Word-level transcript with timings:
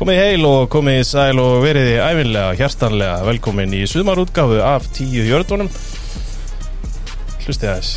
Komið 0.00 0.16
heil 0.16 0.44
og 0.48 0.62
komið 0.72 1.02
sæl 1.04 1.36
og 1.42 1.58
veriði 1.60 1.98
æfinlega, 2.00 2.54
hjartanlega 2.56 3.18
velkomin 3.26 3.74
í 3.76 3.82
sumarútgáfu 3.84 4.62
af 4.64 4.86
tíu 4.96 5.26
jördunum 5.28 5.68
Hlustið 7.44 7.68
aðeins. 7.68 7.90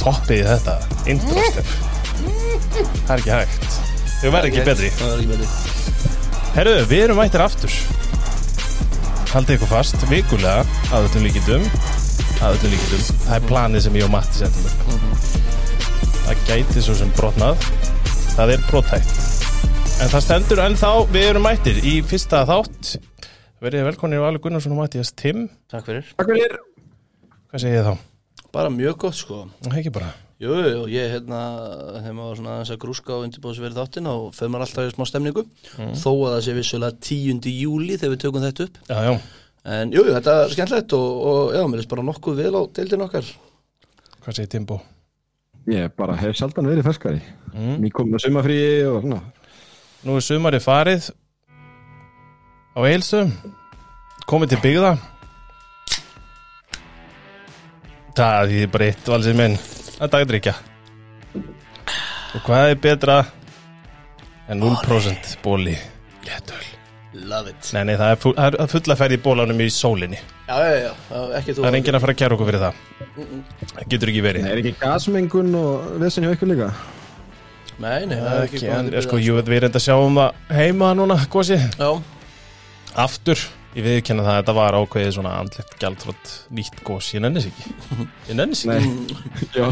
Toppið 0.00 0.48
þetta, 0.48 0.78
introstef 1.12 1.76
Það 2.88 3.12
er 3.12 3.18
ekki 3.18 3.34
hægt. 3.34 3.78
Þau 4.22 4.32
verður 4.32 4.48
ekki 4.48 4.66
betri. 4.70 4.90
Það 4.96 5.12
er 5.12 5.18
ekki 5.18 5.30
betri. 5.34 5.48
Herru, 6.56 6.76
við 6.88 7.04
erum 7.04 7.20
mættir 7.20 7.44
aftur. 7.44 7.78
Haldið 9.34 9.58
ykkur 9.58 9.72
fast, 9.74 10.08
vikulega 10.08 10.64
að 10.88 11.10
öllum 11.10 11.28
líkindum. 11.28 11.68
Að 12.40 12.56
öllum 12.56 12.72
líkindum, 12.78 13.08
það 13.26 13.36
er 13.36 13.48
planið 13.52 13.84
sem 13.88 14.00
ég 14.00 14.08
og 14.08 14.14
Matti 14.16 14.40
settum 14.40 14.72
upp 14.72 14.87
gæti 16.48 16.80
svo 16.80 16.94
sem 16.96 17.10
brotnað. 17.16 17.60
Það 18.38 18.54
er 18.54 18.62
brottækt 18.70 19.18
en 19.98 20.10
það 20.12 20.22
stendur 20.22 20.60
ennþá, 20.62 20.90
við 21.10 21.24
erum 21.32 21.42
mættir 21.44 21.78
í 21.82 21.98
fyrsta 22.06 22.44
þátt. 22.48 22.94
Verið 23.60 23.88
velkonir 23.88 24.22
Valur 24.22 24.40
Gunnarsson 24.44 24.72
og 24.76 24.78
Mattias 24.78 25.10
Tim 25.18 25.48
Takk 25.68 25.88
fyrir. 25.88 26.12
Takk 26.16 26.30
fyrir. 26.30 26.54
Hvað 27.50 27.62
segir 27.64 27.80
ég 27.80 27.88
þá? 27.88 28.04
Bara 28.54 28.70
mjög 28.72 28.96
gott 29.02 29.18
sko. 29.18 29.42
Er 29.66 29.78
ekki 29.80 29.92
bara. 29.92 30.12
Jú, 30.38 30.54
jú, 30.54 30.68
jú, 30.70 30.82
ég 30.94 31.10
hérna 31.16 31.40
þegar 31.98 32.14
maður 32.14 32.28
var 32.28 32.38
svona 32.38 32.52
aðeins 32.54 32.72
að 32.72 32.80
grúska 32.84 33.16
og 33.16 33.24
undirbóðsverið 33.26 33.80
þáttinn 33.80 34.10
og 34.12 34.28
fyrir 34.38 34.52
maður 34.54 34.66
alltaf 34.68 34.86
í 34.88 34.92
smá 34.94 35.08
stemningu. 35.10 35.44
Þó 35.74 36.10
að 36.14 36.30
það 36.36 36.44
sé 36.46 36.54
vissulega 36.60 37.02
10. 37.08 37.48
júli 37.58 37.98
þegar 37.98 38.14
við 38.14 38.22
tökum 38.22 38.46
þetta 38.46 38.68
upp. 38.68 38.78
Já, 38.86 39.00
já, 39.08 39.16
en 39.74 39.96
jú, 39.96 40.04
jú, 40.06 40.14
þetta 40.14 40.36
er 40.44 40.54
skemmtilegt 40.54 40.94
og, 40.96 41.24
og 41.32 41.58
já, 41.58 41.64
mér 41.72 41.82
er 41.82 41.90
bara 41.90 42.06
nokkuð 42.06 42.40
vel 42.44 42.54
á 42.54 42.62
deildin 42.78 43.04
okkar. 43.08 43.34
Hvað 44.22 44.38
segir 44.38 44.54
Timbo? 44.54 44.78
Ég 45.68 45.92
bara 45.98 46.16
hef 46.16 46.38
sjaldan 46.38 46.68
verið 46.70 46.86
ferskari. 46.88 47.20
Mm. 47.52 47.74
Mér 47.82 47.92
kom 47.96 48.08
með 48.12 48.24
sumafríi 48.24 48.86
og 48.88 49.02
svona. 49.04 49.20
Nú 50.06 50.16
er 50.16 50.24
sumarið 50.24 50.64
farið. 50.64 51.10
Á 52.78 52.80
eilsum 52.88 53.34
komið 54.30 54.54
til 54.54 54.62
byggða. 54.64 54.94
Það 58.18 58.56
er 58.62 58.72
bara 58.72 58.90
eitt 58.90 59.12
valsið 59.12 59.38
minn. 59.38 59.60
Að 59.98 60.12
dagdrykja 60.14 60.56
og 62.34 62.44
hvað 62.44 62.72
er 62.72 62.80
betra 62.82 63.18
en 64.48 64.60
0% 64.60 65.38
bóli 65.42 65.76
léttöl 66.26 66.77
Love 67.14 67.54
it. 67.54 67.70
Nei, 67.72 67.86
nei, 67.88 67.94
það 67.96 68.10
er, 68.12 68.18
fu 68.20 68.34
það 68.36 68.58
er 68.60 68.70
fulla 68.74 68.96
ferð 69.00 69.16
í 69.16 69.20
bólanum 69.24 69.62
í 69.64 69.68
sólinni. 69.72 70.18
Já, 70.44 70.56
já, 70.60 70.74
já, 70.82 70.90
já 71.08 71.38
ekki 71.38 71.54
þú. 71.54 71.62
Það 71.62 71.70
er 71.70 71.78
enginn 71.78 71.96
að 71.96 72.04
fara 72.04 72.14
að 72.14 72.20
kjæra 72.20 72.36
okkur 72.36 72.50
fyrir 72.50 72.64
það. 72.66 72.82
Það 73.72 73.88
getur 73.94 74.12
ekki 74.12 74.24
verið. 74.26 74.48
Er 74.50 74.60
ekki 74.60 74.74
gasmengun 74.82 75.56
og 75.56 75.90
vissin 76.02 76.26
hjá 76.26 76.34
ykkur 76.36 76.52
líka? 76.52 76.68
Nei, 77.78 78.08
nei, 78.10 78.16
það 78.18 78.32
er 78.34 78.44
ekki, 78.48 78.58
ekki 78.58 78.70
en 78.74 79.02
sko, 79.06 79.20
jú, 79.22 79.36
við 79.38 79.52
erum 79.54 79.68
enda 79.68 79.78
að 79.78 79.84
sjá 79.84 79.94
um 80.02 80.16
það 80.18 80.56
heima 80.58 80.88
núna, 80.98 81.16
gósi 81.30 81.58
Já, 81.62 81.90
Aftur, 82.98 83.44
ég 83.76 83.84
viðkynna 83.84 84.24
það 84.24 84.32
að 84.32 84.38
þetta 84.40 84.54
var 84.58 84.76
ákveðið 84.78 85.10
svona 85.16 85.32
andlegt 85.38 85.74
gjaldfrott 85.82 86.30
nýtt 86.56 86.78
gós, 86.86 87.10
ég 87.14 87.22
nennis 87.24 87.48
ekki. 87.50 87.74
Ég 88.28 88.38
nennis 88.38 88.62
ekki. 88.64 89.66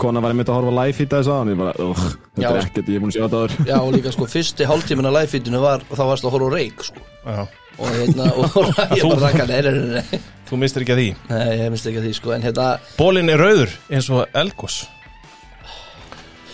Kona 0.00 0.22
var 0.24 0.34
einmitt 0.34 0.50
að 0.52 0.58
horfa 0.60 0.76
live 0.78 0.96
feed 0.96 1.12
að 1.12 1.22
þessu 1.22 1.34
aðan 1.34 1.52
Ég 1.52 1.60
bara, 1.60 1.74
uh, 1.84 2.06
þetta 2.34 2.46
Já. 2.46 2.48
er 2.50 2.62
ekkert, 2.62 2.88
ég 2.88 2.96
er 2.96 3.04
búin 3.04 3.12
að 3.12 3.18
sjá 3.18 3.24
þetta 3.26 3.42
áður. 3.42 3.56
Já, 3.68 3.76
og 3.80 3.92
líka 3.96 4.14
sko, 4.14 4.30
fyrsti 4.34 4.70
hálftíminn 4.70 5.10
að 5.10 5.18
live-feedinu 5.20 5.60
var 5.64 5.84
og 5.88 6.00
þá 6.00 6.04
varst 6.10 6.28
að 6.28 6.34
horfa 6.36 6.48
á 6.48 6.56
reik 6.56 6.88
sko. 6.88 7.04
Já. 7.24 7.44
og 7.74 7.94
hérna, 7.98 8.30
og 8.38 8.58
ég 8.98 9.06
bara 9.10 9.20
rakka, 9.28 9.46
nei, 9.50 9.60
nei, 9.60 9.72
nei, 9.74 10.00
nei. 10.00 10.24
Þú 10.48 10.60
mistir 10.60 10.84
ekki 10.84 10.94
að 10.94 11.00
því. 11.02 11.08
Nei, 11.30 11.46
ég 11.58 11.70
minnst 11.72 11.88
ekki 11.90 12.02
að 12.02 12.08
því 12.08 12.16
sko, 12.20 12.34
en 12.36 12.44
hérna 12.44 12.66
Bólinn 12.98 13.32
er 13.32 13.40
rauður 13.40 13.72
eins 13.90 14.10
og 14.12 14.26
elgós 14.36 14.82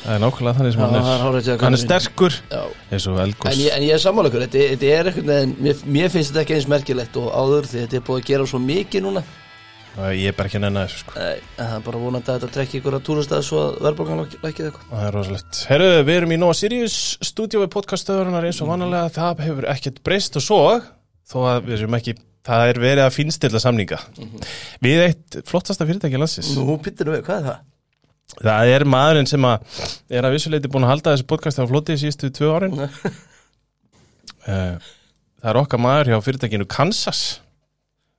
Það 0.01 0.15
er 0.15 0.23
nákvæmlega 0.25 0.57
þannig 0.59 0.75
sem 0.75 0.83
hann 0.85 0.97
er 1.01 1.61
Hann 1.65 1.77
er 1.77 1.83
sterkur 1.83 2.39
eins 2.91 3.07
og 3.11 3.21
elgós 3.21 3.53
En 3.53 3.61
ég, 3.61 3.75
en 3.77 3.85
ég 3.85 3.95
er 3.97 4.03
sammála 4.03 4.31
ykkur, 4.31 4.47
þetta, 4.47 4.65
þetta 4.73 4.95
er 4.97 5.11
eitthvað 5.11 5.53
mér, 5.67 5.85
mér 5.99 6.11
finnst 6.15 6.33
þetta 6.33 6.45
ekki 6.47 6.57
eins 6.57 6.69
merkilegt 6.73 7.21
og 7.21 7.29
áður 7.37 7.69
því 7.69 7.85
þetta 7.85 7.99
er 8.01 8.05
búið 8.09 8.23
að 8.23 8.29
gera 8.33 8.49
svo 8.51 8.63
mikið 8.65 9.07
núna 9.07 9.25
Ég 10.15 10.31
er 10.31 10.37
bara 10.39 10.47
ekki 10.47 10.61
að 10.61 10.65
nenna 10.65 10.85
þessu 10.87 11.01
sko 11.03 11.17
Nei, 11.19 11.41
það 11.59 11.73
er 11.77 11.85
bara 11.85 12.01
vonandi 12.01 12.31
að 12.31 12.37
þetta 12.39 12.55
trekki 12.55 12.79
ykkur 12.79 12.97
að 12.97 13.03
túrastæða 13.09 13.45
svo 13.45 13.61
að 13.65 13.79
verðbókan 13.85 14.21
lækið 14.23 14.69
eitthvað 14.71 14.85
Það 14.93 15.07
er 15.09 15.17
rosalegt. 15.19 15.61
Herru, 15.67 15.89
við 16.07 16.19
erum 16.21 16.35
í 16.35 16.39
Nóa 16.41 16.55
Sirius 16.57 16.99
stúdíu 17.27 17.61
við 17.65 17.73
podcastöðurinnar 17.75 18.47
eins 18.49 18.61
og 18.63 18.71
vanalega. 18.71 19.11
Það 19.19 19.43
hefur 19.49 19.67
ekkert 19.75 19.99
breyst 20.07 20.39
og 20.39 20.47
svo, 20.47 20.61
þó 21.27 21.37
að 21.43 21.67
við 21.67 21.77
erum 21.81 21.99
ekki, 21.99 22.15
það 22.47 22.71
er 22.71 22.81
verið 22.87 23.05
að 23.09 23.17
finnstilla 23.19 23.65
samninga. 23.67 23.99
Við 24.87 25.05
eitt 25.09 25.41
flottasta 25.51 25.89
fyrirtæki 25.91 26.23
landsins. 26.23 26.55
Nú, 26.55 26.79
pittir 26.87 27.11
við, 27.11 27.25
hvað 27.27 27.43
er 27.43 27.49
það? 27.51 27.61
Það 28.39 28.71
er 28.77 28.87
maðurinn 28.89 29.29
sem 29.29 29.45
að 29.49 29.83
er 30.13 30.27
að 30.29 30.37
vissuleiti 30.37 30.71
búin 30.71 30.87
að 30.87 30.95
halda 30.95 31.15
þessu 31.17 31.29
podcasti 31.33 31.65
á 31.65 31.71
floti 31.71 31.97
í 31.97 32.01
síðustu 32.05 32.31
tvö 32.37 32.55
árin. 32.55 32.79
Eh, 34.49 34.79
Það 35.41 35.51
er 35.55 35.59
okkar 35.63 35.81
maður 35.81 36.11
hjá 36.13 36.19
fyrirtækinu 36.25 36.67
Kansas. 36.69 37.21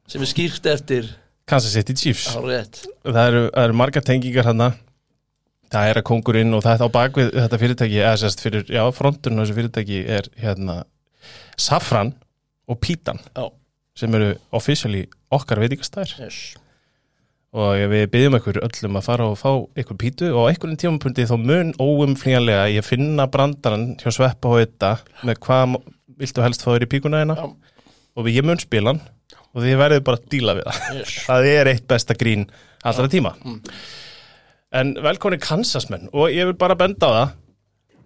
Sem 0.10 0.24
er 0.26 0.30
skýrt 0.30 0.66
eftir 0.72 1.12
Kansas 1.50 1.76
City 1.76 1.94
Chiefs. 1.98 2.32
Það 2.34 3.20
eru, 3.22 3.44
það 3.54 3.66
eru 3.68 3.78
margar 3.78 4.06
tengingar 4.06 4.50
hann 4.50 4.72
Það 5.72 5.88
er 5.88 6.00
að 6.02 6.08
kongurinn 6.10 6.56
og 6.58 6.66
það 6.66 6.74
er 6.74 6.82
á 6.84 6.96
bakvið 6.98 7.30
þetta 7.38 7.60
fyrirtæki, 7.62 8.00
eða 8.04 8.16
sérst 8.20 8.42
fyrir, 8.44 8.66
já, 8.68 8.82
fronturinn 8.92 9.40
á 9.40 9.42
þessu 9.46 9.56
fyrirtæki 9.56 10.00
er 10.18 10.28
hérna 10.42 10.82
Safran 11.56 12.12
og 12.68 12.80
Pítan 12.84 13.22
Já, 13.32 13.46
sem 13.96 14.18
eru 14.20 14.34
officially 14.52 15.06
okkar 15.32 15.62
veitingastæður 15.64 16.26
yes. 16.26 16.42
Og 17.52 17.82
við 17.92 18.06
byggjum 18.14 18.38
ykkur 18.38 18.60
öllum 18.64 18.98
að 19.00 19.08
fara 19.10 19.28
og 19.28 19.40
fá 19.40 19.50
ykkur 19.82 19.98
pítu 20.00 20.30
og 20.32 20.48
á 20.48 20.50
einhverjum 20.52 20.78
tímapunkti 20.80 21.26
þá 21.28 21.36
mun 21.42 21.74
óumflýjanlega 21.76 22.70
ég 22.72 22.86
finna 22.88 23.26
brandarann 23.32 23.98
hjá 24.00 24.08
Sveppa 24.16 24.54
og 24.54 24.62
þetta 24.62 24.92
með 25.28 25.42
hvað 25.44 25.76
viltu 26.22 26.46
helst 26.46 26.64
fá 26.64 26.72
þér 26.72 26.86
í 26.88 26.92
píkuna 26.94 27.24
hérna? 27.24 27.36
Já. 27.36 27.50
og 28.16 28.30
ég 28.32 28.48
mun 28.48 28.62
spila 28.62 28.94
hann 28.94 29.02
og 29.52 29.66
þið 29.66 29.82
verðið 29.82 30.06
bara 30.08 30.20
að 30.22 30.30
díla 30.32 30.56
við 30.56 30.70
það. 30.70 30.96
Yes. 30.96 31.18
það 31.28 31.50
er 31.52 31.72
eitt 31.74 31.88
besta 31.92 32.16
grín 32.16 32.48
allra 32.88 33.12
tíma. 33.12 33.36
En 34.72 34.96
velkonni 35.04 35.40
Kansasmenn 35.44 36.08
og 36.16 36.32
ég 36.32 36.48
vil 36.48 36.56
bara 36.60 36.80
benda 36.80 37.12
á 37.12 37.12
það 37.12 37.38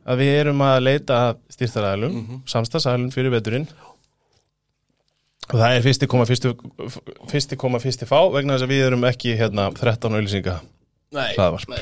að 0.06 0.22
við 0.22 0.36
erum 0.40 0.62
að 0.62 0.84
leita 0.86 1.20
styrtaræðalum, 1.54 2.14
mm 2.14 2.42
-hmm. 2.46 3.12
fyrir 3.14 3.34
veturinn 3.34 3.68
það 5.52 5.76
er 5.78 5.86
fyrsti 5.86 6.10
koma 6.10 6.26
fyrsti, 6.30 6.52
fyrsti 7.32 7.58
koma 7.62 7.82
fyrsti 7.84 8.08
fá 8.10 8.18
vegna 8.34 8.56
þess 8.56 8.68
að 8.68 8.74
við 8.74 8.86
erum 8.90 9.08
ekki 9.10 9.36
hérna 9.40 9.70
13 9.76 10.18
auðlýsinga 10.18 10.60
Hlaðvarp. 11.16 11.76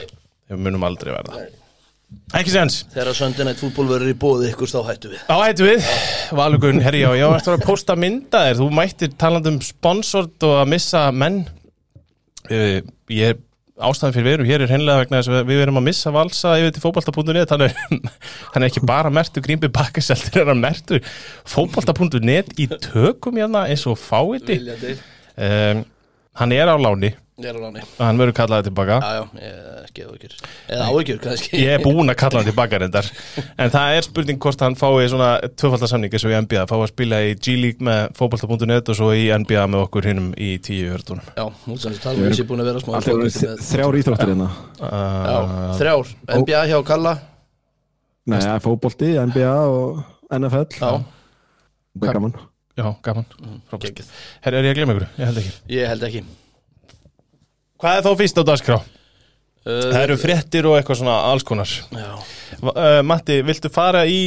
við 0.52 0.60
munum 0.62 0.84
aldrei 0.86 1.14
verða. 1.16 1.40
Nei. 1.42 1.60
ekki 2.38 2.52
séns. 2.54 2.82
Þegar 2.94 3.46
Night 3.48 3.62
Football 3.62 3.88
verður 3.90 4.12
í 4.12 4.18
bóði 4.20 4.52
ykkur 4.52 4.70
þá 4.70 4.80
hættu 4.92 5.14
við. 5.14 5.24
Á 5.26 5.36
hættu 5.42 5.66
við, 5.70 5.88
Valugun, 6.38 6.82
herri 6.84 7.02
já, 7.02 7.10
já, 7.18 7.26
eftir 7.38 7.56
að 7.56 7.66
posta 7.66 7.96
mynda 7.98 8.44
þér, 8.48 8.60
þú 8.60 8.68
mættir 8.78 9.16
talandi 9.18 9.54
um 9.54 9.62
sponsort 9.66 10.46
og 10.46 10.60
að 10.62 10.70
missa 10.76 11.08
menn. 11.12 11.42
Eh, 12.52 12.82
Ég 13.14 13.40
ástæðan 13.82 14.14
fyrir 14.14 14.28
veru, 14.28 14.46
hér 14.46 14.64
er 14.64 14.70
hreinlega 14.70 15.02
vegna 15.02 15.22
þess 15.22 15.34
að 15.34 15.48
við 15.50 15.64
erum 15.64 15.80
að 15.80 15.88
missa 15.88 16.14
valsa 16.14 16.58
yfir 16.62 16.76
til 16.76 16.84
er, 17.66 17.78
hann 18.54 18.62
er 18.62 18.68
ekki 18.68 18.84
bara 18.86 19.10
mertu 19.14 19.42
grímbi 19.42 19.72
bakkaseltir, 19.74 20.44
er 20.44 20.52
hann 20.52 20.62
mertu 20.62 21.00
fótbolta.net 21.50 22.54
í 22.62 22.70
tökum 22.76 23.42
hérna 23.42 23.66
eins 23.72 23.88
og 23.90 23.98
fáiði 24.02 24.60
um, 24.70 25.84
Hann 26.34 26.54
er 26.56 26.66
á 26.66 26.78
láni 26.82 27.14
Ég 27.34 27.48
er 27.50 27.58
á 27.58 27.62
láni 27.66 27.82
og 27.82 28.02
hann 28.06 28.20
verður 28.22 28.36
kallaði 28.38 28.68
tilbaka. 28.68 28.96
Já, 29.02 29.14
já, 29.18 29.24
ég 29.42 29.54
er 29.58 29.86
ekki 29.88 30.04
áhyggjur. 30.06 30.34
Eða 30.70 30.90
áhyggjur, 30.92 31.20
kannski. 31.24 31.62
Ég 31.64 31.72
er 31.74 31.82
búinn 31.82 32.14
að 32.14 32.18
kalla 32.22 32.42
hann 32.44 32.46
tilbaka 32.46 32.80
reyndar. 32.84 33.08
En 33.58 33.72
það 33.74 33.94
er 33.96 34.06
spurning 34.06 34.38
hvort 34.44 34.62
hann 34.62 34.76
fái 34.78 35.08
svona 35.10 35.30
tvöfaldarsamning 35.58 36.14
eins 36.14 36.26
og 36.30 36.36
í 36.36 36.42
NBA, 36.46 36.66
fái 36.70 36.76
að 36.78 36.92
spila 36.92 37.22
í 37.26 37.32
G-League 37.34 37.88
með 37.88 38.04
fótbolta.net 38.20 38.92
og 38.94 39.00
svo 39.00 39.08
í 39.18 39.24
NBA 39.34 39.64
með 39.74 39.86
okkur 39.88 40.10
hinnum 40.12 40.28
í 40.38 40.52
tíu 40.62 40.92
hörtunum 40.94 41.26
Já, 41.34 41.48
múlsans 41.66 42.04
tala 42.04 42.22
um 42.22 42.28
þessi 42.30 42.46
búin 42.52 42.62
að 42.62 42.70
vera 42.70 42.84
smá 42.86 43.00
þrjár 43.02 43.98
íþróttir 44.04 44.34
hérna. 44.36 44.52
Já, 44.78 45.40
uh, 45.40 45.66
þrjár 45.82 46.14
NBA 46.44 46.64
hjá 46.70 46.78
Kalla. 46.92 47.16
Nei, 48.30 48.40
fótbolti, 48.62 49.10
NBA 49.34 49.56
og 49.74 50.06
NFL 50.38 50.70
Já, 50.78 50.94
Það 51.98 52.08
er 52.10 52.16
gaman. 52.22 52.38
Já, 52.78 52.88
gaman. 53.06 53.28
Frábært. 53.70 53.90
geggjað. 53.90 54.16
Herra, 54.46 54.62
er 54.62 54.70
ég 54.70 54.78
að 54.78 54.80
glemma 54.80 54.98
ykkur? 54.98 55.12
Ég 55.18 55.28
held 55.30 55.44
ekki. 55.44 55.58
Ég 55.74 55.94
held 55.94 56.10
ekki 56.12 56.26
Hvað 57.84 57.98
er 58.00 58.06
þá 58.06 58.12
fyrst 58.22 58.38
á 58.40 58.44
dagskrá? 58.48 58.78
uh, 58.80 59.90
Það 59.92 60.00
eru 60.06 60.16
fréttir 60.22 60.68
og 60.70 60.78
eitthvað 60.78 61.02
svona 61.02 61.18
alls 61.34 61.44
konar. 61.48 61.74
Já, 61.92 62.10
uh, 62.64 63.02
Matti, 63.04 63.42
viltu 63.44 63.72
fara 63.74 64.06
í 64.08 64.22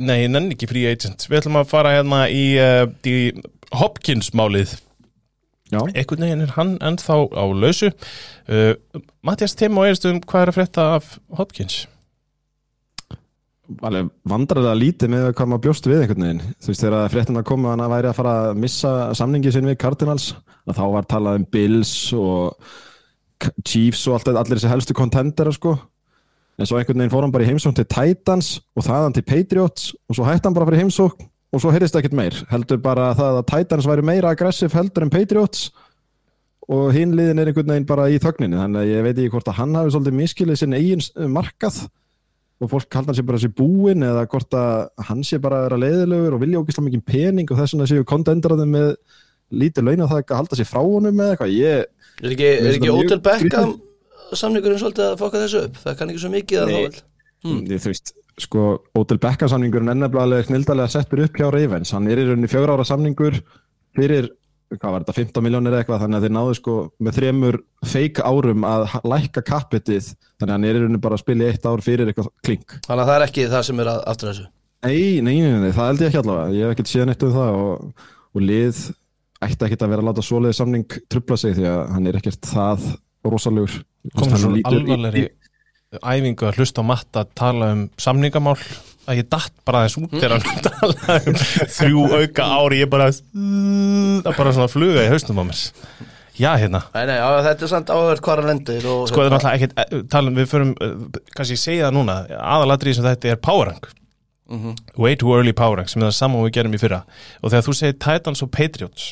Nei, 0.00 0.22
ég 0.24 0.32
nenni 0.32 0.56
ekki 0.56 0.70
free 0.70 0.88
agent. 0.88 1.26
Við 1.28 1.42
ætlum 1.42 1.60
að 1.60 1.68
fara 1.72 1.92
hérna 1.98 2.22
í, 2.32 2.44
uh, 2.56 2.86
í 3.04 3.16
Hopkins 3.76 4.32
málið. 4.32 4.78
Já, 5.68 5.82
einhvern 5.92 6.24
veginn 6.24 6.46
er 6.46 6.54
hann 6.56 6.78
ennþá 6.80 7.18
á 7.28 7.44
lausu. 7.52 7.90
Uh, 8.48 8.72
Mattias 9.20 9.52
Tim 9.58 9.76
og 9.76 9.84
Eirstum 9.90 10.22
hvað 10.24 10.46
er 10.46 10.52
að 10.54 10.56
frétta 10.62 10.86
af 10.96 11.10
Hopkins? 11.36 11.82
Alveg 13.84 14.08
vandræðilega 14.28 14.80
lítið 14.80 15.12
með 15.12 15.26
hvað 15.36 15.50
maður 15.50 15.64
bjóst 15.66 15.88
við 15.88 16.02
einhvern 16.02 16.24
veginn. 16.24 16.42
Þú 16.56 16.70
veist, 16.70 16.82
þegar 16.84 17.12
fréttin 17.12 17.40
að 17.40 17.46
koma 17.50 17.72
hann 17.72 17.84
að 17.84 17.94
væri 17.94 18.10
að 18.10 18.18
fara 18.18 18.34
að 18.46 18.60
missa 18.64 18.92
samningi 19.18 19.52
sinn 19.54 19.68
við 19.68 19.78
Cardinals 19.82 20.28
að 20.68 20.78
þá 20.80 20.84
var 20.94 21.08
talað 21.10 21.40
um 21.40 21.46
Bills 21.52 21.94
og 22.16 22.72
Chiefs 23.62 24.06
og 24.08 24.18
allt, 24.18 24.30
allir 24.32 24.58
þessi 24.58 24.72
helstu 24.72 24.96
kontendera 24.96 25.52
sko. 25.54 25.76
En 26.58 26.66
svo 26.66 26.78
einhvern 26.78 26.98
veginn 26.98 27.12
fór 27.12 27.26
hann 27.26 27.34
bara 27.34 27.46
í 27.46 27.50
heimsókn 27.50 27.76
til 27.78 27.86
Titans 27.86 28.56
og 28.74 28.86
þaðan 28.88 29.14
til 29.14 29.26
Patriots 29.28 29.92
og 30.08 30.18
svo 30.18 30.26
hætti 30.26 30.48
hann 30.48 30.56
bara 30.56 30.66
fyrir 30.70 30.82
heimsókn 30.82 31.28
og 31.28 31.62
svo 31.62 31.70
heyrðist 31.72 31.98
ekkert 32.00 32.16
meir. 32.18 32.40
Heldur 32.50 32.80
bara 32.82 33.12
það 33.18 33.42
að 33.42 33.46
Titans 33.52 33.86
væri 33.88 34.04
meira 34.04 34.32
aggressiv 34.34 34.74
heldur 34.74 35.06
en 35.06 35.12
Patriots 35.12 35.68
og 36.68 36.90
hinn 36.96 37.14
liðin 37.16 37.40
er 37.40 37.52
einhvern 37.52 37.70
veginn 37.72 37.88
bara 37.88 38.08
í 38.10 38.18
þögninni. 38.20 38.58
Þannig 38.58 38.82
að 38.82 38.90
ég 38.90 39.06
veit 39.06 39.14
ekki 39.14 39.32
hvort 39.36 39.52
að 39.52 39.60
hann 39.60 39.78
hafi 39.78 39.94
svolítið 39.94 40.18
miskilið 40.18 40.60
sinn 40.60 40.76
eigin 40.76 41.32
markað 41.32 41.78
og 42.58 42.70
fólk 42.72 42.90
halda 42.90 43.12
hann 43.12 43.18
sér 43.18 43.26
bara 43.28 43.40
sér 43.42 43.54
búinn 43.54 44.02
eða 44.02 44.26
hvort 44.30 44.54
að 44.58 45.04
hann 45.08 45.22
sé 45.26 45.38
bara 45.42 45.60
að 45.60 45.68
vera 45.68 45.80
leiðilegur 45.84 46.36
og 46.36 46.42
vilja 46.42 46.62
ógislega 46.62 46.88
mikið 46.88 47.04
pening 47.06 47.52
og 47.52 47.60
þess 47.60 47.76
vegna 47.76 47.90
séu 47.90 48.06
kontendraðum 48.08 48.72
með 48.74 48.88
lítið 49.62 49.86
laun 49.86 50.02
að 50.04 50.10
það 50.12 50.22
að 50.24 50.40
halda 50.40 50.58
sér 50.58 50.68
frá 50.68 50.80
honum 50.82 51.22
eða 51.22 51.36
eitthvað 51.36 51.54
ég, 51.54 51.84
Er 52.18 52.34
ekki, 52.34 52.48
er 52.48 52.72
ekki 52.72 52.88
mjög 52.88 53.20
Beckham 53.22 53.76
samningurinn 54.36 54.80
svolítið 54.82 55.04
að 55.06 55.20
fokka 55.20 55.42
þessu 55.44 55.60
upp? 55.68 55.78
Það 55.84 55.98
kann 56.00 56.10
ekki 56.12 56.22
svo 56.24 56.30
mikið 56.32 56.62
að 56.62 56.72
þá 56.72 56.78
vel. 56.78 57.02
Mm. 57.46 57.60
ég, 57.70 57.82
þú 57.84 57.92
veist 57.92 58.12
sko, 58.42 58.64
Odell 58.98 59.20
Beckham 59.22 59.52
samningurinn 59.52 59.92
nefnilega 59.92 60.24
alveg 60.26 60.48
snildalega 60.48 60.92
settur 60.92 61.22
upp 61.24 61.38
hjá 61.38 61.46
Ravens 61.54 61.94
hann 61.94 62.10
er 62.10 62.20
í 62.20 62.26
rauninni 62.26 62.50
fjögur 62.50 62.74
ára 62.74 62.86
samningur 62.88 63.38
fyrir, 63.98 64.28
hvað 64.76 64.92
var 64.92 65.04
þetta, 65.04 65.14
15 65.16 65.44
miljónir 65.46 65.72
eða 65.72 65.82
eitthvað 65.82 66.02
þannig 66.04 66.18
að 66.18 66.24
þeir 66.26 66.34
náðu 66.36 66.54
sko 66.58 66.74
með 67.06 67.16
þremur 67.18 67.58
fake 67.88 68.24
árum 68.28 68.66
að 68.68 68.84
lækka 69.14 69.42
kappitið 69.48 70.10
þannig 70.12 70.48
að 70.48 70.54
hann 70.54 70.66
er 70.68 70.78
í 70.78 70.82
rauninni 70.82 71.00
bara 71.06 71.16
að 71.18 71.22
spila 71.24 71.46
í 71.46 71.48
eitt 71.52 71.66
ár 71.70 71.84
fyrir 71.84 72.10
eitthvað 72.12 72.28
klink. 72.44 72.76
Þannig 72.86 73.02
að 73.04 73.10
það 73.10 73.16
er 73.18 73.26
ekki 73.28 73.46
það 73.54 73.66
sem 73.70 73.80
er 73.84 73.90
að- 73.94 74.02
aftur 74.12 74.30
þessu. 74.32 74.46
Nei, 74.84 75.20
nei, 75.24 75.36
nei, 75.40 75.58
nei, 75.64 75.72
það 75.74 75.88
held 75.90 76.00
ég 76.04 76.08
ekki 76.12 76.20
allavega. 76.22 76.54
Ég 76.54 76.62
hef 76.68 76.76
ekkert 76.76 76.92
séð 76.92 77.06
neitt 77.08 77.22
um 77.26 77.32
það 77.34 77.56
og, 77.64 78.04
og 78.34 78.44
lið 78.44 78.82
ætti 79.48 79.64
ekkert 79.68 79.82
að 79.86 79.92
vera 79.94 80.02
að 80.04 80.08
láta 80.10 80.26
svoleiði 80.28 80.58
samning 80.58 80.98
trubla 81.10 81.36
sig 81.40 81.56
því 81.56 81.66
að 81.72 81.80
hann 81.94 82.06
er 82.10 82.18
ekkert 82.20 82.52
það 82.52 82.86
rosalegur. 83.28 83.80
Komum 84.14 84.30
Hann 84.34 84.42
svo 84.44 84.52
lítur 84.54 84.78
alvarlegri 84.78 85.24
æfingu 86.04 86.44
að 86.44 86.58
hlusta 86.60 86.82
á 86.84 86.90
matta 86.90 87.24
að 87.24 87.30
tala 87.38 87.72
um 87.72 87.82
samningamál 87.96 88.58
að 89.08 89.18
ég 89.22 89.28
datt 89.32 89.52
bara 89.66 89.82
þess 89.86 89.98
út 90.02 90.14
þegar 90.14 90.34
hann 90.36 90.62
talaði 90.68 91.32
um 91.32 91.40
þrjú 91.78 92.04
auka 92.20 92.46
ári 92.58 92.80
ég 92.84 92.90
bara 92.92 93.10
það 93.12 94.30
bara 94.38 94.54
svona 94.54 94.70
fluga 94.72 95.04
í 95.06 95.10
haustum 95.12 95.40
á 95.40 95.44
mér. 95.48 95.62
Já 96.38 96.52
hérna. 96.54 96.84
Nei, 96.94 97.04
nei, 97.10 97.16
já, 97.18 97.28
þetta 97.48 97.64
er 97.66 97.70
samt 97.72 97.88
áhverð 97.90 98.20
hvar 98.22 98.38
hann 98.44 98.50
lendir 98.52 98.84
og 98.86 99.08
sko 99.10 99.24
það 99.24 99.26
er 99.26 99.32
náttúrulega 99.34 99.56
ekkert 99.58 99.80
eh, 99.82 100.02
tala 100.12 100.30
um 100.30 100.36
við 100.38 100.50
förum 100.52 100.68
eh, 100.86 100.92
kannski 101.34 101.56
ég 101.56 101.62
segja 101.64 101.88
það 101.88 101.96
núna 101.96 102.14
aðaladrið 102.38 102.98
sem 103.00 103.08
þetta 103.08 103.32
er 103.34 103.40
powerrank 103.48 103.94
Mhm. 104.48 104.76
way 104.96 105.12
too 105.20 105.28
early 105.36 105.52
powerrank 105.52 105.90
sem 105.92 106.00
er 106.00 106.06
það 106.08 106.14
saman 106.16 106.44
við 106.46 106.54
gerum 106.56 106.72
í 106.72 106.78
fyrra. 106.80 107.02
Og 107.44 107.50
þegar 107.52 107.66
þú 107.66 107.72
segir 107.76 107.96
Titans 108.00 108.40
og 108.46 108.48
Patriots 108.54 109.08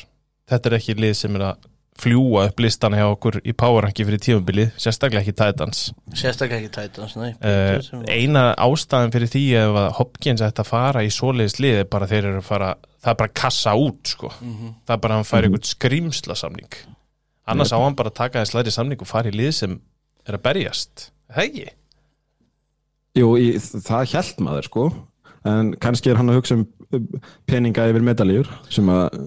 þetta 0.49 0.71
er 0.71 0.75
ekki 0.79 0.95
lið 0.97 1.13
sem 1.19 1.35
er 1.37 1.43
að 1.51 1.67
fljúa 2.01 2.47
upp 2.49 2.61
listana 2.63 2.99
hjá 2.99 3.07
okkur 3.09 3.39
í 3.41 3.53
powerranki 3.57 4.05
fyrir 4.07 4.21
tímabilið, 4.23 4.73
sérstaklega 4.81 5.23
ekki 5.23 5.35
Titans. 5.37 5.85
Sérstaklega 6.13 6.61
ekki 6.61 6.73
Titans, 6.75 7.15
nei. 7.19 7.31
Uh, 7.41 8.03
eina 8.11 8.51
ástæðan 8.67 9.15
fyrir 9.15 9.31
því 9.33 9.45
ef 9.61 9.79
að 9.83 9.89
Hopkins 10.01 10.45
ætti 10.45 10.63
að 10.63 10.71
fara 10.71 11.05
í 11.05 11.09
svoleiðis 11.13 11.57
lið 11.63 11.81
er 11.81 11.89
bara 11.91 12.09
þeir 12.09 12.29
eru 12.31 12.43
að 12.43 12.51
fara 12.51 12.75
það 12.97 13.11
er 13.13 13.19
bara 13.21 13.31
að 13.31 13.39
kassa 13.41 13.73
út 13.77 14.13
sko. 14.13 14.31
það 14.37 14.93
er 14.95 15.01
bara 15.03 15.15
að 15.15 15.21
hann 15.21 15.27
færi 15.31 15.49
einhvern 15.49 15.67
skrýmsla 15.71 16.37
samning 16.37 16.79
annars 17.47 17.73
á 17.73 17.79
hann 17.79 17.95
bara 17.97 18.11
að 18.11 18.19
taka 18.19 18.43
þess 18.43 18.55
læri 18.57 18.73
samning 18.73 19.03
og 19.03 19.09
fara 19.09 19.31
í 19.31 19.35
lið 19.35 19.53
sem 19.55 19.75
er 20.27 20.37
að 20.37 20.43
berjast. 20.49 21.09
Ekki 21.31 21.67
Jú, 23.17 23.31
í, 23.39 23.53
það 23.57 24.11
hjælt 24.11 24.41
maður 24.45 24.67
sko 24.67 24.87
en 25.47 25.73
kannski 25.83 26.11
er 26.11 26.19
hann 26.19 26.31
að 26.31 26.39
hugsa 26.41 26.57
um 26.59 26.65
um, 26.95 27.05
peninga 27.49 27.85
yfir 27.91 28.03
medaljur 28.05 28.47
sem 28.71 28.87
að 28.91 29.17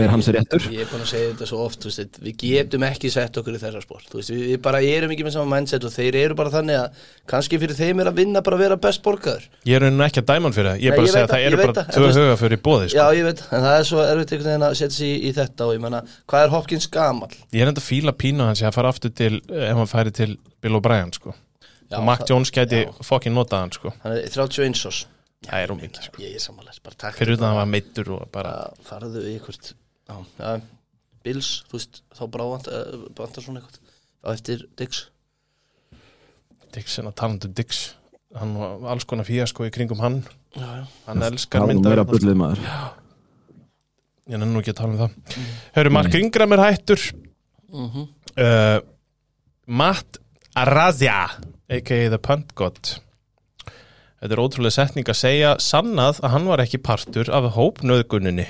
er 0.00 0.10
hans 0.12 0.28
réttur 0.34 0.66
Ég 0.72 0.84
er 0.84 0.90
búin 0.90 1.04
að 1.04 1.10
segja 1.10 1.30
þetta 1.32 1.48
svo 1.50 1.60
oft, 1.64 1.80
þú 1.82 1.90
veist, 1.90 2.18
við 2.22 2.36
getum 2.42 2.86
ekki 2.88 3.10
sett 3.12 3.38
okkur 3.40 3.56
í 3.56 3.60
þessa 3.62 3.82
sport, 3.84 4.08
þú 4.10 4.20
veist, 4.20 4.32
við, 4.34 4.42
við 4.52 4.60
bara 4.66 4.82
erum 4.84 5.14
ekki 5.14 5.26
með 5.26 5.36
sama 5.36 5.56
mindset 5.56 5.86
og 5.86 5.94
þeir 5.94 6.18
eru 6.22 6.38
bara 6.38 6.52
þannig 6.54 6.80
að 6.82 7.06
kannski 7.32 7.60
fyrir 7.62 7.78
þeim 7.78 8.02
er 8.04 8.10
að 8.12 8.20
vinna 8.20 8.42
bara 8.46 8.58
að 8.58 8.64
vera 8.66 8.78
best 8.88 9.04
borgaður. 9.06 9.48
ég 9.68 9.78
er 9.80 9.88
ekki 10.08 10.22
að 10.22 10.28
dæma 10.32 10.48
hann 10.48 10.56
fyrir 10.56 10.70
það 10.72 10.84
ég 10.84 10.92
er 10.92 11.00
bara 11.00 11.06
að 11.08 11.14
segja 11.14 11.26
að 11.28 11.34
það 11.34 11.46
eru 11.48 11.62
bara 11.62 11.86
tvö 11.96 12.12
huga 12.20 12.36
fyrir 12.42 12.62
bóði 12.68 12.90
sko. 12.92 13.00
Já, 13.00 13.06
ég 13.20 13.28
veit, 13.30 13.42
en 13.50 13.66
það 13.66 13.78
er 13.80 13.88
svo 13.90 14.04
erfitt 14.04 14.36
einhvern 14.36 14.52
veginn 14.52 14.68
að 14.68 14.76
setja 14.82 14.98
sig 14.98 15.14
í, 15.14 15.18
í 15.30 15.34
þetta 15.36 15.66
og 15.70 15.74
ég 15.76 15.82
menna, 15.86 16.02
hvað 16.28 16.46
er 16.46 16.54
Hopkins 16.56 16.90
gamal? 16.92 17.32
ég 17.52 17.64
er 17.64 17.72
enda 17.72 17.82
að 17.82 17.88
fíla 17.88 18.16
pínu 18.16 18.46
hans 18.46 18.62
að 18.62 18.76
fara 18.76 18.92
aftur 18.92 19.12
til 19.16 19.34
ef 19.40 19.74
hann 19.80 19.90
færi 19.90 20.14
til 20.14 20.36
Bill 20.62 20.78
O'Brien 20.78 21.12
sko. 21.14 21.34
Og 21.86 22.02
það- 22.02 22.24
Jones 22.26 22.50
gæti 22.50 22.80
fokkin 23.06 23.36
notað 23.36 23.62
hann 23.62 23.74
sko. 23.76 23.92
Hann 24.02 24.16
er 24.16 24.24
31 24.26 24.88
ás. 24.90 25.04
Það 25.46 25.62
er 25.64 25.72
ómikið, 25.74 26.06
sko. 26.08 26.22
Ég 26.24 26.34
er 26.38 26.42
samanlega, 26.42 26.82
bara 26.86 26.98
takk. 27.04 27.16
fyrir 27.20 27.36
utan 27.36 27.46
að 27.46 27.52
hann 27.52 27.60
var 27.62 27.68
meittur 27.72 28.10
og 28.16 28.24
bara 28.34 28.54
farðu 28.86 29.22
já, 30.38 30.50
Bills, 31.26 31.50
þú 31.70 31.78
veist 31.78 32.02
þá 32.14 32.22
bara 32.30 32.44
vantar, 32.52 32.96
vantar 33.18 33.42
svona 33.46 33.60
eitthvað 33.62 33.94
á 34.22 34.28
eftir 34.34 34.66
Dix 34.78 35.04
Dix 36.76 36.98
en 37.00 37.08
að 37.10 37.16
talandi 37.20 37.48
um 37.50 37.54
Dix 37.56 37.80
hann 38.36 38.52
var 38.58 38.84
alls 38.92 39.06
konar 39.08 39.26
fíasko 39.26 39.66
í 39.66 39.72
kringum 39.74 40.00
hann 40.02 40.20
já, 40.56 40.66
já. 40.66 40.84
hann 41.06 41.22
elskar 41.26 41.62
það 41.62 41.68
er 41.70 41.72
mynda 41.74 41.92
meira 41.94 42.04
bullið 42.10 42.36
maður 42.38 42.62
ég 44.26 44.34
nenni 44.40 44.50
nú 44.52 44.60
ekki 44.62 44.74
að 44.74 44.80
tala 44.82 44.92
um 44.92 45.00
það 45.00 45.40
Hörru, 45.78 45.92
Mark 45.96 46.14
Ingram 46.20 46.56
er 46.58 46.64
hættur 46.66 47.06
Mhm. 47.66 48.04
uh, 48.38 48.78
Matt 49.66 50.18
Arazia 50.56 51.24
a.k.a. 51.68 52.08
The 52.12 52.18
Punt 52.22 52.54
God 52.54 52.78
Þetta 54.26 54.34
er 54.34 54.40
ótrúlega 54.42 54.74
setning 54.74 55.06
að 55.06 55.18
segja 55.20 55.50
sannað 55.62 56.16
að 56.26 56.32
hann 56.32 56.46
var 56.50 56.58
ekki 56.64 56.80
partur 56.82 57.28
af 57.30 57.44
hópnöðguninni 57.54 58.48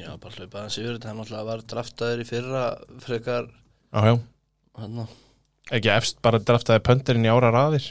já, 0.00 0.14
bara 0.16 0.32
hlaupa 0.38 0.62
hans 0.62 0.78
yfir 0.80 0.94
þetta. 0.94 1.10
Hann 1.10 1.18
náttúrulega 1.20 1.48
var 1.50 1.64
draftaður 1.68 2.22
í 2.22 2.24
fyrra 2.24 2.62
frekar 3.04 3.50
Jájá, 3.92 5.04
ekki 5.76 5.90
efst 5.92 6.22
bara 6.24 6.40
draftaði 6.40 6.80
pöntirinn 6.86 7.28
í 7.28 7.32
ára 7.34 7.50
raðir. 7.52 7.90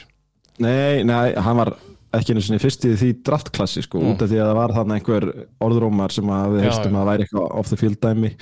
Nei, 0.58 1.04
nei, 1.06 1.36
hann 1.38 1.60
var 1.60 1.70
ekki 2.18 2.34
einu 2.34 2.42
sinni 2.42 2.58
fyrst 2.64 2.82
í 2.90 2.96
því 2.98 3.12
draftklassi 3.30 3.84
sko, 3.86 4.02
Mm. 4.02 4.10
út 4.10 4.26
af 4.26 4.32
því 4.32 4.40
að 4.42 4.50
það 4.50 4.58
var 4.58 4.74
þarna 4.80 4.98
einhver 4.98 5.26
orðrómar 5.68 6.12
sem 6.18 6.34
að 6.34 6.56
við 6.56 6.66
já. 6.66 6.72
að 6.82 7.08
væri 7.12 7.28
eitthvað 7.28 7.58
off 7.62 7.70
the 7.70 7.76
field 7.78 8.00
dæmi. 8.02 8.34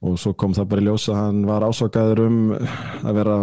Og 0.00 0.16
svo 0.16 0.32
kom 0.32 0.54
það 0.56 0.68
bara 0.72 0.80
í 0.80 0.88
ljós 0.88 1.08
að 1.12 1.20
hann 1.20 1.44
var 1.44 1.68
ásakaður 1.68 2.24
um 2.24 2.40
að 2.56 3.12
vera 3.20 3.36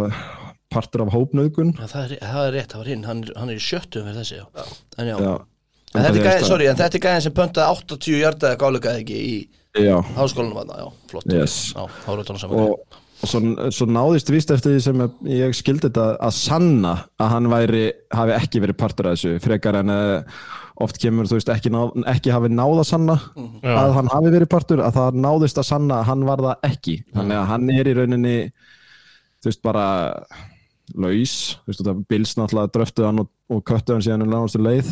partur 0.72 1.04
af 1.06 1.12
hópnauðgun. 1.14 1.74
Já, 1.78 1.86
það, 1.92 2.06
er, 2.16 2.22
það 2.22 2.46
er 2.48 2.56
rétt, 2.58 2.72
það 2.72 2.82
var 2.82 2.90
hinn 2.92 3.04
hann, 3.06 3.22
er- 3.26 3.36
hann 3.40 3.52
er 3.52 3.60
í 3.60 3.66
sjöttum 3.66 4.08
fyrir 4.08 4.18
þessi, 4.22 4.40
já, 4.40 4.66
en 4.98 5.12
já, 5.12 5.16
Já, 5.20 5.34
En 5.96 6.02
þetta 6.02 6.08
er 6.08 6.10
Enda 6.10 6.18
því 6.18 6.26
að 6.26 6.32
gæðin, 6.34 6.48
sorry, 6.50 6.66
en 6.68 6.76
þetta 6.76 6.98
er 6.98 7.04
gæðin 7.06 7.24
sem 7.24 7.34
pöntaði 7.36 7.76
80 7.94 8.16
hjartaði 8.20 8.58
gáleikaði 8.60 9.02
ekki 9.04 9.20
í 9.22 9.36
Já, 9.76 9.96
háskólanum 10.16 10.60
að 10.62 10.78
já, 10.80 10.86
flott. 11.10 11.26
Yes. 11.32 11.56
Já, 11.76 11.82
þetta 12.06 12.48
og, 12.48 12.98
og 13.22 13.30
svo, 13.30 13.40
svo 13.74 13.86
náðist 13.88 14.30
víst 14.32 14.52
eftir 14.54 14.74
því 14.76 14.84
sem 14.86 15.02
ég 15.30 15.56
skildi 15.56 15.88
þetta 15.88 16.06
að 16.26 16.34
sanna 16.36 16.94
að 17.20 17.32
hann 17.34 17.50
væri, 17.52 17.82
hafi 18.16 18.34
ekki 18.36 18.62
verið 18.64 18.78
partur 18.80 19.10
af 19.10 19.16
þessu 19.18 19.34
frekar 19.44 19.78
en 19.82 19.92
uh, 19.92 20.40
oft 20.84 20.98
kemur 21.00 21.28
þú 21.28 21.38
veist 21.38 21.52
ekki, 21.52 21.72
ná, 21.72 21.80
ekki 22.12 22.32
hafi 22.34 22.50
náð 22.52 22.82
að 22.82 22.88
sanna 22.90 23.18
Já. 23.36 23.76
að 23.76 23.94
hann 23.98 24.10
hafi 24.12 24.34
verið 24.36 24.52
partur 24.56 24.82
að 24.84 24.98
það 24.98 25.20
náðist 25.26 25.60
að 25.62 25.68
sanna 25.70 26.00
að 26.00 26.10
hann 26.10 26.26
var 26.28 26.44
það 26.48 26.68
ekki. 26.72 26.96
Þannig 27.16 27.40
að 27.40 27.48
hann 27.52 27.70
er 27.76 27.90
í 27.92 27.96
rauninni 28.00 28.36
þú 29.40 29.50
veist 29.50 29.64
bara 29.64 29.86
laus, 30.94 31.34
þú 31.64 31.70
veist 31.70 31.82
þetta 31.82 31.94
Bills 32.10 32.32
náttúrulega 32.38 32.72
dröftuð 32.74 33.08
hann 33.08 33.22
og, 33.22 33.28
og 33.52 33.62
köttuð 33.66 33.96
hann 33.96 34.06
síðan 34.06 34.26
um 34.26 34.32
lánastu 34.32 34.62
leið. 34.62 34.90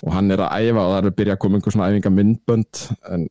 Og 0.00 0.14
hann 0.16 0.32
er 0.32 0.40
að 0.40 0.64
æfa 0.64 0.80
og 0.80 0.90
það 0.94 0.98
er 1.00 1.10
að 1.10 1.16
byrja 1.18 1.36
að 1.36 1.40
koma 1.42 1.58
einhver 1.58 1.74
svona 1.74 1.90
æfinga 1.90 2.12
myndbönd 2.16 2.82
en 3.12 3.26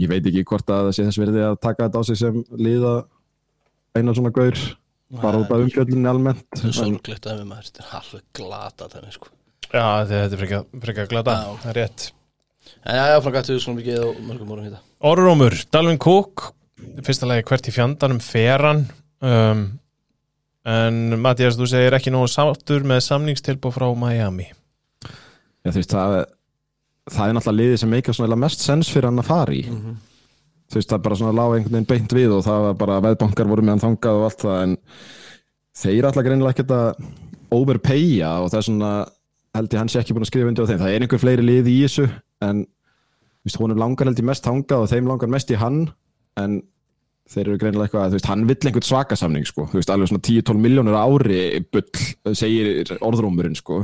ég 0.00 0.08
veit 0.08 0.24
ekki 0.24 0.46
hvort 0.48 0.72
að 0.72 0.86
það 0.86 0.96
sé 0.96 1.06
þess 1.08 1.20
verði 1.20 1.42
að 1.44 1.56
taka 1.66 1.86
þetta 1.86 2.00
á 2.00 2.02
sig 2.08 2.20
sem 2.22 2.38
líða 2.56 2.92
eina 3.96 4.14
svona 4.16 4.32
gaur 4.36 4.62
bara 5.20 5.42
út 5.42 5.52
af 5.52 5.64
umfjöldunni 5.66 6.08
almennt. 6.10 6.46
Það 6.56 6.64
er 6.64 6.72
en, 6.72 6.78
sorglegt 6.78 7.28
að 7.28 7.42
við 7.42 7.50
maður, 7.50 7.68
þetta 7.68 7.84
er 7.84 7.98
alveg 8.00 8.24
glata 8.40 8.88
þannig, 8.94 9.16
sko. 9.18 9.32
Já, 9.66 9.86
þetta 10.08 10.22
er 10.24 10.40
frekar, 10.40 10.68
frekar 10.86 11.10
glata. 11.12 11.36
Það 11.62 11.72
er 11.72 11.78
rétt. 11.82 12.08
En 12.86 12.98
já, 12.98 13.04
já, 13.12 13.16
frá 13.22 13.34
gættu 13.36 13.54
við 13.54 13.62
svona 13.62 13.80
mikið 13.80 14.02
og 14.02 14.20
mörgum 14.26 14.50
vorum 14.50 14.66
hérna 14.66 14.80
Orrómur, 15.06 15.54
Dalvin 15.74 16.00
Cook 16.02 16.48
fyrsta 17.06 17.28
lagi 17.28 17.44
hvert 17.46 17.68
í 17.68 17.74
fjandanum 17.74 18.20
feran 18.22 18.84
um, 19.24 19.66
en 20.66 21.18
Mattias, 21.22 21.58
þú 21.58 21.68
segir 21.70 21.94
ekki 21.96 22.12
nógu 22.14 22.30
sáttur 22.32 22.86
með 22.86 23.04
samningstilbú 23.06 23.70
frá 23.74 23.86
Miami. 23.98 24.48
Já, 25.62 25.70
þú 25.70 25.78
veist, 25.80 25.94
það, 25.94 26.16
það 27.14 27.28
er 27.28 27.36
náttúrulega 27.36 27.60
liðið 27.60 27.80
sem 27.82 27.94
meika 27.94 28.14
svona 28.16 28.38
mest 28.38 28.64
sens 28.64 28.90
fyrir 28.92 29.10
hann 29.10 29.22
að 29.22 29.30
fara 29.30 29.54
í. 29.54 29.64
Þú 30.66 30.80
veist 30.80 30.90
það 30.90 30.98
er 30.98 31.04
bara 31.04 31.18
svona 31.20 31.36
lág 31.38 31.54
einhvern 31.56 31.76
veginn 31.76 31.90
beint 31.90 32.16
við 32.16 32.34
og 32.34 32.44
það 32.46 32.64
var 32.64 32.78
bara 32.80 33.02
veðbankar 33.04 33.50
voru 33.50 33.62
með 33.62 33.76
hann 33.76 33.84
þangað 33.84 34.20
og 34.20 34.24
allt 34.26 34.40
það 34.42 34.62
en 34.64 34.76
þeir 35.76 36.08
alltaf 36.08 36.26
greinilega 36.26 36.54
ekkert 36.56 36.74
að 36.74 37.10
overpaya 37.54 38.30
og 38.42 38.50
það 38.50 38.58
er 38.58 38.66
svona 38.66 38.92
held 39.56 39.76
ég 39.76 39.80
hann 39.80 39.92
sé 39.92 40.00
ekki 40.00 40.16
búin 40.16 40.26
að 40.26 40.30
skrifa 40.32 40.50
undir 40.50 40.66
á 40.66 40.70
þeim. 40.70 40.80
Það 40.82 40.94
er 40.94 41.04
einhver 41.06 41.22
fleiri 41.22 41.46
lið 41.46 41.70
í 41.70 41.76
þessu 41.84 42.08
en 42.46 42.64
þú 42.66 43.46
veist, 43.46 43.60
honum 43.62 43.78
langar 43.78 44.10
held 44.10 44.22
ég 44.22 44.26
mest 44.26 44.46
þangað 44.46 44.82
og 44.82 44.90
þeim 44.90 45.10
langar 45.12 45.30
mest 45.32 45.52
í 45.54 45.60
hann 45.60 45.78
en 46.42 46.58
þeir 47.32 47.44
eru 47.48 47.60
greinilega 47.60 47.88
eitthvað 47.88 48.04
að 48.04 48.12
þú 48.12 48.18
veist, 48.18 48.28
hann 48.30 48.44
vill 48.48 48.58
einhvern 48.70 48.86
svaka 48.86 49.18
samning 49.18 49.46
sko, 49.48 49.66
þú 49.70 49.80
veist, 49.80 49.92
alveg 49.92 50.10
svona 50.12 50.24
10-12 50.28 50.62
miljónur 50.62 50.98
ári 51.00 51.40
bull, 51.74 52.34
segir 52.38 52.92
orðrúmurinn 53.00 53.58
sko. 53.58 53.82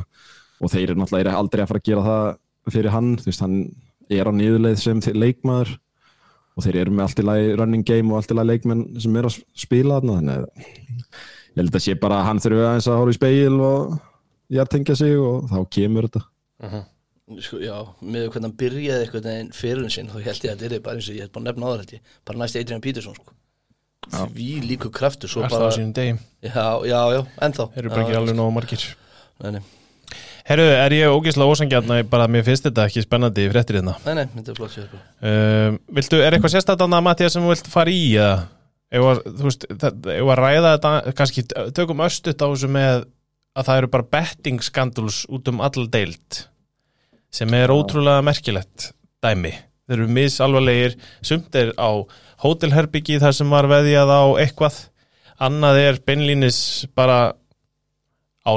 Og 0.63 0.71
þeir 0.71 0.93
eru 0.93 1.01
náttúrulega 1.03 1.35
aldrei 1.39 1.65
að 1.65 1.73
fara 1.73 1.83
að 1.83 1.89
gera 1.89 2.05
það 2.07 2.27
fyrir 2.77 2.95
hann, 2.95 3.13
þú 3.19 3.31
veist, 3.31 3.43
hann 3.43 3.57
er 4.13 4.31
á 4.31 4.33
niðurleið 4.39 4.79
sem 4.83 5.03
leikmaður. 5.17 5.75
Og 6.53 6.67
þeir 6.67 6.83
eru 6.83 6.95
með 6.95 7.07
allt 7.07 7.21
í 7.23 7.27
lagi 7.27 7.53
running 7.57 7.87
game 7.89 8.13
og 8.13 8.21
allt 8.21 8.35
í 8.35 8.37
lagi 8.37 8.53
leikmenn 8.53 8.83
sem 9.01 9.15
eru 9.17 9.31
að 9.31 9.39
spila 9.57 9.99
þarna 9.99 10.19
þannig 10.19 11.23
ég 11.53 11.61
held 11.61 11.77
að 11.77 11.85
sé 11.85 11.95
bara 12.01 12.21
að 12.21 12.29
hann 12.31 12.41
þurfi 12.41 12.65
aðeins 12.65 12.89
að 12.89 12.99
horfa 13.01 13.13
í 13.13 13.19
speil 13.19 13.57
og 13.67 13.97
hjartengja 14.53 14.97
sig 14.97 15.15
og 15.21 15.49
þá 15.51 15.59
kemur 15.77 16.09
þetta 16.09 16.23
Sko, 17.41 17.61
já, 17.63 17.77
með 18.03 18.27
hvernig 18.29 18.49
hann 18.49 18.57
byrjaði 18.63 19.07
eitthvað 19.07 19.29
en 19.33 19.53
fyrir 19.57 19.93
sinn, 19.93 20.11
þá 20.13 20.19
held 20.21 20.47
ég 20.47 20.55
að 20.55 20.65
þetta 20.65 20.79
er 20.79 20.85
bara 20.85 20.99
eins 21.01 21.09
og 21.09 21.17
ég 21.19 21.27
hef 21.27 21.33
bara 21.35 21.47
nefna 21.49 21.69
áður 21.71 21.85
held 21.85 21.95
ég, 21.97 22.17
bara 22.29 22.43
næst 22.43 22.59
Adrian 22.61 22.83
Peterson 22.85 23.15
sko. 23.19 23.37
því 24.35 24.49
líku 24.67 24.91
kraftur 24.93 25.31
svo 25.31 25.45
Alltaf 25.45 25.61
bara, 25.61 25.71
á 25.71 25.77
sínum 25.77 25.93
degi. 25.97 26.17
Já, 26.43 26.67
já, 26.89 26.99
já, 27.15 27.21
ennþá. 27.47 27.69
Þeir 27.75 27.85
eru 27.85 27.95
bara 27.95 28.03
ekki 28.07 28.19
alveg 28.19 28.37
nógu 28.37 28.55
margir. 28.57 28.87
Nei, 29.43 29.51
nei, 29.57 29.63
Herru, 30.43 30.65
er 30.75 30.95
ég 30.97 31.13
ógeðslega 31.15 31.55
ósangjarn 31.55 31.93
að 31.95 32.01
bara 32.11 32.27
mér 32.31 32.43
finnst 32.47 32.65
þetta 32.67 32.89
ekki 32.89 33.05
spennandi 33.05 33.45
í 33.47 33.51
fréttir 33.53 33.79
hérna. 33.79 33.95
Nei, 34.03 34.17
nei, 34.19 34.25
þetta 34.35 34.51
er 34.51 34.59
flott 34.59 34.75
sér 34.75 34.89
um, 34.91 35.79
Viltu, 35.95 36.19
er 36.19 36.35
eitthvað 36.35 36.55
sérstætt 36.57 36.83
annað 36.83 37.05
Mattias 37.07 37.37
sem 37.37 37.45
þú 37.47 37.53
vilt 37.55 37.71
fara 37.71 37.95
í 37.95 38.03
eða? 38.17 38.41
Ef 38.93 39.07
að, 39.09 39.21
þú 39.39 39.47
veist, 39.47 39.67
það- 39.81 40.09
ef 40.13 40.31
að 40.35 40.41
ræða 40.43 40.73
þetta 40.75 41.15
kannski 41.21 41.45
tökum 41.79 42.03
östut 42.05 42.43
á 42.43 42.47
þessu 42.51 42.69
með 42.75 43.05
að 43.53 43.69
það 43.69 43.79
eru 43.83 43.91
bara 43.95 44.09
betting 44.17 44.65
scandals 44.65 45.23
út 45.33 45.49
um 45.53 45.63
all 45.65 45.87
deild 45.93 46.43
sem 47.33 47.55
er 47.57 47.73
ótrúlega 47.73 48.25
merkilegt 48.25 48.91
dæmi 49.25 49.53
þeir 49.89 49.99
eru 49.99 50.09
misalvarlegir 50.17 50.97
sumt 51.25 51.55
er 51.59 51.73
á 51.81 51.91
hótelherbyggi 52.43 53.21
þar 53.23 53.37
sem 53.37 53.53
var 53.53 53.69
veðjað 53.71 54.13
á 54.13 54.23
eitthvað 54.43 54.81
annað 55.43 55.81
er 55.83 56.01
beinlínis 56.07 56.59
bara 56.97 57.33
á 58.43 58.53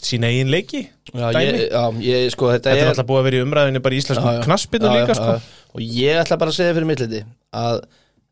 sína 0.00 0.28
eigin 0.30 0.52
leiki 0.52 0.84
Já, 1.14 1.28
ég, 1.38 1.68
já, 1.70 1.82
ég, 2.02 2.24
sko, 2.34 2.48
þetta, 2.50 2.72
Þetta 2.72 2.82
er 2.82 2.88
alltaf 2.90 3.06
búið 3.06 3.20
að 3.20 3.26
vera 3.28 3.36
í 3.36 3.42
umræðinni 3.44 3.82
bara 3.84 3.94
í 3.94 4.00
já. 4.02 4.40
knaspinu 4.42 4.88
líka 4.90 5.12
já, 5.12 5.18
sko. 5.20 5.36
já. 5.36 5.68
og 5.74 5.84
ég 5.84 6.18
ætla 6.18 6.38
bara 6.40 6.50
að 6.50 6.56
segja 6.58 6.74
fyrir 6.74 6.88
milliti 6.88 7.20
að 7.54 7.78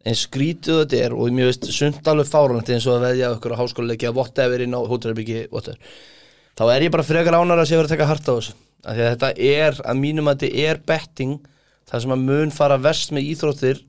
eins 0.03 0.25
skrítið 0.27 0.81
þetta 0.81 0.99
er 1.07 1.15
og 1.15 1.31
mér 1.37 1.51
veist 1.53 1.69
sumt 1.71 2.11
alveg 2.11 2.27
fáránandi 2.27 2.75
eins 2.75 2.89
og 2.91 2.97
að 2.97 3.07
veðja 3.07 3.31
okkur 3.37 3.55
á 3.55 3.61
háskóluleiki 3.61 4.09
að 4.09 4.19
whatever 4.19 4.65
inn 4.65 4.75
á 4.75 4.81
hótelherbyggi 4.83 5.45
þá 6.59 6.65
er 6.75 6.89
ég 6.89 6.93
bara 6.93 7.07
frekar 7.07 7.39
ánar 7.39 7.63
að 7.63 7.71
sé 7.71 7.77
að 7.77 7.85
vera 7.85 7.89
að 7.89 7.95
taka 7.95 8.11
hart 8.11 8.27
á 8.29 8.35
þessu 8.35 8.57
þetta 8.83 9.33
er, 9.39 9.79
að 9.87 10.01
mínum 10.01 10.31
að 10.31 10.45
þetta 10.45 10.69
er 10.71 10.83
betting 10.87 11.39
það 11.91 12.05
sem 12.05 12.15
að 12.15 12.27
mun 12.27 12.53
fara 12.55 12.81
verst 12.81 13.13
með 13.15 13.29
íþróttir 13.33 13.83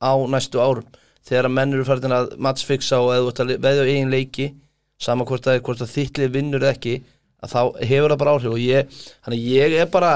á 0.00 0.12
næstu 0.32 0.60
árum. 0.62 0.86
Þegar 1.26 1.48
að 1.50 1.56
menn 1.58 1.74
eru 1.76 1.86
farin 1.86 2.16
að 2.16 2.30
matchfixa 2.40 3.00
og 3.04 3.12
eða 3.14 3.24
þú 3.24 3.30
ert 3.30 3.42
að 3.42 3.50
veðja 3.66 3.82
á 3.84 3.90
eigin 3.90 4.12
leiki 4.14 4.46
sama 5.00 5.26
hvort 5.28 5.48
að, 5.48 5.60
að 5.60 5.92
þittlið 5.94 6.32
vinnur 6.34 6.64
ekki 6.70 7.00
að 7.40 7.52
þá 7.52 7.60
hefur 7.88 8.12
það 8.12 8.22
bara 8.22 8.32
áhrif 8.36 8.54
og 8.54 8.62
ég, 8.62 8.98
ég 9.36 9.76
er 9.80 9.92
bara 9.92 10.14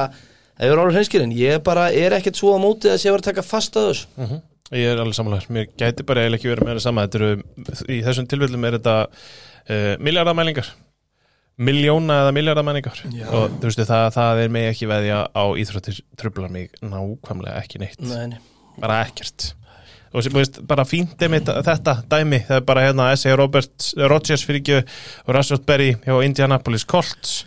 ég 0.60 0.72
er 0.72 0.80
áhrif 0.80 0.96
hreinskilin, 0.96 1.36
ég 1.36 1.62
bara 1.64 1.86
er 1.92 2.16
ekkert 2.18 2.40
svo 2.40 2.56
á 2.56 2.58
móti 2.60 2.90
að 2.90 3.00
sé 3.00 3.08
að 3.08 3.16
vera 3.16 3.24
að 3.24 3.30
taka 3.30 3.46
fast 3.46 3.78
að 3.80 3.90
þessu. 3.90 4.40
Ég 4.74 4.90
er 4.90 5.00
alveg 5.00 5.16
samanlegar, 5.18 5.50
mér 5.52 5.68
gæti 5.76 6.06
bara 6.08 6.24
eiginlega 6.24 6.40
ekki 6.40 6.50
verið 6.50 6.68
meira 6.68 6.82
sama. 6.82 7.04
Þetta 7.04 7.18
eru, 7.20 7.84
í 7.92 7.98
þessum 8.02 8.28
tilfellum 8.30 8.64
er 8.64 8.78
þetta 8.78 8.94
uh, 9.04 9.92
miljardamælingar 10.00 10.70
miljóna 11.56 12.20
eða 12.24 12.32
miljardamælingar 12.34 13.02
Já. 13.14 13.26
og 13.30 13.58
þú 13.60 13.68
veist 13.68 13.82
það, 13.86 14.06
það 14.16 14.40
er 14.44 14.54
mig 14.56 14.70
ekki 14.72 14.88
veðja 14.90 15.18
á 15.30 15.44
íþróttir 15.60 16.00
trublar 16.18 16.50
mig 16.50 16.72
nákvæmlega 16.82 17.60
ekki 17.62 17.82
neitt, 17.82 18.00
Nei, 18.02 18.40
bara 18.80 19.04
ekkert. 19.06 19.52
Og 20.14 20.22
þú 20.22 20.36
veist, 20.36 20.60
bara 20.66 20.84
fínt 20.86 21.22
einmitt 21.26 21.48
þetta 21.50 21.96
dæmi, 22.10 22.38
það 22.46 22.60
er 22.60 22.66
bara 22.66 22.84
hérna 22.86 23.08
S.A. 23.16 23.34
Robert 23.38 23.88
Rodgers 23.98 24.44
fyrir 24.46 24.60
ekki 24.62 24.76
og 25.26 25.34
Rashford 25.34 25.64
Berry 25.66 25.96
hjá 26.04 26.20
Indianapolis 26.22 26.86
Colts. 26.86 27.40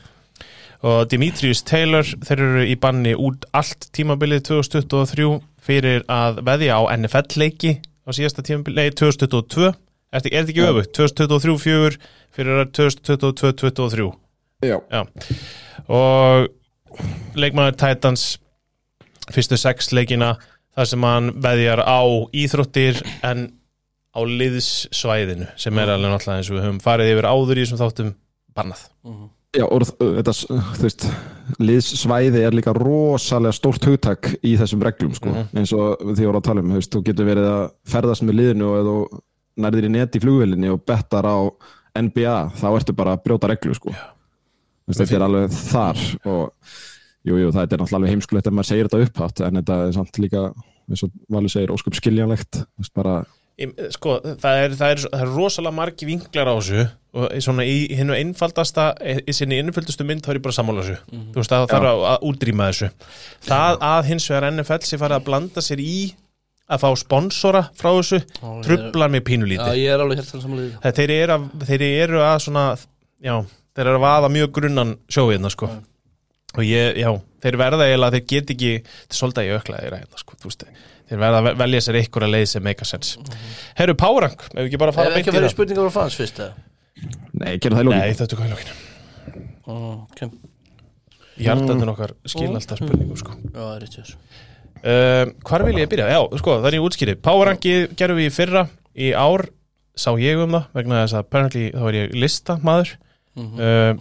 Og 0.83 1.07
Dimitrius 1.09 1.63
Taylor 1.65 2.05
þeir 2.27 2.43
eru 2.43 2.65
í 2.67 2.75
banni 2.79 3.15
út 3.15 3.47
allt 3.55 3.87
tímabilið 3.95 4.43
2023 4.51 5.29
fyrir 5.63 6.03
að 6.11 6.43
veðja 6.47 6.77
á 6.79 6.81
NFL 6.93 7.39
leiki 7.39 7.77
á 7.79 8.09
síðasta 8.15 8.43
tímabilið, 8.45 8.83
nei 8.83 8.91
2022 8.95 9.71
er 10.11 10.21
þetta 10.23 10.33
er 10.33 10.45
þetta 10.45 10.53
ekki 10.55 10.67
öfugt, 10.67 10.93
2023 10.97 11.57
4 11.65 11.97
fyrir 12.37 12.63
2022-2023 12.77 14.09
Já, 14.65 14.77
Já. 14.89 15.03
og 15.87 16.47
leikmannar 17.37 17.77
Titans 17.77 18.37
fyrstu 19.33 19.59
sex 19.59 19.91
leikina 19.93 20.35
þar 20.77 20.89
sem 20.91 21.05
hann 21.05 21.31
veðjar 21.43 21.83
á 21.85 22.01
íþróttir 22.33 23.01
en 23.27 23.47
á 24.17 24.19
liðssvæðinu 24.25 25.49
sem 25.59 25.77
er 25.77 25.93
alveg 25.93 26.13
náttúrulega 26.13 26.41
eins 26.41 26.51
og 26.51 26.57
við 26.57 26.65
höfum 26.65 26.83
farið 26.83 27.11
yfir 27.13 27.27
áður 27.29 27.59
í 27.59 27.65
þessum 27.65 27.81
þáttum 27.81 28.13
bannað. 28.57 28.85
Já, 29.57 29.63
og 29.65 29.85
þetta, 29.87 30.33
þú 30.77 30.83
veist, 30.83 31.05
liðsvæði 31.61 32.41
er 32.45 32.57
líka 32.57 32.73
rosalega 32.75 33.55
stórt 33.55 33.85
hugtak 33.87 34.31
í 34.45 34.55
þessum 34.59 34.83
reglum, 34.85 35.13
sko, 35.17 35.33
eins 35.53 35.73
og 35.77 36.01
því 36.01 36.27
voru 36.27 36.41
að 36.41 36.47
tala 36.49 36.65
um, 36.65 36.73
þú 36.81 37.01
getur 37.05 37.29
verið 37.29 37.49
að 37.51 37.63
ferðast 37.93 38.25
með 38.25 38.39
liðinu 38.41 38.69
og 38.73 38.89
þú 38.89 38.97
nærðir 39.57 39.89
í 39.89 39.93
net 39.93 40.17
í 40.17 40.21
flugvélinni 40.23 40.71
og 40.73 40.83
bettar 40.87 41.27
á 41.27 41.37
NBA, 41.97 42.37
þá 42.59 42.67
ertu 42.71 42.95
bara 42.97 43.15
að 43.17 43.23
brjóta 43.25 43.49
reglu, 43.51 43.73
sko. 43.77 43.95
Þetta 44.87 45.17
er 45.17 45.25
alveg 45.25 45.55
þar 45.57 46.03
og, 46.29 46.75
jú, 47.27 47.39
jú, 47.41 47.49
það 47.51 47.63
er 47.63 47.71
náttúrulega 47.71 47.99
alveg 47.99 48.13
heimskulegt 48.13 48.47
ef 48.47 48.55
maður 48.55 48.69
segir 48.71 48.89
þetta 48.89 49.07
upphátt, 49.07 49.43
en 49.47 49.59
þetta 49.61 49.79
er 49.87 49.97
samt 49.97 50.21
líka, 50.23 50.45
eins 50.87 51.03
og 51.07 51.17
Valur 51.33 51.51
segir, 51.51 51.73
ósköp 51.75 51.97
skiljanlegt, 51.97 52.61
bara, 52.95 53.19
Sko, 53.89 54.19
það 54.37 54.59
er, 54.61 54.73
það, 54.77 54.91
er, 54.91 54.99
það 55.09 55.21
er 55.23 55.29
rosalega 55.33 55.73
margi 55.73 56.05
vinklar 56.05 56.45
á 56.45 56.53
þessu 56.59 56.83
og 57.17 57.31
svona 57.41 57.63
í 57.65 57.87
hinnu 57.97 58.13
einfaldasta 58.13 58.91
í 59.01 59.33
sinni 59.33 59.57
innföldustu 59.63 60.05
mynd 60.05 60.21
þá 60.21 60.29
er 60.29 60.37
ég 60.37 60.43
bara 60.45 60.53
að 60.53 60.57
sammála 60.59 60.83
þessu. 60.85 60.97
Þú 61.33 61.39
veist 61.39 61.55
að 61.55 61.63
það 61.63 61.71
þarf 61.71 61.89
að, 61.89 62.01
að 62.11 62.27
útrýma 62.29 62.67
þessu. 62.69 62.89
Það 63.47 63.79
að 63.89 64.11
hins 64.11 64.27
vegar 64.29 64.47
NFL 64.51 64.85
sé 64.85 64.99
farið 65.01 65.17
að 65.17 65.25
blanda 65.31 65.63
sér 65.65 65.81
í 65.81 65.95
að 66.67 66.81
fá 66.83 66.89
sponsora 66.99 67.61
frá 67.77 67.89
þessu. 67.95 68.19
Ég- 68.41 68.63
trublar 68.67 69.09
mig 69.13 69.21
Já, 69.23 69.27
pínulítið 69.31 69.77
ég 69.79 69.93
er 69.93 69.99
alveg 70.03 70.17
helt 70.19 70.31
samanlega 70.33 70.71
því 70.73 70.81
Það- 70.83 70.97
þeir 70.97 71.11
eru, 71.17 71.33
að, 71.37 71.67
þeir 71.69 71.85
eru 71.87 72.19
að 72.27 72.39
svona 72.43 72.65
já, 73.23 73.35
þeir 73.77 73.85
eru 73.87 73.95
að 74.01 74.05
vaða 74.07 74.29
mjög 74.35 74.51
grunnan 74.57 74.97
sjóiðna 75.07 75.49
sko. 75.53 75.69
Og 76.57 76.63
ég, 76.63 76.97
já, 76.97 77.11
þeir 77.43 77.57
verða 77.59 77.85
eiginlega 77.87 78.11
þeir 78.17 78.25
get 78.27 78.51
ekki, 78.55 78.71
þetta 78.83 79.13
er 79.13 79.19
svolítið 79.21 79.41
að 79.43 79.47
ég 79.47 79.59
ökla 79.61 79.81
þeir 79.83 79.95
hérna 79.99 80.17
sko, 80.17 80.35
þeir 81.07 81.19
verða 81.21 81.37
að 81.39 81.43
ve- 81.47 81.53
velja 81.63 81.79
sér 81.85 81.95
einhverja 82.01 82.31
leið 82.33 82.47
sem 82.51 82.63
make 82.63 82.81
a 82.81 82.85
sense. 82.85 83.17
Herru, 83.77 83.93
Párang, 83.95 84.33
ef 84.35 84.57
við 84.57 84.65
ekki 84.67 84.79
bara 84.81 84.91
fara 84.91 85.07
Ef 85.11 85.17
ekki 85.21 85.21
að 85.21 85.23
beint 85.23 85.27
í 85.27 85.39
vera 85.39 85.47
það? 85.47 85.55
spurningar 85.55 85.87
frá 85.87 85.93
fans 86.01 86.15
fyrst 86.19 86.39
eða? 86.39 86.53
nei, 87.37 87.57
gera 87.57 87.75
það 87.77 87.83
í 87.83 87.87
lókin. 87.87 87.99
Nei, 87.99 88.13
þetta 88.17 88.33
er 88.33 88.37
hvað 88.41 88.47
í 88.47 88.53
lókinu 88.55 88.75
Mm, 89.67 90.07
ok. 90.07 90.21
Hjartatinn 91.37 91.89
okkar 91.91 92.11
skil 92.25 92.47
alltaf 92.55 92.79
spurningum 92.81 93.17
sko. 93.19 93.33
Já, 93.53 93.59
það 93.59 93.75
er 93.75 93.81
rétt 93.83 93.97
þessu 93.99 94.15
uh, 94.83 95.23
Hvar 95.47 95.65
vil 95.67 95.79
ég 95.81 95.89
byrja? 95.91 96.07
Já, 96.13 96.21
sko, 96.41 96.57
það 96.61 96.69
er 96.71 96.77
ég 96.77 96.85
útskýri 96.87 97.15
Párangi 97.27 97.75
gerum 97.99 98.19
við 98.19 98.29
í 98.29 98.33
fyrra 98.35 98.63
Í 98.97 99.11
ár 99.17 99.47
sá 99.97 100.11
ég 100.21 100.39
um 100.43 100.53
það 100.57 100.65
vegna 100.77 101.03
þess 101.03 101.17
að 101.17 101.23
apparently 101.25 101.65
þá 101.73 101.83
er 101.89 101.97
ég 101.99 102.15
listamaður 102.21 102.93
uh, 103.37 103.91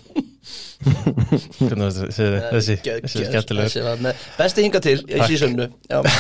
Hvernig 1.57 1.87
þessi, 1.87 2.07
þessi, 2.13 2.29
þessi, 2.53 2.77
þessi 2.85 3.27
skemmtilegur 3.31 4.23
Besti 4.37 4.67
hinga 4.67 4.83
til 4.85 4.99
í 5.09 5.21
sísönnu 5.31 5.71
Já, 5.91 6.01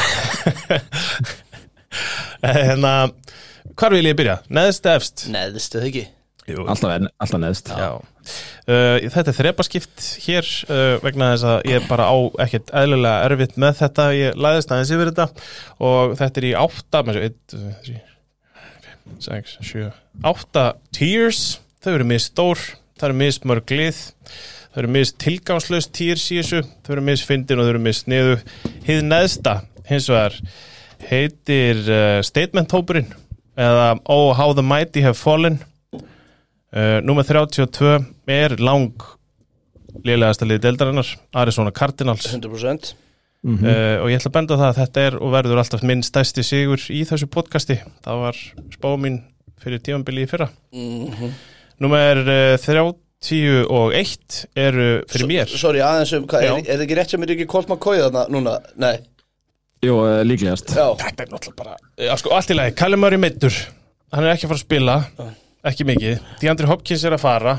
Hérna, 2.47 2.93
hvar 3.77 3.95
vil 3.97 4.07
ég 4.11 4.17
byrja? 4.19 4.41
Neðst 4.53 4.87
eða 4.87 5.01
efst? 5.01 5.27
neðstu 5.33 5.81
það 5.81 5.89
ekki 5.91 6.05
Jú, 6.47 6.63
Alltaf, 6.71 6.93
alltaf 7.19 7.41
neðst. 7.43 7.73
Já, 7.75 7.89
uh, 8.27 8.97
þetta 9.13 9.33
er 9.33 9.37
þrepaskipt 9.39 10.07
hér 10.25 10.49
uh, 10.69 10.97
vegna 11.05 11.33
þess 11.35 11.47
að 11.51 11.71
ég 11.73 11.87
bara 11.91 12.09
á 12.11 12.17
ekkert 12.47 12.73
eðlilega 12.77 13.29
erfitt 13.29 13.57
með 13.61 13.79
þetta, 13.83 14.09
ég 14.17 14.41
læðist 14.41 14.75
aðeins 14.75 14.93
yfir 14.97 15.13
þetta 15.13 15.29
og 15.89 16.17
þetta 16.21 16.43
er 16.43 16.49
í 16.49 16.53
átta, 16.63 17.03
með 17.07 17.19
svo, 17.19 17.31
1, 17.31 17.39
3, 17.87 17.97
5, 18.89 19.17
6, 19.29 19.57
7, 19.71 19.91
átta 20.33 20.67
tiers, 20.97 21.43
þau 21.85 21.93
eru 21.95 22.09
mist 22.13 22.33
stór, 22.33 22.65
það 22.97 23.11
eru 23.11 23.19
mist 23.25 23.51
mörg 23.51 23.77
lið, 23.77 24.01
þau 24.73 24.81
eru 24.85 24.95
mist 24.97 25.21
tilgangslöst 25.23 25.95
tiers 25.97 26.31
í 26.33 26.41
þessu, 26.41 26.65
þau 26.87 26.97
eru 26.97 27.07
mist 27.11 27.29
fyndin 27.29 27.63
og 27.63 27.69
þau 27.69 27.75
eru 27.77 27.85
mist 27.87 28.11
niðu, 28.11 28.41
hið 28.89 29.05
neðsta, 29.07 29.61
hins 29.91 30.11
vegar 30.11 30.41
heitir 31.07 31.85
uh, 31.93 32.19
statement 32.25 32.73
hópurinn 32.73 33.13
eða 33.57 33.97
Oh 34.05 34.35
How 34.37 34.53
the 34.53 34.63
Mighty 34.63 35.01
Have 35.01 35.17
Fallen. 35.17 35.61
Númer 36.77 37.25
32 37.25 38.16
er 38.27 38.57
lang 38.61 38.93
lélegasta 40.05 40.45
liði 40.49 40.61
deildarinnar 40.67 41.09
Arizona 41.35 41.71
Cardinals. 41.73 42.27
100% 42.33 42.95
Mhm. 43.47 43.63
uh, 43.63 44.03
og 44.03 44.09
ég 44.11 44.17
ætla 44.19 44.31
að 44.31 44.35
benda 44.35 44.57
það 44.59 44.69
að 44.73 44.79
þetta 44.81 45.03
er 45.07 45.15
og 45.23 45.31
verður 45.31 45.59
alltaf 45.61 45.83
minn 45.87 46.01
stærsti 46.03 46.43
sigur 46.43 46.81
í 46.91 47.05
þessu 47.07 47.29
podcasti. 47.31 47.77
Það 48.03 48.23
var 48.25 48.39
spá 48.75 48.89
mín 48.99 49.21
fyrir 49.63 49.79
tímanbili 49.79 50.25
í 50.25 50.29
fyrra. 50.31 50.49
Mhm. 50.75 51.31
Númer 51.81 52.23
uh, 52.27 52.57
31 52.57 54.47
eru 54.57 54.89
fyrir 55.09 55.29
mér. 55.31 55.47
Sorry, 55.53 55.81
aðeins 55.85 56.13
um, 56.17 56.27
hvað, 56.27 56.43
er, 56.43 56.57
er 56.65 56.77
það 56.81 56.85
ekki 56.87 56.97
rétt 56.99 57.11
sem 57.15 57.23
er 57.27 57.33
ekki 57.37 57.47
Colt 57.51 57.69
McCoy 57.71 58.01
þarna 58.03 58.27
núna? 58.35 58.57
Nei, 58.83 58.97
Jú, 59.85 59.95
eh, 60.09 60.23
líklegast. 60.27 60.73
já. 60.75 60.87
Þetta 60.99 61.23
er 61.27 61.31
náttúrulega 61.31 61.57
bara 61.61 61.77
Já, 62.01 62.15
sko, 62.19 62.31
allt 62.35 62.51
í 62.51 62.57
lagi, 62.57 62.75
Callum 62.81 63.01
Murray 63.05 63.19
meittur 63.21 63.53
hann 64.13 64.25
er 64.25 64.33
ekki 64.35 64.47
að 64.49 64.53
fara 64.53 64.59
að 64.59 64.67
spila. 64.67 64.97
Ekki 65.67 65.85
mikið, 65.89 66.21
DeAndre 66.41 66.67
Hopkins 66.71 67.05
er 67.05 67.13
að 67.17 67.21
fara 67.25 67.57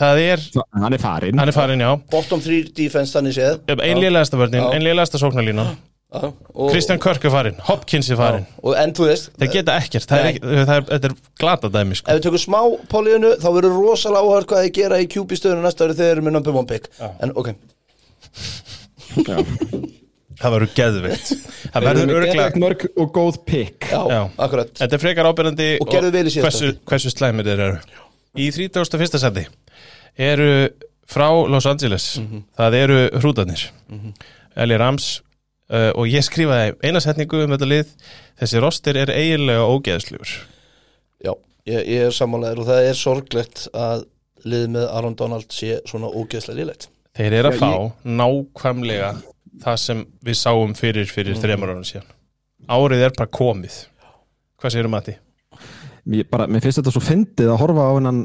það 0.00 0.20
er, 0.24 0.44
Hann 0.74 0.92
er 0.96 0.98
farinn. 1.02 1.38
hann 1.38 1.48
er 1.48 1.52
farin 1.56 1.80
já. 1.84 1.90
Bottom 2.10 2.40
3 2.40 2.62
defense 2.76 3.14
þannig 3.16 3.34
séð. 3.36 3.58
Ein 3.80 3.98
lélegasta 4.02 4.36
vörnin, 4.40 4.62
Já. 4.62 4.70
ein 4.74 4.82
lélegasta 4.82 5.18
sóknarlínan. 5.22 5.76
Já, 6.14 6.28
og, 6.54 6.68
Kristján 6.70 7.00
Körk 7.02 7.24
er 7.26 7.30
farinn, 7.34 7.56
Hopkins 7.66 8.08
er 8.10 8.16
farinn. 8.20 8.44
Og 8.62 8.76
en 8.78 8.92
þú 8.94 9.08
veist 9.08 9.30
Þeir 9.38 9.50
geta 9.50 9.74
ekkert, 9.82 10.04
það 10.06 10.26
er, 10.28 10.36
það 10.68 10.74
er, 10.76 10.84
þetta 10.92 11.08
er 11.10 11.14
glata 11.42 11.70
dæmi 11.74 11.96
sko. 11.98 12.06
ef 12.12 12.20
við 12.20 12.26
tökum 12.28 12.42
smá 12.44 12.60
pólíunu 12.92 13.32
þá 13.42 13.48
verður 13.56 13.74
rosalega 13.80 14.22
áhört 14.22 14.46
hvað 14.52 14.62
þið 14.68 14.72
gera 14.78 15.00
í 15.02 15.08
QB 15.10 15.34
stöðunu 15.40 15.64
næsta 15.66 15.84
ári 15.88 15.96
þegar 15.98 16.04
þeir 16.04 16.12
eru 16.18 16.22
með 16.28 16.36
number 16.38 16.54
one 16.60 16.66
pick. 16.70 16.86
En 17.20 17.32
ok. 17.34 17.50
Það 20.44 20.54
verður 20.54 20.70
geðveitt 20.76 21.28
Það 21.74 21.84
verður 21.88 22.14
örglega 22.18 22.60
mörg 22.62 22.86
og 22.98 23.12
góð 23.14 23.36
pick. 23.46 23.86
Já, 23.90 24.00
Já. 24.10 24.22
akkurat. 24.42 24.72
Þetta 24.78 24.96
er 24.98 25.02
frekar 25.02 25.28
ábyrjandi 25.30 25.68
Og 25.82 25.90
gerðu 25.90 26.10
vel 26.14 26.24
í 26.26 26.32
síðasta. 26.34 26.48
hversu, 26.48 26.72
hversu 26.90 27.12
slæmir 27.14 27.46
þeir 27.48 27.62
eru. 27.68 27.78
Í 28.34 28.48
31. 28.50 29.18
seti 29.22 29.44
eru 30.18 30.48
frá 31.10 31.28
Los 31.50 31.66
Angeles. 31.66 32.18
Mhm. 32.20 32.44
Það 32.56 32.76
eru 32.80 32.98
hrútarnir. 33.20 33.66
Eli 34.56 34.76
Rams 34.78 35.08
uh, 35.70 35.90
og 35.98 36.06
ég 36.06 36.22
skrifaði 36.24 36.74
eina 36.84 37.00
setningu 37.02 37.42
um 37.44 37.54
þetta 37.56 37.68
lið. 37.70 37.94
Þessi 38.40 38.60
rostir 38.62 38.96
er 38.98 39.10
eiginlega 39.14 39.66
ógeðslugur 39.70 40.30
já, 41.22 41.32
ég, 41.70 41.84
ég 41.86 42.08
er 42.08 42.14
sammálaður 42.14 42.64
og 42.64 42.66
það 42.66 42.88
er 42.88 42.96
sorglegt 42.98 43.60
að 43.70 44.02
liðið 44.44 44.72
með 44.74 44.86
Aaron 44.90 45.14
Donald 45.16 45.54
sé 45.54 45.76
svona 45.86 46.10
ógeðslega 46.10 46.58
lílegt 46.58 46.88
Þeir 47.14 47.36
eru 47.38 47.52
að 47.52 47.54
Já, 47.54 47.60
fá 47.62 48.08
nákvæmlega 48.18 49.10
það 49.62 49.76
sem 49.84 50.00
við 50.26 50.38
sáum 50.40 50.74
fyrir 50.74 51.06
fyrir 51.06 51.38
þremur 51.38 51.70
árum 51.70 51.84
síðan. 51.86 52.08
Árið 52.66 53.04
er 53.06 53.14
bara 53.14 53.30
komið. 53.30 53.76
Hvað 54.58 54.74
segirðu 54.74 54.90
Matti? 54.96 55.14
mér, 56.10 56.26
bara, 56.30 56.48
mér 56.50 56.64
finnst 56.64 56.80
þetta 56.82 56.92
svo 56.96 57.04
fyndið 57.04 57.52
að 57.54 57.60
horfa 57.62 57.86
á 57.86 57.92
hennan 57.96 58.20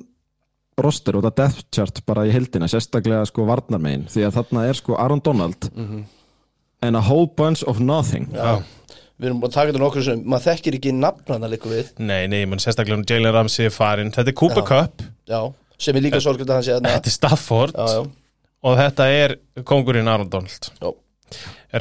roster 0.85 1.17
og 1.17 1.25
þetta 1.25 1.45
death 1.45 1.65
chart 1.75 2.01
bara 2.07 2.25
í 2.27 2.33
heldina, 2.33 2.69
sérstaklega 2.71 3.27
sko 3.29 3.45
varnarmegin. 3.49 4.07
Því 4.11 4.25
að 4.27 4.35
þarna 4.39 4.65
er 4.69 4.79
sko 4.79 4.97
Aaron 4.99 5.23
Donald 5.25 5.69
and 6.81 6.95
a 6.95 7.01
whole 7.01 7.27
bunch 7.27 7.63
of 7.67 7.79
nothing. 7.79 8.29
Já. 8.33 8.61
við 9.19 9.27
erum 9.29 9.41
að 9.43 9.51
taka 9.55 9.71
þetta 9.73 9.81
nokkur 9.83 10.05
sem 10.05 10.21
maður 10.23 10.45
þekkir 10.47 10.77
ekki 10.77 10.95
nafnana 10.95 11.49
líka 11.51 11.71
við. 11.71 11.91
Nei, 11.99 12.23
nei, 12.31 12.45
mann 12.47 12.61
sérstaklega 12.63 13.01
um 13.01 13.03
Jalen 13.07 13.35
Ramsey 13.35 13.67
er 13.67 13.75
farinn. 13.75 14.13
Þetta 14.15 14.31
er 14.31 14.37
Cooper 14.39 14.63
Já. 14.63 14.69
Cup, 14.69 15.03
já, 15.27 15.41
sem 15.75 15.99
er 15.99 16.05
líka 16.05 16.21
sorglegt 16.23 16.49
að 16.49 16.59
hann 16.61 16.67
sé 16.69 16.77
að 16.77 16.87
þetta 16.87 17.11
er 17.11 17.15
Stafford. 17.17 17.75
Já, 17.75 17.99
já, 17.99 18.47
og 18.69 18.79
þetta 18.79 19.09
er 19.19 19.35
kongurinn 19.67 20.07
Aaron 20.11 20.31
Donald. 20.31 20.71
Já. 20.79 20.93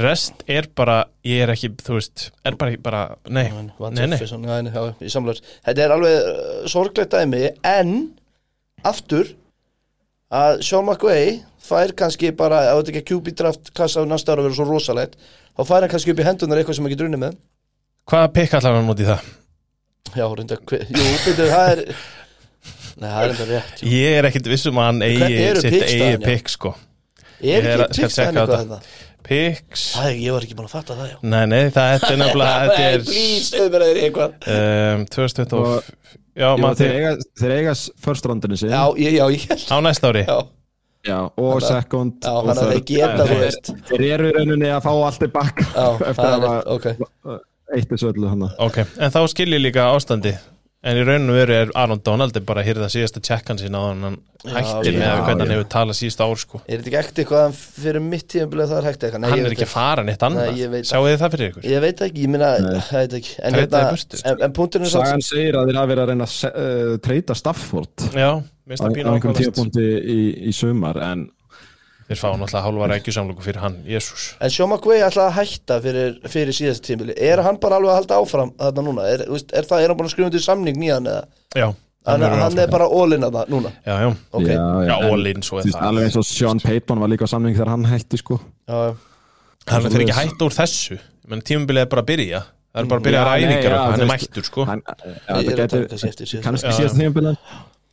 Rest 0.02 0.42
er 0.50 0.66
bara, 0.76 0.98
ég 1.24 1.46
er 1.46 1.54
ekki, 1.54 1.70
þú 1.80 1.94
veist 1.96 2.26
er 2.44 2.58
bara, 2.60 2.74
bara 2.84 3.02
nei, 3.32 3.46
nei, 3.48 4.08
nei. 4.10 4.18
Í 4.20 4.28
samlega 5.08 5.38
Þetta 5.64 5.84
er 5.86 5.94
alveg 5.94 6.16
uh, 6.18 6.66
sorglegt 6.68 7.14
dæmi 7.14 7.46
en 7.64 7.94
aftur 8.86 9.32
að 10.34 10.60
Sean 10.66 10.84
McVay 10.86 11.38
fær 11.68 11.92
kannski 11.96 12.30
bara, 12.36 12.62
ef 12.70 12.80
þetta 12.82 12.92
ekki 12.94 13.02
að 13.02 13.08
QB 13.12 13.34
draft 13.40 13.72
klassa 13.76 14.04
á 14.04 14.08
næsta 14.08 14.34
ára 14.34 14.44
verður 14.44 14.58
svo 14.60 14.68
rosalegt 14.68 15.16
þá 15.56 15.62
fær 15.68 15.82
hann 15.84 15.92
kannski 15.92 16.14
upp 16.14 16.22
í 16.22 16.26
hendunar 16.28 16.60
eitthvað 16.60 16.78
sem 16.78 16.88
ekki 16.88 17.00
drunni 17.00 17.20
með. 17.20 17.38
Hvaða 18.08 18.30
pikk 18.36 18.54
allar 18.58 18.78
hann 18.78 18.92
út 18.92 19.02
í 19.02 19.08
það? 19.08 19.26
Já, 20.16 20.24
reynda, 20.38 20.56
jú, 20.56 21.08
byrju, 21.26 21.48
það 21.52 21.72
er 21.74 21.82
Nei, 22.98 23.08
það 23.08 23.18
er 23.22 23.32
enda 23.32 23.44
rétt 23.48 23.82
jú. 23.82 23.90
Ég 23.94 24.16
er 24.18 24.26
ekkit 24.28 24.48
vissum 24.50 24.78
að 24.80 24.88
hann 24.88 25.04
eigi 25.06 25.50
sitt 25.62 25.84
eigi 25.86 26.22
pikk 26.24 26.50
sko. 26.50 26.72
Er 27.38 27.68
ekki 27.68 28.00
checka 28.00 28.24
eitthvað 28.24 28.54
þetta. 28.56 28.80
Pikks 29.28 29.82
Það 29.92 30.06
er, 30.08 30.16
ég 30.22 30.32
var 30.34 30.44
ekki 30.46 30.56
búin 30.56 30.68
að 30.68 30.72
fatta 30.72 30.94
það, 30.96 31.08
já. 31.10 31.16
Nei, 31.28 31.42
nei, 31.50 31.60
það 31.74 31.90
þetta 31.94 32.10
er 32.10 32.20
nefnilega 32.22 32.76
er 32.88 33.02
please, 33.04 33.60
auðvitað 33.60 33.84
er 33.88 34.00
eitthvað. 34.06 34.36
Um, 34.54 35.04
2020 35.12 35.58
Og- 35.58 35.92
Já, 36.38 36.48
Jú, 36.54 36.68
þeir, 36.78 36.92
eiga, 37.00 37.12
þeir 37.40 37.52
eiga 37.56 37.72
first 38.04 38.26
roundinu 38.30 38.56
sin 38.60 38.70
Já, 38.70 38.82
ég, 39.00 39.16
já, 39.18 39.24
ég 39.34 39.46
held 39.50 39.66
á 39.74 39.78
næsta 39.88 40.12
ári. 40.12 40.22
Já, 40.28 40.38
Já, 41.08 41.18
og 41.38 41.62
second 41.62 42.24
já, 42.26 42.32
og 42.34 42.48
þeir 42.58 42.80
geta, 42.86 43.24
Þeir- 43.28 43.82
Þeir 43.88 44.02
eru 44.12 44.28
í 44.28 44.32
rauninni 44.36 44.70
að 44.74 44.82
fá 44.86 44.90
allt 44.92 45.20
tilbaka 45.22 45.66
Já, 45.70 45.86
eftir 46.10 46.24
að 46.24 46.34
er 46.34 46.46
hafa 46.46 46.56
rétt, 46.58 46.70
ok. 46.74 47.38
eitt 47.78 47.90
þessu 47.92 48.10
öllu 48.12 48.30
hana 48.32 48.48
Ok, 48.66 48.78
en 48.98 49.14
þá 49.14 49.20
skil 49.34 49.48
ég 49.54 49.62
líka 49.62 49.86
ástandi 49.94 50.34
En 50.86 50.94
í 50.94 51.02
rauninu 51.02 51.34
veru 51.34 51.54
er 51.56 51.70
Aron 51.74 51.98
Donald 52.06 52.36
er 52.38 52.44
bara 52.46 52.62
að 52.62 52.68
hýrða 52.68 52.86
síðasta 52.92 53.18
tjekkan 53.26 53.58
sína 53.58 53.80
á 53.82 53.84
hann 53.88 54.18
hættir 54.46 54.94
með 54.94 55.22
hvernig 55.24 55.42
hann 55.42 55.52
hefur 55.56 55.64
talað 55.72 55.96
síðasta 55.98 56.28
ár 56.28 56.38
sko. 56.38 56.60
Er 56.68 56.78
þetta 56.78 56.90
ekki 56.92 56.98
ekkert 57.00 57.18
eitthvað 57.24 57.56
fyrir 57.58 58.04
mitt 58.04 58.28
tímabilið 58.30 58.70
það 58.70 58.78
er 58.78 58.86
hægt 58.86 59.06
eitthvað? 59.08 59.24
Nei, 59.24 59.26
Hann 59.32 59.42
ég 59.42 59.48
er 59.48 59.56
ekki 59.56 59.66
að 59.66 59.72
fara 59.72 60.04
neitt 60.06 60.22
annað. 60.28 60.52
Ég 60.60 60.76
Sjáu 60.86 61.08
þið 61.08 61.16
það 61.24 61.34
fyrir 61.34 61.50
ykkur? 61.50 61.66
Ég 61.72 61.82
veit 61.82 62.02
ekki, 62.06 62.22
ég 62.22 62.32
minna, 62.36 62.52
það 62.86 63.02
veit 63.02 63.16
ekki. 63.18 63.34
En, 63.42 63.58
hérna, 63.58 63.82
en, 64.20 64.44
en 64.46 64.54
punkturinn 64.60 64.86
er 64.86 64.94
Sagan 64.94 65.16
samt 65.16 65.26
segir 65.32 65.58
að 65.58 65.72
þeir 65.72 65.80
hafa 65.80 65.90
verið 65.90 66.04
að 66.04 66.12
reyna 66.12 66.28
að 66.30 66.62
uh, 66.62 66.94
treyta 67.08 67.38
Stafford. 67.42 68.06
Já, 68.14 68.30
minnst 68.70 68.78
á 68.78 68.86
það 68.86 68.94
pínu 69.00 69.16
einhverjum 69.16 69.18
ákvæmast 69.18 69.42
tíapunkti 69.42 69.88
í, 69.98 70.20
í 70.46 70.54
sumar 70.54 71.02
en 71.08 71.26
Þeir 72.08 72.16
fá 72.22 72.28
náttúrulega 72.32 72.62
hálfa 72.64 72.86
rækjusamlöku 72.94 73.42
fyrir 73.44 73.60
hann 73.60 73.74
Jésús 73.84 74.22
En 74.40 74.50
Sean 74.54 74.70
McVay 74.72 75.02
ætlaði 75.04 75.28
að 75.28 75.36
hætta 75.38 75.76
fyrir, 75.84 76.14
fyrir 76.32 76.56
síðast 76.56 76.82
tímabili. 76.86 77.12
Er 77.20 77.42
hann 77.44 77.58
bara 77.60 77.76
alveg 77.76 77.90
að 77.92 77.98
halda 78.00 78.20
áfram 78.22 78.52
þarna 78.56 78.84
núna? 78.86 79.04
Er, 79.12 79.26
er 79.28 79.68
það, 79.68 79.82
er 79.84 79.92
hann 79.92 79.98
bara 80.00 80.08
að 80.08 80.14
skrifa 80.14 80.30
undir 80.30 80.44
samning 80.46 80.76
nýjan 80.80 81.06
eða? 81.12 81.22
Já, 81.58 81.68
Hann, 82.08 82.22
verður 82.24 82.40
hann 82.40 82.58
er 82.62 82.70
bara 82.72 82.86
all-in 82.88 83.24
að 83.26 83.34
það 83.36 83.50
núna. 83.52 83.70
Já, 83.84 83.94
já, 84.00 84.08
Ok, 84.32 84.46
já, 84.48 84.54
já, 84.88 84.94
en- 84.96 85.10
all 85.12 85.26
in 85.28 85.42
svo 85.44 85.58
er 85.60 85.66
það. 85.68 85.82
alveg 85.90 86.06
eins 86.08 86.16
og 86.16 86.24
Sean 86.24 86.60
Payton 86.64 86.98
var 87.02 87.08
líka 87.12 87.24
á 87.28 87.30
samning 87.34 87.52
þegar 87.58 87.68
hann 87.74 87.84
hætti 87.90 88.16
sko. 88.22 88.38
Já, 88.68 88.94
Hann 89.68 89.82
fyrir 89.92 90.06
ekki 90.06 90.16
hætt 90.16 90.40
úr 90.46 90.54
þessu. 90.56 90.96
Menn 91.28 91.42
tímabilið 91.44 91.82
er 91.84 91.90
bara 91.92 92.00
að 92.00 92.08
byrja. 92.08 92.40
Það 92.72 92.80
er 92.80 92.88
bara 92.88 93.00
að 93.00 93.04
byrja 93.08 93.20
að 93.20 93.26
Já, 93.28 93.32
ræningar 93.34 93.68
já, 93.68 93.76
og 93.76 93.92
hann 93.92 94.00
er 94.00 94.08
mættur 94.08 94.44
sko. 94.48 94.64
hann, 94.64 94.82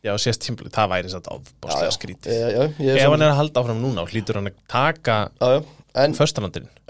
er 0.06 0.12
Já, 0.12 0.12
já. 0.12 0.16
Já, 0.16 0.18
sést 0.22 0.42
tímabilið, 0.46 0.72
það 0.76 0.90
væri 0.92 1.10
satt 1.12 1.26
já, 1.26 1.34
ábáslega 1.36 1.88
já, 1.90 1.94
skrítið 1.96 2.32
já, 2.36 2.46
já, 2.54 2.62
ég 2.78 2.92
er 2.92 3.00
Ef 3.02 3.10
hann 3.10 3.22
er 3.26 3.32
að 3.32 3.40
halda 3.40 3.60
áfram 3.62 3.80
núna 3.82 4.04
og 4.04 4.12
hlýtur 4.14 4.38
hann 4.38 4.50
að 4.52 4.56
taka 4.70 5.18
já, 5.40 5.50
já. 5.56 5.64
En, 5.96 6.12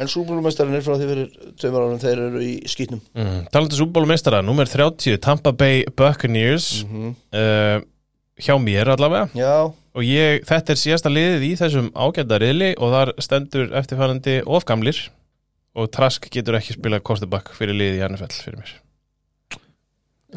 en 0.02 0.08
súbúlumestarinnir 0.10 0.82
frá 0.82 0.96
því 0.98 1.06
fyrir 1.06 1.28
tveimur 1.62 1.84
árum 1.86 2.00
þeir 2.02 2.22
eru 2.24 2.40
í 2.42 2.54
skýtnum 2.66 2.98
mm. 3.14 3.44
Talandi 3.54 3.76
súbólumistara, 3.78 4.40
nummer 4.42 4.66
30 4.66 5.20
Tampa 5.22 5.52
Bay 5.54 5.84
Buccaneers 5.96 6.82
Mhm. 6.84 7.12
uh, 7.30 7.78
hjá 8.42 8.56
mér 8.58 8.90
allavega 8.96 9.28
Já, 9.38 9.70
og 9.70 10.02
ég, 10.02 10.42
þetta 10.44 10.74
er 10.74 10.80
síðasta 10.82 11.08
liðið 11.12 11.46
í 11.46 11.52
þessum 11.62 11.92
ágæta 11.94 12.40
riðli 12.42 12.72
og 12.82 12.90
þar 12.96 13.14
stendur 13.22 13.70
eftirfærandi 13.78 14.40
ofgamlir 14.44 14.98
og 15.76 15.88
Trask 15.94 16.26
getur 16.32 16.58
ekki 16.58 16.74
spilað 16.74 17.04
quarterback 17.06 17.54
fyrir 17.54 17.78
liðið 17.78 18.02
í 18.02 18.04
NFL 18.10 18.42
fyrir 18.42 18.58
mér 18.58 18.74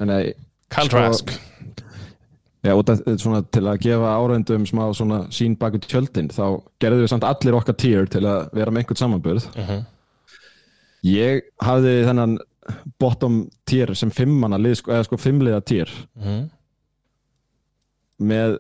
nei, 0.06 0.34
Kyle 0.70 0.86
Sko- 0.86 0.94
Trask 0.94 1.34
Já, 2.60 2.74
og 2.76 2.82
það, 2.90 3.06
svona, 3.22 3.40
til 3.56 3.64
að 3.72 3.78
gefa 3.86 4.16
áreindum 4.20 4.66
smá 4.68 4.82
svona 4.98 5.22
sín 5.32 5.56
baku 5.60 5.80
tjöldin 5.80 6.28
þá 6.34 6.60
gerðum 6.84 7.06
við 7.06 7.12
samt 7.14 7.28
allir 7.28 7.56
okkar 7.56 7.78
tier 7.80 8.10
til 8.12 8.26
að 8.28 8.50
vera 8.58 8.74
með 8.74 8.84
einhvern 8.84 9.00
samanburð. 9.00 9.48
Uh 9.56 9.80
ég 11.06 11.46
hafði 11.64 11.94
þennan 12.08 12.38
bottom 13.00 13.44
tier 13.70 13.94
sem 13.96 14.12
fimmana 14.14 14.60
lið, 14.60 14.80
sko, 14.82 14.92
eða 14.92 15.06
sko 15.08 15.20
fimmliða 15.22 15.62
tier. 15.66 15.94
Með 18.20 18.58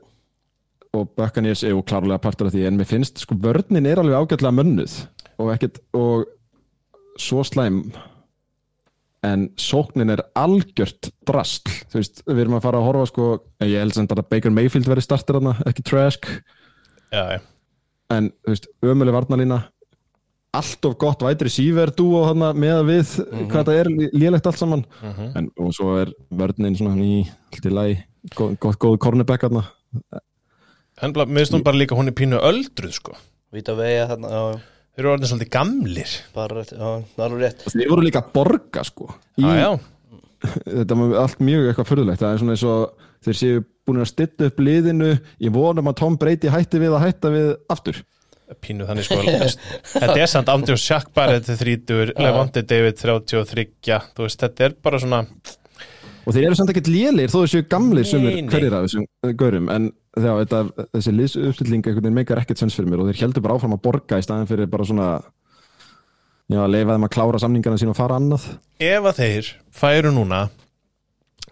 og 0.96 1.10
Buccaneers 1.18 1.62
er 1.64 1.76
jo 1.76 1.84
klárlega 1.86 2.22
partur 2.24 2.48
af 2.50 2.56
því 2.56 2.64
en 2.66 2.80
mér 2.80 2.88
finnst 2.90 3.20
sko 3.22 3.36
vörnin 3.38 3.86
er 3.86 4.00
alveg 4.02 4.24
ágætlega 4.24 4.56
mönnuð 4.58 4.96
og 5.38 5.52
ekkert 5.54 5.78
og 5.94 6.24
svo 7.20 7.44
slæm 7.46 7.84
en 9.26 9.50
sóknin 9.60 10.14
er 10.14 10.24
algjört 10.40 11.10
drastl, 11.28 11.72
þú 11.92 12.00
veist, 12.00 12.22
við 12.28 12.44
erum 12.46 12.56
að 12.60 12.66
fara 12.68 12.80
að 12.80 12.88
horfa 12.88 13.10
sko, 13.10 13.26
ég 13.66 13.82
held 13.82 13.96
sem 13.98 14.08
að 14.08 14.22
Baker 14.32 14.54
Mayfield 14.56 14.88
verði 14.88 15.06
startir 15.06 15.40
hana, 15.40 15.58
ekki 15.68 15.84
Trask. 15.90 16.30
Já, 17.12 17.24
já, 17.36 17.42
en 18.16 18.32
þú 18.46 18.54
veist, 18.54 18.70
ömuleg 18.86 19.18
varnalína 19.18 19.60
allt 20.56 20.86
of 20.88 20.96
gott 20.98 21.22
vætri 21.22 21.52
síver 21.54 21.92
dúo 21.94 22.24
hana 22.26 22.54
með 22.58 22.80
að 22.80 22.88
við 22.88 23.12
hvað 23.52 23.68
það 23.68 23.82
er 23.84 23.90
lélegt 24.18 24.48
allt 24.50 24.58
saman. 24.58 24.86
Mhm. 25.04 25.28
en, 25.38 25.52
og 25.62 25.76
svo 25.78 26.00
er 26.02 26.14
vörnin 26.32 26.78
svona 26.78 26.96
ný, 26.98 27.28
allt 27.54 27.70
í 27.70 27.76
lagi 27.76 28.00
góð, 28.34 28.58
góð, 28.58 28.80
góð 28.82 28.98
cornerback 29.04 29.46
hana 29.46 29.68
en 31.02 31.14
mér 31.14 31.44
finnst 31.44 31.56
hún 31.56 31.64
bara 31.64 31.78
líka 31.78 31.96
hún 31.96 32.12
er 32.12 32.16
pínu 32.16 32.40
öldruð 32.44 32.96
sko. 32.98 33.16
Vita 33.56 33.74
vega 33.78 34.08
þarna, 34.12 34.30
já, 34.30 34.42
já, 34.52 34.60
Þeir 35.00 35.06
eru 35.06 35.12
orðin 35.14 35.30
svolítið 35.32 35.50
gamlir. 35.54 36.14
Bara 36.36 36.56
rétt, 36.58 36.72
já, 36.76 36.88
það 37.16 37.22
er 37.24 37.30
alveg 37.30 37.44
rétt. 37.46 37.62
Þeir 37.72 37.92
voru 37.94 38.04
líka 38.04 38.20
að 38.20 38.32
borga 38.36 38.82
sko 38.84 39.06
í, 39.08 39.46
Já, 39.46 39.52
já, 39.56 39.70
þetta 40.66 40.98
var 41.00 41.14
allt 41.22 41.44
mjög 41.48 41.68
eitthvað 41.70 41.88
fyrðulegt 41.94 42.20
það 42.20 42.34
er 42.34 42.42
svona 42.42 42.56
eins 42.58 42.66
og 42.68 43.06
þeir 43.24 43.38
séu 43.40 43.62
búin 43.88 44.02
að 44.04 44.10
stilla 44.12 44.50
upp 44.52 44.60
liðinu 44.60 45.12
ég 45.16 45.54
vonum 45.56 45.88
að 45.88 45.96
Tom 46.02 46.18
Brady 46.20 46.52
hætti 46.52 46.82
við 46.84 46.98
að 46.98 47.06
hætta 47.06 47.32
við 47.32 47.48
aftur. 47.72 48.02
Pínu 48.60 48.90
þannig 48.90 49.08
sko 49.08 49.22
Þetta 49.94 50.20
er 50.20 50.30
samt 50.34 50.52
Andrew 50.52 50.80
Schack 50.82 51.14
bara 51.16 51.38
þetta 51.38 51.56
þrítur 51.62 52.12
Levante 52.18 52.66
David 52.66 53.00
33 53.00 53.68
Þú 54.18 54.26
veist, 54.26 54.42
þetta 54.42 54.68
er 54.68 54.76
bara 54.84 55.00
svona 55.00 55.24
og 56.30 56.36
þeir 56.36 56.50
eru 56.50 56.58
samt 56.58 56.74
ekkert 56.74 56.90
lélir 56.92 57.32
þó 57.32 57.40
þessu 57.44 57.64
gamlir 57.70 58.06
sumir 58.06 58.36
nei. 58.38 58.50
hverjir 58.50 58.76
af 58.78 58.86
þessum 58.86 59.36
gaurum 59.40 59.70
en 59.74 59.88
þá, 60.24 60.32
þetta, 60.44 60.88
þessi 60.96 61.14
liðsuppstilling 61.16 62.14
meikar 62.16 62.42
ekkert 62.44 62.62
sens 62.62 62.76
fyrir 62.78 62.90
mér 62.92 63.04
og 63.04 63.10
þeir 63.12 63.22
heldur 63.26 63.44
bara 63.46 63.58
áfram 63.60 63.76
að 63.78 63.84
borga 63.86 64.20
í 64.20 64.26
staðin 64.26 64.50
fyrir 64.50 64.70
bara 64.72 64.88
svona 64.88 65.10
já, 66.50 66.60
að 66.64 66.72
leifa 66.74 66.96
þeim 66.96 67.08
að 67.08 67.14
klára 67.16 67.42
samningarna 67.44 67.78
sín 67.82 67.92
og 67.94 67.98
fara 68.00 68.18
annað. 68.20 68.48
Ef 68.82 69.06
að 69.12 69.20
þeir 69.22 69.52
færu 69.82 70.12
núna 70.16 70.44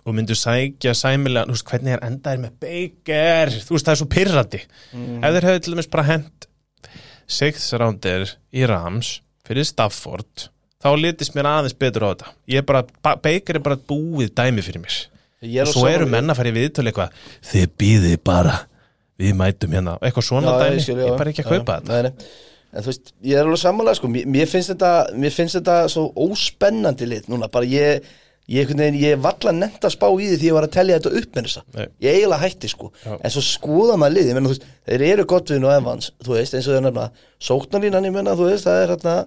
og 0.07 0.15
myndu 0.15 0.35
sækja 0.39 0.93
sæmilega, 0.95 1.49
þú 1.49 1.55
veist, 1.57 1.67
hvernig 1.67 1.95
er 1.97 2.03
endaðir 2.07 2.43
með 2.45 2.53
Baker, 2.63 3.51
þú 3.67 3.75
veist, 3.75 3.87
það 3.89 3.93
er 3.93 3.99
svo 4.01 4.09
pyrrandi 4.13 4.61
ef 4.63 5.33
þeir 5.35 5.47
hefðu 5.49 5.63
til 5.65 5.73
dæmis 5.75 5.89
bara 5.91 6.07
hent 6.07 6.47
sixth 7.27 7.73
roundir 7.81 8.23
í 8.55 8.63
Rams 8.69 9.17
fyrir 9.47 9.67
Stafford 9.67 10.47
þá 10.83 10.89
litist 11.01 11.35
mér 11.35 11.49
aðeins 11.49 11.75
betur 11.75 12.05
á 12.07 12.09
þetta. 12.13 12.31
Ég 12.47 12.61
er 12.61 12.65
bara, 12.69 12.83
ba- 13.03 13.17
Baker 13.19 13.57
er 13.59 13.63
bara 13.65 13.75
búið 13.89 14.31
dæmi 14.37 14.63
fyrir 14.63 14.83
mér 14.85 14.97
og 15.63 15.71
svo 15.73 15.87
eru 15.91 16.07
menn 16.09 16.29
að 16.33 16.39
fara 16.41 16.51
í 16.51 16.55
viðtölu 16.57 16.91
eitthvað 16.91 17.17
þið 17.51 17.65
býðið 17.83 18.17
bara, 18.25 18.59
við 19.21 19.33
mætum 19.37 19.73
hérna. 19.77 19.97
Eitthvað 20.01 20.27
svona 20.29 20.53
Já, 20.53 20.59
dæmi, 20.65 20.77
ég, 20.79 20.85
skil, 20.85 20.97
ég 20.97 21.07
já, 21.07 21.13
er 21.13 21.17
bara 21.23 21.33
ekki 21.33 21.45
að 21.45 21.51
kaupa 21.55 21.79
já. 21.79 21.81
þetta. 21.81 21.93
Nei, 21.93 22.01
nei. 22.11 22.45
En 22.77 22.83
þú 22.83 22.91
veist, 22.91 23.11
ég 23.23 23.37
er 23.39 23.45
alveg 23.47 23.61
sammála 23.63 23.93
sko. 23.97 24.07
mér, 24.11 24.25
mér, 24.29 24.47
finnst 24.51 24.73
þetta, 24.73 24.93
mér 25.17 25.33
finnst 25.33 25.55
þetta 25.59 25.75
svo 25.89 26.07
óspennandi 26.27 27.07
lið 27.09 27.29
núna, 27.31 27.47
bara 27.49 27.65
ég 27.69 28.03
ég, 28.47 28.69
veginn, 28.69 28.95
ég 29.01 29.17
valla 29.19 29.51
nefnt 29.51 29.83
að 29.83 29.91
spá 29.91 30.05
í 30.07 30.27
því 30.29 30.37
því 30.39 30.47
ég 30.47 30.55
var 30.55 30.67
að 30.67 30.75
telja 30.77 30.99
þetta 30.99 31.19
upp 31.19 31.33
með 31.35 31.47
þessa. 31.47 31.63
Ég 31.99 32.13
eiginlega 32.15 32.43
hætti 32.45 32.69
sko, 32.71 32.91
en 33.17 33.33
svo 33.33 33.43
skoða 33.43 33.97
maður 33.99 34.15
lið, 34.17 34.29
ég 34.29 34.37
menna 34.37 34.47
þú 34.47 34.53
veist, 34.53 34.67
þeir 34.87 35.03
eru 35.09 35.25
Godwin 35.33 35.65
og 35.67 35.73
Evans, 35.73 36.11
þú 36.23 36.35
veist, 36.37 36.55
eins 36.55 36.69
og 36.69 36.77
þeir 36.77 36.85
nefna 36.85 37.07
sóknarlínan, 37.49 38.07
ég 38.07 38.15
menna, 38.15 38.35
þú 38.39 38.47
veist, 38.47 38.67
það 38.69 38.83
er 38.85 38.93
hérna. 38.93 39.17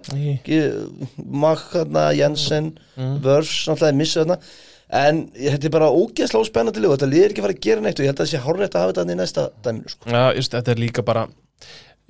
Mach, 1.43 1.67
hérna, 1.75 2.07
Jensen 2.17 2.71
Mm. 2.97 3.21
Vörfs, 3.23 3.65
náttúrulega 3.69 3.95
missu 3.95 4.19
hérna 4.19 4.35
en 4.91 5.21
þetta 5.37 5.67
er 5.69 5.73
bara 5.73 5.89
ógeðslega 5.95 6.43
óspennandi 6.45 6.81
lið 6.83 6.89
og 6.91 6.97
þetta 6.97 7.09
lið 7.11 7.23
er 7.25 7.31
ekki 7.33 7.43
fara 7.45 7.55
að 7.55 7.61
gera 7.67 7.81
neitt 7.85 7.99
og 7.99 8.03
ég 8.05 8.11
held 8.11 8.19
að 8.19 8.25
það 8.25 8.31
sé 8.33 8.41
hárrætt 8.45 8.75
að 8.75 8.81
hafa 8.85 8.93
þetta 8.97 9.13
í 9.15 9.19
næsta 9.21 9.45
dæminu 9.65 9.93
sko. 9.93 10.09
Já, 10.11 10.23
just, 10.35 10.51
þetta 10.57 10.71
er 10.75 10.81
líka 10.83 11.05
bara 11.07 11.27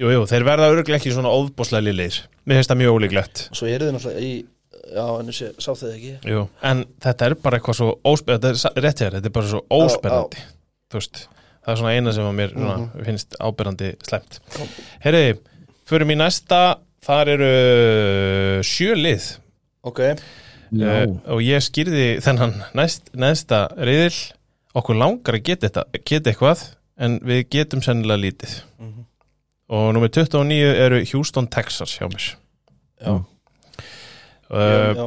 Jú, 0.02 0.08
jú, 0.10 0.22
þeir 0.26 0.46
verða 0.48 0.70
örgulega 0.72 0.98
ekki 0.98 1.12
svona 1.14 1.30
óðbóðslega 1.36 1.86
liðleir 1.86 2.16
Mér 2.50 2.58
finnst 2.58 2.72
það 2.72 2.80
mjög 2.82 2.96
ólíklegt. 2.98 3.44
Svo 3.54 3.68
eru 3.70 3.86
þið 3.86 3.94
náttúrulega 3.98 4.24
í 4.26 4.32
já, 4.96 5.04
en 5.20 5.28
þessi, 5.30 5.50
sá 5.62 5.70
þið 5.78 5.92
ekki. 5.92 6.14
Jú, 6.32 6.42
en 6.72 6.82
þetta 7.06 7.28
er 7.28 7.36
bara 7.44 7.60
eitthvað 7.60 7.78
svo 7.78 7.90
óspennandi 8.10 8.54
Þetta 8.56 8.72
er 8.82 8.86
rétt 8.88 9.04
hér, 9.06 9.18
þetta 9.20 9.30
er 9.30 9.36
bara 9.38 9.52
svo 9.52 9.62
óspennandi 9.78 10.46
það 11.62 11.70
er 11.76 11.78
svona 11.84 11.94
eina 11.94 12.12
sem 12.16 12.26
að 12.26 12.34
mér 12.40 12.56
svona, 12.56 12.78
Mhm. 12.82 13.06
finnst 13.06 13.36
ábyrrandi 13.38 13.92
slemt 14.08 14.40
Herri, 15.06 15.36
förum 15.86 16.10
í 16.12 16.18
næsta. 16.18 16.80
Þar 17.02 17.30
eru 17.34 17.52
sjö 18.66 18.94
lið. 18.98 19.24
Ok, 19.90 20.00
uh, 20.72 21.16
og 21.36 21.42
ég 21.44 21.64
skýrði 21.66 22.06
þennan 22.24 22.54
næst, 22.78 23.10
næsta 23.18 23.66
reyðil 23.78 24.16
okkur 24.78 24.96
langar 24.96 25.36
að 25.36 25.44
geta, 25.50 25.68
þetta, 25.68 26.04
geta 26.08 26.32
eitthvað 26.32 26.64
en 27.02 27.18
við 27.28 27.42
getum 27.52 27.82
sennilega 27.84 28.22
lítið. 28.24 28.54
Mhm. 28.80 29.06
og 29.72 29.94
nummer 29.96 30.10
29 30.12 30.72
eru 30.86 30.98
Houston, 31.14 31.48
Texas 31.48 31.98
hjá 31.98 32.08
mér. 32.12 32.36
Já, 33.02 33.14
uh, 34.52 34.94
já 34.96 35.06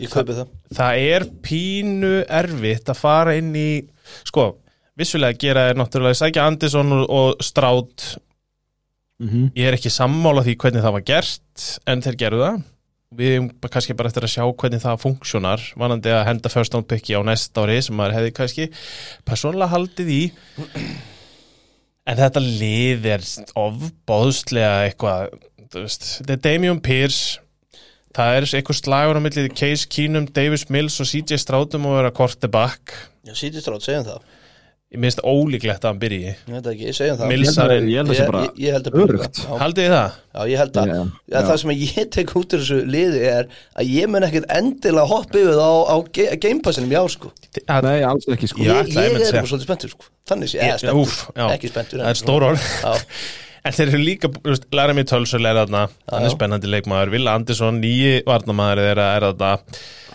ég 0.00 0.08
kaupi 0.12 0.32
það. 0.32 0.52
Það 0.72 1.00
er 1.12 1.26
pínu 1.44 2.12
erfitt 2.24 2.88
að 2.88 2.96
fara 3.00 3.34
inn 3.36 3.50
í 3.56 3.68
sko, 4.24 4.56
vissulega 4.96 5.36
gera 5.38 5.66
er 5.70 5.76
náttúrulega 5.76 6.16
sækja 6.16 6.46
Anderson 6.48 6.92
og, 6.92 7.10
og 7.10 7.44
Strátt 7.44 8.16
Mhm. 9.16 9.52
ég 9.56 9.64
er 9.64 9.72
ekki 9.72 9.88
sammála 9.88 10.42
því 10.44 10.56
hvernig 10.60 10.82
það 10.84 10.92
var 10.92 11.04
gert 11.08 11.66
en 11.88 12.02
þeir 12.04 12.16
gerðu 12.20 12.42
það 12.42 12.64
við 13.14 13.36
erum 13.36 13.50
kannski 13.62 13.94
bara 13.96 14.10
eftir 14.10 14.26
að 14.26 14.32
sjá 14.34 14.44
hvernig 14.46 14.82
það 14.82 15.02
funksjonar 15.04 15.66
vanandi 15.78 16.12
að 16.14 16.24
henda 16.30 16.50
first 16.50 16.74
down 16.74 16.86
picki 16.88 17.14
á 17.14 17.22
næsta 17.26 17.62
ári 17.62 17.78
sem 17.84 17.96
maður 17.96 18.16
hefði 18.18 18.32
kannski 18.36 18.68
persónulega 19.28 19.72
haldið 19.74 20.10
í. 20.10 20.22
En 22.06 22.18
þetta 22.18 22.42
lið 22.42 23.06
er 23.16 23.26
ofbóðslega 23.58 24.86
eitthvað 24.88 25.36
þetta 25.74 26.36
er 26.36 26.42
Damian 26.42 26.82
Pierce. 26.82 27.42
Það 28.16 28.38
er 28.38 28.46
eitthvað 28.48 28.80
slagur 28.80 29.18
á 29.20 29.22
millið 29.22 29.50
Case 29.58 29.88
Keenum, 29.92 30.26
Davis 30.32 30.66
Mills 30.72 30.96
og 31.02 31.08
CJ 31.10 31.36
Strátum 31.42 31.86
að 31.90 31.98
vera 31.98 32.14
quarterback. 32.16 32.94
Já, 33.26 33.34
sítist 33.36 33.68
rátt, 33.68 33.84
segjum 33.84 34.06
það 34.06 34.35
ég 34.96 35.00
minnst 35.04 35.20
ólíklegt 35.22 35.84
að 35.84 35.90
hann 35.92 35.98
byrji 36.00 36.20
ég 36.26 36.38
veit 36.48 36.68
ekki, 36.72 36.86
það 36.88 37.04
Ég 37.06 37.10
held 37.12 37.20
að- 37.20 37.30
Milsarinn- 37.32 37.88
ég 37.92 37.96
held 38.00 38.08
að 38.08 38.14
það 38.14 38.20
sé 38.20 38.26
bara 38.30 38.42
ég, 38.46 38.56
ég 38.64 38.72
held 38.76 38.86
að 38.90 38.96
örugt. 39.04 39.40
já, 39.44 39.58
haldið 39.62 39.84
þið 39.86 39.94
það? 39.96 40.16
já, 40.36 40.40
ég 40.52 40.60
held 40.62 40.72
að 40.82 40.86
Já, 40.86 40.96
Já, 40.96 41.36
já. 41.36 41.40
það 41.46 41.58
sem 41.62 41.70
ég 41.76 42.10
tek 42.16 42.32
út 42.40 42.56
úr 42.56 42.62
þessu 42.64 42.78
liði 42.96 43.22
er 43.30 43.48
að 43.76 43.90
ég 43.92 44.08
mun 44.08 44.26
ekkert 44.26 44.50
endilega 44.56 45.06
hoppa 45.12 45.38
yfir 45.38 45.54
það 45.56 45.70
á, 45.70 45.76
á 45.92 45.96
ge- 46.16 46.36
gamepassinum 46.46 46.90
í 46.92 46.96
ár 46.96 47.08
sko. 47.12 47.32
Að- 47.68 47.82
Nei, 47.86 48.02
alls 48.02 48.26
ekki 48.26 48.48
sko 48.48 48.62
Já. 48.64 48.72
ég, 48.82 48.86
ég 48.88 48.96
er 48.96 49.18
segja. 49.20 49.32
bara 49.32 49.50
svolítið 49.52 49.68
spenntur 49.68 49.90
sko. 49.94 50.04
þannig 50.26 50.48
sé, 50.48 50.58
Ég- 50.58 50.70
eða 50.72 50.78
spenntur, 50.80 51.34
já. 51.36 51.46
ekki 51.56 51.68
spenntur 51.70 51.98
það 52.00 52.08
er 52.08 52.20
stór 52.24 52.42
orð 52.50 52.62
Já. 52.82 52.94
En 53.66 53.72
þeir 53.74 53.88
eru 53.88 53.98
líka, 53.98 54.28
veist, 54.44 54.62
Larry 54.72 54.94
Mitchell 54.94 55.22
er 55.26 55.56
þarna, 55.58 55.88
hann 56.08 56.22
er 56.22 56.28
já. 56.30 56.34
spennandi 56.36 56.68
leikmaður 56.70 57.10
Villa 57.10 57.32
Andersson, 57.34 57.80
nýji 57.82 58.22
varnamaður 58.24 58.78
þeirra 58.86 59.06
er 59.16 59.24
þarna 59.26 59.58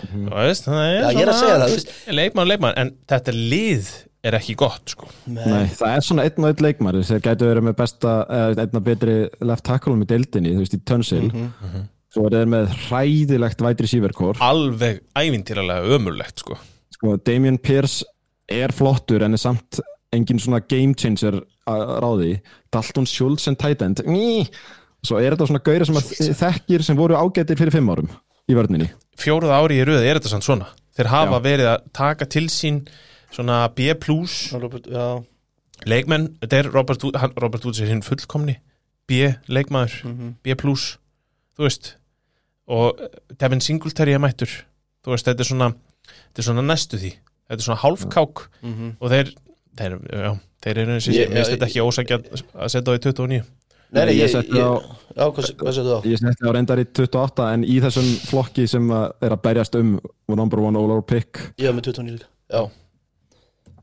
Þú 0.02 0.30
veist, 0.34 0.64
það 0.66 0.80
er 0.86 1.02
Já, 1.02 1.10
ég 1.12 1.22
er 1.22 1.28
að 1.28 1.40
segja 1.42 1.58
það, 1.58 1.66
þú 1.68 1.76
veist. 1.76 1.92
Leikmaður, 2.08 2.48
leikmaður, 2.52 2.78
en 2.78 2.92
þetta 3.12 3.34
lið 3.52 3.90
er 4.24 4.36
ekki 4.38 4.54
gott, 4.60 4.92
sko. 4.94 5.08
Nei, 5.34 5.66
það 5.74 5.96
er 5.96 6.04
svona 6.06 6.26
einn 6.28 6.44
og 6.46 6.52
einn 6.52 6.66
leikmar 6.68 6.98
þeir 7.02 7.24
gætu 7.26 7.48
verið 7.50 7.66
með 7.70 7.78
besta, 7.80 8.12
eða 8.30 8.66
einn 8.66 8.78
af 8.78 8.84
betri 8.86 9.16
left 9.50 9.66
tackle-um 9.66 10.04
í 10.04 10.08
deildinni, 10.12 10.52
þú 10.54 10.62
veist, 10.66 10.76
í 10.78 10.82
Tönsil 10.86 11.32
Mhm. 11.34 11.88
svo 12.14 12.26
er 12.28 12.36
þeir 12.36 12.52
með 12.54 12.76
hræðilegt 12.90 13.62
vætri 13.66 13.88
síverkor 13.88 14.38
Alveg 14.42 15.02
ævintýralega 15.16 15.96
ömurlegt, 15.98 16.40
sko. 16.44 16.58
Sko, 16.94 17.18
Damien 17.18 17.58
Pierce 17.58 18.04
er 18.50 18.70
flottur 18.70 19.24
en 19.24 19.34
er 19.34 19.38
samt 19.42 19.80
engin 20.14 20.38
svona 20.40 20.60
game 20.68 20.94
changer 20.94 21.42
að 21.68 22.02
ráði. 22.04 22.42
Dalton 22.72 23.06
Schultz 23.08 23.48
en 23.48 23.56
tight 23.56 23.82
end. 23.82 24.02
Ný. 24.06 24.48
svo 25.04 25.18
er 25.18 25.32
þetta 25.34 25.48
svona 25.48 25.64
gauðir 25.66 25.86
sem 25.88 25.96
að 25.96 26.36
þekkir 26.38 26.84
sem 26.84 26.96
voru 27.00 27.16
ágætir 27.18 27.58
fyrir 27.58 27.72
fimm 27.74 27.88
árum 27.90 28.10
í 28.48 28.54
vörninni. 28.54 28.92
Fjóruða 29.18 29.58
ári 29.64 29.80
í 29.82 29.86
röðu 29.88 30.04
er 30.06 30.20
þetta 30.20 30.30
samt 30.30 30.44
svona. 30.46 30.68
Þeir 30.96 31.08
hafa 31.10 31.40
Já. 31.40 31.42
verið 31.42 31.70
að 31.72 31.80
taka 31.94 32.26
til 32.26 32.44
sín 32.54 32.88
svona 33.32 33.68
B 33.76 33.94
plus. 34.00 34.52
Leikmenn 35.90 36.28
Þetta 36.42 36.58
er 36.60 36.70
Robert, 36.74 37.04
Robert 37.42 37.66
Woods 37.66 37.80
er 37.82 37.90
hinn 37.90 38.04
fullkomni 38.06 38.58
B 39.10 39.32
leikmaður 39.50 39.96
Mhm. 40.06 40.34
B 40.44 40.54
plus, 40.56 40.98
þú 41.58 41.64
veist. 41.66 41.96
Og 42.68 43.00
Devin 43.40 43.60
Singletary 43.62 44.14
er 44.14 44.20
mættur. 44.20 44.48
Þú 45.04 45.12
veist, 45.16 45.26
þetta 45.26 45.40
er 45.40 45.50
svona 45.50 45.72
þetta 45.74 46.40
er 46.40 46.44
svona 46.44 46.62
næstu 46.68 46.98
því, 47.02 47.12
þetta 47.50 47.60
er 47.60 47.66
svona 47.66 47.82
hálfkák 47.82 48.48
Mhm. 48.64 48.96
og 49.02 49.10
þeir 49.12 49.34
þeir, 49.76 49.98
já, 50.12 50.40
þeir 50.62 50.78
eru 50.78 50.92
eins 50.94 51.08
og 51.08 51.14
Ég- 51.14 51.30
já, 51.32 51.44
þetta 51.44 51.66
ekki 51.68 51.82
ósækja 51.82 52.18
að 52.56 52.70
setja 52.70 52.92
á 52.94 52.98
í 52.98 53.00
29 53.00 53.44
Nei, 53.94 54.06
nei, 54.06 54.14
Ég 54.16 54.24
ég, 54.24 54.32
setti 54.32 54.56
á- 54.56 54.80
já, 55.18 55.26
hvað, 55.32 55.56
hvað 55.58 55.74
séu 55.76 55.84
þú 55.84 55.96
á? 56.00 56.48
á 56.48 56.52
reyndar 56.54 56.80
í 56.80 56.86
28 56.94 57.54
en 57.54 57.64
í 57.64 57.82
þessum 57.82 58.08
flokki 58.30 58.68
sem 58.70 58.90
er 58.92 59.30
að 59.36 59.42
berjast 59.42 59.76
um 59.76 60.00
number 60.30 60.60
one 60.62 60.78
overall 60.78 61.02
pick. 61.02 61.34
Ég 61.58 61.66
var 61.66 61.74
með 61.74 61.84
29 61.92 62.12
líka. 62.20 62.26
Já 62.54 62.70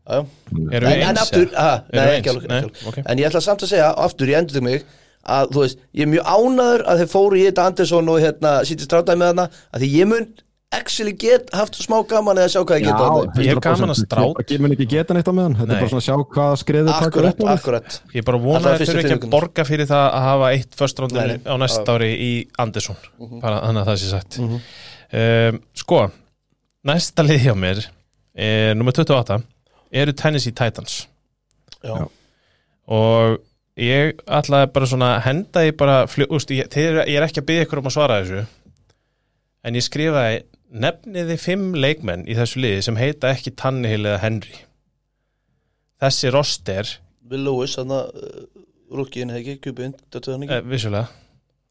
Erum 0.08 0.32
við 0.72 0.88
eins? 0.88 1.06
nei, 1.92 2.16
ekki 2.18 2.32
alveg. 2.32 2.98
En 3.04 3.20
ég 3.20 3.28
ætla 3.28 3.44
samt 3.44 3.64
að 3.66 3.74
segja, 3.74 3.92
aftur, 4.06 4.32
ég 4.32 4.40
endur 4.40 4.64
mig 4.64 4.84
að, 5.28 5.54
þú 5.54 5.64
veist, 5.64 5.80
ég 5.92 6.06
er 6.06 6.12
mjög 6.12 6.28
ánæður 6.34 6.84
að 6.88 7.00
þeir 7.02 7.10
fóru 7.14 7.38
í 7.38 7.46
þetta 7.48 7.70
Andersson 7.70 8.12
og 8.12 8.20
hérna 8.22 8.52
sýtti 8.68 8.86
strátaði 8.88 9.20
með 9.22 9.34
hana 9.34 9.48
að 9.72 9.82
því 9.84 9.90
ég 9.94 10.08
mun 10.12 10.28
actually 10.70 11.14
get 11.16 11.48
haft 11.56 11.78
smá 11.80 11.96
gaman 12.08 12.36
eða 12.42 12.52
sjá 12.52 12.60
hvað 12.60 12.80
ég 12.80 12.86
get 12.88 13.00
þarna. 13.00 13.42
Ég 13.42 13.54
hef 13.54 13.60
gaman 13.64 13.92
að 13.92 14.00
strát. 14.02 14.52
Ég 14.52 14.62
mun 14.62 14.74
ekki 14.74 14.86
geta 14.90 15.16
neitt 15.16 15.28
á 15.28 15.32
meðan. 15.32 15.56
Þetta 15.56 15.74
er 15.74 15.80
bara 15.80 15.90
svona 15.92 16.02
að 16.02 16.08
sjá 16.08 16.34
hvaða 16.34 16.58
skriðu 16.62 16.94
Akkurat, 16.94 17.32
upp 17.32 17.44
ég 18.16 18.26
bara 18.28 18.40
vona 18.42 18.58
Allavega 18.60 18.74
að 18.74 18.82
fyrstu 18.82 18.96
þeir 18.98 19.08
ekki 19.16 19.28
að 19.28 19.32
borga 19.32 19.66
fyrir 19.68 19.88
það 19.88 20.04
að 20.06 20.26
hafa 20.28 20.50
eitt 20.52 20.76
nei. 21.16 21.36
á 21.48 21.54
næsta 21.64 21.96
ári 21.96 22.10
í 22.12 22.32
Anderson. 22.64 23.00
Bara 23.40 23.62
þannig 23.64 23.82
að 23.82 23.90
það 23.92 24.00
sé 24.02 24.10
sagt. 24.12 24.40
Mhm. 24.44 24.60
um, 25.22 25.62
sko 25.82 26.02
næsta 26.88 27.24
lið 27.24 27.48
hjá 27.48 27.54
mér 27.56 27.80
er, 28.36 28.74
nummer 28.76 28.92
28 28.92 29.40
eru 29.92 30.14
Tennessee 30.16 30.54
Titans. 30.56 31.06
Já, 31.84 32.08
og 32.88 33.38
ég 33.78 34.18
ætlaði 34.26 34.70
bara 34.74 34.88
svona 34.90 35.10
henda 35.22 35.62
ég 35.66 35.76
bara, 35.78 36.02
úst, 36.06 36.50
ég, 36.50 36.70
þeir, 36.72 37.04
ég 37.06 37.18
er 37.20 37.26
ekki 37.26 37.42
að 37.42 37.50
byggja 37.50 37.66
ykkur 37.66 37.82
um 37.82 37.90
að 37.90 37.94
svara 37.94 38.22
þessu 38.22 38.40
en 39.68 39.78
ég 39.78 39.84
skrifaði 39.86 40.40
nefniði 40.68 41.36
fimm 41.40 41.76
leikmenn 41.78 42.26
í 42.28 42.36
þessu 42.38 42.62
liði 42.64 42.86
sem 42.88 42.98
heita 43.00 43.30
ekki 43.32 43.54
Tannehill 43.56 44.04
eða 44.04 44.22
Henry. 44.24 44.56
Þessi 46.02 46.32
roster 46.34 46.96
Will 47.28 47.44
Lewis, 47.44 47.76
hann 47.78 47.92
að 47.92 48.10
rúkiðin 48.94 49.34
hegi, 49.36 49.58
kubin, 49.60 49.92
þetta 50.08 50.30
er 50.30 50.34
hann 50.34 50.46
eh, 50.46 50.54
ekki 50.56 50.72
vissulega. 50.72 51.08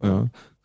Já. 0.06 0.14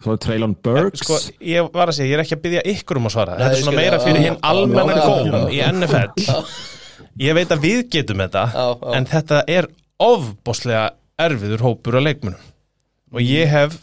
Svo 0.02 0.16
er 0.16 0.20
Traylon 0.20 0.54
Burks. 0.58 1.04
Sko, 1.04 1.16
ég 1.46 1.68
var 1.72 1.88
að 1.88 1.96
segja, 1.96 2.10
ég 2.10 2.18
er 2.18 2.24
ekki 2.24 2.36
að 2.36 2.42
byggja 2.44 2.62
ykkur 2.74 2.98
um 3.00 3.08
að 3.08 3.14
svara. 3.14 3.36
Nei, 3.38 3.44
þetta 3.44 3.58
er 3.58 3.64
svona 3.64 3.78
meira 3.78 4.00
fyrir 4.02 4.24
hinn 4.26 4.38
almenna 4.44 5.04
góm 5.06 5.52
í 5.54 5.60
NFL 5.62 6.42
ég 7.20 7.36
veit 7.36 7.52
að 7.52 7.64
við 7.66 7.82
getum 7.92 8.22
þetta 8.24 8.44
Já, 8.52 8.66
já, 8.72 8.90
en 8.96 9.08
þetta 9.10 9.42
er 9.50 9.68
ofbóslega 10.02 10.84
erfiður 11.22 11.66
hópur 11.66 11.98
af 12.00 12.06
leikmunum 12.06 12.50
og 13.12 13.20
ég 13.24 13.50
hef 13.52 13.80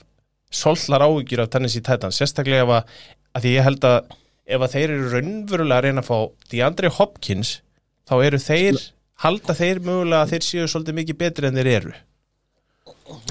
sollar 0.49 1.05
áhyggjur 1.05 1.43
af 1.45 1.51
Tennessee 1.53 1.85
Titans 1.85 2.17
sérstaklega 2.17 2.65
ef 2.65 2.75
að, 2.79 2.93
að 3.37 3.45
því 3.45 3.55
ég 3.55 3.67
held 3.67 3.89
að 3.89 4.15
ef 4.49 4.63
að 4.65 4.75
þeir 4.75 4.93
eru 4.95 5.09
raunverulega 5.13 5.77
að 5.77 5.85
reyna 5.85 6.03
að 6.03 6.09
fá 6.09 6.17
DeAndre 6.51 6.93
Hopkins 6.97 7.51
þá 8.09 8.15
eru 8.25 8.39
þeir 8.41 8.79
halda 9.23 9.55
þeir 9.57 9.81
mögulega 9.85 10.23
að 10.23 10.33
þeir 10.33 10.47
séu 10.47 10.69
svolítið 10.71 10.97
mikið 11.01 11.19
betri 11.19 11.49
en 11.49 11.59
þeir 11.59 11.71
eru. 11.75 11.93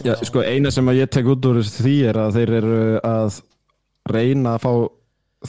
Já, 0.04 0.14
sko, 0.26 0.42
eina 0.42 0.70
sem 0.74 0.90
að 0.90 1.00
ég 1.00 1.11
tek 1.14 1.28
út 1.30 1.48
úr 1.48 1.61
því 1.64 1.96
er 2.11 2.18
að 2.20 2.38
þeir 2.38 2.54
eru 2.61 2.78
að 3.06 3.40
reyna 4.11 4.54
að 4.56 4.64
fá 4.64 4.72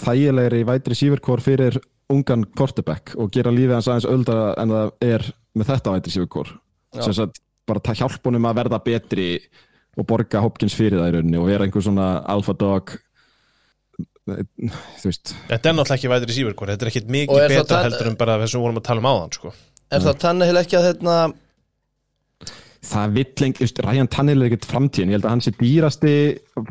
þægilegri 0.05 0.65
vætri 0.69 0.97
síverkór 0.97 1.43
fyrir 1.43 1.79
ungan 2.09 2.43
quarterback 2.57 3.13
og 3.17 3.29
gera 3.35 3.51
lífið 3.53 3.75
hans 3.77 3.87
aðeins 3.91 4.09
öldra 4.09 4.53
en 4.57 4.73
það 4.73 4.91
er 5.05 5.25
með 5.59 5.71
þetta 5.73 6.13
síverkór 6.13 6.49
Já. 6.95 7.03
sem 7.05 7.13
sagt 7.13 7.41
bara 7.69 7.79
ta- 7.85 7.93
hjálpa 7.93 8.29
honum 8.31 8.47
að 8.49 8.57
verða 8.63 8.79
betri 8.83 9.27
og 9.99 10.07
borga 10.09 10.41
Hopkins 10.41 10.73
fyrir 10.77 10.97
það 10.99 11.11
í 11.11 11.13
rauninni 11.17 11.37
og 11.41 11.45
vera 11.51 11.65
einhver 11.67 11.85
svona 11.85 12.07
alpha 12.25 12.53
dog 12.57 12.95
þú 14.29 15.05
veist 15.09 15.33
Þetta 15.49 15.69
er 15.69 15.75
náttúrulega 15.77 15.97
ekki 15.97 16.11
væður 16.13 16.31
í 16.33 16.37
síverkor 16.37 16.71
Þetta 16.73 16.85
er 16.85 16.91
ekkit 16.93 17.11
mikið 17.13 17.43
er 17.43 17.53
betra 17.53 17.75
það- 17.75 17.85
heldur 17.89 18.09
en 18.11 18.17
bara 18.19 18.39
þess 18.41 18.53
að 18.53 18.59
við 18.59 18.65
vorum 18.65 18.81
að 18.81 18.87
tala 18.89 18.99
um 19.03 19.09
áðan 19.09 19.33
sko. 19.37 19.53
Er 19.89 20.03
það 20.05 20.19
Tannehill 20.23 20.59
ekki 20.63 20.77
að 20.77 20.87
hérna 20.89 21.15
það 22.89 23.13
vill 23.17 23.53
veist, 23.59 23.79
Ryan 23.83 24.07
Tannehill 24.07 24.41
er 24.45 24.49
ekkert 24.49 24.67
framtíðin, 24.69 25.09
ég 25.11 25.17
held 25.17 25.25
að 25.27 25.33
hann 25.33 25.41
sé 25.43 25.51
dýrasti 25.59 26.13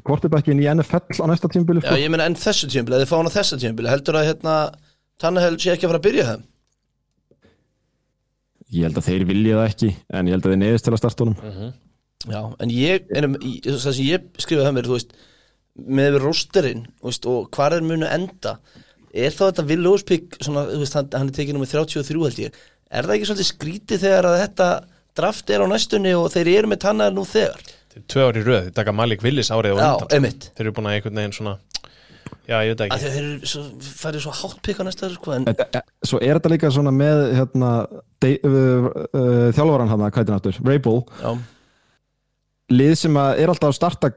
quarterbackin 0.07 0.62
í 0.62 0.68
NFL 0.72 1.18
á 1.20 1.27
næsta 1.29 1.51
tímabili 1.53 1.83
Já, 1.83 1.90
sko. 1.90 1.98
ég 2.01 2.11
meina 2.14 2.24
en 2.31 2.35
þessu 2.38 2.70
tímabili, 2.70 2.96
eða 2.96 3.05
þið 3.05 3.11
fá 3.11 3.16
hann 3.18 3.29
á 3.29 3.37
þessu 3.38 3.59
tímabili 3.61 3.92
Heldur 3.92 4.16
að 4.18 4.29
hérna 4.31 4.55
Tannehill 5.18 5.59
sé 5.59 5.72
ekki 5.74 5.87
að 5.88 5.92
fara 5.92 6.00
að 6.02 6.07
byrja 6.09 6.26
þeim? 6.28 6.42
Ég 8.68 8.85
held 8.85 8.98
að 9.00 9.07
þeir 9.09 9.24
vilja 9.31 9.57
það 9.59 9.70
ekki 9.72 9.90
en 10.18 10.28
ég 10.28 10.35
held 10.37 10.44
að 10.46 10.52
þeir 10.52 10.61
neðist 10.62 10.87
til 10.88 10.92
að 10.94 11.00
starta 11.00 11.24
honum. 11.24 11.72
Já, 12.28 12.40
en 12.61 12.72
ég, 12.74 13.07
en, 13.16 13.37
í- 13.46 13.61
það 13.64 13.87
sem 13.96 14.04
ég 14.09 14.26
skrifaði 14.42 14.66
það 14.66 14.76
mér, 14.76 14.88
þú 14.90 14.96
veist 14.98 15.14
með 15.78 16.09
við 16.11 16.18
veist, 17.07 17.28
og 17.31 17.48
hvar 17.54 17.76
er 17.76 17.87
munu 17.87 18.09
enda 18.11 18.57
er 19.14 19.33
þá 19.33 19.44
þetta 19.46 19.64
Will 19.70 19.85
Lewis-pick 19.87 20.37
svona, 20.42 20.64
veist, 20.74 20.96
hann, 20.98 21.09
hann 21.14 21.31
er 21.31 21.37
tekið 21.38 21.57
nummer 21.57 21.70
33 21.70 22.18
held 22.26 22.40
ég, 22.42 22.59
er 22.90 23.07
það 23.09 23.14
ekki 23.16 23.28
svolítið 23.31 23.48
skrítið 23.52 24.02
þegar 24.04 24.28
að 24.33 24.38
þetta 24.42 24.68
draft 25.18 25.50
er 25.54 25.64
á 25.64 25.66
næstunni 25.70 26.12
og 26.18 26.28
þeir 26.35 26.50
eru 26.59 26.72
með 26.74 26.83
tannar 26.85 27.14
nú 27.14 27.24
þegar? 27.31 27.62
Tvö 28.11 28.26
ári 28.28 28.42
röð, 28.46 28.66
þetta 28.68 28.76
taka 28.83 28.92
Malik 28.94 29.22
Willis 29.24 29.48
árið 29.54 29.78
Já, 29.78 29.87
undan. 29.94 30.12
einmitt. 30.18 30.50
Þeir 30.59 30.66
eru 30.68 30.74
búin 30.76 30.90
að 30.90 30.98
einhvern 30.98 31.18
veginn 31.22 31.35
svona 31.38 31.54
Já, 32.48 32.62
ég 32.64 32.72
veit 32.72 32.83
ekki. 32.87 32.98
Þeir 33.02 33.16
eru 33.18 33.48
svo, 33.50 33.62
færið 33.85 34.22
svo 34.24 34.33
hátt 34.38 34.61
pick 34.64 34.78
á 34.81 34.85
næsta 34.87 35.11
sko, 35.12 35.35
en 35.37 35.44
Þetta, 35.50 35.83
svo 36.09 36.20
er 36.24 36.38
þetta 36.38 36.52
líka 36.54 36.70
svona 36.72 36.92
með 36.96 37.20
hérna, 37.37 37.72
uh, 38.24 38.31
uh, 38.48 39.50
þjálfaran 39.52 39.90
hann, 39.92 40.04
hvað 40.07 40.22
heitir 40.22 40.33
hann 40.33 40.40
aftur, 40.40 40.61
Rabel 40.64 41.02
já, 41.20 41.35
lið 42.72 42.94
sem 43.02 43.20
að 43.20 43.42
er 43.42 43.52
alltaf 43.52 43.72
að 43.72 43.76
starta 43.76 44.12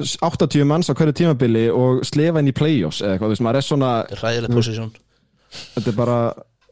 80 0.00 0.66
manns 0.66 0.90
á 0.90 0.96
hverju 0.96 1.14
tímabili 1.20 1.68
og 1.70 2.02
slefa 2.08 2.40
inn 2.42 2.50
í 2.50 2.56
play-offs 2.56 3.02
eða 3.02 3.14
eitthvað, 3.14 3.28
þú 3.28 3.34
veist, 3.36 3.44
maður 3.46 3.60
er 3.60 3.66
svona 3.68 3.90
þetta 4.00 4.16
er 4.16 4.24
ræðileg 4.24 4.56
posisjón 4.58 4.90
þetta 5.76 5.92
er 5.92 5.98
bara 6.00 6.18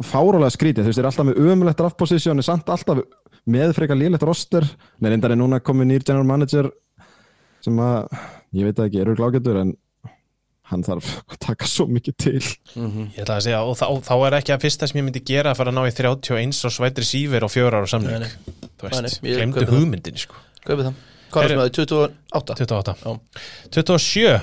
fárólega 0.03 0.57
skrítið, 0.57 0.83
þú 0.83 0.91
veist, 0.91 0.99
þeir 0.99 1.05
eru 1.05 1.13
alltaf 1.13 1.29
með 1.29 1.53
umulegt 1.53 1.79
draft 1.79 2.01
position, 2.01 2.41
er 2.43 2.49
samt 2.49 2.73
alltaf 2.73 3.05
með 3.53 3.77
frekar 3.77 4.01
lélegt 4.01 4.27
roster, 4.27 4.67
nei 4.99 5.13
reyndar 5.13 5.37
er 5.37 5.39
núna 5.39 5.63
komið 5.63 5.93
nýr 5.93 6.07
general 6.09 6.27
manager 6.27 6.73
sem 7.63 7.79
að, 7.79 8.11
ég 8.59 8.67
veit 8.67 8.81
það 8.81 8.89
ekki, 8.89 9.03
eru 9.05 9.17
glágetur 9.21 9.61
en 9.63 9.77
hann 10.73 10.85
þarf 10.87 11.11
að 11.29 11.39
taka 11.47 11.69
svo 11.69 11.87
mikið 11.93 12.17
til. 12.25 12.41
Ég 12.75 13.21
ætla 13.23 13.39
að 13.39 13.47
segja, 13.47 13.63
og 13.69 13.77
þá, 13.79 13.87
þá 14.09 14.15
er 14.27 14.37
ekki 14.39 14.55
að 14.57 14.65
fyrsta 14.67 14.89
sem 14.91 15.01
ég 15.01 15.07
myndi 15.07 15.23
gera 15.29 15.53
að 15.53 15.61
fara 15.61 15.73
að 15.73 15.79
ná 15.79 15.85
í 15.87 15.95
31 15.95 16.61
og 16.69 16.75
svætri 16.77 17.07
síver 17.07 17.47
og 17.47 17.53
fjóra 17.53 17.83
ára 17.83 17.91
samling 17.93 18.23
Nei, 18.23 18.27
nei. 18.27 18.69
Þú 18.81 18.89
veist, 18.89 19.23
ég 19.29 19.41
glemdu 19.41 19.67
hugmyndinni 19.71 20.23
sko. 20.25 20.41
Hvað 20.63 21.47
er 21.47 21.55
það 21.55 21.61
með 21.63 21.71
28? 21.79 22.57
28 22.61 22.97
Já. 23.03 23.13
27 23.79 24.35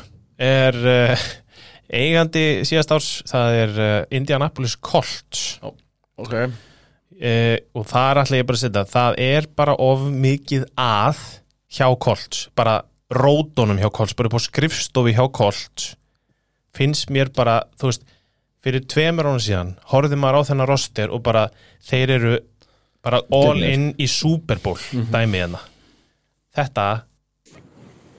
er 0.49 0.79
uh, 0.89 1.27
eigandi 1.89 2.45
síðast 2.67 2.93
árs 2.95 3.09
það 3.29 3.57
er 3.59 3.77
uh, 3.77 3.91
Indianapolis 4.15 4.77
Colts. 4.79 5.59
Ok. 6.19 6.35
Uh, 7.19 7.57
og 7.75 7.85
það 7.89 8.09
er 8.09 8.21
alltaf 8.21 8.37
ég 8.37 8.47
bara 8.47 8.59
að 8.59 8.63
setja 8.63 8.85
það 8.93 9.19
er 9.25 9.49
bara 9.59 9.75
of 9.83 10.05
mikið 10.07 10.69
að 10.79 11.19
hjá 11.75 11.87
Colts 11.99 12.47
bara 12.57 12.79
rótonum 13.11 13.79
hjá 13.81 13.89
Colts, 13.91 14.15
bara 14.15 14.29
upp 14.29 14.37
á 14.37 14.41
skrifstofi 14.45 15.15
hjá 15.17 15.25
Colts 15.33 15.93
finnst 16.75 17.11
mér 17.13 17.31
bara, 17.35 17.61
þú 17.79 17.91
veist 17.91 18.07
fyrir 18.63 18.85
tveimur 18.91 19.29
ára 19.29 19.41
síðan, 19.43 19.75
horfði 19.91 20.19
maður 20.19 20.43
á 20.43 20.47
þennan 20.51 20.69
roster 20.69 21.13
og 21.15 21.23
bara, 21.25 21.47
þeir 21.85 22.15
eru 22.17 22.37
bara 23.05 23.21
all 23.31 23.63
in 23.63 23.91
í 23.95 24.07
Super 24.11 24.59
Bowl 24.63 24.79
dæmið 24.91 25.45
hérna. 25.45 25.61
Þetta 26.55 26.87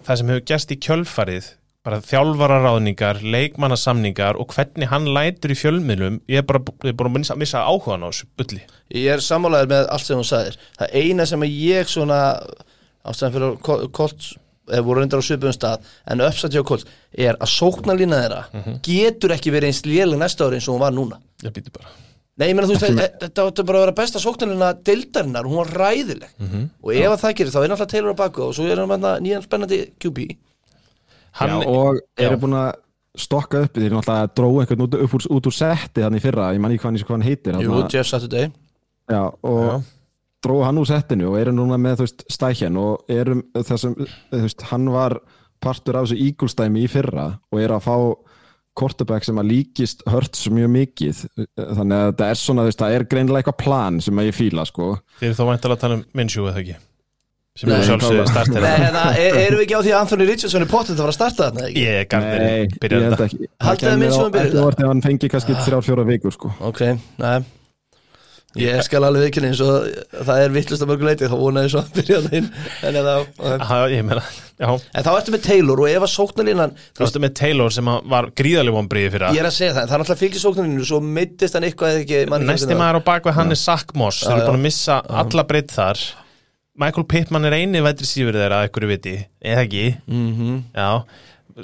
það 0.06 0.20
sem 0.20 0.30
hefur 0.32 0.46
gerst 0.48 0.72
í 0.72 0.78
kjölfarið 0.80 1.50
bara 1.84 2.00
þjálfararáðningar, 2.04 3.22
leikmannasamningar 3.24 4.36
og 4.40 4.52
hvernig 4.52 4.90
hann 4.90 5.06
lætur 5.16 5.54
í 5.54 5.56
fjölmiðlum 5.56 6.18
ég 6.28 6.42
er 6.42 6.46
bara 6.48 6.60
ég 6.60 6.92
er 6.92 6.96
búin 6.98 7.24
að 7.24 7.40
missa, 7.40 7.62
áhugan 7.64 8.04
á 8.04 8.08
þessu 8.10 8.28
bulli. 8.36 8.60
Ég 8.92 9.14
er 9.14 9.24
sammálaður 9.24 9.72
með 9.72 9.88
allt 9.94 10.06
sem 10.06 10.20
hún 10.20 10.28
sagðir. 10.28 10.58
Það 10.76 10.98
eina 11.00 11.26
sem 11.28 11.46
að 11.46 11.56
ég 11.56 11.88
svona 11.88 12.20
ástæðan 13.00 13.34
fyrir 13.36 13.88
Colts 13.96 14.34
voru 14.86 15.00
reyndar 15.00 15.18
á 15.20 15.24
svipuðum 15.26 15.56
stað 15.56 15.78
en 16.06 16.20
uppsætti 16.20 16.60
á 16.60 16.64
Colts 16.64 16.84
er 17.12 17.34
að 17.36 17.50
sóknarlína 17.58 18.20
þeirra 18.22 18.42
Mhm. 18.52 18.78
getur 18.82 19.30
ekki 19.34 19.50
verið 19.50 19.70
eins 19.72 19.82
léleg 19.84 20.18
næsta 20.18 20.46
ári 20.46 20.54
eins 20.60 20.68
og 20.68 20.74
hún 20.76 20.80
var 20.86 20.92
núna 20.92 21.18
ég 21.42 21.50
býti 21.52 21.72
bara 21.72 21.88
Nei, 22.40 22.48
ég 22.48 22.54
meina 22.56 22.68
þú 22.68 22.72
veist, 22.78 22.94
þetta- 22.96 23.18
þetta 23.20 23.42
átti 23.50 23.64
bara 23.66 23.78
að 23.78 23.82
vera 23.84 23.92
besta 23.92 24.18
sóknarlína 24.18 24.68
deildarinnar, 24.82 25.44
hún 25.44 25.56
var 25.60 25.66
ræðileg 25.66 26.30
Mhm. 26.38 26.70
og 26.82 26.92
ef 26.94 27.10
að 27.10 27.20
það 27.20 27.34
gerir 27.36 27.52
þá 27.52 27.64
er 27.64 27.68
náttúrulega 27.68 27.88
Taylor 27.88 28.14
á 28.14 28.16
baku 28.16 28.42
og 28.42 28.54
svo 28.54 28.64
er 28.70 28.76
hann 28.78 28.88
nýjan 29.22 29.42
spennandi 29.42 29.90
QB 30.00 30.36
hann, 31.32 31.48
Já, 31.50 31.66
og 31.66 32.00
eru 32.16 32.36
já. 32.36 32.40
búin 32.40 32.54
að 32.56 32.74
stokka 33.16 33.62
upp, 33.64 33.74
náttúrulega 33.74 34.24
að 34.24 34.34
dróa 34.34 34.64
einhvern 34.64 34.86
út, 34.86 35.26
út 35.30 35.46
úr 35.46 35.52
setti 35.52 36.00
þannig 36.00 36.16
í 36.20 36.24
fyrra, 36.24 36.54
ég 36.54 36.60
man 36.60 36.70
ekki 36.72 36.80
hvað 36.80 36.84
hann, 36.84 37.20
hann 37.20 37.28
heitir 37.28 37.52
Jú. 37.60 37.88
Jeff 37.90 38.06
Saturday 38.08 38.50
Já, 39.10 39.34
og 39.42 39.60
Já. 39.66 39.82
Dróðu 40.44 40.64
hann 40.66 40.80
úr 40.80 40.88
settinu 40.88 41.28
og 41.32 41.38
eru 41.40 41.52
núna 41.56 41.76
með 41.80 42.06
stækjan 42.32 42.78
og 42.80 43.04
eru 43.12 43.40
þessum, 43.60 43.94
veist, 44.32 44.62
hann 44.70 44.88
var 44.92 45.18
partur 45.60 45.98
af 46.00 46.06
þessu 46.08 46.20
ígulstæmi 46.30 46.84
í 46.86 46.90
fyrra 46.90 47.26
og 47.52 47.60
eru 47.60 47.76
að 47.76 47.84
fá 47.84 47.96
quarterback 48.80 49.26
sem 49.26 49.36
að 49.42 49.50
líkist 49.50 50.04
hörts 50.08 50.46
mjög 50.48 50.70
mikið. 50.72 51.24
Þannig 51.58 51.96
að 51.96 52.06
þetta 52.12 52.28
er 52.32 52.38
svona, 52.40 52.64
veist, 52.68 52.80
það 52.80 52.94
er 52.96 53.04
greinilega 53.10 53.42
eitthvað 53.42 53.58
plan 53.64 53.98
sem 54.00 54.20
að 54.22 54.30
ég 54.30 54.38
fíla, 54.38 54.64
sko. 54.68 54.94
Þið 55.20 55.28
eru 55.28 55.36
þó 55.36 55.44
væntalega 55.50 55.76
að 55.76 55.82
tala 55.84 55.98
um 55.98 56.04
Minshew 56.16 56.46
eða 56.48 56.62
ekki? 56.62 56.78
Sem 57.60 57.68
er 57.74 57.82
startir 58.30 58.62
Nei, 58.62 58.70
hérna, 58.78 59.02
er, 59.18 59.36
erum 59.42 59.58
við 59.58 59.64
ekki 59.66 59.74
á 59.76 59.82
því 59.84 59.90
að 59.92 60.00
Anthony 60.00 60.26
Richardson 60.30 60.64
er 60.64 60.70
pottet 60.70 60.94
að 60.94 61.02
fara 61.02 61.12
að 61.12 61.16
starta 61.18 61.48
þarna, 61.50 61.66
ekki? 61.66 61.82
Ég 61.82 62.14
er 62.14 62.76
byrjar 62.80 63.02
held 63.04 63.16
þetta. 63.18 63.26
ekki. 63.26 63.48
Haldið 63.66 63.82
þið 63.84 63.90
kæmi 63.90 64.04
Minshew 64.04 64.22
á- 64.22 64.24
að 64.24 64.34
byrja 64.36 64.46
ekki 64.46 64.56
þetta? 64.56 64.66
orðið 64.70 64.86
að 64.86 64.92
hann 64.94 65.02
fengi 65.10 65.30
kannski 65.34 65.56
þrjár, 65.66 65.84
fjóra 65.90 66.04
vikur, 66.08 66.36
sko. 66.38 66.52
Ok, 66.70 66.80
nei 67.20 67.40
Ég 68.58 68.80
skal 68.82 69.04
alveg 69.06 69.28
ekki 69.28 69.42
eins 69.46 69.60
og 69.62 69.84
það 70.26 70.40
er 70.42 70.54
vittlust 70.56 70.82
að 70.82 70.88
mörguleiti 70.90 71.28
þá 71.30 71.36
vonaði 71.38 71.70
svo 71.70 71.82
að 71.84 71.90
byrja 72.00 72.16
það 72.24 72.32
inn 72.40 72.48
en, 72.88 72.96
já. 74.58 74.70
En 74.98 75.06
þá 75.06 75.10
ertu 75.12 75.34
með 75.36 75.44
Taylor 75.44 75.82
og 75.84 75.90
ef 75.92 76.06
að 76.06 76.10
sóknarlínan 76.16 76.72
Þú 76.98 77.04
veist 77.04 77.20
með 77.22 77.36
Taylor 77.38 77.76
sem 77.76 77.90
var 78.10 78.30
gríðaleg 78.40 78.74
vonbriði 78.74 79.12
fyrir 79.14 79.36
ég 79.36 79.44
er 79.44 79.50
að 79.52 79.54
segja 79.54 79.76
það, 79.76 79.84
það 79.84 79.94
er 79.94 80.02
náttúrulega 80.02 80.22
fylgir 80.24 80.42
sóknarlínu 80.42 80.88
svo 80.90 81.00
mittist 81.20 81.54
hann 81.54 81.68
eitthvað 81.68 81.94
eða 81.94 82.02
ekki 82.02 82.48
Næsti 82.50 82.80
maður 82.80 82.98
á 82.98 83.02
bakveg 83.12 83.38
hann 83.38 83.54
er 83.54 83.62
Zach 83.62 83.94
Moss 83.94 84.24
Þeir 84.26 84.34
Já, 84.34 84.40
eru 84.40 84.50
búin 84.50 84.60
að 84.60 84.66
missa 84.66 84.98
alla 85.22 85.46
breytt 85.46 85.76
þar. 85.76 86.02
Michael 86.80 87.04
Pittman 87.10 87.44
er 87.44 87.56
eini 87.60 87.82
vætri 87.84 88.06
sífur 88.08 88.36
þeirra 88.38 88.62
að 88.62 88.70
ykkur 88.70 88.86
viti, 88.88 89.16
eða 89.44 89.64
ekki? 89.66 89.82
Mhm. 90.08 90.52
Já, 90.74 90.90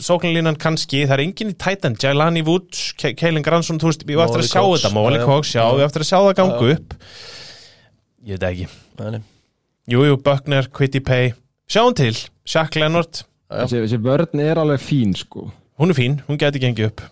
sóknarlínan 0.07 0.57
kannski 0.61 1.05
það 1.07 1.15
er 1.17 1.23
enginn 1.27 1.53
í 1.53 1.57
Titan, 1.59 1.97
Jailani 2.03 2.43
Woods 2.47 2.93
Ke- 2.99 3.15
Keilin 3.19 3.45
Gransson, 3.47 3.79
þú 3.83 3.91
veist, 3.91 4.05
við 4.09 4.17
erum 4.17 4.27
eftir 4.29 4.43
að 4.45 4.51
sjá 4.51 4.61
Cox, 4.63 4.83
þetta 4.83 4.95
Móli 4.97 5.17
já, 5.17 5.21
já. 5.21 5.27
Cox, 5.31 5.53
já, 5.55 5.63
við 5.67 5.81
erum 5.81 5.87
eftir 5.91 6.05
að 6.05 6.09
sjá 6.11 6.19
það 6.19 6.35
ganga 6.41 6.71
upp. 6.75 6.95
Ég 8.27 8.39
veit 8.41 8.47
ekki. 8.51 8.69
Nei, 9.01 9.11
nei. 9.17 9.21
Jú, 9.95 10.03
jú, 10.09 10.17
Buckner, 10.27 10.69
Quitty 10.75 11.01
Pay. 11.01 11.33
Sjáum 11.71 11.95
til, 11.99 12.15
Shaq 12.47 12.77
Leonard. 12.81 13.23
Já. 13.47 13.61
þessi, 13.63 13.83
þessi 13.85 14.01
vörn 14.03 14.41
er 14.43 14.59
alveg 14.59 14.81
fín, 14.83 15.13
sko. 15.15 15.51
Hún 15.79 15.93
er 15.93 15.99
fín, 15.99 16.17
hún 16.27 16.39
geti 16.41 16.59
gengið 16.63 16.89
upp. 16.91 17.05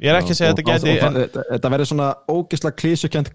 Ég 0.00 0.10
er 0.10 0.18
ekki 0.20 0.32
að 0.32 0.38
segja 0.40 0.54
þetta 0.54 0.64
geti 0.70 0.94
en, 0.98 1.18
þetta- 1.52 1.70
verður 1.74 1.90
svona 1.90 2.08
ógisla 2.32 2.72
klísukent 2.72 3.28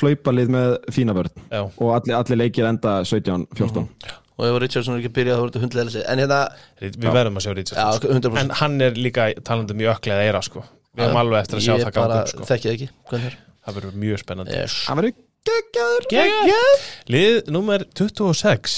hlaupalið 0.00 0.52
með 0.52 0.76
fína 0.92 1.14
vörn. 1.16 1.32
Já, 1.50 1.62
og 1.64 1.94
allir, 1.96 2.14
allir 2.18 2.38
leikir 2.44 2.68
enda 2.68 2.98
17-14 3.04 3.88
og 4.34 4.46
ef 4.48 4.56
Richardson 4.64 4.94
er 4.96 5.02
ekki 5.02 5.10
að 5.12 5.16
byrja 5.18 5.34
þá 5.36 5.40
voru 5.42 5.52
þetta 5.54 5.62
hundlega 5.64 5.92
sig 5.94 6.06
en 6.10 6.22
hérna, 6.24 6.38
við 6.80 6.96
verðum 7.14 7.36
að 7.38 7.44
sjá 7.46 7.52
Richardson 7.58 7.84
já, 7.84 7.98
sko. 8.00 8.08
100% 8.18 8.40
En 8.44 8.54
hann 8.60 8.80
er 8.88 8.96
líka 8.98 9.26
talandum 9.46 9.82
í 9.84 9.86
öklega 9.92 10.24
eira 10.26 10.40
sko. 10.42 10.64
Við 10.94 11.04
erum 11.06 11.20
alveg 11.22 11.40
eftir 11.44 11.58
að 11.60 11.64
sjá 11.66 11.74
ég 11.74 11.84
það 11.86 11.94
ganga 11.98 12.08
bara 12.08 12.22
upp 12.24 12.32
sko. 12.32 12.48
þekki 12.50 12.68
það 12.70 12.74
ekki 12.78 12.88
hvernig 13.10 13.28
er 13.30 13.36
Það 13.64 13.78
verður 13.78 13.94
mjög 14.04 14.20
spennandi 14.24 14.56
yes. 14.58 14.74
Það 14.88 14.98
verður 15.00 15.14
geggjaður 15.50 16.08
Geggjað. 16.14 16.84
Lið 17.14 17.50
nummer 17.54 17.84
26 18.00 18.74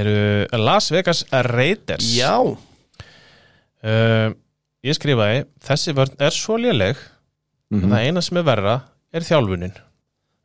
eru 0.00 0.16
Las 0.64 0.90
Vegas 0.94 1.24
Raiders 1.30 2.10
já, 2.14 2.34
uh, 3.84 4.28
Ég 4.86 4.96
skrifaði 4.96 5.42
Þessi 5.66 5.92
vörn 5.96 6.14
er 6.22 6.36
svo 6.36 6.56
léleg 6.60 7.00
Mhm. 7.70 7.86
Það 7.86 8.00
eina 8.02 8.20
sem 8.26 8.38
er 8.40 8.42
verra 8.42 8.72
er 9.14 9.22
þjálfunin 9.22 9.74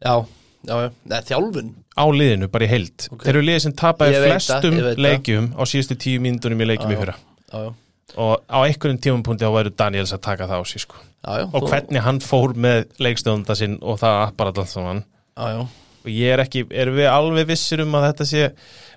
já, 0.06 0.14
já, 0.14 0.14
já. 0.14 0.45
Nei, 0.68 1.22
þjálfun. 1.30 1.72
Á 1.96 2.04
liðinu, 2.12 2.48
bara 2.52 2.66
í 2.66 2.70
heild. 2.72 3.08
Ok. 3.12 3.24
Þeir 3.24 3.34
eru 3.36 3.46
liðið 3.48 3.62
sem 3.66 3.74
tapaði 3.80 4.22
flestum 4.26 4.78
það. 4.82 4.98
leikjum 5.06 5.48
á 5.56 5.62
síðustu 5.64 5.96
tíu 6.06 6.20
mínútunum 6.24 6.62
í 6.62 6.70
leikjum 6.72 6.92
í 6.92 7.00
fyrra. 7.00 7.16
Já, 7.54 7.58
já, 7.64 7.74
og 8.18 8.44
á 8.48 8.58
einhverjum 8.66 9.00
tímapunkti 9.02 9.46
þá 9.48 9.54
væru 9.56 9.72
Daniels 9.76 10.14
að 10.16 10.22
taka 10.22 10.48
það 10.48 10.62
á 10.62 10.64
sig 10.68 10.82
sko. 10.86 10.96
og 11.26 11.52
þú- 11.64 11.70
hvernig 11.72 12.02
hann 12.06 12.20
fór 12.22 12.54
með 12.54 12.86
leikstjónda 13.02 13.56
sinn 13.58 13.80
og 13.82 13.98
það 14.00 14.28
apparat 14.28 14.58
allt 14.62 14.70
saman 14.70 15.04
og 15.38 15.68
ég 16.06 16.34
er 16.36 16.44
ekki, 16.44 16.68
erum 16.72 16.96
við 16.96 17.10
alveg 17.10 17.48
vissir 17.50 17.82
um 17.82 17.92
að 17.98 18.14
þetta 18.14 18.26
sé 18.30 18.52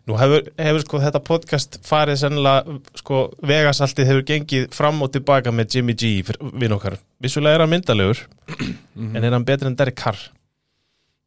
nú 0.06 0.16
hefur, 0.20 0.42
hefur 0.58 0.80
sko 0.84 0.98
þetta 1.00 1.22
podcast 1.24 1.78
farið 1.82 2.18
sennilega, 2.20 2.80
sko 3.00 3.32
Vegasaltið 3.42 4.06
hefur 4.10 4.22
gengið 4.28 4.68
fram 4.76 5.00
og 5.02 5.10
tilbaka 5.12 5.50
með 5.50 5.74
Jimmy 5.74 5.94
G 5.94 6.22
vinn 6.52 6.72
okkar, 6.76 6.98
vissulega 7.20 7.54
er 7.54 7.60
hann 7.64 7.70
myndalegur 7.70 8.20
Mhm. 8.94 9.16
en 9.16 9.24
er 9.24 9.30
hann 9.32 9.44
betri 9.44 9.66
en 9.66 9.74
Derek 9.74 9.96
Carr 9.96 10.18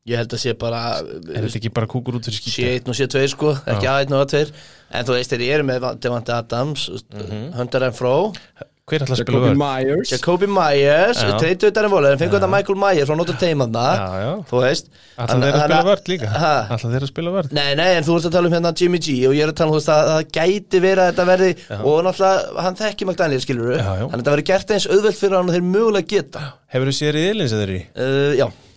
ég 0.10 0.18
held 0.18 0.34
að 0.34 0.42
sé 0.42 0.56
bara 0.58 0.82
er 1.00 1.46
þetta 1.46 1.60
ekki 1.62 1.74
bara 1.78 1.86
kúkur 1.92 2.18
út 2.18 2.26
fyrir 2.26 2.40
sé 2.40 2.42
skýti 2.50 2.68
einn 2.74 2.90
og 2.90 2.98
sé 2.98 3.06
tveir 3.12 3.30
sko, 3.30 3.54
ekki 3.70 3.86
A1 3.92 4.16
og 4.18 4.26
A2 4.26 4.48
en 4.98 5.06
þú 5.06 5.14
veist 5.20 5.32
þeir 5.36 5.48
eru 5.60 5.64
með 5.70 5.88
Devante 6.02 6.34
Adams 6.34 6.90
Mhm. 7.14 7.54
Hunter 7.54 7.84
and 7.86 7.96
Fro 7.96 8.16
Hver 8.92 9.04
ætla 9.06 9.14
að 9.14 9.20
spila 9.22 9.38
Jacoby 9.38 9.54
vörð? 9.54 9.60
Myers. 9.62 10.10
Darren 11.72 11.92
Waller 11.94 12.12
en 12.12 12.18
fengur 12.20 12.40
þetta 12.42 12.50
Michael 12.50 12.80
Myers 12.82 13.08
frá 13.08 13.16
Notre 13.16 13.36
Dame 13.40 13.68
þarna, 13.70 13.84
Já, 13.96 14.08
já. 14.26 14.32
Þú 14.50 14.58
veist 14.66 14.86
Ætla 14.90 15.28
Hann- 15.30 15.42
þeir 15.46 15.54
að 15.54 15.62
spila 15.64 15.84
vörð 15.88 16.10
líka? 16.12 16.28
Ha? 16.34 16.68
Ætla 16.76 16.90
þeir 16.92 17.06
að 17.06 17.12
spila 17.14 17.32
vörð 17.38 17.52
Nei, 17.54 17.76
nei, 17.76 17.88
en 17.96 18.04
þú 18.04 18.16
ert 18.18 18.26
að 18.26 18.32
tala 18.36 18.48
um 18.48 18.54
hérna 18.58 18.74
Jimmy 18.82 18.98
G 19.00 19.08
og 19.30 19.34
ég 19.38 19.44
er 19.46 19.52
að 19.54 19.56
tala 19.62 19.70
um 19.70 19.76
þú 19.78 19.80
veist 19.80 19.94
að 19.94 20.10
það 20.12 20.26
gæti 20.40 20.82
verið 20.82 21.04
að 21.06 21.12
þetta 21.14 21.26
verði 21.30 21.52
og 21.86 22.04
náttúrulega 22.10 22.66
hann 22.66 22.76
þekki 22.82 23.06
McDaniel 23.08 23.40
skilur 23.46 23.78
já. 23.78 23.84
þannig 23.86 24.12
að 24.12 24.18
þetta 24.20 24.34
verði 24.36 24.48
gert 24.52 24.72
eins 24.76 24.88
auðvelt 24.92 25.20
fyrir 25.22 25.38
hann 25.38 25.50
og 25.50 25.56
þeir 25.56 25.70
mögulega 25.72 26.08
geta. 26.18 26.42
Hefur 26.74 26.92
þú 26.92 26.96
eru 27.62 27.78
í? 27.80 27.86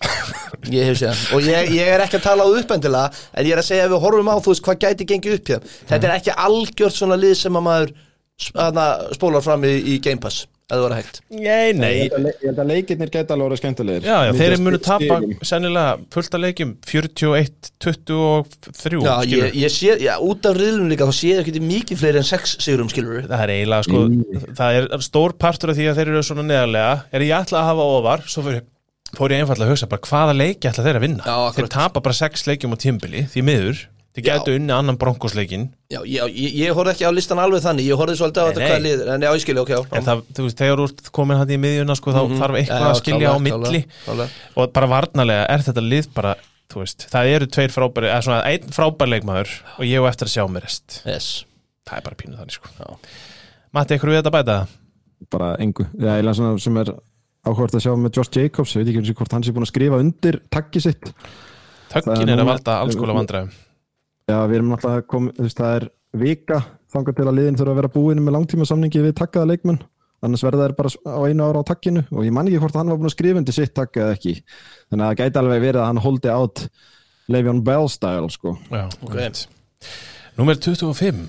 Já, 0.04 0.72
ég 0.72 0.88
hef 0.88 0.98
séð 1.00 1.10
hann. 1.12 1.22
Og 1.36 1.48
ég, 1.48 1.70
ég 1.76 1.92
er 1.94 2.04
ekki 2.06 2.20
að 2.20 2.26
tala 2.28 2.46
á 2.46 2.48
uppendilega 2.54 3.26
en 3.34 3.48
ég 3.48 3.52
er 3.56 3.62
að 3.62 3.68
segja 3.68 3.84
að 3.88 3.94
við 3.94 4.02
horfum 4.06 4.32
á 4.32 4.36
þú 4.38 4.54
veist 4.54 4.64
hvað 4.64 4.82
gæti 4.86 5.08
gengið 5.12 5.38
upp 5.38 5.52
hjá 5.52 5.58
þetta 5.92 6.08
er 6.08 6.16
ekki 6.16 6.38
algjört 6.46 6.98
svona 6.98 7.20
lið 7.20 7.36
sem 7.42 7.60
að 7.60 7.66
maður 7.68 7.94
hana, 8.58 8.88
spólar 9.14 9.44
fram 9.44 9.64
í, 9.68 9.76
í 9.94 10.00
Game 10.02 10.22
Pass 10.22 10.46
eða 10.64 10.78
það 10.78 10.84
var 10.84 10.94
hægt. 10.96 11.18
Nei, 11.28 11.72
nei. 11.76 11.90
Ég 11.92 12.14
held 12.14 12.14
að 12.16 12.28
ég 12.30 12.46
held 12.48 12.60
að 12.62 12.70
leikirnir 12.70 13.10
geta 13.12 13.34
alveg 13.34 13.48
orðið 13.50 13.60
skemmtilegir. 13.60 14.06
Já, 14.08 14.14
já, 14.24 14.30
þeir 14.38 14.54
just 14.54 14.64
munu 14.64 14.80
tapa 14.86 15.18
sennilega 15.44 15.90
fullt 16.14 16.36
af 16.38 16.40
leikjum 16.40 16.70
41, 16.88 17.70
23 17.84 19.02
Já, 19.04 19.12
ég, 19.28 19.58
ég 19.60 19.74
sé, 19.74 19.96
já, 20.00 20.14
út 20.24 20.48
af 20.48 20.56
riðlunum 20.56 20.88
líka 20.88 21.08
þá 21.10 21.18
sé 21.18 21.34
ég 21.34 21.42
ekki 21.44 21.62
mikið 21.68 22.00
fleiri 22.00 22.22
en 22.22 22.28
6 22.30 22.56
sigurum 22.64 22.92
skilur 22.92 23.28
Það 23.28 23.44
er 23.44 23.54
eiginlega 23.58 23.88
sko 23.90 24.54
Það 24.56 24.78
er 24.80 25.04
stór 25.04 25.36
partur 25.44 25.74
af 25.74 25.78
því 25.78 25.90
að 25.90 26.00
þeir 26.00 26.14
eru 26.14 26.24
svona 26.30 26.48
neðarlega. 26.48 26.94
Er 27.12 27.28
ég 27.28 27.36
ætla 27.44 27.60
að 27.60 27.70
hafa 27.74 27.90
ofar 27.98 28.24
Svo 28.32 28.46
ég, 28.48 28.64
fór 29.18 29.34
ég 29.34 29.42
einfallega 29.42 29.68
að 29.68 29.74
hugsa 29.74 29.88
bara 29.90 30.06
hvaða 30.08 30.36
leiki 30.36 30.70
ætla 30.70 30.84
þeir 30.86 30.98
að 30.98 31.04
vinna? 31.04 31.26
Já. 31.26 31.52
Þeir 31.56 31.68
tapa 31.74 32.02
bara 32.04 32.16
6 32.18 32.46
leikjum 32.50 32.74
á 32.74 32.78
tímbili 32.84 33.24
Því 33.32 33.44
miður. 33.48 33.82
Þeir 34.14 34.22
Já. 34.24 34.28
gætu 34.30 34.54
unni 34.54 34.74
annan 34.74 34.98
bronkosleikin 35.00 35.64
Já, 35.90 35.98
ég, 36.06 36.28
ég, 36.30 36.56
ég 36.60 36.76
horfði 36.76 36.92
ekki 36.94 37.08
á 37.08 37.12
listan 37.16 37.40
alveg 37.42 37.64
þannig 37.64 37.88
Ég 37.88 37.98
horfði 37.98 38.18
svolítið 38.20 38.44
á 38.44 38.46
þetta 38.46 38.68
hvað 38.68 38.84
liður 38.84 39.10
En 39.14 39.24
já, 39.26 39.30
ég 39.34 39.42
skilja, 39.42 39.64
ok, 39.64 39.72
já. 39.74 39.80
En 39.98 40.06
það, 40.06 40.22
þú 40.36 40.46
veist, 40.46 40.60
þegar 40.60 40.82
þú 40.82 40.86
ert 40.90 41.10
komin 41.18 41.40
hann 41.40 41.50
í 41.50 41.58
miðjuna 41.64 41.96
sko, 41.98 42.14
Þá 42.14 42.36
þarf 42.38 42.58
eitthvað 42.60 42.86
að 42.92 43.00
skilja 43.00 43.32
á 43.34 43.38
milli. 43.42 43.80
Og 44.54 44.70
bara 44.78 44.90
varnarlega 44.94 45.48
er 45.50 45.66
þetta 45.66 45.84
lið 45.88 46.10
bara 46.14 46.36
Þú 46.70 46.80
veist, 46.84 47.08
það 47.10 47.32
eru 47.34 47.50
tveir 47.58 47.74
frábæri 47.74 48.08
eða 48.08 48.22
svona 48.24 48.38
einn 48.48 48.70
frábær 48.72 49.10
leikmaður 49.10 49.50
og 49.76 49.84
ég 49.84 50.00
á 50.00 50.08
eftir 50.08 50.30
að 50.30 50.32
sjá 50.32 50.46
mér 50.50 50.64
rest. 50.64 50.96
Yes. 51.04 51.26
Það 51.84 51.98
er 51.98 52.06
bara 52.06 52.18
pínu 52.22 52.38
þannig 52.38 52.56
sko. 52.56 52.96
Matti, 53.76 53.98
ykkur 53.98 54.10
við 54.14 54.22
þetta 54.22 54.32
bæta? 54.34 54.56
Það? 54.62 54.80
bara 55.32 55.50
engu. 55.62 55.86
Já, 55.98 56.14
eiginlega 56.16 56.36
svona 56.38 56.62
sem 56.62 56.80
er 56.82 56.90
áhvert 57.44 57.76
að 57.76 57.84
sjá 57.84 57.92
með 58.00 58.18
Josh 58.18 58.38
Jacobs 58.38 58.74
ég 58.74 58.84
veit 58.84 58.92
ekki 58.94 59.16
hvort 59.18 59.34
hann 59.36 59.44
sé 59.44 59.54
búin 59.54 59.66
að 59.66 59.72
skrifa 59.72 60.00
undir 60.02 60.40
takkið 60.52 60.86
sitt. 60.88 61.10
Það 61.92 62.08
Töggin 62.10 62.32
er 62.32 62.34
er 62.34 62.42
að 62.44 62.50
valda 62.50 62.76
alls 62.82 62.98
kola 62.98 63.16
vandræðum. 63.18 63.50
Já, 64.24 64.38
við 64.48 64.56
erum 64.58 64.70
náttúrulega 64.72 65.06
komið, 65.12 65.34
þú 65.36 65.46
veist, 65.46 65.58
það 65.60 65.74
er 65.78 65.88
vika 66.24 66.60
þangar 66.94 67.16
til 67.18 67.26
að 67.28 67.36
liðin 67.38 67.58
þurfa 67.60 67.74
að 67.74 67.80
vera 67.82 67.92
búin 67.96 68.22
með 68.24 68.36
langtíma 68.38 68.68
samningi 68.68 69.02
við 69.04 69.16
takkaða 69.20 69.50
leikmenn. 69.52 69.82
Annars 70.24 70.44
verða 70.46 70.64
þær 70.70 70.74
bara 70.78 70.90
á 71.04 71.20
einu 71.28 71.44
ára 71.44 71.60
á 71.60 71.68
takkinu 71.68 72.02
og 72.08 72.24
ég 72.24 72.32
man 72.32 72.48
ekki 72.48 72.62
hvort 72.62 72.78
hann 72.78 72.88
var 72.88 72.96
búin 72.96 73.10
að 73.10 73.16
skrifa 73.18 73.40
undir 73.42 73.56
sitt 73.56 73.74
takk 73.76 73.98
eða 74.00 74.14
ekki. 74.16 74.38
Þannig 74.88 75.04
að 75.04 75.10
það 75.10 75.18
gæti 75.20 75.40
alveg 75.42 75.64
verið 75.66 75.80
að 75.82 75.88
hann 75.90 76.04
holdi 76.06 76.32
átt 76.32 76.62
Le'Veon 77.34 77.60
Bell 77.66 77.90
style 77.92 78.30
sko. 78.32 78.56
Já, 78.72 78.86
Ok. 79.04 79.16
Númer 80.38 80.56
25 80.58 81.28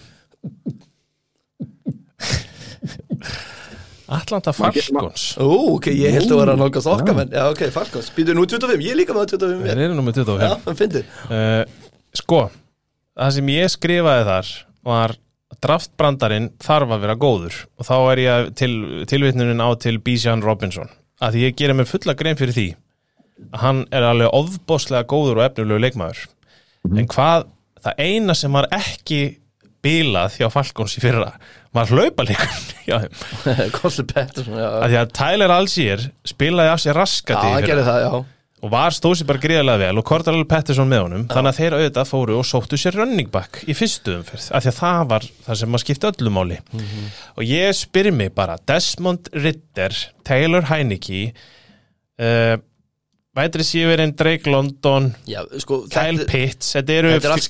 Atlanta 4.13 4.53
Falcons. 4.53 5.25
Ú, 5.41 5.75
ok, 5.75 5.89
ég 5.95 6.13
held 6.13 6.29
að 6.29 6.41
vera 6.43 6.53
að 6.53 6.61
nálgast 6.61 6.89
okkar 6.91 7.17
menn. 7.17 7.33
Já, 7.33 7.47
ok, 7.49 7.63
Falcons. 7.73 8.11
Býtu 8.13 8.35
nú 8.37 8.45
25, 8.45 8.85
ég 8.85 8.99
líka 8.99 9.15
með 9.17 9.33
25 9.33 9.65
Þeir 9.65 9.83
eru 9.87 9.97
númer 9.97 10.15
25 10.17 10.45
Já, 10.45 10.51
það 10.65 10.79
finnir 10.81 11.07
uh, 11.33 11.61
Sko, 12.15 12.41
það 13.17 13.35
sem 13.37 13.53
ég 13.55 13.73
skrifaði 13.73 14.27
þar 14.29 14.51
var 14.85 15.15
draftbrandarinn 15.65 16.51
þarf 16.61 16.93
að 16.93 17.05
vera 17.05 17.17
góður. 17.19 17.59
Og 17.79 17.87
þá 17.87 17.95
er 17.97 18.21
ég 18.21 18.49
til, 18.59 18.71
tilvitnunin 19.09 19.63
á 19.63 19.69
til 19.81 19.97
Bijan 20.03 20.43
Robinson. 20.45 20.91
Að 21.23 21.37
því 21.37 21.45
ég 21.47 21.57
gerir 21.57 21.79
mér 21.79 21.89
fulla 21.89 22.15
grein 22.17 22.37
fyrir 22.39 22.55
því 22.55 22.67
að 23.51 23.61
hann 23.63 23.81
er 23.95 24.05
alveg 24.07 24.31
ofbóðslega 24.35 25.07
góður 25.11 25.41
og 25.41 25.47
efnulegu 25.49 25.81
leikmaður. 25.83 26.21
En 26.93 27.09
hvað, 27.11 27.47
það 27.83 28.03
eina 28.05 28.35
sem 28.37 28.53
var 28.55 28.69
ekki 28.75 29.19
bilað 29.85 30.39
hjá 30.39 30.49
Falcons 30.53 30.97
í 30.97 31.03
fyrra. 31.03 31.31
Var 31.75 31.91
hlaupaleikun 31.91 32.61
já, 32.91 32.99
Kostur 33.77 34.07
Pettersson, 34.09 34.57
já. 34.59 34.69
Því 34.85 35.01
að 35.01 35.11
Tyler 35.19 35.53
Algier 35.55 36.07
spilaði 36.27 36.73
af 36.73 36.81
sér 36.83 36.95
Já, 36.95 37.01
raskati 37.01 37.67
gerði 37.67 37.85
það, 37.89 38.01
já. 38.05 38.15
Og 38.65 38.71
var 38.71 38.95
stóð 38.95 39.19
sér 39.19 39.27
bara 39.29 39.41
gríðarlega 39.43 39.81
vel. 39.83 39.99
Og 39.99 40.05
Cordell 40.07 40.45
Pettersson 40.49 40.87
með 40.89 41.01
honum. 41.03 41.25
Þannig 41.29 41.51
að 41.51 41.57
þeir 41.59 41.75
auðvitað 41.75 42.07
fóru 42.09 42.37
og 42.39 42.47
sóttu 42.49 42.79
sér 42.81 42.95
running 42.97 43.27
back 43.29 43.59
í 43.69 43.75
fyrstu 43.77 44.15
umferð. 44.15 44.47
Af 44.57 44.63
því 44.65 44.71
að 44.71 44.77
það 44.79 45.01
var 45.11 45.27
það 45.45 45.59
sem 45.59 45.71
maður 45.73 45.83
skipti 45.83 46.09
öllu 46.09 46.31
máli. 46.33 46.57
Og 47.35 47.43
ég 47.45 47.75
spyr 47.77 48.09
mig 48.15 48.31
bara 48.37 48.55
Desmond 48.71 49.29
Ritter, 49.35 49.97
Taylor 50.25 50.65
Heineke 50.71 51.19
uh, 51.29 52.55
vætri 53.35 53.65
sífirinn 53.67 54.13
Drake 54.15 54.51
London 54.51 55.09
Já, 55.27 55.41
sko, 55.59 55.81
Kyle 55.91 56.21
þetta, 56.23 56.29
Pitts, 56.31 56.71
þetta 56.77 56.97
eru 56.99 57.11
þetta 57.15 57.29
er 57.29 57.35
allt 57.35 57.43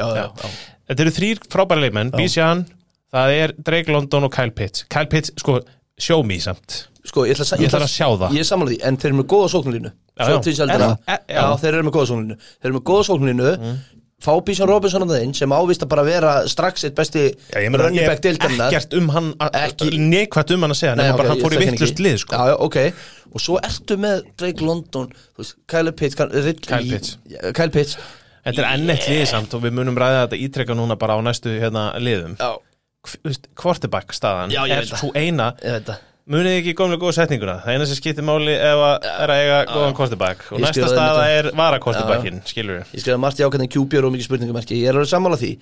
já, 0.00 0.08
Já. 0.16 0.26
já. 0.26 0.50
þetta 0.90 1.06
eru 1.06 1.14
þrýr 1.20 1.44
frábæri 1.54 1.86
leikmenn, 1.86 2.12
Bijan 2.16 2.66
það 3.14 3.36
er 3.40 3.54
Drake 3.70 3.92
London 3.94 4.26
og 4.28 4.32
Kyle 4.34 4.54
Pitts. 4.54 4.84
Kyle 4.92 5.08
Pitts, 5.10 5.32
sko, 5.40 5.60
show 5.98 6.22
me 6.26 6.38
samt. 6.42 6.86
Sko, 7.06 7.22
ég 7.28 7.38
ætla, 7.38 7.56
Ég 7.62 7.70
þarf 7.70 7.86
að 7.86 7.92
sjá 7.92 8.08
það. 8.18 8.32
Ég 8.34 8.42
er 8.42 8.48
samanlega 8.48 8.74
því, 8.74 8.88
en 8.88 8.96
þeir 8.98 9.08
eru 9.12 9.18
með 9.20 9.26
góða 9.30 9.50
sóknarlínu. 9.52 9.90
Já, 10.16 10.24
Svo 10.26 10.38
er- 11.06 11.20
Já, 11.30 11.44
þeir 11.62 11.72
eru 11.76 11.86
með 11.86 11.94
góða 11.96 12.08
sóknarlínu. 12.10 12.36
Þeir 12.56 12.70
eru 12.70 12.76
með 12.80 12.84
góða 12.90 13.04
sóknarlínu 13.08 13.52
Fá 14.24 14.32
Bísson 14.40 14.64
Robinson 14.70 15.04
á 15.04 15.08
þeim 15.12 15.32
sem 15.36 15.52
ávist 15.52 15.82
að 15.84 15.90
bara 15.92 16.02
vera 16.06 16.30
strax 16.48 16.86
eitt 16.88 16.94
besti 16.96 17.26
meina, 17.52 17.82
running 17.82 18.06
back 18.08 18.22
deildarinnar. 18.24 18.70
ekkert 18.72 18.94
um 18.96 19.10
hann 19.12 19.26
Ekki- 19.44 19.98
neikvært 20.00 20.54
um 20.56 20.62
hann 20.64 20.72
að 20.72 20.78
segja 20.80 20.94
Nei, 20.96 21.04
nema 21.04 21.14
ok, 21.14 21.20
bara 21.20 21.28
hann 21.34 21.42
fór 21.44 21.52
í 21.52 21.58
vittlust 21.60 22.00
lið 22.00 22.16
sko. 22.22 22.32
Já, 22.38 22.46
já, 22.48 22.56
ok. 22.64 22.78
Og 23.36 23.42
svo 23.44 23.58
ertu 23.60 23.98
með 24.00 24.22
Drake 24.40 24.64
London 24.64 25.12
veist, 25.36 25.56
Kyle 25.68 25.92
Pitts 25.92 26.16
Kyle, 26.16 27.68
Pitts. 27.70 27.98
Þetta 28.46 28.62
er 28.62 28.68
enn 28.72 28.88
eitt 28.94 29.04
lið 29.10 29.26
samt 29.28 29.52
og 29.58 29.62
við 29.66 29.76
munum 29.76 29.96
ræða 30.00 30.24
þetta 30.24 30.40
ítrekka 30.46 30.74
núna 30.78 30.96
bara 30.96 31.18
á 31.18 31.20
næstu 31.20 31.52
hérna, 31.60 31.90
liðum. 32.00 32.38
Já, 32.40 32.56
Quarterback 33.54 34.16
staðan 34.16 34.50
er 34.56 34.86
það. 34.88 34.96
svo 34.98 35.12
eina 35.14 35.52
það 35.60 35.96
munið 36.26 36.56
ekki 36.60 36.72
góðlega 36.78 37.02
góða 37.04 37.16
setninguna? 37.20 37.56
Það 37.64 37.76
eina 37.76 37.86
sem 37.86 37.98
skiptir 38.00 38.26
máli 38.26 38.54
ef 38.58 38.84
að 38.88 39.08
er 39.12 39.32
að 39.32 39.42
eiga 39.44 39.58
góðan 39.70 39.96
quarterback. 39.98 40.46
Og 40.52 40.58
Ég 40.58 40.64
næsta 40.66 40.80
skrifaði 40.80 40.96
staða 40.96 41.24
þetta. 41.24 41.34
er 41.38 41.50
vara 41.62 41.78
quarterbackin 41.84 42.40
skilur 42.50 42.80
við 42.80 42.94
Ég 42.96 43.04
skrifaði 43.04 43.22
margt 43.26 43.42
jákvæðin 43.44 43.72
QB 43.76 44.00
og 44.02 44.14
mikið 44.16 44.28
spurningumarki 44.30 44.80
Ég 44.82 44.88
er 44.90 44.98
alveg 44.98 45.12
sammála 45.12 45.38
því. 45.42 45.52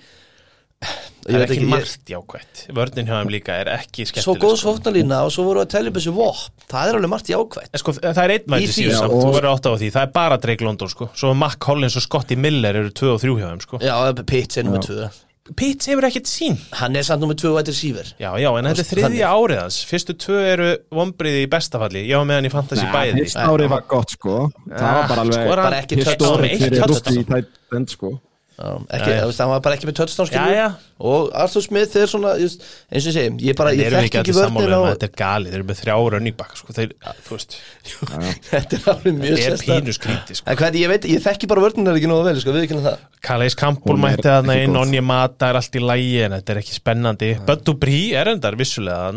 Það 1.25 1.35
er 1.39 1.51
ekki 1.55 1.67
margt 1.71 2.09
jákvætt. 2.11 2.59
Vörnin 2.77 3.07
hjá 3.07 3.15
þeim 3.17 3.29
líka 3.33 3.53
er 3.61 3.69
ekki 3.73 4.03
Svo 4.05 4.11
skemmtileg 4.35 4.41
góð 4.43 4.57
sko. 4.59 4.73
sóknarlína 4.75 5.21
og 5.25 5.31
svo 5.33 5.45
voru 5.47 5.61
að 5.63 5.69
telja 5.73 5.89
upp 5.89 5.95
þessu 5.97 6.13
vopn. 6.13 6.51
Það 6.69 6.89
er 6.91 6.97
alveg 6.99 7.09
margt 7.13 7.31
jákvætt. 7.31 7.69
En 7.73 7.81
sko, 7.81 7.93
það 7.95 8.19
er 8.25 8.33
einn 8.35 8.45
Í 8.45 8.51
væti 8.53 8.67
því, 8.67 8.75
síðan 8.75 8.91
já, 8.93 8.99
samt, 8.99 9.13
og- 9.15 9.23
þú 9.23 9.31
verður 9.37 9.49
átt 9.55 9.65
á 9.65 9.71
því. 9.79 9.89
Það 9.95 10.03
er 10.05 10.11
bara 10.19 10.37
Drake 10.37 10.65
London 10.67 10.89
sko, 10.91 11.09
svo 11.15 11.33
Mac 11.33 11.55
Collins 11.57 11.95
og 11.97 12.03
Scotty 12.05 12.35
Miller 12.35 12.75
eru 12.75 12.91
2 12.91 13.13
og 13.15 13.21
3 13.23 13.33
hjá 13.39 13.47
þeim 13.49 13.61
sko. 13.65 13.79
Já, 13.81 13.95
Pitts 14.25 14.57
er 14.57 14.63
nummið 14.67 14.85
tvö 14.85 15.09
Pitts 15.53 15.85
hefur 15.91 16.07
ekkert 16.07 16.25
sín 16.25 16.55
Hann 16.79 16.95
er 16.97 17.05
samt 17.05 17.21
nummið 17.21 17.37
tvö 17.43 17.51
vætir 17.59 17.75
síver 17.77 18.07
Já, 18.17 18.31
já, 18.41 18.47
en 18.57 18.65
þetta 18.65 18.81
er 18.81 18.87
þriðja 18.89 19.29
árið 19.29 19.59
hans. 19.61 19.77
Fyrstu 19.85 20.15
tvö 20.17 20.39
eru 20.41 20.69
vombriði 20.97 21.43
í 21.45 21.49
bestafalli 21.51 22.01
Já, 22.09 22.17
meðan 22.25 22.49
í 22.49 22.53
fantasy 22.53 22.87
bæði. 22.89 23.19
fyrst 23.27 23.37
árið 23.43 23.69
var 23.75 23.83
gott 23.91 24.15
sko. 24.15 24.37
Það 24.71 24.95
var 24.97 25.11
bara 25.11 25.25
alveg 25.27 25.51
Bara 25.51 25.81
ekki 25.83 25.99
touchdown, 26.01 26.47
eitt 26.49 26.63
fyrir 26.65 26.87
rústi 26.89 27.19
í 27.21 27.27
tætt 27.29 27.77
end 27.77 27.93
sko 27.93 28.15
ekki, 28.55 29.11
Já, 29.11 29.25
hann 29.27 29.49
var 29.51 29.63
bara 29.65 29.75
ekki 29.75 29.89
með 29.89 29.97
touchdown. 29.99 30.75
Og 30.95 31.33
Arthur 31.35 31.63
Smith 31.65 31.97
er 31.99 32.07
svona 32.07 32.37
just, 32.39 32.61
eins 32.87 33.03
og 33.03 33.11
ég 33.11 33.15
segi, 33.17 33.49
ég 33.49 33.57
bara, 33.59 33.73
ég 33.75 33.89
eru 33.89 33.99
þekki 33.99 34.21
ekki 34.21 34.31
ekki 34.31 34.45
á 34.45 34.47
um 34.47 34.59
að 34.61 34.85
þetta 34.93 35.09
er 35.09 35.13
gali 35.19 35.51
Þeir 35.51 35.57
eru 35.59 35.67
með 35.67 35.81
þrjá 35.81 35.97
running 36.15 36.37
back 36.39 36.55
sko. 36.61 36.75
Þeir, 36.77 36.93
þú 37.27 37.35
veist, 37.35 37.57
Þetta 38.53 38.79
er 38.79 38.87
alveg 38.93 39.19
mjög 39.19 39.43
er 39.43 39.59
skríti 39.59 40.39
sko. 40.39 40.71
Ég 40.79 40.93
veit, 40.93 41.09
ég 41.11 41.27
þekki 41.27 41.51
bara 41.51 41.65
vörnin 41.67 41.91
ekki 41.91 42.11
nógu 42.13 42.29
vel, 42.29 42.39
sko, 42.39 42.55
við 42.55 42.69
ekki 42.69 42.79
það 42.87 43.05
Calais 43.27 43.59
Campbell 43.59 43.97
Hún 43.97 44.07
er 44.07 44.15
mætti 44.15 44.31
ekki 44.31 44.57
inn. 44.69 44.79
Onje 44.85 45.03
Mata 45.03 45.51
er 45.51 45.59
allt 45.59 45.75
í 45.75 45.83
lægi 45.83 46.17
En 46.29 46.39
þetta 46.39 46.55
er 46.55 46.63
ekki 46.63 46.79
spennandi 46.79 47.35
Bud 47.43 47.67
Dupree 47.67 48.15
er 48.15 48.31
endar 48.37 48.55
vissulega 48.59 49.11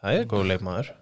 Það 0.00 0.20
er 0.20 0.30
góð 0.30 0.52
leikmaður 0.54 0.94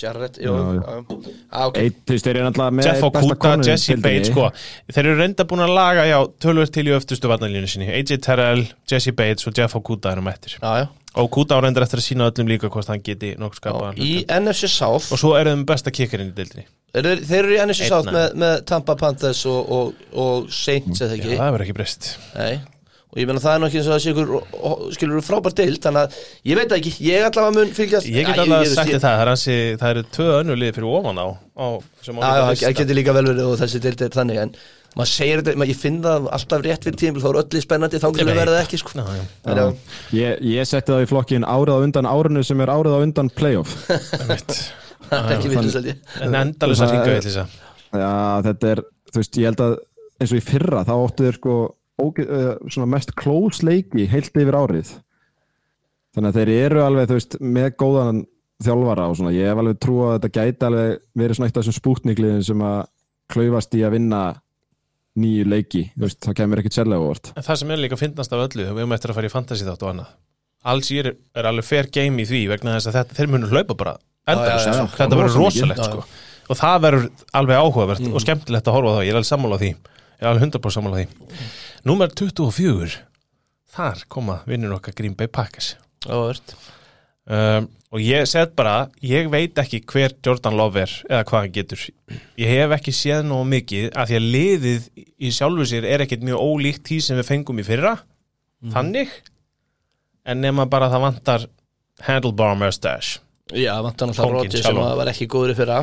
Jarrett, 0.00 0.38
jú, 0.42 0.54
Já, 0.54 0.74
já. 0.74 0.80
já, 0.80 1.30
já, 1.52 1.66
ok. 1.68 1.78
Eitt, 1.82 2.00
þú 2.04 2.16
veist, 2.16 2.26
þeir 2.26 2.36
eru 2.40 2.46
náttúrulega 2.48 2.74
með 2.78 2.88
Jeff 2.88 3.06
Okuda, 3.08 3.54
Jesse. 3.68 3.96
Bates 4.02 4.30
sko. 4.32 4.48
Þeir 4.90 5.06
eru 5.06 5.16
reynda 5.20 5.46
búin 5.50 5.64
að 5.64 5.72
laga 5.76 6.04
já, 6.08 6.18
tölvöld 6.44 6.74
til 6.74 6.86
í 6.90 6.94
öftustu 6.96 7.30
varnalínu 7.30 7.70
sinni. 7.70 7.88
AJ 7.94 8.18
Terrell, 8.26 8.66
Jesse 8.90 9.14
Bates 9.16 9.48
og 9.50 9.56
Jeff 9.58 9.78
Okuda 9.78 10.12
erum 10.16 10.30
eftir. 10.32 10.58
Já, 10.58 10.84
já, 10.84 10.88
og 11.14 11.28
Okuda 11.28 11.56
á 11.56 11.62
reyndar 11.62 11.86
eftir 11.86 12.02
að 12.02 12.08
sína 12.08 12.30
öllum 12.30 12.50
líka 12.50 12.70
hvort 12.74 12.90
hann 12.90 13.02
geti 13.06 13.34
nokkuð 13.38 13.60
skapað 13.62 14.02
Í 14.02 14.12
NFC 14.26 14.70
South. 14.70 15.12
Og 15.14 15.20
svo 15.22 15.36
eru 15.38 15.54
þeim 15.54 15.66
besta 15.68 15.94
kikkarinn 15.94 16.32
í 16.32 16.36
deildinni. 16.36 16.66
Eru, 16.94 17.16
Þeir 17.26 17.40
eru 17.40 17.54
í 17.56 17.62
NFC 17.64 17.88
South 17.90 18.10
með, 18.14 18.36
með 18.38 18.60
Tampa 18.70 18.94
Panthers 18.98 19.44
og, 19.50 19.72
og, 19.78 20.06
og 20.14 20.52
Saints, 20.54 21.00
eða 21.02 21.16
Já, 21.16 21.22
ekki 21.22 21.38
það 21.38 21.52
verður 21.54 21.66
ekki 21.66 21.76
breyst. 21.80 22.14
Nei 22.38 22.54
Og 23.14 23.20
ég 23.22 23.28
meina 23.30 23.38
það 23.44 23.52
er 23.54 23.60
nokkið 23.62 23.78
eins 23.78 23.88
og 23.88 23.94
það 23.94 24.00
sé 24.02 24.12
ykkur 24.12 24.94
skilur 24.96 25.20
frábær 25.22 25.52
deild, 25.54 25.78
þannig 25.84 26.00
að 26.02 26.14
ég 26.50 26.56
veit 26.58 26.68
það 26.72 26.78
ekki, 26.80 26.92
ég 27.06 27.26
allavega 27.28 27.52
mun 27.54 27.74
fylgjast. 27.76 28.08
Ég 28.10 28.26
get 28.26 28.40
Já, 28.40 28.44
ég- 28.50 28.72
sagt 28.74 28.88
þér. 28.90 29.02
það, 29.04 29.18
það, 29.20 29.44
er 29.54 29.76
það 29.78 29.92
eru 29.94 30.02
tvö 30.16 30.26
önnu 30.40 30.56
lið 30.58 30.72
fyrir 30.74 30.88
ofan 30.98 31.20
á, 31.22 31.26
Já, 31.54 31.68
já, 32.10 32.40
það 32.64 32.74
getur 32.80 32.98
líka 32.98 33.14
vel 33.14 33.28
verið 33.30 33.44
og 33.52 33.60
þessi 33.60 33.80
deild 33.84 34.02
er 34.02 34.10
þannig 34.18 34.40
en 34.42 34.50
maður 34.98 35.10
segir 35.12 35.40
þetta, 35.44 35.54
maður, 35.62 35.70
ég 35.70 35.78
finn 35.84 36.00
það 36.02 36.26
alltaf 36.38 36.64
rétt 36.66 36.84
fyrir 36.88 36.98
tímil, 37.04 37.22
þá 37.22 37.28
er 37.30 37.38
öllu 37.44 37.62
spennandi 37.62 38.00
þá 38.02 38.08
að 38.10 38.18
veit. 38.24 38.34
verða 38.40 38.58
ekki 38.64 38.78
sko. 38.82 38.98
Já, 38.98 39.06
já. 39.14 39.24
En 39.46 39.60
já, 39.62 39.64
Ég, 40.18 40.42
ég 40.58 40.68
setti 40.70 40.92
það 40.92 41.06
í 41.06 41.08
flokkin 41.14 41.46
árið 41.46 41.74
á 41.74 41.78
undan 41.86 42.10
árinu 42.10 42.42
sem 42.46 42.60
er 42.66 42.74
árið 42.74 42.94
á 42.94 43.00
undan 43.06 43.30
playoff. 43.30 43.78
Það 45.04 45.30
er 45.30 45.34
ekki 45.36 45.50
ég. 45.86 45.96
En 46.24 46.34
endalisa 46.38 46.86
Það 46.86 46.94
er- 46.94 47.02
hringa 47.04 47.16
villisa 47.20 47.46
Já, 47.94 48.12
þetta 48.48 48.70
er, 48.74 48.80
þú 49.12 49.20
veist, 49.20 49.36
ég 49.38 49.44
held 49.50 49.60
að 49.62 49.74
eins 50.18 50.32
og 50.32 50.38
í 50.40 50.44
fyrra, 50.46 50.80
þá 50.88 50.92
óttu 50.98 51.26
þeir 51.28 51.36
sko 51.38 51.56
uh, 52.02 52.86
mest 52.90 53.14
close 53.18 53.64
leiki 53.66 54.06
heilt 54.10 54.34
yfir 54.34 54.56
árið. 54.58 54.94
Þannig 56.14 56.30
að 56.30 56.38
þeir 56.40 56.52
eru 56.54 56.82
alveg, 56.84 57.12
veist, 57.16 57.36
með 57.42 57.72
góðan 57.82 58.24
þjálfara 58.64 59.08
og 59.10 59.16
svona, 59.18 59.32
ég 59.34 59.50
hef 59.50 59.60
alveg 59.60 59.78
trú 59.82 59.96
að 60.06 60.12
þetta 60.18 60.32
gæti 60.36 60.68
alveg 60.68 60.92
verið 61.18 61.38
svona 61.38 61.48
eitt 61.50 61.56
af 61.58 61.64
þessum 61.64 61.78
spútnikliðin 61.80 62.44
sem 62.46 62.62
að 62.64 62.80
klaufast 63.34 63.74
í 63.74 63.82
að 63.86 63.96
vinna 63.96 64.20
nýju 65.18 65.46
leiki, 65.46 65.82
veist, 65.98 66.20
það 66.22 66.36
kemur 66.40 66.62
ekkert 66.62 66.76
sérlega 66.78 67.02
óvart. 67.02 67.32
En 67.38 67.46
það 67.46 67.58
sem 67.60 67.72
er 67.74 67.82
líka 67.82 67.98
fyndnast 67.98 68.34
af 68.34 68.44
öllu, 68.46 68.62
við 68.66 68.70
höfum 68.72 68.94
eftir 68.96 69.12
að 69.12 69.18
fara 69.18 69.30
í 69.30 69.34
fantasy 69.34 69.66
þátt 69.66 69.84
og 69.86 69.90
annað 69.92 70.12
Alls 70.64 70.88
ég 70.94 71.04
er, 71.04 71.10
er 71.36 71.46
alveg 71.50 71.66
fair 71.68 71.88
game 71.92 72.22
í 72.22 72.24
því 72.28 72.40
vegna 72.54 72.78
þess 72.78 72.88
að 72.88 72.94
þetta, 72.96 73.16
þeir 73.18 73.32
munur 73.34 73.50
hlaupa 73.52 73.74
bara 73.76 73.92
endalaust, 74.24 74.64
Já, 74.64 74.70
já, 74.70 74.78
já. 74.78 74.86
sko. 74.86 74.96
Þetta 75.02 75.18
verður 75.20 75.36
rosalegt 75.42 75.82
sko. 75.84 76.04
og 76.48 76.58
það 76.60 76.78
verður 76.86 77.04
alveg 77.40 77.60
áhugavert 77.60 78.06
og 78.08 78.24
skemmtilegt 78.24 78.70
að 78.70 78.76
horfa 78.78 78.94
á 78.94 78.96
það, 78.96 79.04
ég 79.04 79.12
er 79.12 79.18
alveg 79.20 79.28
sammála 79.28 79.58
á 79.58 79.60
því. 79.60 79.70
Ég 79.74 80.24
er 80.24 80.30
alveg 80.30 80.46
100% 80.48 80.76
sammála 80.78 80.96
á 80.96 80.98
því 81.02 81.06
Númer 81.84 82.08
24 82.16 82.94
þar 83.74 84.04
koma 84.08 84.38
vinnur 84.48 84.78
okkar 84.78 84.94
Green 84.96 85.12
Bay 85.18 85.28
Packers. 85.28 85.74
Um, 87.24 87.66
og 87.92 88.00
ég 88.04 88.24
set 88.28 88.54
bara 88.56 88.86
ég 89.04 89.28
veit 89.32 89.58
ekki 89.60 89.82
hver 89.88 90.14
Jordan 90.24 90.56
Love 90.56 90.80
er 90.84 90.94
eða 91.10 91.26
hvað 91.28 91.42
hann 91.44 91.52
getur. 91.54 91.82
Ég 92.40 92.50
hef 92.54 92.72
ekki 92.78 92.94
séð 92.96 93.26
nógu 93.28 93.48
mikið 93.52 93.90
af 93.92 94.08
því 94.08 94.16
að 94.18 94.30
liðið 94.36 94.88
í 94.96 95.32
sjálfu 95.36 95.68
sér 95.68 95.88
er 95.88 96.04
ekkert 96.04 96.24
mjög 96.24 96.40
ólíkt 96.44 96.88
því 96.88 96.98
sem 97.04 97.20
við 97.20 97.28
fengum 97.28 97.60
í 97.60 97.66
fyrra. 97.68 97.94
Þannig 98.72 99.12
en 100.24 100.40
nema 100.40 100.64
bara 100.72 100.88
það 100.92 101.04
vantar 101.04 101.46
handlebar 102.08 102.56
mustache. 102.64 103.20
Já, 103.52 103.76
vantar 103.84 104.08
náttúrulega 104.08 104.40
Rodgers 104.40 104.64
sem 104.64 104.80
var 104.80 105.12
ekki 105.12 105.28
góður 105.28 105.52
í 105.52 105.60
fyrra 105.60 105.82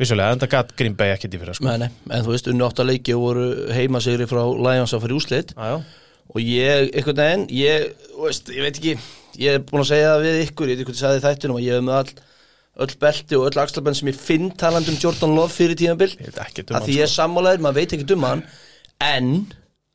vissulega, 0.00 0.34
en 0.34 0.42
það 0.42 0.52
gatt 0.56 0.74
Green 0.80 0.96
Bay 0.98 1.14
ekkert 1.14 1.36
í 1.36 1.40
fyrra 1.40 1.54
sko. 1.56 1.68
Nei, 1.68 1.84
nei, 1.84 1.88
en 2.16 2.26
þú 2.26 2.34
veist, 2.34 2.50
unni 2.50 2.66
átt 2.66 2.82
að 2.82 2.90
leiki 2.94 3.16
og 3.16 3.24
voru 3.26 3.46
heimasigri 3.76 4.28
frá 4.30 4.42
Lions 4.48 4.96
að 4.96 5.06
fyrir 5.06 5.18
úslit 5.20 5.54
og 5.60 6.42
ég, 6.42 6.90
einhvern 6.94 7.20
veginn, 7.20 7.46
ég, 7.58 7.90
veist, 8.20 8.52
ég 8.54 8.64
veit 8.64 8.76
ekki 8.80 8.96
ég 9.38 9.56
er 9.56 9.62
búin 9.66 9.84
að 9.84 9.92
segja 9.92 10.10
það 10.14 10.24
við 10.26 10.42
ykkur, 10.46 10.70
ég 10.70 10.78
veit 10.78 10.82
ekki 10.82 10.90
hvað 10.90 10.98
ég 10.98 11.04
sagði 11.04 11.24
þættunum 11.26 11.58
og 11.58 11.64
ég 11.64 11.76
hef 11.76 11.86
með 11.86 11.98
all, 12.00 12.26
öll 12.84 12.96
belti 13.04 13.38
og 13.38 13.46
öll 13.48 13.62
axlabenn 13.62 13.98
sem 13.98 14.10
ég 14.10 14.18
finn 14.18 14.50
talandi 14.58 14.92
um 14.92 14.98
Jordan 15.00 15.36
Love 15.36 15.54
fyrir 15.54 15.76
ekki 15.76 15.90
um 16.66 16.78
að 16.78 16.86
því 16.88 16.96
ég 16.96 17.06
er 17.06 17.12
sammálaður, 17.12 17.64
maður 17.66 17.80
veit 17.80 17.96
ekki 17.96 18.16
um 18.16 18.26
hann 18.26 18.44
en 19.04 19.32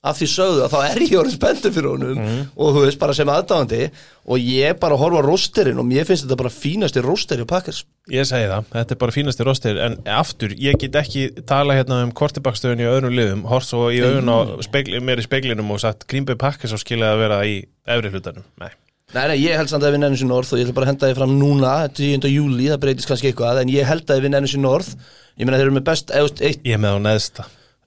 að 0.05 0.19
því 0.19 0.27
sögðu 0.35 0.61
að 0.65 0.73
þá 0.75 0.79
er 0.85 0.99
ég 1.05 1.15
orðin 1.21 1.33
spenntur 1.35 1.73
fyrir 1.73 1.89
honum 1.95 2.19
Mhm. 2.19 2.41
og 2.55 2.75
þú 2.75 2.83
veist 2.85 2.99
bara 3.01 3.13
sem 3.17 3.31
aðdáðandi 3.33 3.79
og 4.25 4.37
ég 4.45 4.79
bara 4.79 4.97
horfa 5.01 5.19
á 5.21 5.25
rósterinn 5.25 5.79
og 5.81 5.85
mér 5.89 6.05
finnst 6.05 6.25
þetta 6.27 6.37
bara 6.37 6.53
fínasti 6.53 7.01
rósteri 7.05 7.41
á 7.41 7.47
Packers. 7.49 7.83
Ég 8.11 8.25
segi 8.29 8.45
það, 8.51 8.65
þetta 8.75 8.91
er 8.95 9.01
bara 9.01 9.11
fínasti 9.15 9.45
rostir 9.47 9.79
en 9.81 9.97
aftur, 10.05 10.53
ég 10.53 10.77
get 10.79 10.93
ekki 11.01 11.25
tala 11.45 11.73
hérna 11.73 12.03
um 12.05 12.11
kortibakstöðun 12.13 12.85
í 12.85 12.89
öðrum 12.89 13.15
liðum 13.17 13.43
hort 13.49 13.65
svo 13.65 13.89
í 13.89 13.99
augun 14.05 14.29
á 14.29 14.37
spegli, 14.61 15.01
mér 15.01 15.21
í 15.23 15.25
speglinum 15.27 15.71
og 15.73 15.79
sagt 15.81 16.05
Green 16.07 16.25
Bay 16.25 16.35
Packers 16.35 16.73
á 16.73 16.77
skilja 16.77 17.13
að 17.15 17.21
vera 17.25 17.41
í 17.45 17.63
efri 17.87 18.13
hlutanum, 18.13 18.43
nei. 18.61 18.69
Nei, 19.13 19.27
nei, 19.29 19.37
ég 19.45 19.55
held 19.55 19.69
samt 19.69 19.83
að 19.85 19.93
við 19.93 19.99
nefnum 20.01 20.17
sér 20.17 20.27
norð 20.31 20.49
og 20.53 20.59
ég 20.59 20.65
ætla 20.65 20.73
bara 20.75 20.85
að 20.87 20.89
henda 20.93 21.07
þið 21.11 21.19
fram 21.19 21.35
núna 21.39 21.73
10. 21.93 22.25
júli, 22.33 22.65
það 22.73 22.79
breytist 22.81 23.07
kannski 23.07 23.29
eitthvað 23.31 23.61
en 23.61 23.69
ég 23.69 23.85
held 23.85 24.05
að 24.09 24.21
við 24.25 24.31
nefnum 24.33 24.49
sér 24.53 24.63
norð. 24.65 24.89
Ég 25.37 25.45
meina 25.45 25.57
þeir 25.59 25.67
eru 25.69 25.75
með 25.77 25.85
best 25.85 26.09
veist, 26.11 26.41
eitt, 26.41 26.63
Ég 26.65 26.81
með 26.81 26.97
á 26.97 26.99
neðsta 27.05 27.45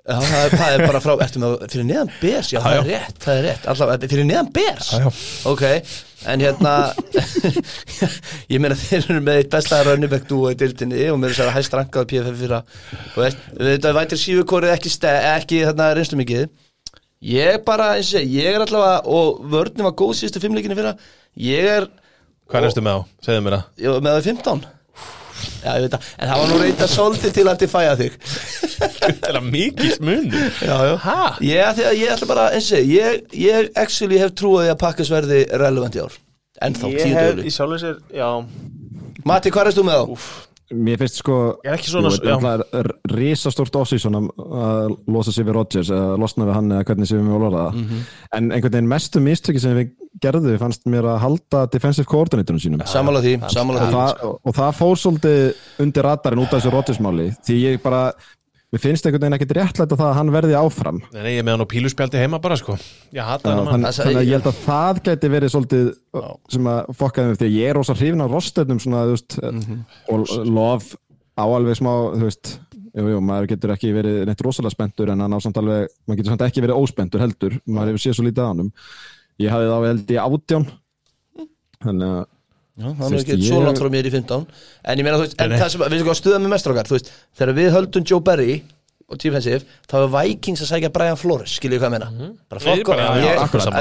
já, 0.09 0.17
það, 0.19 0.43
er, 0.43 0.55
það 0.57 0.75
er 0.75 0.83
bara 0.87 1.01
frá 1.05 1.13
ertu 1.27 1.41
með, 1.43 1.55
fyrir 1.73 1.87
neðan 1.89 2.13
bers, 2.23 2.51
já, 2.55 2.59
það 2.65 2.77
Já, 2.77 2.81
er 2.81 2.89
já. 2.89 2.99
rétt 2.99 3.25
það 3.25 3.41
er 3.41 3.45
rétt, 3.49 3.67
alltaf, 3.73 4.07
fyrir 4.13 4.29
neðan 4.29 4.49
bers? 4.57 4.89
Já, 4.95 5.11
ok, 5.53 5.65
en 6.33 6.45
hérna 6.47 6.73
ég 8.53 8.63
meina 8.65 8.79
þeir 8.79 9.03
eru 9.05 9.21
með 9.27 9.43
eitt 9.43 9.51
besta 9.53 9.83
rönnibæk 9.87 10.25
dúa 10.31 10.55
í 10.55 10.59
dildinni 10.59 11.05
og 11.13 11.21
mér 11.23 11.35
er 11.35 11.39
sér 11.39 11.51
að 11.53 11.59
hæst 11.59 11.77
rankaði 11.77 12.11
PFF 12.15 12.41
fyrir 12.41 12.57
að 12.59 13.39
þetta 13.69 13.95
vætir 14.01 14.23
sífukorið 14.25 14.75
ekki, 14.75 14.95
ekki 15.35 15.63
þarna 15.69 15.91
reynslu 15.99 16.19
mikið 16.23 16.49
ég 17.29 17.61
bara, 17.67 17.93
eins 17.99 18.15
og 18.17 18.27
ég 18.39 18.55
er 18.55 18.65
allavega 18.65 18.99
og 19.19 19.41
vörnum 19.53 19.89
var 19.91 19.97
góð 19.99 20.17
síðustu 20.21 20.43
fimmleikinni 20.43 20.79
fyrir 20.79 20.99
ég 21.49 21.71
er 21.77 21.89
Hvað 22.49 22.65
erstu 22.71 22.81
með 22.81 22.95
á? 22.97 23.01
Segðu 23.27 23.41
mér 23.45 23.55
það. 23.59 23.65
Ég 23.83 23.93
var 23.93 24.05
með 24.07 24.15
það 24.17 24.29
15 24.31 24.61
Já, 25.63 25.71
ég 25.75 25.85
veit 25.85 25.95
það, 25.95 26.09
en 26.19 26.31
það 26.33 26.41
var 26.43 26.51
nú 26.53 26.59
reynda 26.63 26.89
svolítið 26.93 27.35
til 27.39 27.47
að 27.51 27.61
defæja 27.63 27.95
þig. 27.99 28.17
Þetta 28.79 29.31
er 29.33 29.39
að 29.41 29.49
mikið 29.53 29.93
smunni 29.97 30.43
Já, 30.63 30.77
já. 30.89 30.95
Hæ? 31.05 31.17
Ég, 31.49 31.71
því 31.79 31.87
að 31.91 31.99
ég 31.99 32.13
ætla 32.15 32.31
bara, 32.31 32.49
eins 32.57 32.71
og 32.79 32.93
ég, 32.95 33.23
ég 33.43 33.71
actually 33.85 34.21
hef 34.23 34.35
trúið 34.39 34.73
að 34.73 34.81
Pakkas 34.83 35.13
verði 35.13 35.45
relevant 35.63 35.99
í 35.99 36.03
ár. 36.05 36.19
Ennþá, 36.69 36.93
tíu 36.99 37.15
döglu 37.15 37.55
sjálfur 37.55 37.83
sér, 37.83 37.99
já. 38.15 38.29
Mati, 39.29 39.51
hvað 39.55 39.71
erst 39.71 39.81
þú 39.81 39.87
með 39.89 40.03
á? 40.03 40.05
Mér 40.75 40.99
finnst 41.01 41.23
sko 41.23 41.37
er 41.65 41.79
er 42.77 42.91
risastórt 43.09 43.77
offsísson 43.81 44.19
að 44.19 44.27
að 44.37 44.97
losa 45.09 45.33
sig 45.33 45.47
við 45.47 45.57
Rodgers 45.57 45.93
eða 45.95 46.19
losna 46.21 46.49
við 46.49 46.59
hann 46.59 46.75
eða 46.77 46.89
hvernig 46.91 47.09
sem 47.09 47.21
við 47.21 47.29
mjög 47.31 47.45
lóra 47.45 47.63
það. 47.63 47.79
Mhm. 47.79 48.03
en 48.39 48.51
einhvern 48.53 48.73
veginn 48.73 48.93
mestu 48.93 49.21
mistöki 49.25 49.61
sem 49.61 49.77
við 49.77 49.91
gerðum 50.23 50.59
fannst 50.59 50.85
mér 50.91 51.07
að 51.09 51.19
halda 51.23 51.67
defensive 51.73 52.09
coordinatorinn 52.11 52.61
sínum. 52.61 52.83
Sammála 52.87 53.23
því, 53.23 53.35
sammála 53.53 53.81
og, 53.81 53.87
því. 53.87 53.95
það, 53.95 54.39
og 54.45 54.57
það 54.59 54.73
fór 54.81 54.97
svolítið 55.03 55.41
undir 55.85 56.09
radarinn 56.09 56.43
út 56.43 56.53
af 56.53 56.61
þessu 56.61 56.75
Rodgers-máli 56.75 57.29
því 57.47 57.59
ég 57.63 57.83
bara, 57.83 58.13
mér 58.73 58.83
finnst 58.83 59.07
einhvern 59.09 59.23
veginn 59.25 59.37
ekkert 59.39 59.55
réttlætt 59.57 59.93
að 59.95 60.01
það 60.03 60.09
að 60.11 60.17
hann 60.19 60.31
verði 60.35 60.57
áfram. 60.59 60.99
Nei, 61.15 61.23
nei, 61.25 61.31
ég 61.33 61.41
er 61.41 61.47
með 61.49 61.55
hann 61.57 61.65
á 61.65 61.73
píluspjaldi 61.73 62.21
heima 62.21 62.41
bara, 62.45 62.57
sko. 62.61 62.77
Já, 63.17 63.23
hann 63.25 63.41
þannig, 63.47 63.93
þannig 63.97 64.21
að 64.21 64.29
ég 64.29 64.35
held 64.37 64.49
að 64.51 64.63
það 64.67 65.01
gæti 65.09 65.31
verið 65.33 65.53
svolítið 65.55 65.91
sem 66.53 66.69
að 66.75 66.91
fokkaði 67.01 67.29
mig 67.33 67.39
því 67.41 67.49
að 67.49 67.57
ég 67.59 67.69
er 67.73 67.79
rosa 67.81 67.97
hrifin 67.99 68.81
svona, 68.85 69.05
þú 69.09 69.15
veist, 69.17 69.39
Mhm. 69.43 69.85
og 70.13 70.33
lof 70.47 70.97
á 71.39 71.45
alveg 71.49 71.77
smá, 71.79 71.93
þú 72.19 72.25
veist 72.29 72.59
jú, 72.99 73.05
jú, 73.15 73.21
maður 73.23 73.47
getur 73.53 73.71
ekki 73.77 73.93
verið 73.95 74.27
neitt 74.27 74.41
rosalega 74.43 74.75
spenntur 74.75 75.11
en 75.13 75.21
hann 75.21 75.33
á 75.33 75.39
samt 75.41 75.57
alveg, 75.57 75.89
maður 76.09 76.17
getur 76.19 76.33
samt 76.35 76.43
ekki 76.49 76.65
verið 76.65 76.81
óspenntur 76.83 77.21
heldur, 77.21 77.61
maður 77.69 77.93
hefur 77.95 78.03
séð 78.05 78.17
svo 78.19 78.25
lítið 78.27 78.43
á 78.43 78.49
hann 78.53 78.73
ég 79.39 79.53
hafði 79.55 79.69
þá 79.71 79.87
held 79.87 80.11
í 80.11 80.19
átján 80.19 80.67
þannig 81.85 82.09
að 82.09 82.27
Já, 82.27 82.38
það 82.79 83.13
er 83.13 83.19
ekki 83.25 83.37
ég- 83.37 83.47
svo 83.51 83.61
langt 83.65 83.79
frá 83.83 83.89
mér 83.91 84.07
í 84.07 84.13
15 84.15 84.47
En 84.85 84.99
ég 84.99 85.05
meina, 85.05 85.19
þú 85.19 85.25
veist, 85.27 85.37
en 85.43 85.51
það 85.59 85.69
sem, 85.75 85.81
við 85.93 86.03
sko 86.05 86.11
að 86.15 86.21
stuða 86.23 86.41
með 86.45 86.53
mestrákar 86.55 86.87
Þú 86.91 86.95
veist, 86.99 87.13
þegar 87.39 87.55
við 87.59 87.73
höldum 87.75 88.05
Joe 88.07 88.21
Barry 88.21 88.59
og 89.09 89.17
defensive, 89.17 89.65
þá 89.89 89.95
er 90.05 90.11
Vikings 90.13 90.61
að 90.61 90.69
sækja 90.69 90.89
Brian 90.93 91.17
Flores, 91.17 91.55
skiljið 91.57 91.79
hvað 91.81 91.87
ég 91.89 91.93
meina. 91.95 92.09
Bara 92.53 92.61
Ég 92.61 92.83
fokk 92.83 92.89
bara- 92.93 93.07
og- 93.09 93.23
ég, 93.25 93.39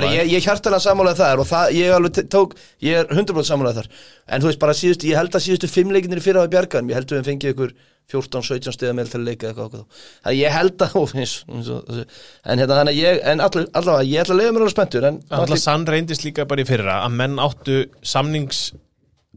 ég, 0.08 0.14
ég, 0.16 0.30
ég 0.38 0.45
hjartalega 0.45 0.80
sammálaði 0.86 1.18
þar 1.20 1.41
og 1.43 1.48
það, 1.50 1.74
ég 1.76 1.95
alveg 1.98 2.30
tók, 2.32 2.54
ég 2.82 2.95
er 3.02 3.06
100% 3.12 3.50
sammálaði 3.50 3.76
þar. 3.82 3.89
En 4.30 4.41
þú 4.41 4.48
veist, 4.48 4.60
bara 4.62 4.72
síðustu, 4.80 5.10
ég 5.12 5.20
held 5.20 5.36
að 5.36 5.43
síðustu 5.43 5.68
fimm 5.68 5.91
leikinir 5.91 6.24
fyrir 6.24 6.39
á 6.39 6.48
bjargan, 6.48 6.88
ég 6.88 6.95
held 6.95 7.12
að 7.12 7.20
við 7.20 7.28
fengið 7.28 7.52
ykkur 7.58 7.74
14-17 8.08 8.72
stiða 8.72 8.93
með 8.95 9.12
til 9.12 9.20
að 9.20 9.26
leika 9.28 9.48
eitthvað 9.52 9.68
okkur 9.68 9.84
það 10.24 10.38
ég 10.39 10.52
held 10.56 10.78
að, 10.88 10.95
eins, 11.20 11.43
og- 11.52 11.84
þessu- 11.91 12.08
en 12.48 12.60
hérna 12.64 12.78
þannig 12.80 12.95
að 12.95 13.02
ég, 13.04 13.20
en 13.28 13.41
all, 13.43 13.66
allavega 13.76 14.08
ég 14.08 14.22
ætla 14.24 14.32
að 14.32 14.39
leiða 14.39 14.54
mér 14.56 14.62
alveg 14.64 14.76
spenntur, 14.78 15.04
en 15.12 15.20
Alltaf 15.30 15.60
sann 15.60 15.84
reyndist 15.91 16.24
líka 16.24 16.48
bara 16.48 16.64
í 16.64 16.66
fyrra 16.72 17.02
að 17.04 17.12
menn 17.20 17.36
áttu 17.36 17.82
samnings 18.02 18.70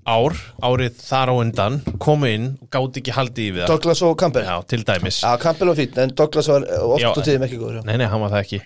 ár, 0.09 0.37
árið 0.65 0.97
þar 1.01 1.31
á 1.31 1.35
undan 1.37 1.77
komu 2.01 2.29
inn 2.31 2.47
og 2.63 2.69
gáti 2.73 3.03
ekki 3.03 3.13
haldið 3.15 3.45
í 3.45 3.49
við 3.55 3.63
það. 3.63 3.71
Douglas 3.73 4.03
og 4.07 4.15
Campbell? 4.21 4.45
Já, 4.47 4.55
til 4.71 4.85
dæmis. 4.87 5.19
Já, 5.25 5.31
Campbell 5.43 5.69
var 5.71 5.77
fín, 5.79 5.99
en 6.01 6.15
Douglas 6.17 6.49
var 6.51 6.65
oft 6.87 7.05
og 7.11 7.21
tíðum 7.27 7.45
ekki 7.47 7.59
góður. 7.61 7.83
Nei, 7.85 7.97
nei, 8.01 8.07
hann 8.11 8.23
var 8.25 8.33
það 8.33 8.45
ekki. 8.47 8.61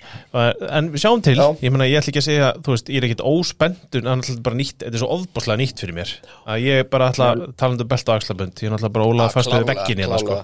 En 0.79 0.91
við 0.95 1.05
sjáum 1.05 1.25
til, 1.27 1.37
Já. 1.41 1.47
ég 1.65 1.75
meina, 1.75 1.89
ég 1.91 1.99
ætla 2.01 2.11
ekki 2.13 2.23
að 2.23 2.29
segja 2.29 2.53
þú 2.61 2.77
veist, 2.77 2.93
ég 2.93 3.01
er 3.01 3.09
ekkit 3.09 3.25
óspendur, 3.33 4.05
en 4.05 4.13
alltaf 4.15 4.39
bara 4.47 4.61
nýtt 4.61 4.79
þetta 4.85 4.95
er 4.95 5.03
svo 5.03 5.11
ofbáslega 5.19 5.61
nýtt 5.63 5.83
fyrir 5.85 5.99
mér. 5.99 6.15
Að 6.47 6.69
ég 6.69 6.89
bara 6.93 7.11
ætla, 7.11 7.29
talandi 7.59 7.83
um 7.85 7.91
belt 7.91 8.09
og 8.09 8.15
axlabönd 8.21 8.55
ég 8.63 8.71
er 8.71 8.75
náttúrulega 8.77 8.97
bara 8.99 9.11
ólað 9.11 9.35
fast 9.35 9.51
við 9.51 9.59
Klárlega, 9.59 9.75
bekkin 9.75 9.99
hérna, 10.05 10.23
sko. 10.23 10.39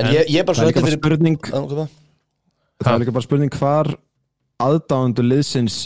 En 0.00 0.12
ég, 0.12 0.28
ég 0.28 0.38
er 0.40 0.46
bara 0.48 0.56
það 0.56 0.62
svo 0.62 0.70
þetta 0.70 0.80
bara 0.80 0.90
fyrir 0.90 1.00
spurning 1.00 1.38
það? 1.48 1.90
það 2.80 2.92
er 2.94 3.02
líka 3.02 3.16
bara 3.16 3.26
spurning 3.26 3.52
hvar 3.60 3.86
aðdáðundu 4.60 5.24
liðsins 5.24 5.76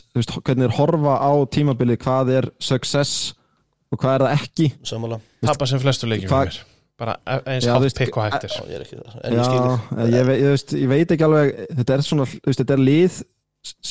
og 3.94 4.00
hvað 4.02 4.14
er 4.18 4.24
það 4.26 4.36
ekki? 4.44 4.68
Sammála. 4.90 5.18
Tappa 5.48 5.68
sem 5.70 5.82
flestu 5.82 6.08
fyrir 6.10 6.28
mér. 6.30 6.62
Bara 6.94 7.16
eins 7.26 7.64
Já, 7.66 7.72
þú 7.72 7.74
hátt 7.74 7.84
veist, 7.88 7.98
pikk 7.98 8.16
og 8.20 8.22
hægt 8.28 8.44
Já, 8.46 8.50
er 8.62 8.68
ég 8.70 8.76
er 8.78 8.82
ekki 8.84 8.96
það. 9.00 9.14
En 9.24 9.32
ég 9.34 9.38
Já, 9.38 9.44
skilði 9.48 10.10
ég, 10.14 10.28
ég, 10.44 10.50
veist, 10.52 10.74
ég 10.78 10.90
veit 10.92 11.14
ekki 11.16 11.24
alveg 11.26 11.48
þetta 11.80 11.96
er 11.96 12.04
svona, 12.06 12.26
veist, 12.46 12.60
þetta 12.60 12.76
er 12.76 12.82
lið 12.86 13.16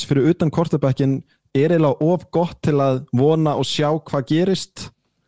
fyrir 0.08 0.30
utan 0.32 0.52
kortabækkin 0.56 1.16
er 1.54 1.74
eiginlega 1.76 2.08
of 2.14 2.24
gott 2.34 2.56
til 2.64 2.78
að 2.82 3.02
vona 3.14 3.58
og 3.60 3.68
sjá 3.68 3.90
hvað 4.08 4.24
gerist. 4.32 4.86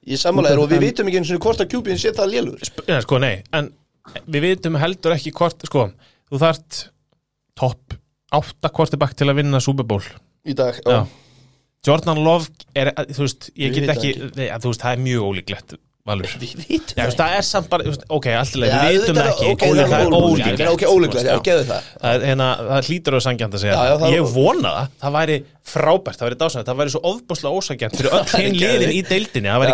Ég 0.07 0.21
sammála 0.21 0.53
þér 0.53 0.61
og 0.63 0.69
við 0.71 0.77
En- 0.79 0.85
vitum 0.85 1.09
ekki 1.11 1.19
eins 1.19 1.33
og 1.35 1.43
hvort 1.43 1.63
að 1.65 1.69
kjúbin 1.73 1.99
sé 1.99 2.13
það 2.15 2.31
lélur. 2.31 2.71
Já, 2.87 2.99
sko, 3.03 3.19
nei, 3.19 3.43
en 3.57 3.69
við 4.29 4.45
vitum 4.47 4.79
heldur 4.79 5.15
ekki 5.17 5.33
hvort, 5.35 5.65
sko, 5.67 5.89
þú 6.31 6.39
þart 6.45 6.79
topp 7.59 7.97
átta 8.35 8.71
kvortibakk 8.71 9.15
til 9.19 9.27
að 9.31 9.41
vinna 9.41 9.59
Super 9.63 9.83
Bowl. 9.87 10.03
Í 10.47 10.55
dag 10.55 10.79
Já. 10.85 11.03
Jordan 11.85 12.21
Love 12.25 12.49
er, 12.77 12.93
þú 13.13 13.25
veist, 13.25 13.49
ég 13.59 13.75
get 13.75 13.91
ekki 13.95 14.13
nei, 14.35 14.47
að, 14.49 14.63
þú 14.65 14.71
veist, 14.73 14.85
það 14.85 14.95
er 14.95 15.03
mjög 15.09 15.27
ólíklegt 15.29 15.77
Valur. 16.05 16.29
Við 16.37 16.51
vitum 16.67 16.99
veist, 16.99 17.17
það 17.17 17.31
er 17.33 17.45
samt 17.47 17.69
bara, 17.71 17.93
ok, 18.13 18.27
alltaf 18.37 18.61
Já, 18.61 18.75
við 18.85 18.99
vitum 18.99 19.17
auðvitað, 19.17 19.29
ekki. 19.31 19.47
ok, 19.55 19.63
það 19.65 19.79
er 19.79 19.87
það 19.89 20.17
ólíklegt. 20.19 20.65
ok, 20.69 20.83
ólíklegt, 20.91 21.29
já, 21.31 21.37
geðu 21.47 21.63
það. 21.71 21.87
Það, 22.03 22.25
hérna, 22.29 22.49
það 22.67 22.89
hlýtur 22.91 23.17
og 23.17 23.23
sangjant 23.25 23.57
að 23.57 23.63
segja 23.63 23.79
það. 23.79 24.05
Ég 24.13 24.27
vona 24.35 24.73
það, 24.75 24.91
það 25.01 25.15
væri 25.15 25.37
frábært 25.65 26.19
Það 26.21 26.27
væri 26.29 26.37
dásanlegt, 26.41 26.67
það 26.69 26.77
væri 26.81 26.91
svo 26.93 26.99
ofbúslega 27.09 27.57
ósangjant 27.59 27.95
Fyrir 27.97 28.13
öll 28.13 28.33
hinn 28.45 28.57
liðin 28.59 28.91
í 28.93 28.99
deildinni, 29.07 29.49
það 29.49 29.61
væri 29.63 29.73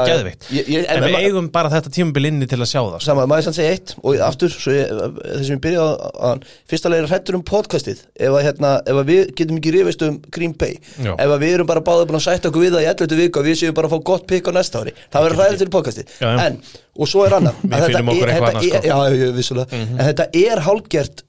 ég- 0.72 0.86
en- 0.92 1.04
við 1.04 1.18
eigum 1.20 1.50
bara 1.52 1.72
þetta 1.74 1.92
tímabil 1.98 2.28
inni 2.30 2.48
til 2.48 2.60
að 2.64 2.70
sjá 2.72 2.80
það. 2.80 3.00
Saman, 3.06 3.28
maður 3.32 3.48
sann 3.50 3.58
segja 3.58 3.74
eitt 3.76 3.94
og 4.00 4.22
aftur, 4.24 4.54
svo 4.56 4.72
ég, 4.76 5.60
byrjaði 5.66 6.12
að 6.32 6.46
fyrsta 6.72 6.92
leið 6.94 7.04
er 7.04 7.10
hrættur 7.12 7.38
um 7.40 7.44
podcastið. 7.52 8.04
Ef 8.16 8.32
að, 8.38 8.44
hérna, 8.48 8.72
ef 8.88 9.02
að 9.02 9.10
við 9.12 9.34
getum 9.42 9.60
ekki 9.60 9.74
rifist 9.76 10.06
um 10.08 10.20
Green 10.32 10.54
Bay, 10.64 10.78
Já. 11.04 11.12
ef 11.18 11.34
að 11.36 11.44
við 11.44 11.56
erum 11.58 11.70
bara 11.74 11.84
báðið 11.92 12.08
búin 12.12 12.20
að 12.22 12.26
sætta 12.30 12.52
okkur 12.52 12.66
við 12.66 12.78
það 12.78 12.86
í 12.86 12.90
11. 12.94 13.18
viku 13.22 13.42
og 13.44 13.50
við 13.52 13.60
séum 13.62 13.76
bara 13.78 13.92
að 13.92 13.98
fá 13.98 14.06
gott 14.12 14.26
pikk 14.32 14.48
á 14.48 14.52
næsta 14.56 14.82
ári, 14.86 14.96
það 15.12 15.28
verður 15.28 15.42
hræðilegt 15.42 15.64
fyrir 15.66 15.74
podcastið. 15.76 16.16
En, 16.32 16.62
og 17.02 17.12
svo 17.12 17.26
er 17.28 17.36
annað 17.40 17.60
þetta 17.72 17.92
er- 17.92 18.32
þetta 18.32 19.02
er- 19.12 19.36
vissulega, 19.42 19.82
en 19.84 20.02
þetta 20.08 20.30
er 20.46 20.64
hálfgert 20.70 21.26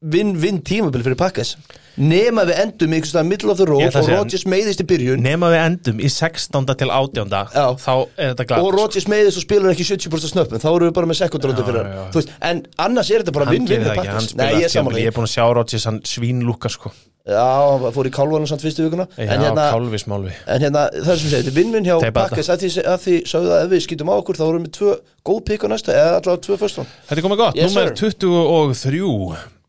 vinn-vinn 0.00 0.62
tímabil 0.64 1.02
fyrir 1.04 1.18
pakkas 1.20 1.56
nema 2.00 2.46
við 2.48 2.60
endum 2.62 2.94
ykkur 2.96 3.10
stað 3.10 3.26
middle 3.28 3.52
of 3.52 3.58
the 3.60 3.66
road 3.68 3.82
að 3.90 3.98
og 4.00 4.06
Rodgers 4.14 4.46
meiðist 4.48 4.80
í 4.80 4.86
byrjun. 4.88 5.20
Nema 5.20 5.50
við 5.52 5.60
endum 5.60 6.00
í 6.00 6.08
16. 6.08 6.70
til 6.80 6.88
18. 6.88 7.28
Já. 7.28 7.66
Þá 7.82 7.92
er 8.16 8.30
þetta 8.30 8.46
glæð 8.48 8.64
og 8.64 8.72
Rodgers 8.78 9.08
meiðist 9.12 9.42
og 9.42 9.44
spilar 9.44 9.74
ekki 9.74 9.84
70% 9.90 10.32
snöppum 10.32 10.62
þá 10.62 10.70
erum 10.70 10.88
við 10.88 10.96
bara 10.96 11.10
með 11.10 11.20
sekundröndu 11.20 11.66
fyrir 11.68 11.90
hann. 11.90 12.32
en 12.48 12.64
annars 12.86 13.12
er 13.12 13.26
þetta 13.26 13.36
bara 13.36 13.50
vinn-vinn 13.52 13.84
fyrir 13.84 14.00
það 14.00 14.32
Nei, 14.40 14.48
ég 14.64 15.10
er 15.10 15.16
búin 15.18 15.28
að 15.28 15.34
sjá 15.34 15.44
Rodgers, 15.52 15.86
hann 15.90 16.00
svínlúka 16.08 16.72
sko. 16.72 16.94
Já, 17.28 17.44
fór 17.92 18.08
í 18.08 18.14
kálvanum 18.16 18.48
samt 18.48 18.64
fyrstu 18.64 18.86
vikuna. 18.86 19.04
Já, 19.20 19.28
en 19.36 19.44
hérna, 19.44 19.66
kálvismálvi 19.74 20.32
en 20.48 20.64
hérna 20.64 20.86
það 20.88 21.12
er 21.12 21.20
sem 21.20 21.28
segir, 21.28 21.44
þetta 21.44 21.52
er 21.52 21.58
vinn-vinn 21.58 21.86
hjá 21.90 22.14
pakkas 22.16 22.48
að 22.48 22.64
því, 22.64 22.70
að 22.88 22.98
því 23.04 23.20
sögðu 23.28 23.52
að 23.52 23.64
ef 23.66 23.70
við 23.74 23.84
skýtum 23.84 24.10
á 24.10 24.14
okkur 24.16 24.40
þá 24.40 24.44
erum 24.48 24.64
við 24.64 24.74
tvö 24.80 24.96
góð 25.28 25.40
pikk 25.52 25.68
á 25.68 25.72
næsta 25.76 25.92
eða 25.92 26.16
allavega 26.16 26.44
tvö 26.48 26.58
fyrst 26.64 26.80
Þetta 26.80 27.20
er 27.20 27.26
komið 27.28 27.42
gott, 27.44 27.60
Yes, 27.60 27.76
nummer 27.76 27.92
sir. 27.92 28.10
23 28.16 29.59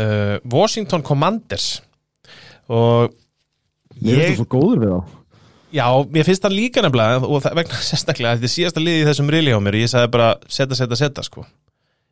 uh, 0.00 0.38
Washington 0.52 1.04
Commanders. 1.06 1.68
Og 2.72 3.12
ég, 4.00 4.20
það 4.20 4.40
svo 4.40 4.48
góður 4.56 4.82
við 4.84 4.94
þá. 4.94 5.20
Já, 5.74 5.86
ég 6.14 6.28
finnst 6.28 6.44
það 6.44 6.54
líka 6.54 6.84
nefnilega 6.84 7.26
og 7.26 7.44
það 7.44 7.58
vegna 7.60 7.82
sérstaklega, 7.90 8.38
þetta 8.38 8.50
er 8.50 8.54
síðasta 8.54 8.84
liði 8.84 9.02
í 9.02 9.08
þessum 9.10 9.34
rili 9.34 9.54
á 9.54 9.58
mér 9.58 9.78
og 9.78 9.84
ég 9.84 9.92
sagði 9.92 10.12
bara 10.14 10.30
setja, 10.46 10.78
setja, 10.78 11.00
setja 11.02 11.26
sko. 11.26 11.46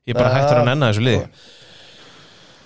Ég 0.08 0.16
er 0.16 0.18
bara 0.18 0.34
hættur 0.34 0.62
að 0.62 0.68
nenna 0.70 0.90
þessu 0.90 1.06
liði. 1.06 1.24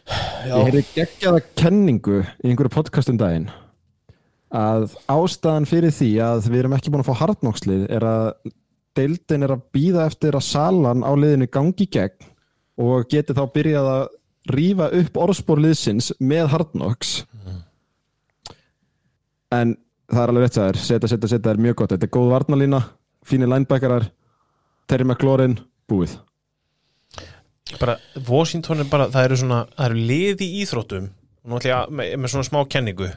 Já, 0.06 0.52
Ég 0.54 0.68
heyrði 0.68 0.82
geggjaða 0.94 1.40
kenningu 1.58 2.20
í 2.22 2.50
einhverju 2.52 2.72
podcast 2.72 3.10
um 3.10 3.18
daginn 3.18 3.48
að 4.54 4.92
ástæðan 5.10 5.66
fyrir 5.66 5.90
því 5.94 6.10
að 6.22 6.46
við 6.46 6.60
erum 6.60 6.76
ekki 6.76 6.92
búin 6.94 7.02
að 7.02 7.08
fá 7.10 7.22
hartnokkslið 7.24 7.88
er 7.96 8.06
að 8.06 8.28
deildin 8.96 9.44
er 9.44 9.54
að 9.56 9.64
býða 9.74 10.06
eftir 10.08 10.36
að 10.38 10.46
salan 10.46 11.02
á 11.04 11.12
liðinu 11.18 11.48
gangi 11.52 11.88
gegn 11.92 12.30
og 12.80 13.08
geti 13.10 13.34
þá 13.36 13.42
byrjað 13.52 13.90
að 13.90 14.04
rífa 14.52 14.90
upp 15.00 15.18
orðspórliðsins 15.26 16.12
með 16.20 16.50
hartnokks 16.52 17.16
en 19.54 19.74
það 20.10 20.22
er 20.22 20.32
alveg 20.32 20.46
rétt 20.46 20.58
að 20.58 20.68
þér 20.68 20.80
setja, 20.82 21.10
setja, 21.10 21.30
setja 21.30 21.52
er 21.52 21.60
mjög 21.62 21.80
gott. 21.80 21.94
Þetta 21.94 22.06
er 22.06 22.14
góð 22.14 22.32
varnalína, 22.32 22.80
fínir 23.26 23.50
linebackerar 23.50 24.08
Terry 24.86 25.06
McLaurin, 25.06 25.58
búið. 25.90 26.16
Bara, 27.80 27.96
Washington 28.28 28.84
er 28.84 28.90
bara, 28.90 29.08
það 29.10 29.28
eru 29.28 29.38
svona 29.40 29.62
það 29.74 29.88
eru 29.88 30.02
liði 30.10 30.46
í 30.46 30.60
íþróttum 30.62 31.08
að, 31.46 31.88
með, 31.90 32.12
með 32.22 32.32
svona 32.32 32.46
smá 32.46 32.60
kenningu 32.70 33.08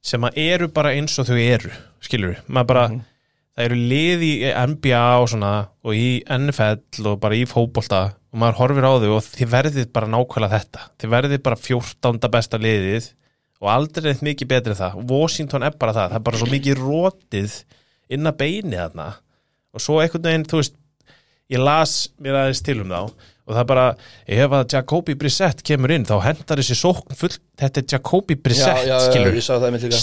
sem 0.00 0.26
að 0.26 0.38
eru 0.40 0.68
bara 0.72 0.92
eins 0.94 1.18
og 1.20 1.26
þau 1.26 1.40
eru 1.40 1.72
skilur 2.04 2.36
við, 2.36 2.44
maður 2.46 2.68
bara 2.70 2.84
það 2.94 3.64
eru 3.66 3.80
liði 3.90 4.30
í 4.46 4.52
NBA 4.70 5.02
og 5.18 5.26
svona 5.32 5.50
og 5.82 5.98
í 5.98 6.10
NFL 6.22 7.10
og 7.10 7.18
bara 7.24 7.36
í 7.36 7.42
fótbolta 7.50 8.04
og 8.30 8.38
maður 8.42 8.58
horfir 8.60 8.86
á 8.86 8.92
þau 9.02 9.12
og 9.16 9.24
þið 9.26 9.48
verðið 9.54 9.88
bara 9.96 10.10
nákvæmlega 10.12 10.58
þetta, 10.60 10.84
þið 11.02 11.12
verðið 11.16 11.42
bara 11.48 11.58
14. 11.64 12.20
besta 12.36 12.60
liðið 12.62 13.08
og 13.60 13.72
aldrei 13.74 14.06
neitt 14.10 14.22
mikið 14.24 14.50
betri 14.54 14.72
en 14.74 14.78
það, 14.78 15.00
Washington 15.10 15.66
er 15.66 15.74
bara 15.76 15.92
það. 15.96 16.12
Það 16.14 16.20
er 16.20 16.26
bara 16.30 16.38
svo 16.40 16.46
mikið 16.48 16.78
rótið 16.80 17.56
inn 18.16 18.30
að 18.30 18.38
beini 18.40 18.78
þarna. 18.78 19.08
Og 19.76 19.82
svo 19.84 19.98
einhvern 20.00 20.24
veginn, 20.30 20.46
þú 20.48 20.62
veist 20.62 20.78
ég 21.50 21.60
las 21.62 21.92
mér 22.22 22.38
aðeins 22.40 22.62
til 22.66 22.78
um 22.84 22.94
þá 22.94 23.02
og 23.50 23.56
það 23.56 23.60
er 23.64 23.68
bara, 23.72 23.84
ef 24.30 24.52
að 24.54 24.64
Jacobi 24.76 25.14
Brissett 25.18 25.62
kemur 25.66 25.90
inn, 25.90 26.04
þá 26.06 26.20
hendar 26.22 26.60
þessi 26.62 26.76
sókn 26.78 27.16
full, 27.18 27.32
þetta 27.58 27.82
er 27.82 27.86
Jacobi 27.96 28.36
Brissett, 28.38 28.84
já, 28.86 28.94
já, 28.94 28.98
skilur. 29.10 29.38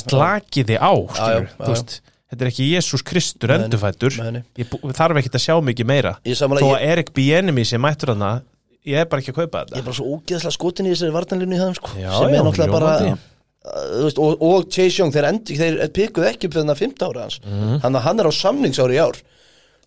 slakiði 0.02 0.76
á, 0.76 0.92
Já, 0.92 1.14
skilur 1.16 1.46
já, 1.46 1.48
já, 1.48 1.54
þú 1.62 1.70
veist, 1.72 1.94
þetta 2.32 2.44
er 2.44 2.52
ekki 2.52 2.68
Jésús 2.74 3.06
Kristur 3.08 3.56
endurfættur, 3.56 4.20
ég 4.60 4.76
þarf 4.98 5.22
ekki 5.22 5.34
að 5.34 5.46
sjá 5.46 5.56
mikið 5.64 5.90
meira, 5.90 6.18
Ég 6.28 6.38
þó 6.42 6.70
að 6.74 6.86
Erik 6.90 7.14
Bienemi 7.16 7.66
sem 7.68 7.82
mættur 7.82 8.14
hana, 8.16 8.42
ég 8.88 9.02
er 9.04 9.10
bara 9.10 9.24
ekki 9.24 9.34
að 9.36 9.42
kaupa 9.44 9.64
ég 9.64 9.72
þetta 9.72 9.82
er 9.82 9.88
bara 9.88 10.00
svo 10.00 10.12
ógeðslega 10.18 10.58
skotin 10.58 10.88
í 10.88 10.94
þessari 10.94 11.16
þeim 11.64 11.80
sko, 11.80 11.96
sem 11.98 12.36
er 12.36 12.48
náttúrulega 12.48 12.78
bara 12.78 13.18
þú 13.68 14.04
veist, 14.06 14.20
og, 14.22 14.44
og 14.44 14.68
Chase 14.72 15.02
Young, 15.02 15.14
þeir, 15.14 15.28
þeir 15.48 15.92
pikkuð 15.96 16.28
ekki 16.32 16.50
fyrir 16.52 16.68
það 16.70 16.82
15 16.84 17.08
ára 17.08 17.26
hans. 17.26 17.40
Að 17.84 18.00
hann 18.06 18.22
er 18.22 18.30
á 18.30 18.34
samningsári 18.36 18.98
í 18.98 19.02
ár 19.02 19.20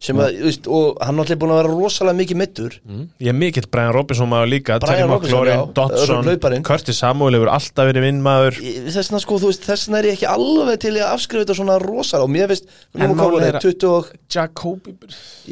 sem 0.00 0.16
að, 0.16 0.36
þú 0.40 0.46
veist, 0.48 0.68
og 0.72 0.96
hann 1.04 1.12
er 1.12 1.18
náttúrulega 1.20 1.40
búin 1.42 1.50
að 1.52 1.58
vera 1.60 1.70
rosalega 1.74 2.16
mikið 2.20 2.38
mittur 2.40 2.76
ég 3.20 3.28
er 3.28 3.36
mikill 3.36 3.66
Brian 3.68 3.92
Robinson 3.92 4.30
maður 4.30 4.48
líka 4.54 4.78
Brian 4.80 4.96
Terry 4.96 5.10
Robinson, 5.10 5.28
McLaurin, 5.28 5.58
já, 5.60 5.74
Dodson, 5.76 6.22
hlauparinn. 6.24 6.64
Curtis 6.64 7.00
Samuel 7.02 7.36
hefur 7.36 7.50
alltaf 7.52 7.90
verið 7.90 8.06
vinnmaður 8.06 8.56
þess 8.62 8.96
vegna 9.10 9.20
sko, 9.20 9.38
þú 9.42 9.50
veist, 9.50 9.66
þess 9.68 9.84
vegna 9.90 9.98
er 10.00 10.08
ég 10.08 10.16
ekki 10.16 10.28
alveg 10.32 10.80
til 10.86 10.94
að 10.96 11.04
afskrifa 11.10 11.44
þetta 11.44 11.56
svona 11.60 11.76
rosalega. 11.84 12.24
Og 12.24 12.32
mér 12.32 12.48
veist, 12.48 12.64
En 12.96 13.12
komum 13.12 13.44
er 13.44 13.58
að- 13.60 13.66
20 13.66 13.90
og 13.90 14.08
Jacobi 14.32 14.94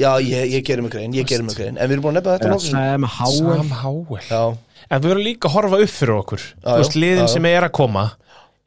já, 0.00 0.10
ég, 0.24 0.48
ég 0.56 0.64
gerir 0.64 0.82
mig 0.82 0.92
grein, 0.96 1.12
ég 1.12 1.28
gerir 1.28 1.44
mig 1.44 1.54
grein. 1.56 1.76
En 1.76 1.84
við 1.90 1.98
erum 1.98 2.06
búin 2.08 2.16
að 2.16 2.22
nefna 2.22 2.38
þetta 2.38 2.60
Sam 2.70 3.04
Howell. 3.04 3.56
Sam 3.60 3.70
Howell. 3.82 4.24
Já, 4.32 4.56
En 4.90 5.02
við 5.02 5.10
verðum 5.12 5.24
líka 5.28 5.48
að 5.50 5.56
horfa 5.58 5.82
upp 5.84 5.92
fyrir 5.92 6.14
okkur. 6.22 6.40
Já, 6.64 6.70
Þú 6.72 6.78
veist, 6.80 6.96
liðin 6.96 7.18
já, 7.20 7.28
já. 7.28 7.32
sem 7.36 7.44
er 7.52 7.62
að 7.68 7.72
koma 7.76 8.06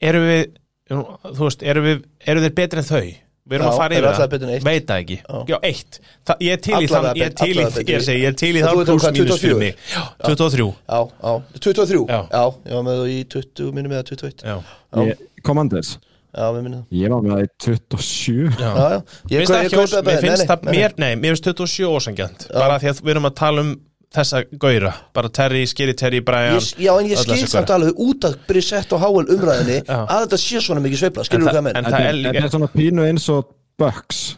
Eru 0.01 0.19
við 0.29 0.45
Þú 0.91 1.41
veist, 1.47 1.63
eru 1.63 1.81
við 1.81 2.03
Eru 2.27 2.41
þeir 2.45 2.53
betri 2.61 2.77
en 2.83 2.85
þau? 2.85 3.15
Við 3.49 3.57
erum 3.57 3.65
Já, 3.65 3.71
að 3.71 3.79
fara 3.81 3.95
yfir 3.97 4.51
eitt. 4.53 4.65
Veit 4.67 4.83
það 4.85 4.99
ekki. 5.01 5.15
Já. 5.21 5.37
Já, 5.49 5.55
eitt. 5.65 5.97
Þa, 6.29 6.35
Ég 6.45 6.51
er 6.53 6.59
til 6.61 6.75
í 6.77 6.89
þann 6.91 7.07
Ég 7.17 7.23
er 7.25 7.33
til 7.39 7.49
í. 7.49 7.55
Ég 7.57 7.95
er, 7.97 8.03
segi, 8.05 8.21
ég 8.21 8.29
er 8.29 8.37
til 8.37 8.51
í 8.53 8.61
þann 8.61 8.81
pluss 8.85 9.07
mínus 9.07 9.41
fyrir 9.41 9.57
24? 9.57 9.57
mig 9.57 9.73
Já, 9.89 10.03
23 10.27 10.67
já, 10.69 10.99
já, 11.25 11.33
23 11.65 12.05
Já. 12.05 12.19
já, 12.29 12.43
ég 12.69 12.77
var 12.77 12.85
með 12.85 13.01
það 13.01 13.09
í 13.15 13.17
20, 13.33 13.73
minnum 13.73 13.91
með 13.95 13.99
það 14.01 14.11
21 14.13 14.45
Já, 14.45 14.55
Já. 14.61 15.01
Ég- 15.09 15.25
Commanders. 15.49 15.91
Já, 16.31 16.45
við 16.55 16.61
minnum 16.67 16.83
það. 16.85 16.99
Ég 17.01 17.11
var 17.11 17.25
með 17.25 17.33
það 17.33 17.41
í 17.41 17.49
27 17.65 18.51
já. 18.61 18.69
já, 18.69 18.85
já, 18.85 18.99
ég, 19.01 19.37
Finnst 19.41 19.51
það 19.51 19.65
ekki 19.65 19.81
það 19.81 20.05
Mér 20.11 20.21
finnst 20.21 20.45
Nei, 20.45 20.47
það 20.51 20.61
nei, 20.61 20.71
nei, 20.71 20.77
mér 20.77 20.93
Nei, 21.01 21.15
mér 21.25 21.33
finnst 21.35 21.49
27 21.49 21.89
ósangjant 21.97 22.45
Bara 22.53 22.77
því 22.79 22.91
að 22.93 23.01
við 23.01 23.15
erum 23.17 23.27
að 23.31 23.35
tala 23.41 23.65
um 23.65 23.73
þessa 24.11 24.41
gauðra. 24.59 24.91
Bara 25.15 25.29
Terry, 25.31 25.63
Skiri 25.71 25.93
Terry, 25.95 26.19
Brian 26.25 26.57
Ég, 26.59 26.73
já, 26.83 26.91
en 26.99 27.07
ég 27.07 27.21
skil 27.21 27.47
samt 27.47 27.69
alveg 27.71 27.95
út 28.03 28.25
af 28.27 28.35
Brissett 28.49 28.91
og 28.93 28.99
Howell 29.05 29.29
umræðinni 29.31 29.79
að 29.87 30.25
þetta 30.25 30.39
sé 30.43 30.59
svona 30.65 30.83
mikið 30.83 30.99
sveifla, 31.05 31.23
skilur 31.29 31.47
það- 31.47 31.53
þú 31.53 31.57
hvað 31.61 31.63
menn 31.69 31.77
en 31.77 31.85
það 31.85 32.05
er 32.09 32.35
er, 32.35 32.43
er 32.43 32.49
svona 32.51 32.67
pínu 32.75 33.07
eins 33.07 33.29
og 33.31 33.47
Bucks. 33.79 34.37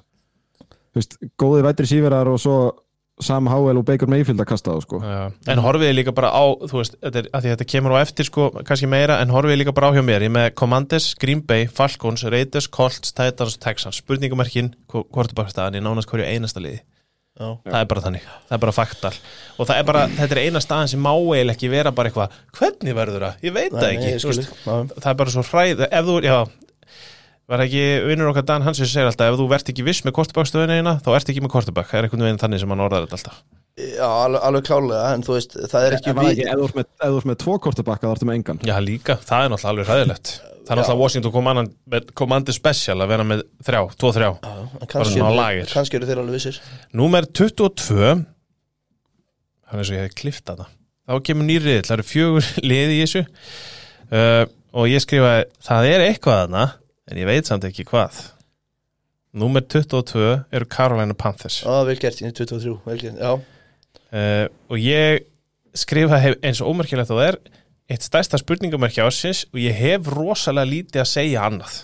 Þú 0.94 1.02
veist, 1.02 1.18
góði 1.42 1.64
vætri 1.66 1.90
síverar 1.90 2.28
og 2.30 2.38
svo 2.40 2.58
Sam 3.22 3.46
Howell 3.48 3.78
og 3.78 3.86
Baker 3.86 4.08
Mayfield 4.10 4.40
að 4.42 4.48
kasta 4.50 4.72
þá 4.74 4.82
sko. 4.82 5.00
Já, 5.02 5.32
en 5.54 5.60
horfiði 5.62 5.94
líka 5.96 6.14
bara 6.14 6.30
á 6.34 6.44
þú 6.66 6.80
veist, 6.80 6.96
þetta 7.02 7.20
er, 7.22 7.28
að 7.34 7.42
því 7.44 7.52
þetta 7.54 7.68
kemur 7.74 7.94
á 7.94 7.98
eftir 8.02 8.26
sko, 8.26 8.48
kannski 8.66 8.88
meira, 8.90 9.20
en 9.22 9.30
horfiði 9.30 9.58
líka 9.62 9.74
bara 9.74 9.90
á 9.90 9.96
hjá 9.98 10.02
mér. 10.06 10.22
Ég 10.26 10.34
með 10.34 10.54
Commanders, 10.56 11.14
Green 11.22 11.42
Bay, 11.42 11.66
Falcons, 11.68 12.24
Raiders 12.26 12.68
Colts, 12.68 13.12
Titans, 13.14 13.58
Texans, 13.58 14.02
spurningumerkin 14.02 14.74
hvort 14.90 15.30
er 15.30 15.38
bara 15.38 15.50
staðan? 15.54 15.78
Í 15.78 15.82
nánast 15.86 16.10
hverju 16.10 16.26
einasta 16.30 16.60
liði 16.62 16.82
Já. 17.34 17.48
það 17.66 17.78
er 17.80 17.88
bara 17.90 18.02
þannig, 18.04 18.26
það 18.46 18.56
er 18.56 18.60
bara 18.62 18.74
faktal 18.78 19.10
og 19.58 19.66
það 19.66 19.80
er 19.80 19.86
bara, 19.88 20.02
þetta 20.20 20.36
er 20.36 20.42
eina 20.44 20.60
staðan 20.62 20.92
sem 20.92 21.00
má 21.02 21.10
eiginlega 21.16 21.56
ekki 21.56 21.72
vera 21.72 21.94
bara 21.96 22.12
eitthvað, 22.12 22.36
hvernig 22.60 22.98
verður 23.00 23.26
það? 23.26 23.40
Ég 23.48 23.56
veit 23.56 23.74
það 23.74 23.88
ekki, 23.88 24.12
nei, 24.12 24.28
veist, 24.30 24.52
það 24.68 25.10
er 25.10 25.18
bara 25.24 25.34
svo 25.34 25.46
hræð 25.48 25.82
ef 25.88 26.06
þú, 26.12 26.20
já. 26.28 26.38
Var 27.54 27.66
ekki 27.66 27.82
vinnur 28.06 28.30
okkar 28.30 28.46
Dan 28.48 28.64
Hansen 28.68 28.88
segir 28.88 29.10
alltaf 29.10 29.34
ef 29.34 29.40
þú 29.42 29.50
verð 29.50 29.74
ekki 29.74 29.88
viss 29.90 30.06
með 30.06 30.16
kortebækstöðina 30.20 30.96
þá 31.02 31.10
ert 31.18 31.34
ekki 31.34 31.44
með 31.44 31.56
kortebæk, 31.58 31.90
það 31.90 32.00
er 32.00 32.08
einhvern 32.08 32.28
veginn 32.28 32.42
þannig 32.46 32.62
sem 32.62 32.76
hann 32.76 32.86
orðar 32.86 33.08
þetta 33.08 33.20
alltaf. 33.20 33.42
Já, 33.74 34.06
alveg, 34.06 34.40
alveg 34.48 34.70
klálega, 34.70 35.04
en 35.18 35.26
þú 35.26 35.36
veist, 35.40 35.58
það 35.74 35.90
er 35.90 35.98
ekki 35.98 36.14
ekki, 36.14 36.46
ef 36.46 36.62
þú 36.62 36.70
ert 36.70 36.78
með, 36.78 36.90
ef 36.94 37.10
þú 37.10 37.20
ert 37.20 37.30
með 37.34 37.40
tvo 37.42 37.60
kortabakka 37.66 38.06
þá 38.06 38.14
ertu 38.14 38.30
með 38.30 38.40
engan. 38.40 38.62
Já, 38.70 38.76
líka, 38.86 39.18
það 39.26 39.48
er 39.48 39.54
náttúrulega 39.56 39.74
alveg 39.74 39.90
hræðilegt 39.90 40.36
Það 40.64 40.72
er 40.72 40.80
náttúrulega 40.80 41.00
Washington 41.04 41.34
Command, 41.36 41.72
með 41.92 42.12
Commander 42.16 42.56
Special 42.56 42.96
að 43.04 43.10
vera 43.12 43.24
með 43.28 43.42
þrjá, 43.68 43.82
tvo 44.00 44.12
þrjá. 44.16 44.30
Bara 44.44 45.08
svona 45.10 45.32
á 45.32 45.34
lagir. 45.36 45.68
kannski 45.74 45.98
eru 46.00 46.08
þeir 46.08 46.22
alveg 46.24 46.38
vissir. 46.38 46.60
Númer 46.96 47.28
22 47.28 48.14
Þannig 49.68 49.82
eins 49.82 49.90
og 49.92 49.96
ég 49.98 50.04
hefði 50.06 50.18
klift 50.22 50.46
þetta 50.48 50.68
Þá 51.04 51.16
kemur 51.28 51.48
nýrið, 51.50 51.80
það 51.88 51.96
eru 51.98 52.06
fjögur 52.08 52.46
liði 52.70 52.94
í 52.96 53.02
þessu. 53.04 53.24
Uh, 54.14 54.44
Og 54.74 54.88
ég 54.90 55.04
skrifaði 55.04 55.44
Það 55.68 55.88
er 55.92 56.04
eitthvað 56.08 56.40
þarna 56.46 56.64
En 57.12 57.20
ég 57.20 57.28
veit 57.28 57.50
samt 57.50 57.66
ekki 57.68 57.84
hvað. 57.90 58.22
Númer 59.36 59.66
22 59.68 60.24
eru 60.56 60.68
Carolina 60.72 61.16
Panthers. 61.18 61.60
Já, 61.66 61.74
vel 61.90 61.98
gert, 62.00 62.22
ég 62.24 62.30
er 62.32 62.36
23, 62.38 62.78
vel 62.86 63.00
gert, 63.02 63.18
já. 63.20 63.34
Uh, 64.14 64.46
Og 64.72 64.80
ég 64.80 65.26
skrifaði 65.76 66.22
hef- 66.30 66.40
eins 66.46 66.62
og 66.64 66.70
ómerkilegt 66.72 67.12
og 67.12 67.20
það 67.20 67.32
er 67.34 67.40
Eitt 67.94 68.06
stærsta 68.08 68.40
spurningamerki 68.42 69.04
ásins 69.04 69.44
Og 69.52 69.62
ég 69.62 69.78
hef 69.78 70.10
rosalega 70.10 70.70
lítið 70.72 71.04
að 71.04 71.10
segja 71.12 71.46
annað. 71.46 71.76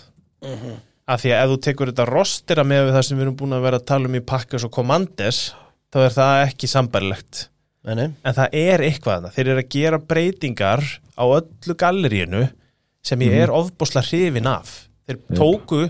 Að 1.10 1.22
því 1.22 1.32
að 1.34 1.40
ef 1.42 1.50
þú 1.50 1.58
tekur 1.66 1.90
þetta 1.90 2.06
rostera 2.08 2.64
með 2.66 2.92
það 2.94 3.04
sem 3.06 3.18
við 3.18 3.24
erum 3.26 3.38
búin 3.38 3.56
að 3.56 3.64
vera 3.66 3.80
að 3.80 3.88
tala 3.90 4.10
um 4.10 4.18
í 4.18 4.22
Packers 4.32 4.66
og 4.66 4.72
Commanders 4.74 5.40
þá 5.90 5.98
er 6.04 6.14
það 6.14 6.42
ekki 6.44 6.70
nei. 7.98 8.06
en 8.12 8.36
það 8.36 8.56
er 8.60 8.84
eitthvað 8.86 9.16
þarna. 9.16 9.32
þeir 9.34 9.48
eru 9.48 9.62
að 9.62 9.70
gera 9.74 9.98
breytingar 10.12 10.84
á 11.18 11.24
öllu 11.24 11.76
galleríinu 11.80 12.44
sem 13.02 13.24
ég 13.24 13.36
er 13.46 13.54
ofbúslega 13.54 14.06
hrifin 14.06 14.50
af. 14.50 14.74
Þeir 15.08 15.20
tóku 15.38 15.82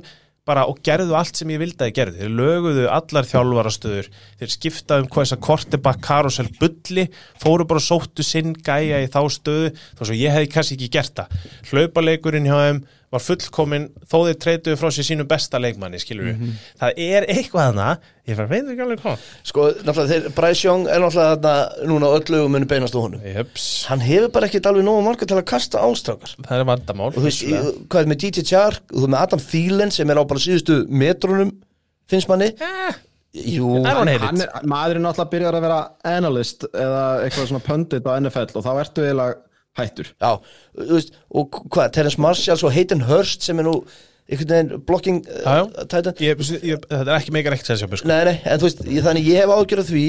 bara 0.50 0.66
og 0.70 0.80
gerðu 0.86 1.16
allt 1.18 1.38
sem 1.38 1.50
ég 1.54 1.62
vildi 1.62 1.78
að 1.78 1.88
þeir 1.88 1.96
gerðu 2.00 2.20
þeir 2.20 2.36
löguðu 2.40 2.86
allar 2.98 3.28
þjálfarastöður 3.30 4.10
þeir 4.40 4.54
skiptaðu 4.54 5.04
um 5.04 5.10
hvað 5.10 5.26
þess 5.26 5.36
að 5.36 5.42
kortebakk 5.48 6.04
karusel 6.06 6.48
bulli, 6.60 7.06
fóru 7.40 7.66
bara 7.70 7.84
sóttu 7.84 8.26
sinn 8.26 8.56
gæja 8.66 9.02
í 9.02 9.10
þá 9.10 9.20
stöðu 9.36 9.74
þó 9.98 10.02
svo 10.04 10.18
ég 10.18 10.34
hefði 10.34 10.52
kannski 10.54 10.78
ekki 10.78 10.90
gert 10.98 11.14
það. 11.20 11.36
Hlaupaleikurinn 11.70 12.50
hjá 12.50 12.58
þeim 12.60 12.82
var 13.10 13.22
fullkomin 13.24 13.88
þó 14.06 14.16
þeir 14.28 14.36
treytuðu 14.44 14.78
frá 14.78 14.90
sér 14.94 15.06
sínu 15.08 15.24
besta 15.30 15.58
leikmanni 15.58 15.98
skilur 15.98 16.28
við, 16.28 16.52
það 16.78 17.00
er 17.02 17.26
eitthvað 17.32 17.64
þarna 17.72 17.86
ég 18.30 18.38
að 18.44 18.52
veit 18.52 18.68
ekki 18.70 18.84
alveg 18.84 19.00
hvað. 19.02 19.24
Sko, 19.50 19.64
náttúrulega, 19.82 20.06
þeir, 20.12 20.28
Bryce 20.36 20.62
Young 20.68 20.84
er 20.86 21.02
náttúrulega 21.02 21.32
þarna 21.40 21.88
núna 21.90 22.10
öll 22.14 22.22
lögum 22.36 22.54
muni 22.54 22.68
beinast 22.70 22.94
á 22.94 23.00
honum. 23.02 23.24
Jöps, 23.26 23.66
Hann 23.90 24.04
hefur 24.06 24.30
bara 24.36 24.46
ekkert 24.46 24.70
alveg 24.70 24.86
nógu 24.86 25.02
marga 25.08 25.26
til 25.26 25.40
að 25.40 25.48
kasta 25.50 25.82
ástrákar 25.82 26.36
það 26.38 26.56
er 26.60 26.68
vandamál 26.70 27.10
Og 27.10 27.18
þú 27.18 27.26
veist, 27.26 27.44
hvað 27.90 28.04
er 28.04 28.12
með 28.14 28.22
DJ 28.28 28.46
Chark 28.52 28.86
og 28.94 29.00
þú 29.02 29.08
er 29.08 29.14
með 29.16 29.26
Adam 29.26 29.44
Thielen 29.50 29.94
sem 29.98 30.14
er 30.14 30.22
á 30.22 30.24
bara 30.30 30.46
síðustu 30.46 30.80
metrunum 31.02 31.50
finnst 32.10 32.30
manni? 32.30 32.52
Eh, 32.62 32.94
Jú, 33.30 33.76
hann 33.86 34.08
it. 34.10 34.22
er, 34.22 34.48
maðurinn 34.66 35.04
náttúrulega 35.06 35.30
byrjar 35.34 35.58
að 35.58 35.66
vera 35.66 35.82
analyst 36.14 36.64
eða 36.70 37.02
eitthvað 37.26 37.50
svona 37.52 37.62
pundit 37.66 38.06
á 38.06 38.18
NFL 38.18 38.56
og 38.58 38.64
þá 38.66 38.70
ertu 38.84 39.04
eiginlega 39.06 39.36
hættur. 39.78 40.10
Já, 40.20 40.30
þú 40.76 40.94
veist, 40.96 41.12
og 41.30 41.58
hvað, 41.70 41.90
Terence 41.96 42.20
Marshall 42.20 42.64
og 42.66 42.74
Hayden 42.74 43.04
Hurst 43.08 43.46
sem 43.46 43.58
er 43.62 43.68
nú 43.68 43.74
einhvern 44.30 44.50
veginn 44.52 44.84
blocking 44.86 45.20
Já, 45.26 45.56
já. 45.60 45.64
uh, 45.66 45.86
titan. 45.90 46.14
Ég, 46.22 46.44
ég, 46.62 46.84
þetta 46.86 47.02
er 47.06 47.16
ekki 47.16 47.34
meikar 47.34 47.56
ekkert 47.56 47.72
sensjópi 47.72 48.00
sko. 48.00 48.10
Nei, 48.10 48.20
nei, 48.28 48.36
en 48.44 48.62
þú 48.62 48.68
veist, 48.68 48.82
ég, 48.86 49.04
þannig 49.06 49.30
ég 49.30 49.42
hef 49.42 49.54
ágjörð 49.56 49.90
því. 49.90 50.06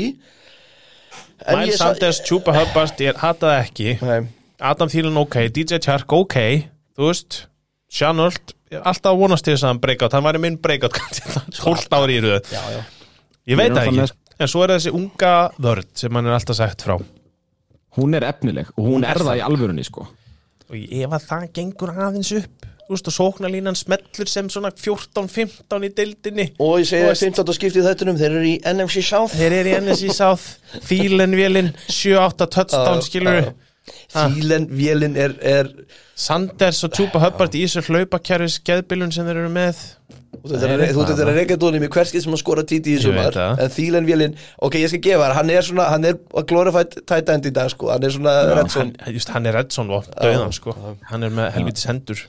En 1.41 1.57
Miles 1.57 1.79
Sanders, 1.81 2.21
Chupa 2.27 2.53
Hubbard, 2.53 3.01
ég 3.01 3.17
hataði 3.17 3.61
ekki. 3.65 3.93
Nei, 4.05 4.19
Adam 4.71 4.91
Thielen 4.93 5.17
ok, 5.17 5.39
DJ 5.55 5.81
Chark 5.81 6.13
ok. 6.13 6.37
Þú 6.97 7.07
veist, 7.09 7.45
Sjanöld 7.91 8.53
alltaf 8.79 9.11
að 9.11 9.17
vonast 9.19 9.43
til 9.43 9.55
þess 9.55 9.65
að 9.65 9.73
hann 9.73 9.81
breakout 9.83 10.13
hann 10.15 10.23
væri 10.23 10.39
minn 10.39 10.59
breakout 10.63 10.95
12 11.57 11.89
ári 11.97 12.19
í 12.19 12.21
röð. 12.23 12.45
Já, 12.53 12.61
já. 12.77 12.83
Ég 13.51 13.59
veit 13.59 13.73
það 13.73 13.81
alltaf 13.89 14.13
ekki, 14.13 14.35
en 14.37 14.51
svo 14.53 14.61
er 14.63 14.75
þessi 14.77 14.93
unga 14.95 15.33
vörð 15.59 15.89
sem 15.99 16.15
hann 16.15 16.29
er 16.29 16.37
alltaf 16.37 16.59
sagt 16.61 16.85
frá 16.85 16.95
hún 17.97 18.15
er 18.17 18.25
efnileg 18.29 18.69
og 18.77 18.83
hún, 18.85 18.99
Hún 19.01 19.07
er 19.07 19.17
er 19.17 19.25
það 19.27 19.39
í 19.39 19.45
alvörunni 19.45 19.85
sko. 19.87 20.07
Og 20.71 20.75
ef 20.77 21.15
að 21.17 21.25
það 21.29 21.47
gengur 21.53 21.95
aðeins 21.95 22.31
upp 22.39 22.67
og 22.91 22.99
sóknarlínan 23.15 23.77
smellur 23.79 24.27
sem 24.27 24.49
svona 24.51 24.67
14-15 24.75 25.85
í 25.87 25.89
dildinni 25.95 26.45
Og 26.59 26.81
ég 26.81 26.89
segi 26.89 27.05
að 27.05 27.13
veist- 27.13 27.23
15. 27.23 27.53
skiptið 27.55 27.85
þettunum, 27.87 28.17
þeir 28.19 28.31
eru 28.35 28.49
í 28.49 28.57
NFC 28.67 29.03
South. 29.07 29.35
Þeir 29.37 29.53
eru 29.61 29.69
í 29.69 29.75
NSI 29.79 30.09
South. 30.11 30.47
Thielen-vélin, 30.89 31.71
7-8 31.87 32.47
touchdown 32.51 33.01
skilur 33.05 33.53
Thielen, 34.11 34.67
vélinn 34.75 35.15
er, 35.17 35.33
er 35.41 35.69
Sanders 36.15 36.83
og 36.83 36.91
Chupa 36.93 37.21
Hubbard 37.23 37.55
í 37.55 37.63
þessu 37.63 37.81
hlaupakerfis 37.87 38.59
geðbilun 38.67 39.13
sem 39.15 39.25
þeir 39.25 39.39
eru 39.45 39.53
með 39.55 39.79
Þú 40.41 41.03
ert 41.05 41.11
að 41.21 41.31
reyka 41.35 41.57
dónum 41.61 41.83
í 41.85 41.89
hverskið 41.93 42.23
sem 42.25 42.33
að 42.33 42.39
skora 42.41 42.63
títi 42.65 42.95
í 42.95 43.01
sumar. 43.01 43.31
það. 43.35 43.59
En 43.61 43.69
Thielen, 43.75 44.07
vélinn, 44.09 44.35
ok, 44.65 44.77
ég 44.81 44.89
skal 44.89 45.01
gefa 45.05 45.27
þar 45.27 45.35
Hann 45.37 45.49
er 45.53 45.61
svona, 45.67 45.85
hann 45.93 46.05
er 46.09 46.17
glorified 46.49 46.95
tight 47.05 47.29
end 47.29 47.45
í 47.45 47.53
dag 47.53 47.69
sko. 47.69 47.91
Hann 47.93 48.03
er 48.07 48.09
svona 48.15 48.33
red 48.49 48.57
hann, 48.63 48.69
zone. 48.73 49.13
just, 49.13 49.29
hann 49.29 49.45
er 49.45 49.53
Redson 49.59 49.89
og 49.93 50.09
döðan 50.17 50.53
sko. 50.57 50.73
Hann 51.11 51.23
er 51.23 51.29
með 51.29 51.51
helvitis 51.57 51.85
hendur. 51.89 52.23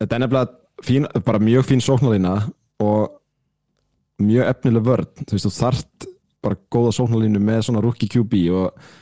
Þetta 0.00 0.14
er 0.18 0.24
nefnilega 0.24 0.48
fín, 0.86 1.06
bara 1.24 1.38
mjög 1.42 1.66
fín 1.70 1.82
sóknarlína 1.82 2.34
og 2.82 3.14
mjög 4.22 4.50
efnileg 4.52 4.82
vörn. 4.86 5.06
Þú 5.24 5.36
veist, 5.36 5.46
þú 5.46 5.54
þarft 5.58 6.08
bara 6.42 6.58
góða 6.74 6.92
sóknarlínu 6.98 7.38
með 7.42 7.64
svona 7.68 7.82
rookie 7.82 8.08
QB 8.10 8.34
og 8.54 8.72
það- 8.72 8.97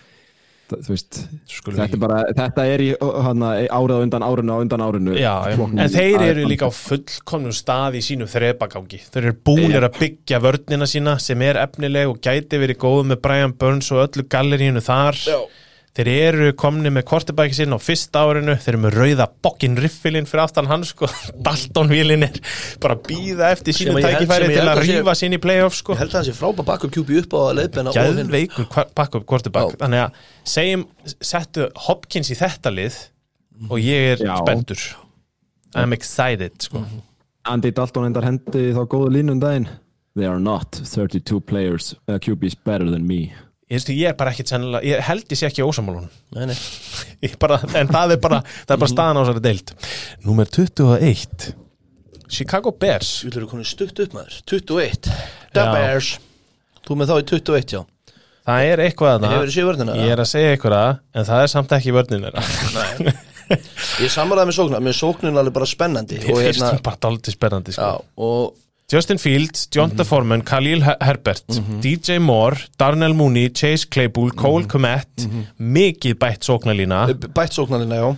veist, 0.89 1.21
þetta 1.63 1.87
er 1.87 2.01
bara 2.03 2.21
þetta 2.31 2.65
er 2.73 2.83
í 2.85 2.89
hana, 3.27 3.51
árið 3.67 3.99
á 3.99 4.01
undan 4.05 4.27
árinu 4.27 4.57
á 4.57 4.59
undan 4.65 4.85
árinu. 4.87 5.17
Já, 5.21 5.35
en 5.53 5.93
þeir 5.93 6.17
er 6.21 6.27
eru 6.33 6.47
líka 6.51 6.71
á 6.71 6.73
fullkomnum 6.75 7.55
stað 7.55 8.01
í 8.01 8.03
sínu 8.07 8.29
þrepagangi. 8.31 9.03
Þeir 9.13 9.23
eru 9.23 9.37
búnir 9.47 9.87
að 9.87 10.01
byggja 10.01 10.43
vörnina 10.43 10.89
sína 10.91 11.19
sem 11.23 11.45
er 11.47 11.61
efnileg 11.63 12.11
og 12.11 12.19
gæti 12.25 12.61
verið 12.63 12.81
góð 12.83 13.13
með 13.13 13.23
Brian 13.29 13.55
Burns 13.57 13.93
og 13.95 14.05
öllu 14.09 14.27
gallerínu 14.33 14.83
þar. 14.85 15.23
Já. 15.27 15.39
Þeir 15.97 16.11
eru 16.13 16.49
komni 16.59 16.91
með 16.93 17.07
kortebæki 17.09 17.57
sinn 17.57 17.73
á 17.73 17.79
fyrsta 17.81 18.25
árinu, 18.27 18.57
þeir 18.61 18.75
eru 18.75 18.81
með 18.83 18.97
rauða 19.01 19.27
bokkin 19.47 19.79
riffilinn 19.81 20.29
fyrir 20.29 20.45
aftan 20.45 20.69
hann 20.69 20.85
sko. 20.85 21.09
Dalton 21.47 21.89
vílinn 21.93 22.27
er 22.27 22.37
bara 22.83 22.99
að 22.99 23.07
býða 23.09 23.51
eftir 23.55 23.77
sínu 23.79 23.97
tækifæri 24.05 24.51
til 24.53 24.67
að 24.67 24.83
rífa 24.83 25.17
sín 25.17 25.37
í 25.39 25.41
playoff 25.43 25.79
sko. 25.79 25.97
Ég 25.97 26.03
held 26.05 26.13
að 26.13 26.21
hann 26.21 26.29
sé 26.29 26.37
frábæð 26.37 26.69
backup 26.69 26.95
QB 26.97 27.23
upp 27.23 27.37
á 27.37 27.41
gæðveikur 27.97 28.69
backup 28.99 29.27
quarterback. 29.31 29.73
Já. 29.73 29.81
þannig 29.87 30.05
að 30.05 30.21
segjum, 30.53 30.87
settu 31.33 31.71
Hopkins 31.87 32.33
í 32.35 32.39
þetta 32.39 32.75
lið 32.75 33.01
og 33.71 33.81
ég 33.81 34.13
er 34.13 34.25
Já. 34.27 34.37
spenntur. 34.43 34.85
I'm 35.77 35.97
excited 35.97 36.61
sko. 36.69 36.85
Andy 37.47 37.73
Dalton 37.73 38.09
endar 38.09 38.27
hendi 38.27 38.73
þá 38.77 38.85
góðu 38.91 39.13
línu 39.17 39.37
um 39.37 39.41
daginn. 39.43 39.69
They 40.17 40.25
are 40.29 40.41
not 40.41 40.73
32 40.73 41.41
players. 41.45 41.95
Uh, 42.09 42.17
QBs 42.19 42.57
better 42.65 42.89
than 42.91 43.07
me 43.07 43.35
ég, 43.71 44.03
er 44.07 44.15
bara 44.19 44.31
ekkit 44.35 44.53
sennilega, 44.53 44.85
ég 44.87 45.03
held 45.09 45.33
ég 45.33 45.41
sé 45.41 45.49
ekki 45.49 45.65
ósamálun 45.67 46.09
Nei, 46.37 46.47
nei. 46.53 46.57
En 47.81 47.91
það 47.91 48.15
er 48.17 48.21
bara, 48.23 48.41
það 48.67 48.77
er 48.77 48.83
bara 48.85 48.93
staðan 48.93 49.19
á 49.19 49.23
þessari 49.25 49.43
deild. 49.49 49.73
Númer 50.27 50.51
21 50.53 51.51
Chicago 52.31 52.73
Bears. 52.75 53.11
Þú 53.23 53.31
ætlur 53.31 53.45
að 53.47 53.53
konu 53.55 53.67
stutt 53.67 54.01
upp 54.03 54.15
maður. 54.17 54.39
21 54.51 55.11
The 55.55 55.63
Já. 55.63 55.73
Bears. 55.75 56.09
Þú 56.87 56.97
með 56.99 57.13
þá 57.13 57.17
í 57.19 57.27
21, 57.31 57.77
já. 57.77 57.83
Það 58.47 58.69
er 58.71 58.83
eitthvað 58.85 59.25
séð 59.51 59.69
vörnina? 59.73 59.95
ég 59.99 60.13
er 60.15 60.23
að 60.23 60.29
segja 60.31 60.51
eitthvað 60.55 60.77
það, 60.77 60.99
en 61.19 61.27
það 61.27 61.41
er 61.43 61.51
samt 61.51 61.73
ekki 61.77 61.95
vörnin 61.97 62.27
þeirra. 62.29 63.15
Ég 64.03 64.11
samanlega 64.11 64.49
með 64.49 64.57
sóknar 64.57 64.81
Með 64.83 64.95
sóknin 64.99 65.37
alveg 65.39 65.55
bara 65.55 65.69
spennandi 65.71 66.17
ég 66.19 66.25
Og 66.33 66.41
finnst 66.41 66.59
hérna 66.59 66.71
hún 66.75 66.81
bara 66.83 66.99
dálítið 67.05 67.37
spennandi 67.37 67.75
Já, 67.77 67.77
sko. 67.77 68.07
og 68.27 68.57
Justin 68.93 69.19
Fields, 69.19 69.67
John 69.75 69.91
Mhm. 69.91 69.97
DeForman, 69.99 70.43
Khalil 70.45 70.81
Her- 70.85 70.97
Herbert 71.01 71.45
DJ 71.83 72.19
Moore, 72.21 72.57
Darnell 72.79 73.15
Mooney, 73.15 73.49
Chase 73.51 73.85
Claypool 73.91 74.31
Mhm. 74.31 74.37
Cole 74.43 74.65
Komet 74.67 75.27
mikið 75.59 76.15
bætt 76.15 76.45
sóknarlína. 76.47 77.01
Bætt 77.35 77.53
sóknarina, 77.53 77.95
já. 77.97 78.17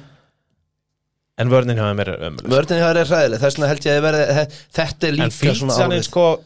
En 1.39 1.49
vörnin 1.49 1.77
hjá 1.79 1.87
þeim 1.95 2.01
er 2.01 2.11
ömuleg 2.19 2.51
Vörnin 2.51 2.81
hjá 2.83 2.89
þér 2.93 2.97
er 3.01 3.05
hræðileg 3.07 3.39
Þess 3.41 3.57
vegna 3.57 3.69
held 3.69 3.85
ég 3.87 3.99
að 3.99 4.03
verði 4.03 4.51
Þetta 4.75 5.03
er 5.07 5.09
en 5.09 5.15
líka 5.19 5.33
Fields 5.33 5.61
svona 5.61 5.77
hann 5.79 5.93
er 5.93 5.99
árið. 5.99 6.05
sko 6.05 6.41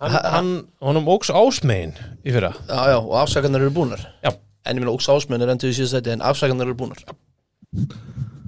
hann, 0.00 0.66
honum 0.82 1.06
óks 1.08 1.30
ásmegin 1.30 1.94
í 2.26 2.32
fyrra. 2.34 2.52
Já, 2.68 2.86
já, 2.90 2.96
og 3.00 3.14
afsakarnar 3.22 3.60
eru 3.62 3.70
búnar 3.70 4.00
Já. 4.24 4.34
En 4.66 4.76
ég 4.76 4.80
meina, 4.82 4.90
óks 4.92 5.06
ásmenn 5.08 5.40
er 5.42 5.48
endur 5.48 5.70
í 5.70 5.72
síðast 5.78 5.94
þetta 6.02 6.12
En 6.12 6.20
afsakarnar 6.20 6.66
eru 6.66 6.74
búnar 6.74 6.98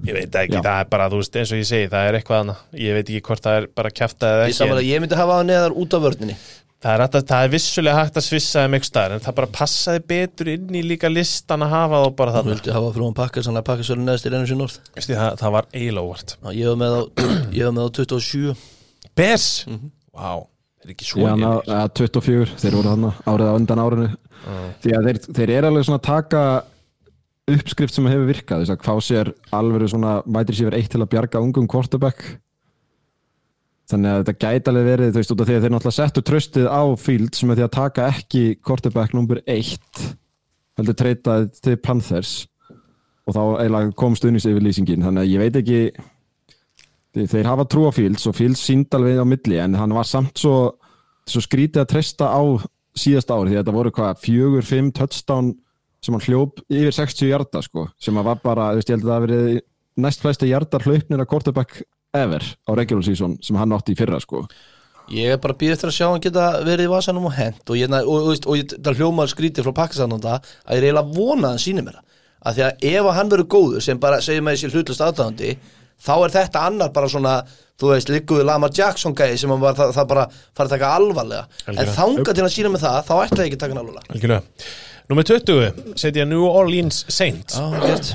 Ég 0.07 0.15
veit 0.15 0.31
það 0.31 0.45
ekki, 0.45 0.55
Já. 0.55 0.61
það 0.63 0.77
er 0.79 0.87
bara, 0.93 1.09
þú 1.11 1.17
veist, 1.19 1.35
eins 1.35 1.51
og 1.51 1.59
ég 1.59 1.67
segi, 1.67 1.89
það 1.91 2.07
er 2.09 2.17
eitthvað 2.19 2.39
annað. 2.43 2.59
Ég 2.79 2.95
veit 2.95 3.09
ekki 3.11 3.21
hvort 3.27 3.43
það 3.45 3.57
er 3.59 3.65
bara 3.75 3.89
kjafta 3.91 4.29
eða 4.31 4.45
Ég 4.45 4.53
ekki. 4.53 4.57
samanlega, 4.61 4.85
en 4.85 4.93
ég 4.93 5.03
myndi 5.03 5.17
hafa 5.19 5.35
það 5.39 5.47
neðar 5.49 5.75
út 5.83 5.93
af 5.99 6.05
vörninni 6.07 6.37
Það 6.79 6.93
er, 6.95 7.01
að, 7.03 7.15
það 7.27 7.43
er 7.43 7.49
vissulega 7.51 7.97
hægt 7.99 8.17
að 8.21 8.23
svissa 8.23 8.61
þeim 8.63 8.75
ekki 8.77 8.87
staðar, 8.87 9.13
en 9.17 9.23
það 9.25 9.35
bara 9.35 9.49
passaði 9.51 10.01
betur 10.07 10.47
inn 10.53 10.69
í 10.79 10.83
líka 10.87 11.09
listan 11.11 11.65
að 11.65 11.73
hafa 11.73 11.99
þá 11.99 12.13
bara 12.21 12.31
Þú 12.31 12.37
þarna. 12.37 12.53
vildi 12.53 12.71
hafa 12.77 12.91
frúan 12.95 13.17
pakka 13.17 13.43
Þannig 13.43 13.59
að 13.59 13.67
pakka 13.67 13.87
svolítið 13.89 14.07
neðst 14.07 14.29
í 14.29 14.31
rennum 14.31 14.47
sér 14.47 14.59
norð 14.61 14.77
Veistu, 14.95 15.17
það, 15.19 15.33
það 15.41 15.51
var 15.57 15.67
eiginlega 15.75 16.07
óvart. 16.07 16.35
Já, 16.39 16.49
Ég 16.55 16.69
hef 16.71 16.79
með 16.79 16.95
á, 16.95 17.01
ég 17.59 17.67
hef 17.67 17.75
með 17.75 17.83
á 17.83 17.89
27 17.99 18.55
Bers? 19.19 19.47
Mhm. 19.67 19.91
Vá, 20.15 20.31
það 20.79 20.87
er 20.87 20.95
ekki 20.95 21.03
Já, 21.03 21.11
svo 21.11 21.27
ná, 21.27 21.35
lélegir. 21.35 21.75
ja, 21.75 21.83
24, 21.99 22.55
þeir 22.63 22.77
voru 22.79 22.93
þarna 22.93 23.11
árið 23.27 23.51
á 23.51 23.53
undan 23.59 23.83
árinu 23.83 24.07
því 24.79 24.95
að 24.95 25.09
þeir, 25.09 25.19
þeir 25.35 25.51
eru 25.59 25.67
alveg 25.73 25.83
svona 25.89 25.99
að 25.99 26.07
taka 26.07 26.43
uppskrift 27.55 27.95
sem 27.95 28.07
hefur 28.09 28.29
virkað 28.29 28.63
þess 28.63 28.75
að 28.75 28.85
fá 28.85 29.05
sér 29.05 29.31
alveg 29.55 29.89
svona 29.91 30.19
mætir 30.29 30.57
sér 30.59 30.77
eitt 30.77 30.91
til 30.93 31.01
að 31.03 31.11
bjarga 31.13 31.41
ungum 31.43 31.67
quarterback. 31.69 32.23
Þannig 33.89 34.11
að 34.11 34.21
þetta 34.21 34.45
gæti 34.45 34.69
alveg 34.71 34.87
verið 34.91 35.11
þú 35.11 35.21
veist 35.21 35.33
út 35.33 35.41
af 35.41 35.49
því 35.49 35.55
að 35.57 35.63
þeir 35.65 35.73
náttúrulega 35.73 35.97
settu 35.97 36.23
tröstið 36.25 36.69
á 36.69 36.83
Fields 37.01 37.43
með 37.43 37.59
því 37.59 37.65
að 37.65 37.75
taka 37.79 38.07
ekki 38.13 38.43
quarterback 38.61 39.15
number 39.17 39.41
1 39.49 40.03
heldur 40.79 40.97
treytað 40.99 41.49
til 41.63 41.75
Panthers. 41.81 42.33
Og 43.27 43.35
þá 43.35 43.41
eiginlega 43.63 43.95
kom 43.97 44.17
stuðnings 44.17 44.47
yfir 44.49 44.65
lýsingin 44.65 45.05
þannig 45.05 45.25
að 45.25 45.33
ég 45.33 45.43
veit 45.43 45.59
ekki 45.59 45.81
þeir, 47.17 47.49
hafa 47.49 47.65
trú 47.69 47.87
á 47.89 47.91
Fields 47.93 48.27
og 48.29 48.37
Fields 48.37 48.61
sínd 48.65 48.93
alveg 48.93 49.21
á 49.21 49.25
milli 49.25 49.57
en 49.61 49.77
hann 49.77 49.95
var 49.95 50.07
samt 50.07 50.37
svo, 50.37 50.75
svo 51.29 51.41
skrítið 51.43 51.83
að 51.83 51.91
treysta 51.93 52.29
á 52.29 52.41
síðast 52.97 53.31
ári 53.33 53.51
því 53.51 53.57
að 53.57 53.63
þetta 53.63 53.75
voru 53.75 53.93
hvað 53.95 54.21
fjögur, 54.23 54.65
fimm 54.65 54.93
touchdown 54.95 55.53
sem 56.03 56.15
hann 56.15 56.25
hljóp 56.25 56.63
yfir 56.71 56.95
60 56.95 57.29
hjarta 57.31 57.61
sko, 57.65 57.87
sem 58.01 58.17
að 58.19 58.29
var 58.31 58.41
bara, 58.43 58.71
þú 58.73 58.81
veist, 58.81 58.89
ég 58.89 58.97
held 58.97 59.05
að 59.05 59.09
það 59.09 59.17
hafi 59.17 59.29
verið 59.29 59.61
næst 59.99 60.23
flesta 60.23 60.49
hjartar 60.49 60.85
hlaupnir 60.87 61.23
að 61.23 61.29
quarterback 61.31 61.81
ever 62.15 62.43
á 62.65 62.71
regular 62.77 63.05
season 63.05 63.37
sem 63.45 63.57
hann 63.59 63.73
átti 63.75 63.93
í 63.93 63.99
fyrra 63.99 64.19
sko. 64.23 64.45
Ég 65.09 65.33
er 65.33 65.41
bara 65.41 65.57
býð 65.57 65.73
eftir 65.73 65.89
að 65.89 65.95
sjá 65.97 66.05
hann 66.05 66.21
geta 66.21 66.45
verið 66.61 66.85
í 66.85 66.91
vasanum 66.91 67.25
og 67.25 67.33
hent. 67.33 67.63
Og, 67.65 67.77
ég, 67.79 67.89
og, 67.89 68.09
og, 68.13 68.27
og, 68.29 68.45
og 68.45 68.59
ég, 68.59 68.75
það 68.77 69.01
hljómaður 69.01 69.33
skrítið 69.33 69.65
frá 69.65 69.75
Pakistan 69.81 70.13
um 70.13 70.21
það 70.21 70.37
að 70.37 70.77
ég 70.77 70.83
er 70.83 70.85
eiginlega 70.85 71.15
vona 71.17 71.49
að 71.49 71.55
hann 71.55 71.63
sýni 71.63 71.85
mér 71.85 71.97
að 72.39 72.55
því 72.55 72.65
að 72.65 72.85
ef 72.93 73.07
að 73.09 73.17
hann 73.17 73.31
verður 73.33 73.49
góður 73.51 73.83
sem 73.83 73.99
bara 73.99 74.21
segir 74.23 74.45
með 74.45 74.55
þessi 74.55 74.69
hlutlust 74.71 75.03
aðdáðandi 75.03 75.55
þá 75.99 76.13
er 76.15 76.35
þetta 76.37 76.61
annar 76.69 76.93
bara 76.95 77.09
svona 77.11 77.33
þú 77.79 77.89
veist, 77.93 78.11
líkuðu 78.11 78.45
Lamar 78.47 78.71
Jackson 78.75 79.15
gæði 79.15 79.41
sem 79.41 79.51
hann 79.51 79.63
var 79.63 79.75
það, 79.75 79.91
það 79.97 80.07
bara 80.13 80.23
fara 80.31 80.67
að 80.67 80.73
taka 80.75 80.93
alvarlega. 80.99 81.43
En 81.65 81.73
Algjörlega. 81.73 81.95
þanga 81.97 82.35
til 82.37 82.45
að 82.45 82.53
sína 82.55 82.71
með 82.73 82.85
það, 82.85 82.97
þá 83.09 83.13
ætla 83.17 83.43
ég 83.43 83.49
ekki 83.49 83.59
að 83.59 83.63
taka 83.63 83.75
hann 83.75 83.81
alvarlega 83.83 84.15
Númer 85.09 85.25
20 85.25 85.97
setja 85.97 86.25
New 86.29 86.43
Orleans 86.45 87.01
Saints. 87.09 87.57
Já, 87.57 87.65
gert 87.81 88.11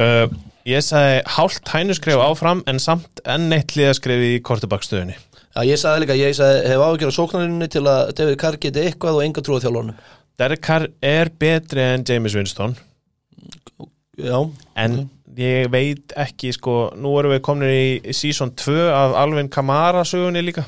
uh, 0.00 0.32
Ég 0.64 0.84
sagði 0.86 1.18
hálft 1.34 1.68
hænuskref 1.74 2.20
áfram 2.22 2.62
en 2.70 2.78
samt 2.80 3.20
enn 3.28 3.52
eitt 3.52 3.74
liðaskref 3.76 4.22
í 4.22 4.32
kortubakstöðunni 4.46 5.16
Já, 5.52 5.60
ég 5.68 5.76
sagði 5.80 6.04
líka, 6.06 6.16
ég 6.16 6.36
sagði, 6.38 6.62
hef 6.70 6.84
ágjör 6.86 7.12
á 7.12 7.18
sóknarinnu 7.18 7.68
til 7.68 7.82
að 7.84 8.12
David 8.16 8.38
Carr 8.40 8.56
geti 8.62 8.84
eitthvað 8.86 9.18
og 9.18 9.24
enga 9.26 9.44
trúið 9.44 9.66
þjálfurinn 9.66 9.98
Derek 10.40 10.62
Carr 10.64 10.86
er 11.04 11.28
betri 11.38 11.82
en 11.84 12.04
James 12.08 12.32
Winston. 12.34 12.72
Já, 14.16 14.38
en 14.80 14.94
ég 15.36 15.68
veit 15.72 16.14
ekki 16.18 16.54
sko, 16.56 16.76
nú 16.96 17.12
erum 17.20 17.34
við 17.34 17.42
komin 17.44 17.68
í 17.68 18.14
season 18.16 18.54
2 18.56 18.78
af 18.88 19.18
Alvin 19.20 19.50
Kamara 19.52 20.06
sögunni 20.08 20.40
líka. 20.46 20.64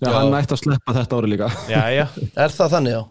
Já, 0.00 0.08
Já. 0.08 0.16
hann 0.18 0.34
ætti 0.40 0.56
að 0.56 0.62
sleppa 0.64 0.96
þetta 0.98 1.20
ári 1.20 1.30
líka. 1.30 1.52
Jæja, 1.70 2.08
er 2.34 2.56
það 2.56 2.74
þannig, 2.74 2.96
já? 2.98 3.02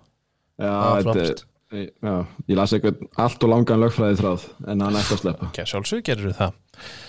Já, 0.60 0.76
þetta 1.00 1.24
er 1.24 1.42
Já, 1.70 2.14
ég 2.50 2.58
las 2.58 2.72
eitthvað 2.74 3.04
allt 3.22 3.44
og 3.46 3.52
langan 3.52 3.82
lögfræði 3.84 4.18
þráð 4.18 4.46
en 4.72 4.84
hann 4.86 4.96
ætti 4.98 5.14
að 5.14 5.20
sleppa. 5.22 5.50
Ok, 5.52 5.60
sjálfsög 5.70 6.04
gerir 6.08 6.34
það 6.34 6.56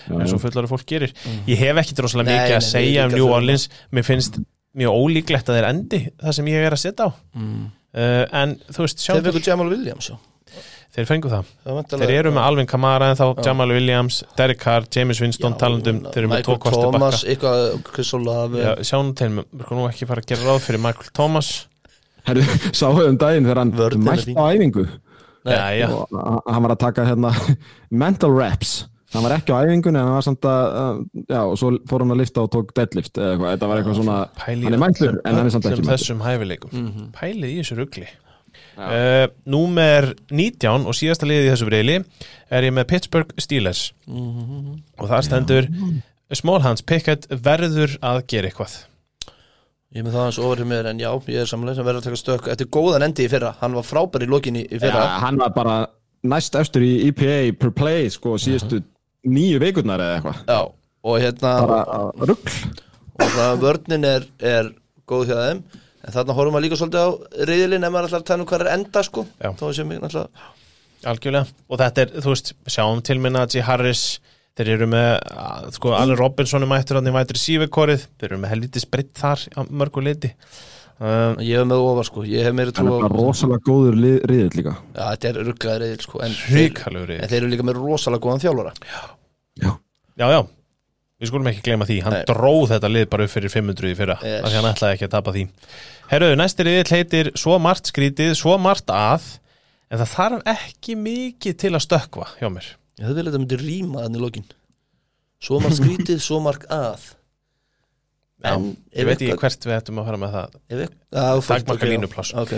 Já, 0.05 0.15
eins 0.19 0.33
og 0.35 0.41
fullari 0.43 0.69
fólk 0.69 0.83
gerir. 0.91 1.13
Ég 1.49 1.61
hef 1.63 1.79
ekki 1.81 1.95
droslega 1.97 2.27
Nei, 2.27 2.35
mikið 2.35 2.57
að 2.59 2.65
segja 2.67 3.05
um 3.07 3.15
New. 3.15 3.29
Orleans. 3.33 3.69
Mér 3.89 4.05
finnst 4.05 4.37
mjög 4.77 4.99
ólíklegt 5.01 5.49
að 5.49 5.57
þeir 5.57 5.69
endi 5.71 6.01
það 6.11 6.35
sem 6.37 6.51
ég 6.51 6.67
er 6.67 6.75
að 6.75 6.83
setja 6.83 7.07
á. 7.07 7.11
Mm. 7.37 7.63
uh, 7.97 8.25
en 8.43 8.53
þú 8.67 8.85
veist, 8.85 9.01
Þeir 9.01 9.07
sjáum 9.07 9.25
fengur 9.31 9.47
Jamal 9.47 9.71
Williams, 9.71 10.11
já. 10.11 10.19
Þeir 10.91 11.07
fengu 11.07 11.31
það. 11.31 11.49
Það 11.63 11.91
þeir 12.03 12.13
eru 12.17 12.31
með 12.35 12.45
Alvin 12.51 12.67
Kamara 12.67 13.09
en 13.13 13.17
þá 13.17 13.25
Jamal 13.47 13.69
Williams, 13.71 14.21
Derek 14.35 14.59
Carr, 14.59 14.85
James 14.91 15.21
Winston 15.23 15.55
talandum, 15.57 16.01
þeir 16.11 16.25
eru 16.25 16.31
með 16.33 16.41
Michael 16.43 16.75
Thomas, 16.75 17.23
eitthvað, 17.23 17.61
Chris 17.87 18.11
Já, 18.11 18.71
sjáum 18.91 19.13
til, 19.15 19.29
við 19.39 19.63
erum 19.63 19.79
nú 19.79 19.87
ekki 19.87 20.09
fara 20.09 20.21
að 20.21 20.33
gera 20.33 20.49
ráð 20.49 20.65
fyrir 20.67 20.83
Michael 20.83 21.13
Thomas 21.15 21.53
sáðu 22.25 23.07
um 23.09 23.17
daginn 23.17 23.45
þegar 23.47 23.57
hann 23.63 23.71
Vörnin 23.77 24.07
er 24.07 24.11
mætt 24.15 24.25
fín. 24.27 24.37
á 24.37 24.43
æfingu. 24.53 24.85
Nei. 25.45 25.79
já, 25.81 25.87
og 25.89 26.07
hann- 26.45 26.63
var 26.63 26.71
að 26.75 26.79
taka 26.79 27.05
hérna 27.05 27.31
mental 27.89 28.31
reps. 28.37 28.85
Hann 29.11 29.23
var 29.25 29.33
ekki 29.39 29.51
á 29.51 29.59
æfingunni 29.65 29.97
en 29.99 30.05
hann 30.07 30.13
var 30.19 30.23
samt 30.23 30.45
að 30.47 31.05
já, 31.27 31.39
og 31.43 31.57
svo 31.59 31.71
fór 31.89 31.99
hann 32.05 32.13
að 32.13 32.21
lifta 32.21 32.43
og 32.45 32.51
tók 32.53 32.69
deadlift 32.77 33.17
eða 33.17 33.33
eitthvað, 33.33 33.49
þetta 33.55 33.67
var 33.71 33.81
eitthvað 33.81 33.97
svona 33.99 34.17
pæli 34.37 34.63
hann 34.67 34.73
er 34.77 34.83
mætlur 34.85 35.17
en 35.25 35.35
hann 35.35 35.45
er 35.49 35.55
samt 35.55 35.65
ekki 35.71 35.87
þessum 35.89 36.21
hæfileikum. 36.23 36.71
Mhm. 36.71 37.09
pælið 37.17 37.49
í 37.55 37.57
þessu 37.63 37.79
rugli. 37.81 38.07
Uh, 38.77 39.27
Númer 39.51 40.13
19 40.31 40.85
og 40.87 40.95
síðasta 40.95 41.27
liðið 41.27 41.49
í 41.49 41.51
þessu 41.51 41.67
breyli 41.67 41.97
er 42.51 42.63
ég 42.67 42.73
með 42.73 42.87
Pittsburgh 42.87 43.33
Steelers. 43.41 43.91
Mhm. 44.07 44.77
og 44.99 45.09
það 45.09 45.25
stendur 45.27 45.67
Smallhands 46.31 46.81
Pickett 46.87 47.27
verður 47.27 47.97
að 47.99 48.21
gera 48.31 48.47
eitthvað 48.47 48.77
Ég 49.91 49.99
er 49.99 50.05
með 50.07 50.13
það 50.15 50.23
hans 50.23 50.37
hjá 50.39 50.67
mér 50.71 50.87
en 50.87 50.99
já, 51.03 51.09
ég 51.27 51.41
er 51.41 51.49
samlega 51.49 51.75
sem 51.75 51.87
verður 51.87 51.99
að 51.99 52.05
taka 52.07 52.19
stökk 52.21 52.45
Þetta 52.47 52.63
er 52.63 52.69
góðan 52.71 53.03
endi 53.09 53.25
í 53.25 53.31
fyrra, 53.31 53.49
hann 53.59 53.73
var 53.75 53.83
frábær 53.83 54.23
í 54.23 54.29
lokinni 54.31 54.61
í 54.63 54.79
fyrra. 54.79 55.01
Ja, 55.03 55.17
hann 55.25 55.39
var 55.41 55.51
bara 55.55 55.75
næst 56.31 56.55
eftir 56.55 56.85
í 56.85 56.91
EPA 57.09 57.39
per 57.59 57.73
play 57.75 58.07
sko 58.13 58.37
síðustu 58.39 58.79
nýju 59.27 59.59
vikurnar 59.59 59.99
eða 59.99 60.21
eitthvað. 60.21 60.39
Já, 60.47 60.61
og 61.11 61.19
hérna 61.19 61.51
bara 61.67 61.81
og 63.21 63.35
það 63.35 63.61
vörnin 63.65 64.07
er, 64.07 64.27
er 64.39 64.71
góð 65.11 65.27
hjá 65.33 65.37
þeim. 65.41 65.61
En 66.01 66.15
þarna 66.15 66.35
horfum 66.39 66.57
við 66.57 66.65
líka 66.65 66.79
svolítið 66.79 67.03
á 67.03 67.09
reyðilinn 67.51 67.85
ef 67.85 67.93
maður 67.93 68.15
að 68.17 68.27
tala 68.31 68.45
um 68.45 68.49
hvað 68.49 68.63
er 68.65 68.71
enda 68.77 69.03
sko. 69.05 69.25
Algjörlega. 71.11 71.51
Og 71.67 71.81
þetta 71.81 72.05
er, 72.05 72.15
þú 72.23 72.31
veist, 72.31 72.53
sjáum 72.69 73.03
til 73.05 73.19
minna 73.21 73.43
G. 73.49 73.61
Harris 73.65 74.05
þeir 74.61 74.69
eru 74.77 74.87
með, 74.93 75.09
að, 75.43 75.69
sko, 75.77 75.93
Allen 75.97 76.19
Robinson 76.19 76.63
er 76.65 76.69
mættur 76.71 76.99
hann 76.99 77.09
í 77.09 77.15
vætri 77.15 77.41
sífekórið, 77.41 78.05
þeir 78.21 78.29
eru 78.31 78.39
með 78.43 78.53
helviti 78.55 78.83
spritt 78.83 79.11
þar 79.19 79.43
á 79.57 79.61
mörgu 79.67 80.03
leiti. 80.05 80.31
Um, 81.01 81.39
ég 81.41 81.57
hef 81.57 81.65
með 81.65 81.81
ofar 81.81 82.05
sko, 82.05 82.23
ég 82.29 82.45
hef 82.45 82.53
meira 82.53 82.73
trú 82.77 82.85
er 82.85 83.01
á 83.01 83.09
bara 83.09 83.17
rosalega 83.17 83.63
góður 83.65 83.95
riðill 84.29 84.53
líka. 84.59 84.75
Já, 84.93 85.03
þetta 85.15 85.29
er 85.31 85.39
rugglaði 85.47 85.79
reyðil 85.81 86.05
sko 86.05 86.21
en 86.21 86.35
þeir, 86.37 86.81
en 87.17 87.31
þeir 87.31 87.37
eru 87.39 87.49
líka 87.55 87.65
með 87.65 87.79
rosalega 87.81 88.21
góðan 88.27 88.43
þjálfara. 88.43 88.73
Já, 88.85 89.71
Já, 90.21 90.27
já, 90.29 90.41
við 91.17 91.29
skulum 91.31 91.47
ekki 91.49 91.63
gleyma 91.65 91.87
því. 91.89 91.97
Hann 92.05 92.13
Nei. 92.19 92.25
dróð 92.29 92.75
þetta 92.75 92.89
lið 92.91 93.07
bara 93.09 93.25
upp 93.25 93.31
fyrir 93.33 93.53
500 93.53 93.89
í 93.89 93.95
fyrra 93.97 94.17
Yes. 94.21 94.43
af 94.43 94.51
því 94.51 94.59
hann 94.59 94.69
ætlaði 94.75 94.97
ekki 94.97 95.07
að 95.07 95.13
tapa 95.15 95.33
því. 95.33 95.43
Herruðu, 96.11 96.37
næsti 96.37 96.65
riðill 96.67 96.91
heitir 96.91 97.31
Svo 97.39 97.57
margt 97.63 97.89
skrítið, 97.89 98.35
svo 98.37 98.57
margt 98.61 98.91
að 98.93 99.25
En 99.91 99.99
það 100.03 100.11
þarf 100.13 100.45
ekki 100.53 100.95
mikið 100.99 101.57
til 101.65 101.73
að 101.75 101.83
stökkva 101.87 102.27
hjá 102.37 102.47
mér 102.53 102.67
Ég 102.99 103.05
hefði 103.07 103.15
vel 103.17 103.23
að 103.25 103.31
þetta 103.31 103.41
myndi 103.43 103.59
rýma 103.61 104.03
þannig 104.05 104.19
í 104.19 104.23
lokin. 104.25 104.45
Svo 105.41 105.59
margt 105.63 105.79
skrítið, 105.79 106.19
svo 106.21 106.39
margt 106.43 106.67
að. 106.69 107.07
En 108.43 108.71
Ég 108.97 109.05
veit 109.05 109.19
ekki 109.21 109.37
hvert 109.37 109.65
við 109.69 109.75
ættum 109.77 109.99
að 110.01 110.07
fara 110.09 110.17
með 110.21 110.31
það. 110.35 110.55
Ef 110.69 110.79
eit- 110.85 110.95
Já, 111.13 111.21
þú 111.21 111.41
fórst- 111.41 111.51
Takmarka 111.51 111.73
ok, 111.73 111.87
já. 111.87 111.91
línupláss. 111.93 112.33
Ok, 112.33 112.53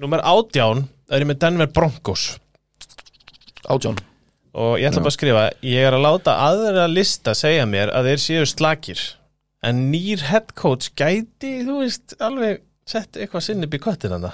Númer 0.00 0.20
átján 0.22 0.84
er 1.10 1.20
ég 1.20 1.26
með 1.26 1.38
Denver 1.42 1.66
Broncos. 1.66 2.38
Átján. 3.68 3.98
Og 4.54 4.78
ég 4.78 4.88
ætla 4.88 5.02
bara 5.02 5.10
að 5.12 5.16
skrifa 5.18 5.42
Ég 5.62 5.84
er 5.88 5.92
að 5.92 6.04
láta 6.06 6.34
aðra 6.48 6.86
lista 6.88 7.34
segja 7.34 7.66
mér 7.66 7.90
að 7.92 8.04
þeir 8.08 8.22
séu 8.24 8.46
slakir. 8.46 9.00
En 9.62 9.90
nýr 9.92 10.20
head 10.30 10.54
coach 10.54 10.90
gæti, 10.94 11.64
þú 11.66 11.80
veist, 11.82 12.14
alveg 12.20 12.60
sett 12.86 13.12
eitthvað 13.18 13.42
sinn 13.42 13.64
upp 13.64 13.74
í 13.74 13.78
köttin 13.82 14.10
hann 14.14 14.32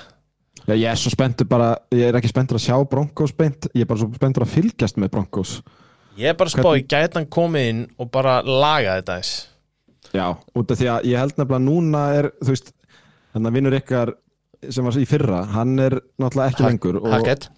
já, 0.62 0.74
ég 0.74 0.86
er 0.90 1.00
svo 1.00 1.12
spenntur 1.14 1.48
bara 1.50 1.72
ég 1.94 2.08
er 2.08 2.18
ekki 2.20 2.30
spenntur 2.32 2.60
að 2.60 2.66
sjá 2.66 2.76
Broncos 2.90 3.34
beint 3.36 3.68
ég 3.72 3.84
er 3.84 3.90
bara 3.90 4.02
svo 4.04 4.10
spenntur 4.14 4.46
að 4.46 4.54
fylgjast 4.54 5.00
með 5.00 5.16
Broncos. 5.16 5.58
Ég 6.14 6.30
er 6.30 6.38
bara 6.38 6.52
að 6.52 6.60
spá, 6.60 6.70
ég 6.78 6.86
gæti 6.86 7.18
hann 7.18 7.26
komið 7.32 7.72
inn 7.72 7.82
og 7.98 8.10
bara 8.14 8.38
laga 8.46 9.00
þetta 9.00 9.18
þess 9.18 9.50
Já, 10.14 10.28
út 10.54 10.70
af 10.70 10.78
því 10.78 10.90
að 10.92 11.06
ég 11.10 11.18
held 11.18 11.38
nefnilega 11.40 11.64
núna 11.64 12.04
er, 12.14 12.28
þú 12.38 12.52
veist, 12.54 12.70
þannig 13.34 13.50
að 13.50 13.56
vinnur 13.58 13.76
ykkar 13.80 14.12
sem 14.70 14.86
var 14.86 14.98
í 15.00 15.06
fyrra, 15.08 15.40
hann 15.50 15.74
er 15.82 15.96
náttúrulega 16.22 16.52
ekki 16.52 16.66
lengur 16.68 16.98
og, 17.00 17.08
Hackett. 17.12 17.48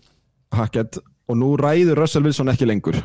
Hackett, 0.57 0.99
og 1.29 1.39
nú 1.39 1.53
ræður 1.61 2.01
Russell 2.01 2.25
Wilson 2.25 2.51
ekki 2.53 2.69
lengur. 2.69 2.97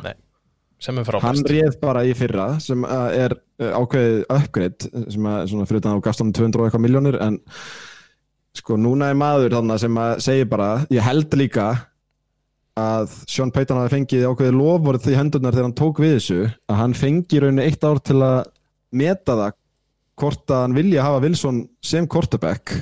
Sem 0.82 0.98
er 0.98 1.04
hann 1.04 1.10
frábæst 1.22 1.52
réð 1.52 1.76
bara 1.84 2.06
í 2.08 2.16
fyrra 2.18 2.48
sem 2.64 2.88
uh, 2.88 3.12
er 3.14 3.36
uh, 3.36 3.76
ákveðið 3.76 4.24
upgrade 4.38 5.04
sem 5.14 5.28
að 5.30 5.44
svona 5.52 5.68
fyrir 5.70 5.84
þannig 5.84 6.02
á 6.02 6.06
gastunum 6.08 6.34
200 6.40 6.62
og 6.64 6.70
eitthvað 6.70 6.86
miljónir 6.88 7.20
en 7.22 7.38
sko 8.58 8.76
núna 8.80 9.12
er 9.12 9.18
maður 9.20 9.56
þannig 9.58 9.82
sem 9.84 9.98
að 10.02 10.12
segja 10.26 10.50
bara, 10.52 10.70
ég 10.92 11.06
held 11.06 11.38
líka 11.40 11.70
að 12.80 13.14
Sean 13.28 13.52
Payton 13.52 13.80
hafi 13.82 13.96
fengið 13.98 14.28
ákveðið 14.30 14.58
lofvorð 14.58 15.10
í 15.12 15.18
hendurnar 15.18 15.56
þegar 15.56 15.68
hann 15.68 15.80
tók 15.80 16.00
við 16.00 16.14
þessu 16.18 16.40
að 16.72 16.80
hann 16.80 16.96
fengi 16.96 17.38
í 17.38 17.42
rauninni 17.44 17.68
eitt 17.68 17.84
ár 17.84 18.00
til 18.00 18.20
að 18.24 18.40
meta 18.96 19.36
það 19.40 19.58
hvort 20.22 20.54
að 20.54 20.64
hann 20.66 20.78
vilja 20.78 21.04
hafa 21.06 21.22
Wilson 21.24 21.62
sem 21.84 22.08
quarterback 22.08 22.74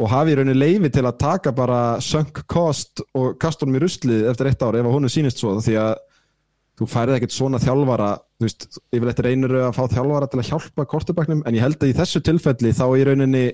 og 0.00 0.08
hafi 0.10 0.32
í 0.32 0.36
rauninni 0.38 0.58
leifi 0.58 0.90
til 0.90 1.04
að 1.06 1.18
taka 1.18 1.52
bara 1.52 2.00
sunk 2.00 2.44
cost 2.46 3.02
og 3.14 3.38
kasta 3.38 3.66
honum 3.66 3.80
í 3.80 3.82
ruslið 3.84 4.28
eftir 4.30 4.50
eitt 4.50 4.62
ár 4.62 4.78
ef 4.78 4.86
að 4.86 4.94
honum 4.94 5.12
sýnist 5.12 5.38
svo 5.42 5.56
því 5.60 5.76
að 5.82 5.94
þú 6.78 6.86
færið 6.88 7.16
ekkert 7.18 7.34
svona 7.34 7.58
þjálfara 7.60 8.12
þú 8.38 8.46
veist, 8.46 8.68
yfirleitt 8.94 9.24
reynir 9.26 9.56
að 9.66 9.74
fá 9.76 9.82
þjálfara 9.90 10.30
til 10.30 10.40
að 10.40 10.48
hjálpa 10.48 10.86
quarterbacknum 10.88 11.42
en 11.44 11.54
ég 11.58 11.66
held 11.66 11.82
að 11.82 11.90
í 11.90 11.96
þessu 11.98 12.22
tilfelli 12.24 12.72
þá 12.72 12.86
í 12.96 13.04
rauninni 13.04 13.44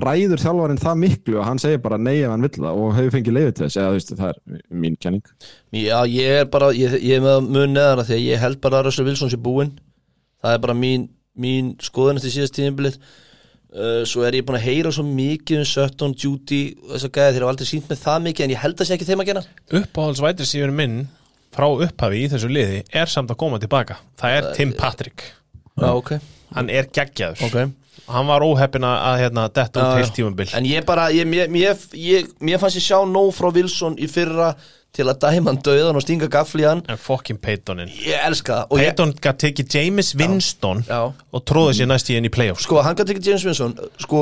ræður 0.00 0.40
þjálfarinn 0.40 0.80
það 0.80 1.00
miklu 1.02 1.34
að 1.36 1.46
hann 1.50 1.58
segir 1.60 1.80
bara 1.84 1.98
nei 2.00 2.22
ef 2.22 2.30
hann 2.32 2.44
vill 2.46 2.54
það 2.54 2.78
og 2.80 2.94
hefur 2.96 3.12
fengið 3.12 3.34
leiði 3.36 3.54
til 3.56 3.64
þess 3.66 3.78
eða 3.80 3.88
þú 3.90 3.96
veist, 3.98 4.12
það 4.20 4.30
er 4.30 4.62
mín 4.84 4.94
kenning. 5.02 5.34
Já, 5.76 5.98
ég 6.08 6.36
er 6.38 6.46
bara, 6.52 6.70
ég, 6.76 6.94
ég 7.02 7.18
er 7.18 7.24
með 7.24 7.50
mun 7.52 7.74
neðara 7.76 8.06
því 8.08 8.16
að 8.16 8.22
ég 8.24 8.40
held 8.40 8.60
bara 8.64 8.80
að 8.80 8.88
Russell 8.88 9.06
Wilson 9.08 9.32
sé 9.32 9.40
búinn. 9.40 9.74
Það 10.42 10.56
er 10.56 10.62
bara 10.64 10.76
mín, 10.78 11.04
mín 11.36 11.74
skoðun 11.84 12.20
eftir 12.20 12.32
síðast 12.34 12.56
tíðinbilið 12.56 12.96
uh, 12.96 14.00
Svo 14.08 14.24
er 14.26 14.38
ég 14.38 14.46
búin 14.48 14.58
að 14.58 14.64
heyra 14.64 14.94
svo 14.96 15.04
mikið 15.06 15.60
um 15.60 15.68
Sutton, 15.68 16.16
Judy 16.18 16.62
og 16.80 16.94
þess 16.94 17.10
að 17.10 17.14
gæða 17.18 17.34
þeir 17.36 17.44
hafa 17.44 17.54
aldrei 17.54 17.68
sínt 17.68 17.92
með 17.92 18.00
það 18.06 18.24
mikið 18.30 18.46
en 18.46 18.54
ég 18.56 18.64
held 18.64 18.80
að 18.80 18.88
sé 18.88 18.96
ekki 18.96 19.10
þeim 19.10 19.22
að 19.22 19.30
gera. 19.30 19.44
Uppáhaldsvætir 19.82 20.48
síður 20.48 20.74
minn 20.80 20.96
frá 21.52 21.68
upphafi 21.68 22.24
í 22.24 22.32
þessu 22.32 22.48
liði 22.50 22.80
er 22.96 23.12
samt 23.12 23.30
að 23.30 23.42
koma 23.44 23.60
tilbaka. 23.62 24.00
Það 24.18 24.38
er 24.40 24.50
Tim 24.56 24.74
Patrick. 24.80 25.28
Já, 25.76 25.88
ok, 25.92 26.16
Hann 26.56 26.72
er 26.72 26.88
geggjaður. 26.92 27.46
Ok 27.46 27.81
Hann 28.12 28.28
var 28.28 28.44
óheppin 28.44 28.84
að 28.86 28.98
að, 29.08 29.16
hérna, 29.22 29.46
detta 29.56 29.80
Já, 29.80 29.82
út 29.82 29.90
já. 29.96 29.96
heilt 30.02 30.14
tímabil. 30.18 30.52
En 30.58 30.68
ég 30.68 30.84
bara, 30.88 31.08
ég, 31.14 31.26
mér, 31.28 31.50
mér, 31.52 31.82
ég, 31.96 32.30
mér 32.44 32.60
fannst 32.62 32.78
ég 32.80 32.84
sjá 32.86 33.00
nóg 33.08 33.32
frá 33.36 33.48
Wilson 33.56 33.96
í 33.98 34.08
fyrra 34.12 34.52
til 34.92 35.06
að 35.08 35.22
dæma 35.24 35.48
hann 35.54 35.60
döðan 35.64 35.96
og 35.96 36.02
stinga 36.04 36.26
gafli 36.28 36.66
hann. 36.68 36.82
En 36.92 36.98
fucking 37.00 37.38
Peytonin 37.40 37.88
Ég 38.04 38.20
elska 38.28 38.58
það 38.58 38.74
og 38.74 38.80
ég, 38.82 38.90
Peyton 38.90 39.12
gæti 39.24 39.46
tekið 39.48 39.76
James 39.78 40.10
Winston 40.20 40.82
Já. 40.84 40.98
og 41.32 41.44
tróði 41.48 41.78
sér 41.80 41.88
næst 41.88 42.10
í 42.12 42.18
enn 42.18 42.28
í 42.28 42.32
playoffs 42.34 42.66
sko, 42.68 42.82
hann 42.84 42.98
gæti 42.98 43.14
tekið 43.14 43.30
James 43.30 43.46
Wilson 43.48 43.72
sko, 44.04 44.20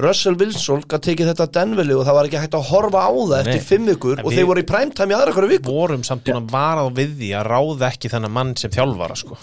Russell 0.00 0.38
Wilson 0.40 0.86
gæti 0.88 1.10
tekið 1.10 1.30
þetta 1.34 1.46
Denveli 1.58 1.92
og 1.98 2.06
það 2.08 2.16
var 2.16 2.30
ekki 2.30 2.40
hægt 2.46 2.56
að 2.56 2.64
horfa 2.70 3.04
á 3.04 3.12
það 3.12 3.36
eftir 3.42 3.60
Nei. 3.60 3.66
fimm 3.68 3.90
vikur 3.92 4.16
En 4.22 4.24
og 4.24 4.32
þeir 4.38 4.48
voru 4.54 4.64
í 4.64 4.68
primetime 4.72 5.12
í 5.12 5.18
aðra 5.20 5.36
hverju 5.36 5.52
viku. 5.52 5.76
vorum 5.76 6.08
samt 6.08 6.24
búin 6.24 6.40
að 6.40 6.50
varað 6.56 6.90
við 7.02 7.12
því 7.20 7.30
að 7.36 7.46
ráða 7.52 7.90
ekki 7.92 8.12
þennan 8.16 8.34
mann 8.40 8.56
sem 8.56 8.72
þjálfara 8.72 9.20
sko. 9.20 9.36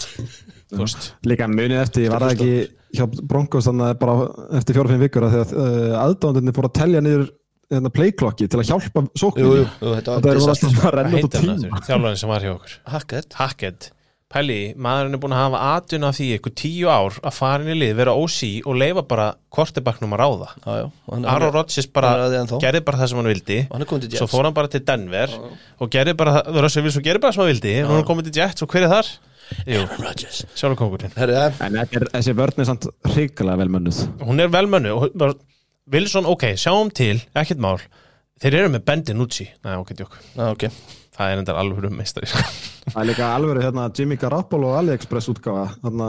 líka 1.30 1.46
munið 1.46 1.84
eftir, 1.84 2.08
ég 2.08 2.14
var 2.14 2.26
ekki 2.32 2.50
hjá 2.94 3.06
Broncos 3.30 3.68
þannig 3.68 3.98
bara 4.00 4.14
eftir 4.60 4.78
fjóra-fimm 4.78 5.02
vikur 5.04 5.26
að 5.26 5.34
því 5.34 5.40
að 5.44 5.56
uh, 5.64 5.96
aðdándinni 6.04 6.54
fór 6.56 6.68
að 6.70 6.76
telja 6.80 7.02
niður 7.04 7.26
hérna, 7.72 7.90
playklokki 7.94 8.48
til 8.50 8.60
að 8.62 8.70
hjálpa 8.70 9.04
sókninni. 9.18 9.50
Jú, 9.50 9.64
jú, 9.64 9.90
þetta 9.98 10.14
og 10.14 10.22
það 10.22 10.28
var 10.28 10.30
er 10.30 10.40
alltaf 10.40 10.62
disaster. 10.62 10.88
að 10.88 10.96
renna 11.00 11.20
út 11.20 11.26
á 11.26 11.34
tíma. 11.34 11.58
aftur, 11.58 11.84
þjálfarinn 11.90 12.22
sem 12.22 12.32
var 12.34 12.46
hjá 12.46 12.54
okkur. 12.54 12.74
Hackett. 12.94 13.36
Hackett, 13.40 13.88
pæli, 14.34 14.58
maðurinn 14.80 15.16
er 15.16 15.22
búin 15.22 15.34
að 15.36 15.42
hafa 15.44 15.60
af 16.08 16.16
því 16.18 16.28
eitthvað 16.34 16.54
tíu 16.58 16.88
ár 16.90 17.18
að 17.22 17.36
fara 17.36 17.62
inn 17.64 17.72
í 17.74 17.76
lið, 17.78 17.92
vera 18.00 18.14
OC 18.18 18.40
og 18.66 18.78
leifa 18.80 19.04
bara 19.10 19.26
kortibaknum 19.54 20.16
að 20.16 20.22
ráða 20.24 20.48
Já, 20.64 20.72
já, 20.80 20.86
og 20.90 21.12
hann, 21.14 21.28
Aaron 21.30 21.54
Rodgers 21.54 21.90
bara 21.94 22.14
er 22.26 22.56
gerði 22.64 22.82
bara 22.88 22.98
það 23.02 23.12
sem 23.12 23.20
hann 23.20 23.30
vildi. 23.30 23.60
Svo 24.18 24.30
fór 24.32 24.48
hann 24.48 24.56
bara 24.56 24.72
til 24.72 24.82
Denver 24.86 25.36
og 25.78 25.92
gerði 25.94 26.16
bara, 26.18 26.40
það- 26.40 26.58
sem 27.36 27.44
hann 27.44 27.52
vildi. 27.52 27.76
Og 27.84 27.94
hann 27.94 28.08
komið 28.10 28.30
til 28.30 28.42
Jets 28.42 28.66
og 28.66 28.74
hver 28.74 28.88
er 28.88 28.94
þar? 28.96 29.14
Jú, 29.68 29.82
Rodgers. 30.00 30.44
Sjálfur 30.56 30.76
kongurinn 30.80 31.12
ja, 31.16 31.50
En 31.64 31.76
þetta 31.76 32.00
er- 32.00 32.08
þessi 32.16 32.34
vörn 32.38 32.60
er 32.64 32.68
samt 32.70 32.86
hrikalega 33.14 33.58
vel 33.60 33.68
mönnuð 33.74 33.98
hún 34.24 34.40
er 34.40 34.48
velmönnu 34.52 34.92
og 34.96 35.14
bara, 35.14 35.34
Wilson, 35.92 36.24
ok, 36.26 36.54
sjáum 36.56 36.88
til, 36.96 37.18
ekkert 37.36 37.60
mál. 37.60 37.78
Þeir 38.40 38.54
eru 38.62 38.68
með 38.72 38.84
Ben 38.88 39.02
DiNucci 39.04 39.44
Nei, 39.64 39.74
ok, 39.76 39.92
djók, 39.98 40.14
já, 40.36 40.46
ok. 40.50 40.64
Það 41.14 41.30
er 41.34 41.38
endar 41.42 41.58
alveg 41.60 41.84
um 41.90 41.96
meistari 42.00 42.26
sko. 42.26 42.40
Það 42.92 43.00
er 43.02 43.08
líka 43.12 43.28
alveg 43.36 43.60
hérna 43.62 43.84
Jimmy 43.94 44.16
Garoppolo 44.18 44.72
og 44.72 44.78
AliExpress 44.80 45.28
útgáfa 45.30 45.68
þarna 45.84 46.08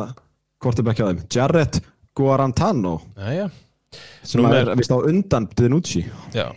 kortibæk 0.64 0.98
hjá 0.98 1.06
þeim. 1.12 1.20
Jarrett 1.36 1.82
Guarantano. 2.18 2.96
Jæja, 3.20 3.50
sem 4.24 4.42
Númer- 4.42 4.72
er 4.72 4.76
vist 4.80 4.92
á 4.92 4.98
undan 4.98 5.46
Dinucci 5.56 6.06
já. 6.34 6.48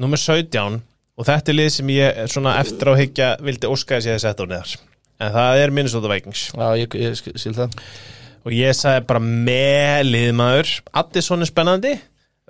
Númer 0.00 0.18
17 0.18 0.80
og 1.20 1.26
þetta 1.28 1.52
er 1.52 1.58
lið 1.60 1.70
sem 1.76 1.92
ég 1.92 2.20
svona 2.32 2.56
eftir 2.58 2.88
á 2.90 2.94
higgja 2.98 3.28
vildi 3.44 3.68
óska 3.68 3.98
þess 4.00 4.08
að 4.08 4.14
ég 4.16 4.20
sett 4.24 4.40
á 4.40 4.44
neðar 4.48 4.74
en 5.20 5.34
það 5.34 5.60
er 5.64 5.74
Minnesota 5.76 6.10
Vikings. 6.12 6.46
Já, 6.56 6.68
ég, 6.80 6.96
ég 7.00 7.18
skil 7.20 7.34
skil 7.40 7.54
það. 7.58 7.76
Og 8.48 8.54
ég 8.56 8.72
sagði 8.76 9.04
bara 9.10 9.20
með 9.20 10.06
liðmaður. 10.08 10.70
Addison 10.96 11.44
er 11.44 11.50
spennandi 11.50 11.94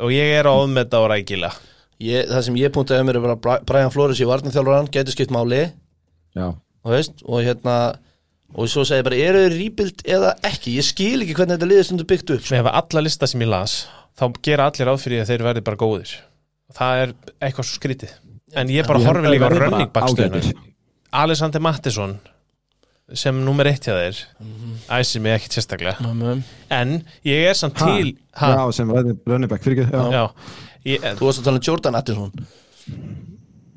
og 0.01 0.13
ég 0.15 0.37
er 0.39 0.47
á 0.47 0.53
ofmeta 0.55 1.01
og 1.03 1.11
rækila. 1.13 1.51
Ég, 2.01 2.29
Það 2.31 2.45
sem 2.47 2.57
ég 2.63 2.73
puntaði 2.73 3.05
mér 3.09 3.19
er 3.19 3.25
bara 3.27 3.37
Bri- 3.37 3.65
Brian 3.69 3.91
Flores 3.93 4.21
í 4.23 4.29
varnarþjálfur 4.29 4.87
getur 4.95 5.13
skipt 5.17 5.35
máli. 5.35 5.67
Já, 6.39 6.47
og, 6.55 6.93
veist, 6.95 7.21
og 7.27 7.43
hérna 7.45 7.75
og 8.55 8.71
svo 8.71 8.83
segi 8.87 9.03
ég 9.03 9.07
bara, 9.07 9.19
eru 9.19 9.43
þið 9.45 9.57
rebuild 9.59 10.01
eða 10.07 10.31
ekki? 10.47 10.77
Ég 10.79 10.87
skil 10.87 11.21
ekki 11.27 11.35
hvernig 11.37 11.59
þetta 11.59 11.69
liðið 11.71 11.87
stundu 11.91 12.07
byggt 12.09 12.33
upp 12.37 12.47
sko. 12.47 12.55
með 12.57 12.71
alla 12.81 13.03
lista 13.05 13.29
sem 13.31 13.43
ég 13.45 13.51
las 13.51 13.75
þá 14.19 14.25
gera 14.47 14.67
allir 14.71 14.91
áð 14.91 15.03
fyrir 15.05 15.23
að 15.25 15.31
þeir 15.35 15.45
verði 15.51 15.63
bara 15.67 15.81
góðir. 15.83 16.15
Og 16.71 16.79
það 16.79 17.03
er 17.03 17.13
eitthvað 17.43 17.67
svo 17.69 17.79
skrítið. 17.81 18.15
En 18.59 18.71
ég 18.73 18.87
bara 18.89 19.03
horfi 19.05 19.27
að 19.27 19.35
líka 19.35 19.51
á 19.51 20.07
ágætir. 20.07 20.51
Alexander 21.21 21.63
Mattisson 21.63 22.17
sem 23.15 23.39
nummer 23.45 23.67
eitt 23.67 23.85
hjá 23.89 23.95
þeir 23.97 24.19
æsir 25.01 25.21
mig 25.25 25.33
ekkit 25.39 25.57
sérstaklega. 25.59 25.97
Mm. 26.15 26.43
en 26.71 26.93
ég 27.27 27.49
er 27.51 27.55
samt 27.59 27.79
Ha? 27.81 27.87
til 27.97 28.13
ha, 28.39 28.51
já 28.57 28.73
sem 28.77 28.91
Rönnibæk 28.91 29.63
fyrir 29.65 29.83
ekki 29.85 29.97
Já, 29.97 30.05
já, 30.15 30.25
ég, 30.87 31.07
Þú 31.19 31.27
varst 31.29 31.41
að 31.43 31.45
tala 31.49 31.59
um 31.61 31.67
Jordan 31.67 31.99
Addison. 32.01 32.33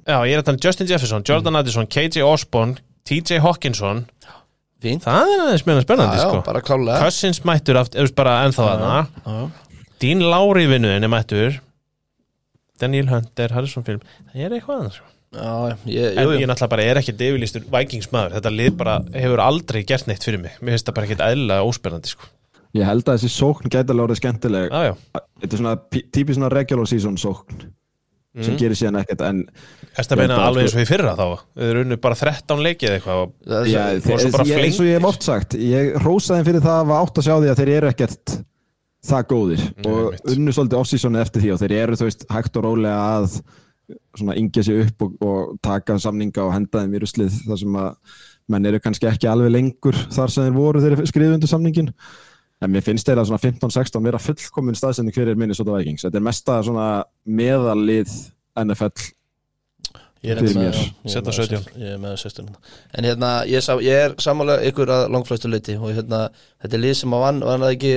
Já, 0.03 0.17
ég 0.27 0.33
er 0.35 0.41
að 0.41 0.47
tala 0.49 0.57
um 0.57 0.63
Justin 0.65 0.87
Jefferson, 0.89 1.23
Jordan 1.27 1.55
Addison 1.59 1.87
KJ 1.87 2.23
Osborne, 2.27 2.77
TJ 3.07 3.39
Hawkinson. 3.43 4.05
Fínt. 4.83 5.05
Það 5.07 5.29
er 5.31 5.41
aðeins 5.45 5.65
meina 5.65 5.81
spennandi 5.85 6.17
Já, 6.17 6.23
já, 6.25 6.27
sko. 6.27 6.41
bara 6.43 6.59
klálega 6.61 6.99
Cousins 7.05 7.39
mættur 7.47 7.77
aft, 7.79 7.93
eða 7.95 8.11
bara 8.17 8.33
ennþá 8.47 8.65
þarna. 8.67 8.97
Já, 9.23 9.69
Dean 10.03 10.19
Lowry 10.27 10.65
vinnuðin 10.67 11.07
er 11.07 11.11
mættur. 11.13 11.59
Daniel 12.81 13.07
Hunter, 13.07 13.53
Harrison 13.55 13.85
Film. 13.87 14.01
Það 14.33 14.43
er 14.43 14.55
eitthvað 14.57 14.81
annars 14.81 14.97
sko. 14.99 15.12
Já, 15.33 15.77
ég, 15.89 16.17
en 16.17 16.23
jú, 16.27 16.31
ég 16.37 16.43
jú. 16.43 16.47
náttúrulega 16.49 16.71
bara 16.75 16.85
er 16.91 17.01
ekki 17.01 17.15
devilistur 17.19 17.65
Vikingsmaður, 17.73 18.37
þetta 18.37 18.53
lið 18.53 18.71
bara 18.79 18.95
hefur 19.13 19.43
aldrei 19.43 19.83
gert 19.89 20.07
neitt 20.09 20.23
fyrir 20.25 20.41
mig, 20.43 20.55
mér 20.61 20.75
finnst 20.77 20.89
það 20.89 20.97
bara 20.99 21.09
ekki 21.09 21.19
eðlilega 21.27 21.67
óspennandi 21.69 22.13
sko. 22.13 22.29
Ég 22.73 22.87
held 22.89 23.05
að 23.05 23.19
þessi 23.19 23.29
sókn 23.35 23.69
gæti 23.69 23.93
alveg 23.93 24.07
orðið 24.07 24.19
skemmtileg. 24.21 24.71
Já, 24.73 24.89
já, 24.89 25.21
Þetta 25.43 25.53
er 25.55 25.59
svona 25.61 25.73
típisk 25.93 26.37
svona 26.39 26.49
regular 26.53 26.89
season 26.89 27.17
sókn 27.21 27.65
sem 28.41 28.55
gerir 28.57 28.73
síðan 28.73 28.97
ekkert 28.97 29.21
en 29.27 29.43
að 29.93 30.13
Ég 30.15 30.17
meina 30.23 30.37
alveg 30.47 30.65
sko- 30.65 30.73
eins 30.73 30.73
og 30.73 30.81
í 30.81 30.89
fyrra 30.89 31.11
þá? 31.19 31.25
Við 31.59 31.67
erum 31.69 31.83
unnu 31.85 31.97
bara 32.01 32.15
13 32.17 32.63
leikið 32.65 32.87
eða 32.89 32.95
eitthvað 32.97 33.19
og- 33.21 33.33
er 33.45 33.59
og 33.59 33.67
ég, 33.69 34.63
eins 34.63 34.79
og 34.79 34.87
ég 34.89 34.97
hef 34.97 35.05
oft 35.05 35.21
sagt 35.27 35.53
ég 35.53 35.91
rósa 36.01 36.39
þeim 36.39 36.47
fyrir 36.47 36.63
það 36.65 36.79
að 36.81 36.93
átt 36.97 37.19
að 37.21 37.27
sjá 37.27 37.35
því 37.35 37.51
að 37.51 37.59
þeir 37.61 37.71
eru 37.75 37.91
ekkert 37.91 38.33
það 39.03 39.27
góðir. 39.29 39.61
Og 39.85 39.99
einmitt. 40.01 40.31
unnu 40.33 40.55
svolítið 40.55 40.79
off-seasoni 40.79 41.21
eftir 41.21 41.41
því 41.43 41.51
og 41.53 41.61
þeir 41.61 41.75
eru 41.83 41.99
þú 41.99 42.07
veist 42.09 42.25
hægt 42.33 42.57
og 42.57 42.63
rólega 42.65 43.03
að 43.19 43.37
svona 44.17 44.35
yngja 44.39 44.63
sig 44.63 44.83
upp 44.85 45.05
og, 45.05 45.15
og 45.23 45.55
taka 45.63 45.97
samninga 45.99 46.43
og 46.45 46.53
henda 46.55 46.83
þeim 46.83 46.93
í 46.95 47.01
ruslið 47.03 47.39
þar 47.47 47.59
sem 47.63 47.79
að 47.79 48.19
menn 48.53 48.69
eru 48.69 48.79
kannski 48.83 49.09
ekki 49.09 49.29
alveg 49.31 49.51
lengur 49.53 49.97
þar 50.13 50.31
sem 50.31 50.47
þeir 50.47 50.55
voru 50.57 50.83
þeir 50.83 51.03
skriðu 51.09 51.37
undir 51.37 51.51
samningin 51.51 51.91
en 52.63 52.71
mér 52.71 52.85
finnst 52.85 53.07
þeirra 53.07 53.25
svona 53.27 53.41
15-16 53.43 54.05
vera 54.05 54.21
fullkomin 54.21 54.77
staðsending 54.77 55.15
fyrir 55.15 55.39
Minnesota 55.39 55.75
Vikings. 55.75 56.05
Þetta 56.05 56.19
er 56.19 56.25
mesta 56.29 56.59
svona 56.63 56.87
meðalið 57.27 58.13
NFL 58.63 59.09
Ég 60.23 60.31
er 60.37 60.39
með- 60.39 60.55
mér. 60.55 60.75
ég 60.77 60.91
er 61.03 61.11
Sett 61.11 61.25
á 61.27 61.31
með 61.31 61.35
17. 61.35 61.57
16, 61.63 61.81
Ég 61.83 61.89
er 61.93 61.97
með 61.99 62.13
16 62.21 62.45
En 62.97 63.03
hérna, 63.09 63.31
ég, 63.49 63.59
sá, 63.65 63.73
ég 63.83 63.97
er 64.05 64.13
sammálega 64.23 64.69
ykkur 64.71 64.91
að 64.95 65.03
langflæstu 65.11 65.49
leiti 65.51 65.75
og 65.75 65.89
hérna, 65.91 66.29
þetta 66.63 66.77
er 66.77 66.83
lið 66.85 66.95
sem 67.01 67.11
að 67.17 67.23
vann 67.25 67.39
var 67.43 67.59
það 67.59 67.73
ekki 67.75 67.91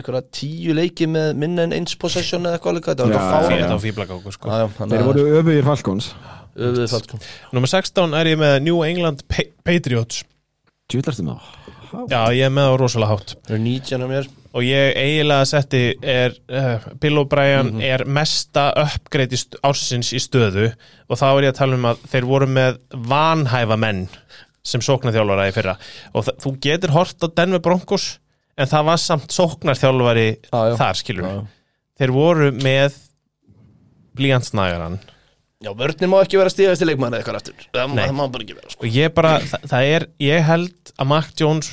ykkur 0.00 0.16
að 0.20 0.30
tíu 0.38 0.74
leiki 0.78 1.06
með 1.12 1.34
minna 1.36 1.62
en 1.68 1.72
eins 1.76 1.94
possession 2.00 2.46
eða 2.48 2.56
eitthvað 2.58 2.78
líka? 2.78 2.94
Þetta 2.94 3.04
var 3.04 3.12
eitthvað 3.12 3.36
fára 3.36 3.60
Þetta 3.60 3.76
á 3.76 3.84
fýblagáku 3.84 4.32
sko. 4.32 4.48
Já, 4.48 4.56
já, 4.64 4.88
þeir 4.94 5.04
voru 5.10 5.26
öfugir 5.42 5.64
Falcons. 5.68 6.10
Öfuð 6.58 6.88
falkon 6.90 7.20
Númer 7.52 7.68
16 7.70 8.14
er 8.18 8.26
ég 8.32 8.38
með 8.40 8.62
New 8.64 8.80
England 8.82 9.22
Pa 9.28 9.44
Patriots. 9.68 10.24
Djúðlastum 10.88 11.28
þá 11.36 12.08
Já, 12.08 12.20
ég 12.36 12.44
er 12.48 12.50
með 12.52 12.68
á 12.68 12.74
rosalega 12.80 13.12
hátt. 13.14 13.30
Það 13.46 13.54
eru 13.54 13.62
19 13.64 14.02
af 14.04 14.10
mér 14.10 14.26
og 14.58 14.66
ég 14.66 14.96
eiginlega 14.98 15.46
setti 15.46 15.82
er, 16.02 16.34
uh, 16.50 16.88
Bill 16.98 17.20
O'Brien 17.22 17.70
er 17.86 18.02
mesta 18.10 18.68
uppgreit 18.82 19.32
í 19.32 19.38
st- 19.38 19.60
ársins 19.62 20.10
í 20.16 20.20
stöðu. 20.22 20.72
Og 21.08 21.20
þá 21.20 21.26
er 21.30 21.46
ég 21.46 21.52
að 21.54 21.60
tala 21.62 21.78
um 21.78 21.86
að 21.92 22.02
þeir 22.10 22.26
voru 22.28 22.48
með 22.50 22.80
vanhæfa 23.08 23.78
menn 23.78 24.08
sem 24.68 24.82
sóknarþjálfara 24.84 25.46
í 25.48 25.54
fyrra. 25.56 25.76
Og 26.18 26.26
þú 26.42 26.56
getur 26.66 26.92
hort 26.96 27.22
á 27.22 27.28
Denver 27.30 27.62
Broncos 27.64 28.16
en 28.58 28.66
það 28.68 28.88
var 28.90 28.98
samt 29.00 29.30
sóknarþjálfari 29.32 30.26
Já, 30.50 30.58
já. 30.72 30.74
þar 30.82 30.98
skilur 30.98 31.28
já. 31.30 31.36
þeir 32.02 32.12
voru 32.18 32.50
með 32.58 32.96
blíjansnægaran 34.18 34.98
Já, 35.62 35.72
vörnir 35.74 36.06
má 36.10 36.20
ekki 36.22 36.38
vera 36.38 36.50
stíðast 36.52 36.82
í 36.84 36.86
leikmann 36.86 37.14
eða 37.14 37.22
eitthvað 37.22 37.38
eftir 37.40 37.64
Það, 37.74 37.94
það 37.98 38.12
má 38.18 38.24
bara 38.34 38.44
ekki 38.44 38.56
vera 38.58 38.72
sko. 38.74 38.90
ég 38.94 39.14
bara, 39.14 39.32
það, 39.42 39.64
það 39.72 39.86
er 39.94 40.04
ég 40.22 40.44
held 40.46 40.92
að 41.02 41.08
Mac 41.10 41.30
Jones 41.40 41.70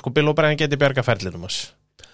sko 0.00 0.14
Bill 0.14 0.32
O'Brien 0.32 0.56
geti 0.60 0.78
bjarga 0.80 1.04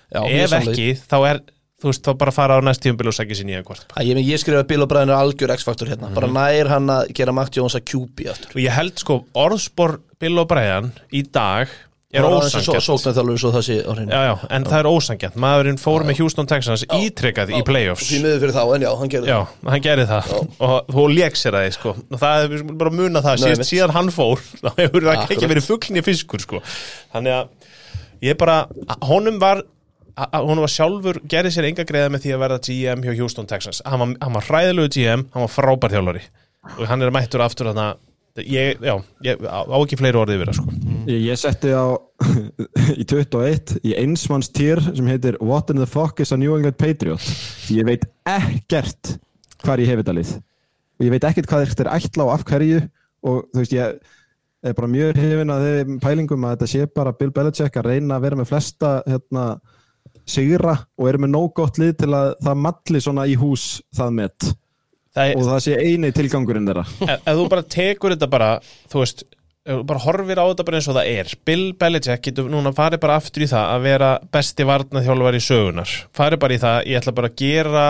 Já, 0.08 0.22
mjög 0.24 0.44
ef 0.46 0.52
ekki, 0.56 0.88
þá 1.04 1.16
er 1.28 1.40
þú 1.78 1.90
veist, 1.92 2.06
þá 2.06 2.14
bara 2.18 2.32
fara 2.34 2.58
á 2.58 2.60
næst 2.64 2.82
tíumbil 2.82 3.10
og 3.10 3.14
segja 3.16 3.38
sér 3.38 3.48
nýja 3.48 3.64
hvort 3.66 3.92
Æ, 3.94 4.00
Ég, 4.08 4.20
ég 4.26 4.40
skrifa 4.40 4.64
að 4.64 4.70
Bill 4.72 4.86
O'Brien 4.86 5.12
er 5.12 5.18
algjör 5.18 5.52
X-faktor 5.54 5.90
hérna. 5.90 6.08
Mhm. 6.08 6.16
Bara 6.16 6.30
nær 6.32 6.72
hann 6.72 6.88
að 6.90 7.12
gera 7.14 7.34
Mac 7.36 7.52
Jones 7.54 7.76
að 7.78 7.84
QB 7.92 8.30
aftur. 8.32 8.56
Og 8.56 8.62
ég 8.64 8.74
held 8.74 8.96
sko 8.98 9.20
orðspor 9.36 10.00
Bill 10.18 10.40
O'Brien 10.42 10.90
í 11.12 11.22
dag 11.30 11.68
er 12.08 12.24
það 12.24 13.60
sé 13.60 13.74
á 13.84 13.92
hreinu. 13.92 14.08
Já, 14.08 14.20
já, 14.24 14.34
en 14.56 14.64
það 14.64 14.78
er 14.78 14.88
ósangjant 14.88 15.34
maðurinn 15.36 15.78
fór 15.78 16.06
með 16.08 16.22
Houston 16.22 16.48
Texans 16.48 16.86
ítrekkað 16.88 17.52
í 17.52 17.60
playoffs. 17.68 18.08
Þá, 18.08 18.62
en 18.74 18.86
já, 18.86 18.88
hann 18.96 19.12
gerði 19.12 19.28
já, 19.28 19.38
hann 19.68 19.84
gerði 19.84 20.06
það. 20.08 20.30
Og 20.64 20.88
þú 20.88 21.04
lék 21.12 21.36
sér 21.36 21.58
það 21.58 21.68
sko. 21.76 21.92
og 22.00 22.22
það 22.24 22.46
er 22.46 22.64
bara 22.80 22.94
muna 22.96 23.22
það 23.22 23.44
Nei, 23.44 23.68
síðan, 23.68 23.92
hann 23.98 24.08
fór 24.14 24.40
þá 24.64 24.70
hefur 24.80 25.10
það 25.10 25.36
ekki 25.36 25.52
verið 25.52 25.68
fuglinni 25.68 26.04
fiskur 26.08 26.46
sko. 26.46 26.62
þannig 27.12 27.36
að 27.42 27.57
ég 28.24 28.38
bara 28.40 28.64
honum 29.06 29.38
var 29.42 29.64
honum 30.32 30.64
var 30.64 30.72
sjálfur, 30.72 31.20
gerði 31.30 31.54
sér 31.54 31.68
enga 31.68 31.86
greiða 31.86 32.10
með 32.10 32.24
því 32.24 32.34
að 32.34 32.42
verða 32.42 32.58
GM 32.66 33.06
hjá 33.06 33.14
Houston 33.20 33.48
Texans 33.50 33.80
hann 33.86 34.02
var, 34.02 34.14
hann 34.24 34.34
var 34.34 34.46
hræðilegu 34.48 34.92
GM, 34.96 35.24
hann 35.34 35.44
var 35.44 35.52
frábær 35.52 35.94
þjálfari. 35.94 36.22
Og 36.76 36.84
hann 36.90 37.02
er 37.04 37.12
mættur 37.14 37.44
aftur 37.44 37.70
þarna. 37.70 37.92
Ég, 38.38 38.78
já, 38.84 38.92
ég 39.26 39.40
á 39.42 39.66
ekki 39.66 39.98
fleiri 39.98 40.18
orðið 40.20 40.38
yfir 40.38 40.50
það 40.50 40.58
sko. 40.58 40.74
Ég, 41.08 41.22
ég 41.24 41.38
setti 41.40 41.72
á 41.74 41.86
í 43.02 43.06
21 43.08 43.78
í 43.82 43.94
einsmanns 43.98 44.50
týr 44.54 44.82
sem 44.86 45.08
heitir 45.10 45.38
What 45.42 45.72
in 45.74 45.80
the 45.80 45.88
fuck 45.90 46.20
is 46.22 46.30
a 46.34 46.38
New 46.38 46.54
England 46.54 46.78
Patriot? 46.78 47.24
Ég 47.74 47.88
veit 47.88 48.06
ekkert 48.28 49.16
hvar 49.64 49.82
ég 49.82 49.90
hef 49.90 50.04
þetta 50.04 50.14
lið. 50.20 50.36
Og 50.98 51.08
ég 51.08 51.14
veit 51.14 51.26
ekkert 51.26 51.50
hvað 51.50 51.66
þetta 51.66 51.86
er 51.86 51.92
ætla 51.96 52.28
og 52.28 52.34
af 52.36 52.46
hverju. 52.46 52.84
Og 53.26 53.42
þú 53.50 53.64
veist 53.64 53.74
ég 53.74 53.98
er 54.66 54.76
bara 54.76 54.90
mjög 54.90 55.18
hefin 55.22 55.52
að 55.54 55.66
þeim 55.66 55.98
pælingum 56.02 56.46
að 56.46 56.54
þetta 56.56 56.70
sé 56.72 56.86
bara 56.98 57.14
Bill 57.18 57.32
Belichick 57.34 57.78
að 57.78 57.90
reyna 57.92 58.18
að 58.18 58.24
vera 58.26 58.38
með 58.40 58.50
flesta 58.50 58.92
hérna, 59.06 59.44
sigra 60.28 60.76
og 60.98 61.10
eru 61.10 61.22
með 61.24 61.34
nóg 61.34 61.50
gott 61.56 61.78
lið 61.80 61.94
til 62.02 62.10
að 62.16 62.32
það 62.44 62.62
malli 62.66 63.02
svona 63.04 63.26
í 63.28 63.36
hús 63.38 63.66
það 63.96 64.14
met. 64.18 64.50
Það 65.18 65.32
og 65.34 65.42
er, 65.42 65.48
það 65.52 65.64
sé 65.64 65.78
eini 65.80 66.12
tilgangurinn 66.14 66.68
þeirra. 66.68 66.86
Ef, 67.14 67.28
þú 67.28 67.48
bara 67.54 67.66
tekur 67.76 68.14
þetta 68.14 68.30
bara 68.30 68.50
þú 68.90 69.02
veist, 69.02 69.24
bara 69.88 70.02
horfir 70.02 70.40
á 70.40 70.44
þetta 70.48 70.66
bara 70.68 70.80
eins 70.80 70.90
og 70.90 70.98
það 70.98 71.12
er 71.14 71.32
Bill 71.48 71.64
Belichick 71.78 72.26
getur 72.28 72.50
núna 72.52 72.74
farið 72.76 73.02
bara 73.04 73.18
aftur 73.20 73.44
í 73.44 73.50
það 73.50 73.72
að 73.76 73.88
vera 73.88 74.12
besti 74.32 74.66
varnaþjálfar 74.68 75.38
í 75.38 75.42
sögunar 75.44 75.96
farið 76.16 76.42
bara 76.44 76.56
í 76.56 76.62
það, 76.62 76.78
ég 76.88 77.02
ætla 77.02 77.16
bara 77.18 77.30
að 77.32 77.40
gera 77.42 77.86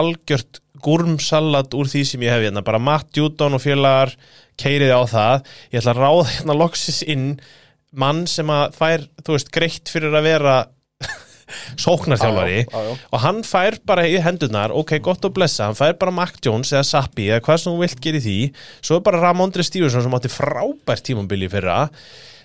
algjört 0.00 0.60
gúrmsalat 0.82 1.74
úr 1.78 1.90
því 1.90 2.02
sem 2.08 2.24
ég 2.26 2.34
hef 2.34 2.42
hérna, 2.46 2.64
bara 2.66 2.80
Matt 2.82 3.14
Judon 3.16 3.56
og 3.56 3.62
félagar 3.62 4.14
keiriði 4.60 4.94
á 4.94 5.02
það. 5.08 5.50
Ég 5.70 5.82
ætla 5.82 5.94
að 5.94 6.02
ráða 6.02 6.30
hérna 6.32 6.56
loksis 6.58 7.02
inn 7.06 7.26
mann 7.92 8.24
sem 8.30 8.48
að 8.50 8.78
fær, 8.78 9.04
þú 9.22 9.36
veist, 9.36 9.52
greitt 9.54 9.92
fyrir 9.92 10.16
að 10.16 10.26
vera 10.26 10.56
sóknarþjálfari. 11.84 12.58
Já, 12.64 12.72
já, 12.72 12.88
já. 12.88 12.98
og 13.12 13.24
hann 13.26 13.40
fær 13.46 13.78
bara 13.88 14.08
í 14.08 14.18
hendunar 14.24 14.74
ok, 14.74 14.96
gott 15.04 15.24
og 15.28 15.36
blessa, 15.36 15.68
hann 15.68 15.78
fær 15.78 15.96
bara 16.00 16.14
Mac 16.14 16.40
Jones 16.44 16.72
eða 16.74 16.88
Sappi 16.88 17.28
eða 17.30 17.44
hvað 17.46 17.62
sem 17.62 17.72
þú 17.72 17.84
vilt 17.84 18.04
gera 18.04 18.20
í 18.20 18.26
því. 18.26 18.36
Svo 18.80 18.98
er 18.98 19.06
bara 19.06 19.22
Ramondre 19.22 19.66
Stevenson 19.66 20.04
sem 20.06 20.18
átti 20.18 20.32
frábært 20.32 21.06
tímambili 21.06 21.50
fyrra 21.52 21.84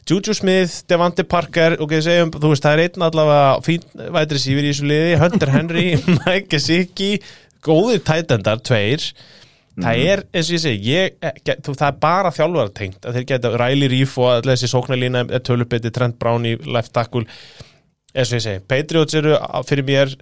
Juju 0.08 0.34
Smith, 0.38 0.84
Devante 0.88 1.26
Parker 1.28 1.76
og 1.78 1.88
okay, 1.88 2.00
segjum, 2.04 2.30
þú 2.32 2.54
veist, 2.54 2.64
það 2.64 2.78
er 2.78 2.84
einn 2.86 3.04
allavega 3.10 3.48
fín 3.66 3.84
vætri 4.16 4.40
sífur 4.40 4.64
í 4.64 4.70
þessu 4.72 4.88
liði 4.88 5.18
Hunter 5.20 5.52
Henry, 5.52 5.84
Mike 6.22 6.48
Gesicki 6.54 7.10
góðir 7.66 8.04
tætendar, 8.08 8.62
tveir. 8.64 9.04
Það 9.78 10.04
er, 10.10 10.24
eins 10.32 10.48
og 10.50 10.56
ég 10.56 10.62
segi 10.64 10.94
ég, 10.96 11.18
get, 11.46 11.60
þú, 11.66 11.76
það 11.78 11.90
er 11.92 11.98
bara 12.02 12.32
þjálfara 12.34 12.74
tengt 12.80 13.04
að 13.06 13.20
þeir 13.20 13.28
geta 13.30 13.52
Riley 13.62 13.92
Reef 13.92 14.16
og 14.18 14.32
allir 14.32 14.56
þessi 14.56 14.72
sóknarlína 14.72 15.26
tölupiti, 15.46 15.92
Trent 15.94 16.18
Brown 16.22 16.48
í 16.50 16.56
left 16.66 16.96
tackle. 16.96 17.28
Eins 18.16 18.32
og 18.32 18.40
ég 18.40 18.46
segi, 18.48 18.64
Patriots 18.72 19.20
eru 19.20 19.36
fyrir 19.68 19.86
mér 19.86 20.16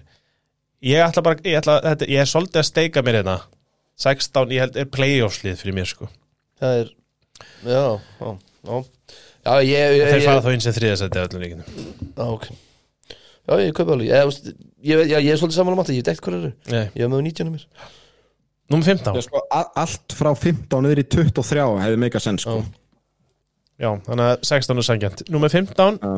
ég 0.83 1.05
ætla 1.05 1.23
bara, 1.23 1.39
ég, 1.45 1.61
ætla, 1.61 1.77
þetta, 1.86 2.09
ég 2.11 2.25
er 2.25 2.33
svolítið 2.33 2.63
að 2.63 2.67
steika 2.71 3.05
mér 3.05 3.21
hérna. 3.21 3.38
16, 4.01 4.51
ég 4.51 4.65
held, 4.65 4.81
er 4.81 4.91
playoffslið 4.91 5.61
fyrir 5.61 5.77
mér 5.77 5.88
sko. 5.88 6.09
Það 6.59 6.81
er 6.81 6.93
Já, 7.65 7.99
já, 8.19 8.29
já 8.67 8.77
Já, 9.45 9.53
ég, 9.61 9.97
ég, 9.99 10.07
þeir 10.09 10.21
ég, 10.21 10.25
fara 10.25 10.41
þá 10.41 10.53
inn 10.55 10.63
sem 10.65 10.73
þriðasætti 10.75 11.21
öllum 11.21 11.43
líkinu 11.43 11.65
Já, 11.67 12.23
ok. 12.25 12.47
Já, 13.45 13.53
ég 13.61 13.75
kaupa 13.77 13.93
alveg. 13.93 14.07
Ég, 14.09 14.23
veist, 14.31 14.47
ég, 14.81 15.03
já, 15.05 15.19
ég 15.21 15.29
er 15.29 15.37
svolítið 15.37 15.59
saman 15.59 15.75
um 15.75 15.81
þetta, 15.83 15.93
ég 15.93 16.01
veit 16.01 16.09
ekkert 16.15 16.25
hvað 16.25 16.37
eru. 16.39 16.49
Nei. 16.73 16.85
Ég 16.97 17.03
hef 17.03 17.11
með 17.11 17.21
19 17.27 17.45
um 17.45 17.53
mér. 17.53 17.67
Númer 18.73 18.87
15 18.89 19.19
Já, 19.19 19.21
sko, 19.27 19.43
a- 19.53 19.67
allt 19.83 20.15
frá 20.17 20.31
15 20.33 20.81
niður 20.81 21.03
í 21.03 21.05
23 21.13 21.65
hefði 21.83 21.99
meika 22.01 22.21
sens 22.23 22.41
sko. 22.41 22.55
Já, 23.77 23.91
þannig 24.07 24.25
að 24.31 24.47
16 24.49 24.81
er 24.81 24.87
sangjant 24.87 25.21
Númer 25.29 25.51
15, 25.53 25.99
Já. 26.01 26.15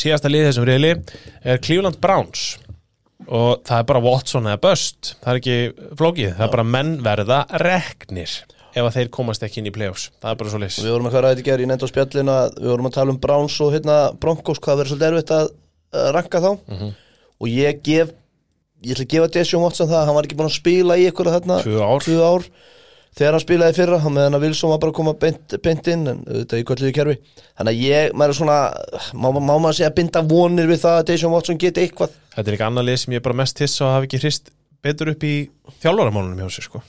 síðasta 0.00 0.30
lið 0.32 0.46
þessum 0.48 0.68
reyli 0.70 0.94
er 1.44 1.60
Cleveland 1.60 2.00
Browns. 2.00 2.46
Og 3.28 3.60
það 3.64 3.78
er 3.82 3.86
bara 3.92 4.04
Watson 4.04 4.48
eða 4.48 4.60
Bust. 4.64 5.14
Það 5.20 5.30
er 5.34 5.40
ekki 5.42 5.58
flókið, 6.00 6.32
það 6.38 6.46
er 6.48 6.54
bara 6.56 6.66
menn 6.72 6.94
verða 7.04 7.42
reknir 7.60 8.38
ef 8.74 8.82
að 8.88 8.96
þeir 8.98 9.10
komast 9.14 9.44
ekki 9.46 9.60
inn 9.62 9.70
í 9.70 9.74
playoffs. 9.74 10.08
Það 10.22 10.30
er 10.34 10.38
bara 10.42 10.50
svo 10.52 10.60
leys 10.62 10.78
Við 10.82 10.90
vorum 10.94 11.06
eitthvað 11.08 11.24
ræðið 11.28 11.42
í 11.42 11.46
gerð, 11.46 11.64
ég 11.64 11.70
nefndi 11.70 11.86
á 11.86 11.92
spjallinu 11.92 12.34
að 12.34 12.58
við 12.58 12.70
vorum 12.74 12.88
að 12.90 12.96
tala 12.98 13.14
um 13.14 13.20
Browns 13.22 13.56
og 13.62 13.72
hérna 13.76 13.96
Broncos 14.20 14.60
hvað 14.64 14.80
verður 14.82 14.92
svolítið 14.94 15.08
erfitt 15.12 15.34
að 15.38 16.12
ranka 16.18 16.42
þá. 16.44 16.50
Og 17.40 17.50
ég 17.50 17.82
gef 17.86 18.14
ég 18.84 18.92
ætla 18.94 19.04
að 19.06 19.12
gefa 19.14 19.32
Deshaun 19.38 19.62
Watson 19.64 19.88
það 19.88 20.00
að 20.02 20.06
hann 20.10 20.16
var 20.18 20.26
ekki 20.28 20.36
búin 20.38 20.50
að 20.50 20.56
spila 20.58 20.96
í 21.00 21.04
ykkur 21.08 21.30
þarna 21.32 21.60
Tvö 21.64 21.78
ár. 21.80 22.02
tvö 22.04 22.18
ár. 22.20 22.48
Þegar 23.14 23.36
hann 23.36 23.42
spilaði 23.44 23.70
í 23.70 23.76
fyrra, 23.78 23.98
hann 24.02 24.14
meðan 24.16 24.34
að 24.34 24.42
Wilson 24.48 24.72
var 24.72 24.80
bara 24.82 24.90
að 24.90 24.96
koma 24.98 25.12
beint, 25.22 25.52
beint 25.62 25.86
inn, 25.92 26.00
en 26.10 26.24
auðvitað 26.26 26.58
í 26.58 26.64
kölluðu 26.66 26.94
kerfi. 26.96 27.14
Þannig 27.54 27.70
að 27.70 27.82
ég, 27.86 28.08
maður 28.18 28.32
er 28.34 28.38
svona 28.40 28.56
má, 29.14 29.28
má 29.38 29.52
maður 29.54 29.76
segja 29.78 29.90
að 29.92 29.96
binda 30.00 30.22
vonir 30.32 30.66
við 30.66 30.80
það 30.82 30.98
að 30.98 31.06
Deshaun 31.12 31.34
Watson 31.36 31.60
geti 31.62 31.84
eitthvað? 31.84 32.16
Þetta 32.34 32.50
er 32.50 32.56
ekki 32.58 32.66
annað 32.66 32.88
lið 32.90 32.98
sem 33.04 33.14
ég 33.14 33.22
er 33.22 33.26
bara 33.28 33.38
mest 33.38 33.62
hiss 33.62 33.78
og 33.86 33.92
hafi 33.94 34.08
ekki 34.10 34.20
hrist 34.24 34.50
betur 34.82 35.12
upp 35.14 35.22
í 35.30 35.32
þjálfaramálunum 35.78 36.42
hjá 36.42 36.50
sér 36.58 36.66
sko 36.66 36.82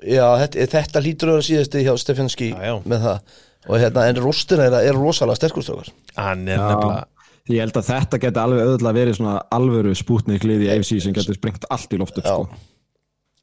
Já, 0.00 0.26
þetta, 0.40 0.66
þetta 0.74 1.04
lítur 1.04 1.30
að 1.30 1.38
vera 1.38 1.46
síðasti 1.50 1.84
hjá 1.84 1.92
Stefanski 2.00 2.50
með 2.56 3.06
það. 3.06 3.38
Og 3.68 3.76
hérna, 3.82 4.04
en 4.08 4.20
rostina 4.24 4.68
er, 4.70 4.76
er 4.88 4.96
rosalega 4.96 5.36
sterkustökar 5.36 5.90
Hann 6.16 6.46
er 6.48 6.62
nefnilega 6.62 7.02
Ég 7.50 7.64
held 7.64 7.76
að 7.76 7.88
þetta 7.88 8.18
geti 8.22 8.40
alveg 8.40 8.62
auðvitað 8.62 8.96
verið 8.96 9.16
svona 9.18 9.36
alvöru 9.56 9.92
spútnik 9.98 10.44
lið 10.46 10.64
í 10.66 10.68
AFC 10.70 11.00
sem 11.02 11.14
getur 11.16 11.34
sprengt 11.34 11.64
allt 11.72 11.94
í 11.96 11.98
loftu 11.98 12.22
sko. 12.22 12.44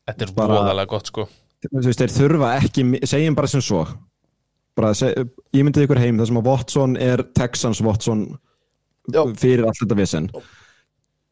Þetta 0.08 0.26
er 0.28 0.34
voðalega 0.38 0.90
gott 0.94 1.10
sko. 1.12 1.26
Þú 1.66 1.82
veist, 1.84 2.04
þeir 2.04 2.14
þurfa 2.14 2.52
ekki, 2.62 2.86
segjum 3.10 3.36
bara 3.36 3.50
sem 3.52 3.64
svo. 3.66 3.82
Bara, 4.78 4.94
seg, 4.96 5.34
ég 5.58 5.66
myndi 5.66 5.84
ykkur 5.84 6.00
heim 6.00 6.22
þar 6.22 6.30
sem 6.30 6.40
að 6.40 6.48
Watson 6.48 6.96
er 7.02 7.26
Texans 7.36 7.82
Watson 7.84 8.24
Já. 9.12 9.24
fyrir 9.42 9.66
allt 9.68 9.82
þetta 9.82 9.98
vesen 9.98 10.30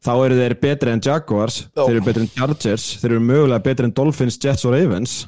þá 0.06 0.12
eru 0.14 0.36
þeir 0.38 0.56
betri 0.62 0.92
en 0.94 1.02
Jaguars 1.02 1.62
Já. 1.66 1.82
þeir 1.82 1.96
eru 1.96 2.04
betri 2.06 2.26
en 2.26 2.34
Chargers 2.36 2.84
þeir 3.00 3.16
eru 3.16 3.24
mögulega 3.32 3.64
betri 3.66 3.88
en 3.88 3.96
Dolphins, 3.96 4.38
Jets 4.42 4.66
og 4.68 4.76
Ravens. 4.76 5.24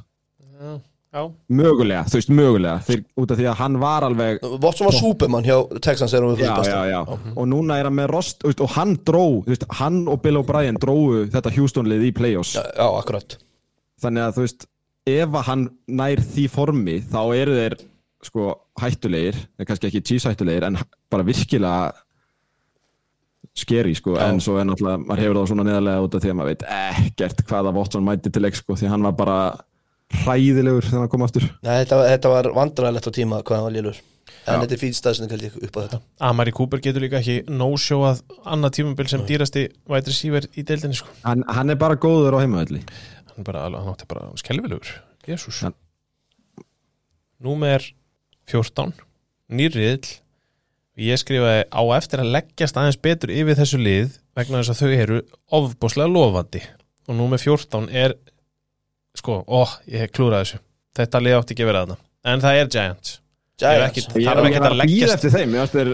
Já, 1.08 1.22
mögulega, 1.48 2.02
þú 2.04 2.18
veist 2.18 2.30
mögulega. 2.36 2.80
Þeir, 2.84 3.02
út 3.16 3.30
af 3.32 3.38
því 3.38 3.46
að 3.48 3.60
hann 3.62 3.76
var 3.80 4.04
alveg 4.04 4.42
Watson 4.60 4.90
var 4.90 4.96
Superman 4.98 5.46
hjá 5.46 5.56
Texans 5.80 6.12
erum 6.14 6.34
við 6.36 6.44
já, 6.44 6.52
já, 6.68 6.80
já. 6.92 6.98
og 7.08 7.46
núna 7.48 7.78
er 7.80 7.88
hann 7.88 7.96
með 7.96 8.10
rost 8.12 8.44
veist, 8.44 8.60
og 8.60 8.74
hann 8.76 8.92
dró, 9.08 9.22
veist, 9.46 9.64
hann 9.80 10.02
og 10.12 10.20
Bill 10.24 10.42
O'Brien 10.42 10.76
dróu 10.80 11.24
þetta 11.32 11.54
Houston-lið 11.56 12.10
í 12.10 12.12
playoffs. 12.18 12.58
Já, 12.58 12.66
já, 12.76 12.84
akkurat. 12.90 13.38
Þannig 14.04 14.26
að 14.26 14.36
þú 14.36 14.44
veist 14.44 14.68
ef 15.08 15.38
að 15.40 15.48
hann 15.48 15.64
nær 16.02 16.22
því 16.34 16.44
formi 16.52 16.98
þá 17.08 17.22
eru 17.38 17.56
þeir 17.56 17.78
sko 18.28 18.50
hættulegir 18.82 19.38
eða 19.56 19.68
kannski 19.70 19.88
ekki 19.88 20.04
cheese 20.10 20.28
hættulegir 20.28 20.68
en 20.68 20.78
bara 21.08 21.24
virkilega 21.24 21.92
skeri 23.59 23.94
sko 23.98 24.14
Já. 24.16 24.26
en 24.28 24.40
svo 24.44 24.59
er 24.61 24.66
náttúrulega 24.68 25.02
maður 25.06 25.22
hefur 25.24 25.38
það 25.40 25.48
svona 25.52 25.64
neðarlega 25.68 26.04
út 26.06 26.14
af 26.18 26.22
því 26.24 26.30
að 26.32 26.36
maður 26.38 26.52
veit 26.52 26.66
ekkert 27.09 27.42
hvaða 27.50 27.72
Watson 27.78 28.06
mæti 28.06 28.32
til 28.34 28.42
leik 28.44 28.56
sko 28.59 28.76
því 28.78 28.92
hann 28.92 29.06
var 29.09 29.16
bara 29.18 29.38
hræðilegur 30.24 30.86
þegar 30.88 31.02
hann 31.04 31.11
kom 31.12 31.24
aftur. 31.26 31.44
Nei, 31.66 31.74
þetta, 31.82 31.98
þetta 32.14 32.30
var 32.32 32.46
vandræðilegt 32.56 33.09
á 33.11 33.12
tíma 33.18 33.42
hvað 33.44 33.59
hann 33.61 33.66
var 33.68 33.74
lélur. 33.76 33.98
En 34.48 34.54
Já. 34.54 34.61
þetta 34.62 34.74
er 34.76 34.80
fýt 34.80 34.96
staðsynning 34.96 35.32
held 35.34 35.44
ég 35.44 35.56
upp 35.66 35.76
á 35.76 35.80
þetta. 35.84 35.98
Amari 36.30 36.52
Cooper 36.56 36.80
getur 36.84 37.04
líka 37.04 37.18
ekki 37.20 37.34
no-showað 37.52 38.22
annað 38.48 38.74
tímabil 38.78 39.09
sem 39.12 39.24
dýrasti 39.28 39.66
vætri 39.88 40.14
síver 40.16 40.46
í 40.56 40.64
deildinni 40.68 40.96
sko. 40.96 41.12
Hann, 41.26 41.44
hann 41.48 41.72
er 41.74 41.76
bara 41.80 41.96
góður 42.00 42.36
á 42.36 42.44
heimavelli. 42.44 42.80
Hann, 43.34 43.44
bara, 43.44 43.66
alveg- 43.68 43.84
hann 43.84 43.92
átti 43.96 44.09
bara 44.09 44.30
skelvilegur 44.40 44.94
Jésús 45.28 45.61
Hann- 45.66 45.76
Númer 47.44 47.84
14 48.50 48.92
Nýrriðl 49.52 50.09
Ég 50.99 51.20
skrifaði 51.20 51.64
á 51.70 51.82
eftir 51.94 52.22
að 52.24 52.32
leggjast 52.34 52.78
aðeins 52.80 52.99
betur 53.05 53.30
yfir 53.30 53.55
þessu 53.61 53.78
lið 53.78 54.16
vegna 54.38 54.62
þess 54.62 54.72
að 54.74 54.80
þau 54.82 55.03
eru 55.05 55.18
ofbúslega 55.55 56.11
lofandi. 56.11 56.62
Og 57.09 57.16
númer 57.16 57.38
14 57.40 57.86
er 57.94 58.16
sko, 59.18 59.40
ó, 59.46 59.62
ég 59.86 60.11
klúraði 60.14 60.44
þessu. 60.49 60.61
Þetta 60.99 61.20
lið 61.22 61.36
átti 61.38 61.55
ekki 61.55 61.64
að 61.66 61.70
vera 61.70 61.82
þarna. 61.84 61.99
En 62.28 62.42
það 62.42 62.59
er 62.62 62.72
Giants. 62.74 63.12
Hef 63.59 63.84
ekki- 63.88 64.03
Giants 64.03 64.16
ég 64.18 64.26
Þarf 64.26 64.38
er 64.42 64.49
ekkert 64.51 64.66
að 64.66 64.72
að 64.74 64.80
leggjast- 64.82 65.30
þeim 65.38 65.55
ég 65.59 65.70
þeir 65.76 65.92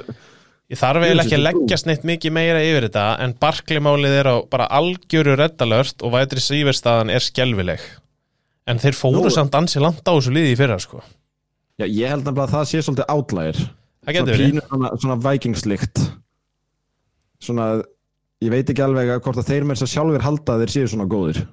Ég 0.72 0.78
þarf 0.80 1.02
eiginlega 1.04 1.26
ekki 1.28 1.36
að 1.36 1.44
leggjast 1.44 1.86
neitt 1.86 2.04
mikið 2.08 2.32
meira 2.32 2.60
yfir 2.64 2.86
þetta 2.88 3.04
en 3.20 3.34
Barkley-málið 3.36 4.14
er 4.20 4.28
á 4.32 4.36
bara 4.48 4.66
algjöru 4.72 5.34
reddalört 5.36 6.00
og 6.02 6.12
vætri 6.16 6.40
síverstaðan 6.40 7.10
er 7.12 7.20
skelvileg 7.20 7.80
en 8.66 8.78
þeir 8.80 8.96
fóru 8.96 9.20
Nú- 9.26 9.30
samt 9.30 9.52
ansi 9.52 9.78
langt 9.84 10.00
á 10.08 10.12
þessu 10.16 10.32
liði 10.32 10.54
í 10.54 10.56
fyrra 10.56 10.78
sko. 10.80 11.02
Já, 11.78 11.84
ég 11.84 12.08
held 12.08 12.24
nefnilega 12.24 12.48
að 12.48 12.54
það 12.56 12.64
sé 12.70 12.80
svolítið 12.80 13.12
outlier 13.12 13.60
Það 14.04 14.18
getur 14.18 14.36
verið. 14.36 14.60
svona, 14.68 14.92
svona 15.00 15.18
vikingslikt 15.24 16.04
svona 17.44 17.66
ég 18.44 18.52
veit 18.52 18.70
ekki 18.70 18.84
alveg 18.84 19.12
að 19.12 19.20
hvort 19.24 19.40
að 19.40 19.50
þeir 19.50 19.68
þess 19.70 19.86
að 19.86 19.92
sjálfur 19.92 20.24
halda 20.24 20.56
að 20.56 20.64
þeir 20.64 20.74
séu 20.74 20.90
svona 20.92 21.06
góðir. 21.10 21.44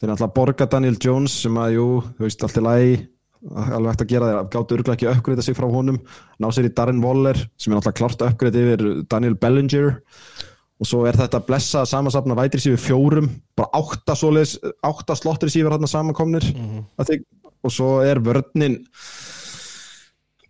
Þeir 0.00 0.12
náttúrulega 0.12 0.36
borga 0.36 0.68
Daniel 0.70 0.98
Jones 1.02 1.40
sem 1.44 1.56
að 1.60 1.74
jú, 1.76 1.86
þú 2.16 2.26
veist, 2.26 2.44
allt 2.46 2.60
í 2.60 2.64
lagi. 2.64 2.92
Alveg 3.50 3.90
hægt 3.90 4.04
að 4.04 4.12
gera 4.12 4.28
þeir 4.28 4.38
gáttu 4.52 4.76
örgulega 4.76 4.96
ekki 4.96 5.08
að 5.08 5.18
uppgreita 5.18 5.44
sig 5.44 5.56
frá 5.56 5.66
honum. 5.72 5.98
Ná 6.40 6.48
sér 6.52 6.68
í 6.68 6.72
Darren 6.76 7.02
Waller 7.04 7.40
sem 7.60 7.72
er 7.72 7.78
náttúrulega 7.78 8.00
klart 8.00 8.22
að 8.22 8.32
uppgreita 8.34 8.62
yfir 8.62 8.86
Daniel 9.12 9.36
Bellinger. 9.40 9.90
Og 10.80 10.88
svo 10.88 11.02
er 11.08 11.18
þetta 11.18 11.42
blessa 11.44 11.84
samansapna 11.88 12.36
vætri 12.38 12.62
sífur 12.64 12.80
fjórum. 12.84 13.28
Bara 13.58 13.68
átta 13.76 14.16
átta 14.16 15.16
slottir 15.18 15.52
sífur 15.52 15.74
hérna 15.74 15.90
samankomnir. 15.90 16.46
Mhm. 16.54 16.86
mm 16.86 17.10
þig, 17.10 17.26
og 17.60 17.74
svo 17.74 17.90
er 18.00 18.22
vörninn 18.24 18.78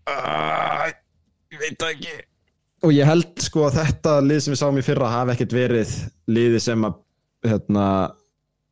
ég 0.09 1.61
veit 1.61 1.77
það 1.81 1.93
ekki. 1.95 2.17
Og 2.87 2.95
ég 2.97 3.09
held 3.09 3.45
sko 3.45 3.67
að 3.67 3.77
þetta 3.83 4.17
lið 4.25 4.41
sem 4.41 4.55
við 4.55 4.63
sáum 4.63 4.81
í 4.81 4.85
fyrra 4.87 5.13
hafi 5.13 5.35
ekkert 5.35 5.53
verið 5.53 5.93
liði 6.33 6.63
sem 6.65 6.87
að 6.89 6.97
hérna, 7.51 7.85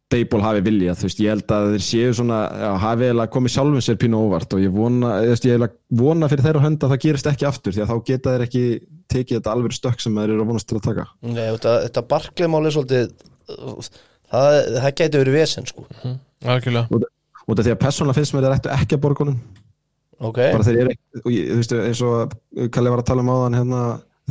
Dable 0.08 0.40
hafi 0.40 0.62
viljað, 0.64 0.96
þú 0.96 1.04
veist, 1.04 1.18
ég 1.20 1.34
held 1.34 1.52
að 1.52 1.66
þeir 1.74 1.82
séu 1.84 2.12
svona, 2.16 2.38
já, 2.48 2.68
hafi 2.80 3.04
eiginlega 3.04 3.32
komið 3.34 3.52
sjálfum 3.52 3.82
sér 3.84 3.98
pínu 4.00 4.20
óvart 4.24 4.54
og 4.56 4.62
ég 4.62 4.72
vona, 4.72 5.10
ég 5.20 5.34
veist, 5.34 5.44
ég 5.44 5.52
eiginlega 5.52 6.00
vona 6.00 6.30
fyrir 6.32 6.46
þeirra 6.46 6.62
hönd 6.64 6.86
að 6.86 6.94
það 6.94 7.02
gerist 7.02 7.28
ekki 7.28 7.48
aftur 7.48 7.76
því 7.76 7.82
að 7.84 7.92
þá 7.92 8.06
geta 8.08 8.32
þeir 8.32 8.44
ekki 8.46 8.62
tekið 9.12 9.36
þetta 9.36 9.52
alveg 9.52 9.76
stökk 9.76 10.00
sem 10.00 10.16
þeir 10.16 10.32
eru 10.32 10.46
að 10.46 10.48
vonast 10.54 10.70
til 10.70 10.78
að 10.78 10.86
taka. 10.88 11.04
Nei, 11.28 11.44
þetta, 11.44 11.74
þetta 11.84 12.04
Barkley-mál 12.14 12.62
er 12.62 12.76
svolítið 12.78 13.12
það, 14.32 14.56
það 14.78 14.90
gæti 15.02 15.20
verið 15.20 15.38
vesen 15.42 15.68
sko. 15.68 15.84
Algjörlega. 16.56 17.04
Út 17.48 17.60
af 17.60 17.68
því 17.68 17.74
að 17.74 17.80
persónulega 17.84 18.20
finnst 18.22 18.36
mér 18.36 18.48
þeir 18.48 18.56
ættu 18.56 18.72
ekki 18.78 18.96
að 18.96 19.04
borgunum 19.04 19.38
Ok, 20.18 20.38
bara 20.40 20.66
þeir 20.66 20.80
eru 20.82 20.96
og 21.22 21.30
ég, 21.30 21.52
þú 21.52 21.60
veist, 21.60 21.76
eins 21.78 22.02
og 22.02 22.36
Kalli 22.74 22.90
var 22.90 23.04
að 23.04 23.10
tala 23.12 23.22
um 23.22 23.30
áðan 23.30 23.58
hérna, 23.60 23.82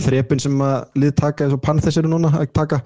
þrepin 0.03 0.43
sem 0.43 0.65
að 0.65 0.99
lið 0.99 1.15
taka 1.21 1.45
eins 1.45 1.55
og 1.55 1.63
Panthers 1.63 1.99
eru 2.01 2.11
núna 2.11 2.33
að 2.35 2.51
taka 2.57 2.81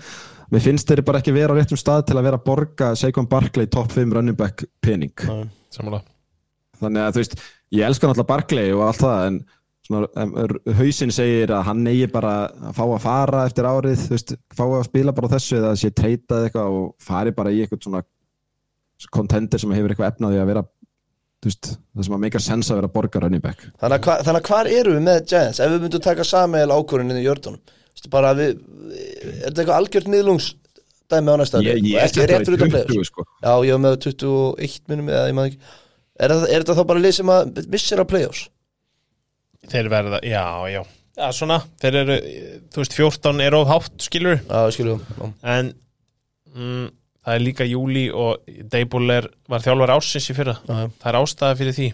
mér 0.52 0.66
finnst 0.68 0.90
þeir 0.90 1.04
bara 1.08 1.24
ekki 1.24 1.34
vera 1.34 1.56
á 1.56 1.58
réttum 1.58 1.80
stað 1.80 2.06
til 2.10 2.20
að 2.20 2.28
vera 2.30 2.42
að 2.42 2.48
borga 2.52 2.92
Saquon 3.00 3.30
Barkley 3.32 3.72
top 3.72 3.90
5 3.96 4.18
running 4.18 4.38
back 4.38 4.66
pening. 4.84 5.16
Samanlega 5.74 6.06
þannig 6.82 7.06
að 7.06 7.16
þú 7.16 7.24
veist, 7.24 7.42
ég 7.76 7.88
elska 7.88 8.10
náttúrulega 8.10 8.32
Barkley 8.32 8.76
og 8.76 8.86
allt 8.88 9.04
það 9.04 9.26
en 9.30 9.42
hausinn 10.78 11.12
segir 11.12 11.52
að 11.52 11.66
hann 11.68 11.88
eigi 11.90 12.08
bara 12.12 12.34
að 12.70 12.76
fá 12.78 12.84
að 12.86 13.02
fara 13.04 13.46
eftir 13.50 13.68
árið 13.68 14.06
veist, 14.14 14.36
fá 14.56 14.64
að 14.68 14.86
spila 14.88 15.14
bara 15.18 15.32
þessu 15.34 15.58
eða 15.58 15.72
sé 15.80 15.92
treytað 15.92 16.48
eitthvað 16.48 16.78
og 16.78 16.86
fari 17.02 17.34
bara 17.36 17.52
í 17.52 17.64
eitthvað 17.64 17.88
svona 17.88 18.04
contender 19.12 19.60
sem 19.60 19.74
hefur 19.74 19.92
eitthvað 19.92 20.14
efnaði 20.14 20.40
að 20.40 20.52
vera 20.54 20.64
veist, 21.50 21.72
það 21.96 22.08
sem 22.08 22.16
að 22.18 22.24
make 22.26 22.38
a 22.38 22.44
sense 22.46 22.72
að 22.72 22.80
vera 22.82 22.90
að 22.92 22.96
borga 22.96 23.22
running 23.24 23.42
back. 23.44 23.64
Þannig 23.82 23.98
að, 23.98 24.06
hva, 24.08 24.16
þannig 24.28 24.42
að 24.42 24.50
hvar 24.52 24.70
eru 24.72 24.96
við 24.96 25.06
með 25.08 25.20
Giants? 25.32 25.62
Ef 25.64 25.72
við 25.74 25.86
myndum 25.86 26.04
taka 26.06 26.26
sameil 26.28 26.70
ákvörðin 26.76 27.18
í 27.18 27.26
jördunum 27.26 27.78
Vistu, 27.92 28.10
bara 28.14 28.32
við, 28.38 28.54
er 28.92 29.48
þetta 29.48 29.64
eitthvað 29.64 29.78
algjört 29.78 30.12
miðlungs 30.14 30.52
dæmi 31.12 31.34
á 31.34 31.36
næsta 31.42 31.60
ég, 31.66 31.82
Og 31.82 31.90
ég 31.92 32.06
ekki 32.06 32.22
setti 32.22 32.30
rétt 32.30 32.46
það 32.46 32.48
fyrir 32.48 32.56
í 32.56 32.62
utan 32.62 32.72
20 32.72 32.88
players 32.92 33.10
sko. 33.12 33.26
Já, 33.42 33.52
ég 33.68 33.76
var 33.76 33.84
með 33.84 33.98
21 34.06 34.80
minnum 34.94 35.12
eða 35.12 35.26
ég 35.28 35.36
maður 35.40 35.52
ekki. 35.52 35.76
Er, 36.22 36.34
er 36.38 36.62
þetta 36.62 36.78
þá 36.78 36.84
bara 36.94 37.04
lið 37.04 37.16
sem 37.18 37.32
að 37.34 37.62
missir 37.74 38.00
á 38.00 38.06
playoffs? 38.08 38.46
þeir 39.72 39.90
verða, 39.92 40.20
já, 40.26 40.44
já. 40.72 40.82
Já, 41.12 41.28
svona, 41.36 41.58
þeir 41.82 41.98
eru, 42.02 42.16
þú 42.72 42.82
veist, 42.82 42.96
14 42.98 43.44
er 43.46 43.56
of 43.58 43.68
hátt, 43.70 43.92
skilur 44.02 44.40
Já, 44.40 44.60
skiljum 44.74 45.02
já. 45.04 45.26
en 45.54 45.74
mm, 46.56 46.86
það 47.26 47.36
er 47.38 47.44
líka 47.46 47.68
júli 47.70 48.06
og 48.14 48.48
Deiból 48.72 49.06
er, 49.14 49.28
var 49.52 49.64
þjálfar 49.66 49.94
ársins 49.96 50.30
í 50.32 50.38
fyrra. 50.38 50.56
Já, 50.68 50.74
já. 50.84 50.88
það 51.04 51.12
er 51.12 51.20
ástæða 51.22 51.60
fyrir 51.60 51.78
því. 51.78 51.90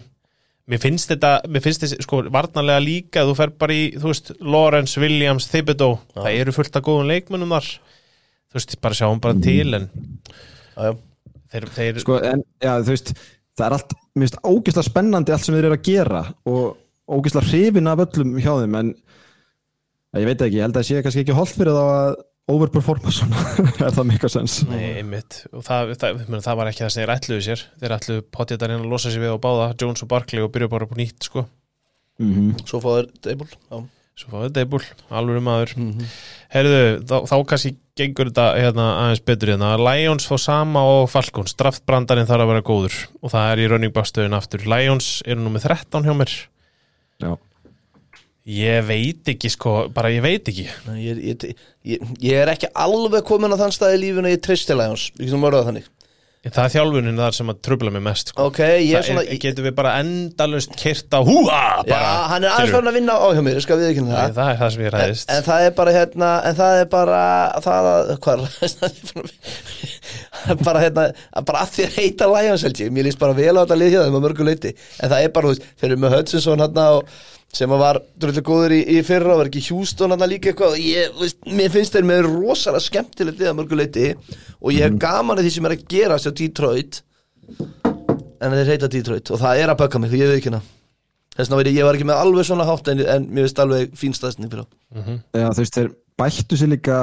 Mér 0.68 0.82
finnst 0.82 1.08
þetta, 1.08 1.30
mér 1.48 1.64
finnst 1.64 1.84
þessi, 1.84 1.98
sko, 2.04 2.22
varnarlega 2.32 2.84
líka 2.84 3.22
þú 3.24 3.34
fer 3.38 3.52
bara 3.56 3.72
í, 3.76 3.84
þú 3.96 4.10
veist, 4.10 4.32
Lawrence, 4.44 5.00
Williams 5.00 5.46
Thibodeau, 5.48 5.94
það 6.12 6.40
eru 6.42 6.52
fullt 6.52 6.76
af 6.76 6.84
góðum 6.84 7.08
leikmönnum 7.08 7.54
þar, 7.56 7.68
þú 8.52 8.58
veist, 8.58 8.74
bara 8.84 8.98
sjáum 8.98 9.22
bara 9.24 9.38
til 9.40 9.78
en 9.78 9.86
Já, 9.88 10.90
já. 10.90 10.92
þeir, 11.54 11.68
þeir 11.78 12.00
sko, 12.04 12.18
en 12.20 12.44
já, 12.60 12.74
þú 12.84 12.92
veist 12.92 13.14
það 13.16 13.64
er 13.70 13.76
allt, 13.78 13.94
mér 14.12 14.26
finnst 14.28 14.42
ógeðslega 14.44 14.88
spennandi 14.90 15.34
allt 15.34 15.46
sem 15.48 15.56
þeir 15.56 15.70
eru 15.70 15.78
að 15.78 15.88
gera 15.88 16.20
og 16.52 17.16
ógeðslega 17.16 17.48
hrifin 17.48 17.88
af 17.94 18.04
öllum 18.04 18.36
hjá 18.36 18.52
þeim 18.60 18.76
en 18.82 18.92
ég 20.20 20.28
veit 20.28 20.44
ekki, 20.44 20.60
ég 20.60 20.66
held 20.68 20.76
að 20.76 20.82
það 20.82 20.88
sé 20.90 21.02
kannski 21.06 21.24
ekki 21.24 21.38
holdt 21.40 21.56
fyrir 21.56 21.78
þá 21.80 21.84
að 21.96 22.12
overperforma 22.48 23.12
svona. 23.14 23.42
Er 23.86 23.92
það 23.94 24.08
mikið 24.12 24.32
sens 24.34 24.56
Nei, 24.68 24.94
einmitt, 25.02 25.42
og 25.52 25.64
það, 25.66 25.92
það, 26.00 26.22
meni, 26.28 26.42
það 26.46 26.58
var 26.60 26.70
ekki 26.72 26.84
það 26.84 26.94
sem 26.94 27.02
þeir 27.04 27.14
ætluðu 27.14 27.44
sér. 27.48 27.66
Þeir 27.82 27.94
ætluðu 27.98 28.24
potjetar 28.38 28.74
inn 28.74 28.82
að 28.84 28.90
losa 28.94 29.12
sér 29.12 29.24
við 29.26 29.36
á 29.36 29.44
báða 29.44 29.68
Jones 29.82 30.04
og 30.04 30.10
Barkley 30.12 30.44
og 30.44 30.50
byrja 30.54 30.72
bara 30.72 30.88
upp 30.88 30.96
nýtt 30.98 31.28
sko. 31.28 31.44
mm 32.22 32.64
Svo 32.64 32.80
fáður 32.82 33.10
Deibul 33.24 33.48
Já, 33.52 33.82
svo 34.18 34.32
fáðu 34.32 34.52
Deibul, 34.56 34.82
alveg 35.20 35.44
maður. 35.46 35.74
Herðu, 36.54 36.80
þá, 37.06 37.16
þá 37.30 37.36
kannski 37.52 37.74
gengur 37.98 38.30
þetta 38.30 38.46
hérna, 38.58 38.86
aðeins 39.04 39.24
betur 39.26 39.52
hérna. 39.52 39.72
Lions 39.82 40.26
fá 40.30 40.36
sama 40.40 40.84
og 40.86 41.08
Falcons. 41.12 41.54
Draftbrandarinn 41.58 42.28
þarf 42.28 42.44
að 42.46 42.52
vera 42.52 42.64
góður. 42.66 42.96
Og 43.22 43.32
það 43.34 43.52
er 43.52 43.62
í 43.62 43.68
running 43.72 43.94
back 43.94 44.10
stöðun 44.10 44.36
aftur. 44.38 44.64
Lions 44.70 45.18
eru 45.26 45.42
nú 45.42 45.52
með 45.54 45.68
13 45.68 46.06
hjá 46.06 46.14
mér. 46.18 46.34
Já, 47.18 47.32
ég 48.48 48.86
veit 48.88 49.28
ekki 49.34 49.50
sko, 49.52 49.76
bara 49.94 50.10
ég 50.14 50.24
veit 50.24 50.48
ekki. 50.48 50.64
Nei, 50.88 50.98
ég, 51.04 51.20
ég, 51.32 51.46
ég, 51.92 52.08
ég 52.24 52.42
er 52.42 52.54
ekki 52.54 52.70
alveg 52.72 53.26
komin 53.28 53.52
á 53.52 53.60
þann 53.60 53.74
stað 53.76 53.98
í 53.98 54.02
lífinu 54.06 54.30
að 54.30 54.36
ég 54.38 54.42
treysti 54.48 54.76
Lions. 54.78 55.10
Við 55.18 55.28
getum 55.30 55.48
orðað 55.50 55.70
þannig. 55.70 55.88
Það 56.48 56.64
er 56.64 56.70
þjálfunin 56.72 57.16
þar 57.18 57.34
sem 57.34 57.48
að 57.50 57.56
trubla 57.66 57.90
mig 57.92 58.02
mest 58.04 58.30
sko. 58.30 58.44
Ok, 58.48 58.58
ég 58.62 58.92
er 58.94 59.02
það 59.02 59.06
svona 59.08 59.22
er, 59.26 59.38
getum 59.42 59.64
við 59.66 59.72
bara 59.76 59.94
endalust 60.00 60.76
kyrt 60.78 61.16
á 61.18 61.20
húa 61.26 61.56
Já, 61.58 61.88
bara, 61.90 62.12
hann 62.30 62.46
er 62.46 62.52
aðeins 62.54 62.74
farin 62.76 62.90
að 62.92 62.96
vinna 62.98 63.16
á 63.18 63.26
hjá 63.34 63.40
mér, 63.44 63.58
skal 63.64 63.78
við 63.80 63.88
ekki 63.90 64.04
Nei, 64.06 64.12
það. 64.14 64.36
það 64.38 64.50
er 64.52 64.60
það 64.60 64.70
sem 64.74 64.84
ég 64.84 64.88
en, 64.88 64.94
ræðist. 64.94 65.32
en 65.34 65.42
það 65.48 65.64
er 65.66 65.72
bara 65.80 65.94
hérna 65.96 66.28
En 66.48 66.58
það 66.60 66.78
er 66.78 66.86
bara 66.94 67.22
Það 67.66 67.88
að, 67.90 68.12
hvað 68.24 68.44
er 70.48 70.62
Bara 70.62 70.84
hérna 70.84 71.08
Bara 71.50 71.64
að 71.64 71.74
því 71.74 71.88
að 71.88 71.98
heita 71.98 72.30
Lions 72.32 72.64
held 72.68 72.84
ég. 72.84 72.94
Mér 72.94 73.08
líst 73.10 73.20
bara 73.20 73.36
vel 73.36 73.56
á 73.58 73.62
þetta 73.64 73.80
lið 73.82 73.92
hjá 73.96 74.00
þeim 74.06 74.18
á 74.22 74.24
mörgu 74.28 74.46
leiti 74.46 74.72
En 75.02 75.10
það 75.10 75.18
er 75.26 75.34
bara, 75.34 75.50
þú 75.50 75.56
veist, 75.56 75.66
þeir 75.82 75.90
eru 75.90 76.00
með 76.06 76.16
og 76.88 77.10
sem 77.54 77.72
að 77.72 77.80
var 77.80 77.98
dröldur 78.20 78.44
góður 78.44 78.74
í, 78.76 78.80
í 78.98 79.02
fyrra 79.06 79.32
og 79.34 79.40
var 79.40 79.48
ekki 79.50 79.64
Houston 79.70 80.12
hann 80.12 80.24
líka 80.28 80.50
eitthvað. 80.52 80.76
Og 80.76 80.82
ég, 80.84 81.14
veist, 81.18 81.38
mér 81.48 81.72
finnst 81.72 81.96
þeir 81.96 82.08
með 82.08 82.26
rosalega 82.28 82.84
skemmtilegt 82.84 83.40
lið 83.40 83.52
á 83.52 83.58
mörgu 83.58 83.78
leiti 83.78 84.08
og 84.60 84.74
ég 84.74 84.84
hef 84.84 84.98
gaman 85.00 85.40
að 85.40 85.48
því 85.48 85.54
sem 85.54 85.68
er 85.68 85.76
að 85.76 85.86
gerast 85.94 86.28
á 86.28 86.32
Detroit 86.42 87.00
en 88.38 88.54
þeir 88.54 88.72
heita 88.74 88.90
Detroit 88.92 89.32
og 89.32 89.40
það 89.40 89.62
er 89.62 89.72
að 89.72 89.80
bögga 89.82 90.02
mig, 90.02 90.18
ég 90.18 90.30
veit 90.30 90.40
ekki 90.40 90.52
hana 90.52 90.60
þess 91.38 91.46
vegna 91.46 91.60
veit 91.60 91.70
ég, 91.70 91.78
ég 91.78 91.86
var 91.86 91.98
ekki 91.98 92.08
með 92.08 92.20
alveg 92.24 92.48
svona 92.48 92.66
hátt 92.68 92.90
en, 92.92 93.00
en 93.14 93.30
mér 93.30 93.46
finnst 93.46 93.62
alveg 93.64 93.96
fín 93.98 94.14
staðsning 94.16 94.52
fyrir 94.52 94.66
þá 94.66 95.40
já, 95.40 95.48
þú 95.48 95.62
veist, 95.62 95.78
þeir 95.78 95.90
bættu 96.18 96.58
sér 96.58 96.72
líka 96.72 96.98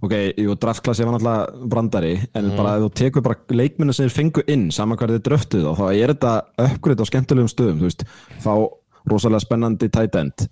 ok, 0.00 0.14
jú, 0.40 0.56
draftklassi 0.60 1.04
var 1.04 1.16
náttúrulega 1.16 1.70
brandari 1.74 2.12
en 2.36 2.50
bara 2.56 2.76
ef 2.78 2.86
þú 2.86 2.90
tekur 3.02 3.24
bara 3.26 3.56
leikminna 3.56 3.96
sem 3.96 4.08
þeir 4.08 4.16
fengu 4.16 4.44
inn 4.48 4.68
saman 4.72 5.00
hvað 5.00 5.16
þeir 5.16 5.24
dröftuð 5.28 5.66
þá, 5.66 5.72
þá 5.80 5.86
er 5.90 6.14
þetta 6.14 6.34
uppgrið 6.66 7.04
á 7.04 7.10
skemmtilegum 7.10 7.52
stöðum 7.52 7.82
þú 7.82 7.90
veist, 7.90 8.06
fá 8.44 8.54
rosalega 9.08 9.44
spennandi 9.44 9.88
tight 9.92 10.18
end. 10.20 10.46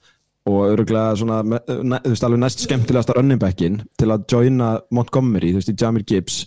Og 0.49 0.63
öruglega 0.71 1.17
svona, 1.19 1.43
þú 1.43 2.13
veist, 2.13 2.25
alveg 2.25 2.41
næst 2.41 2.65
skemmtilegasta 2.65 3.19
running 3.19 3.41
backin 3.41 3.83
til 4.01 4.09
að 4.15 4.25
joina 4.33 4.71
Montgomery, 4.95 5.53
þú 5.53 5.61
veist, 5.61 5.73
í 5.73 5.77
Jamir 5.77 6.07
Gibbs 6.09 6.39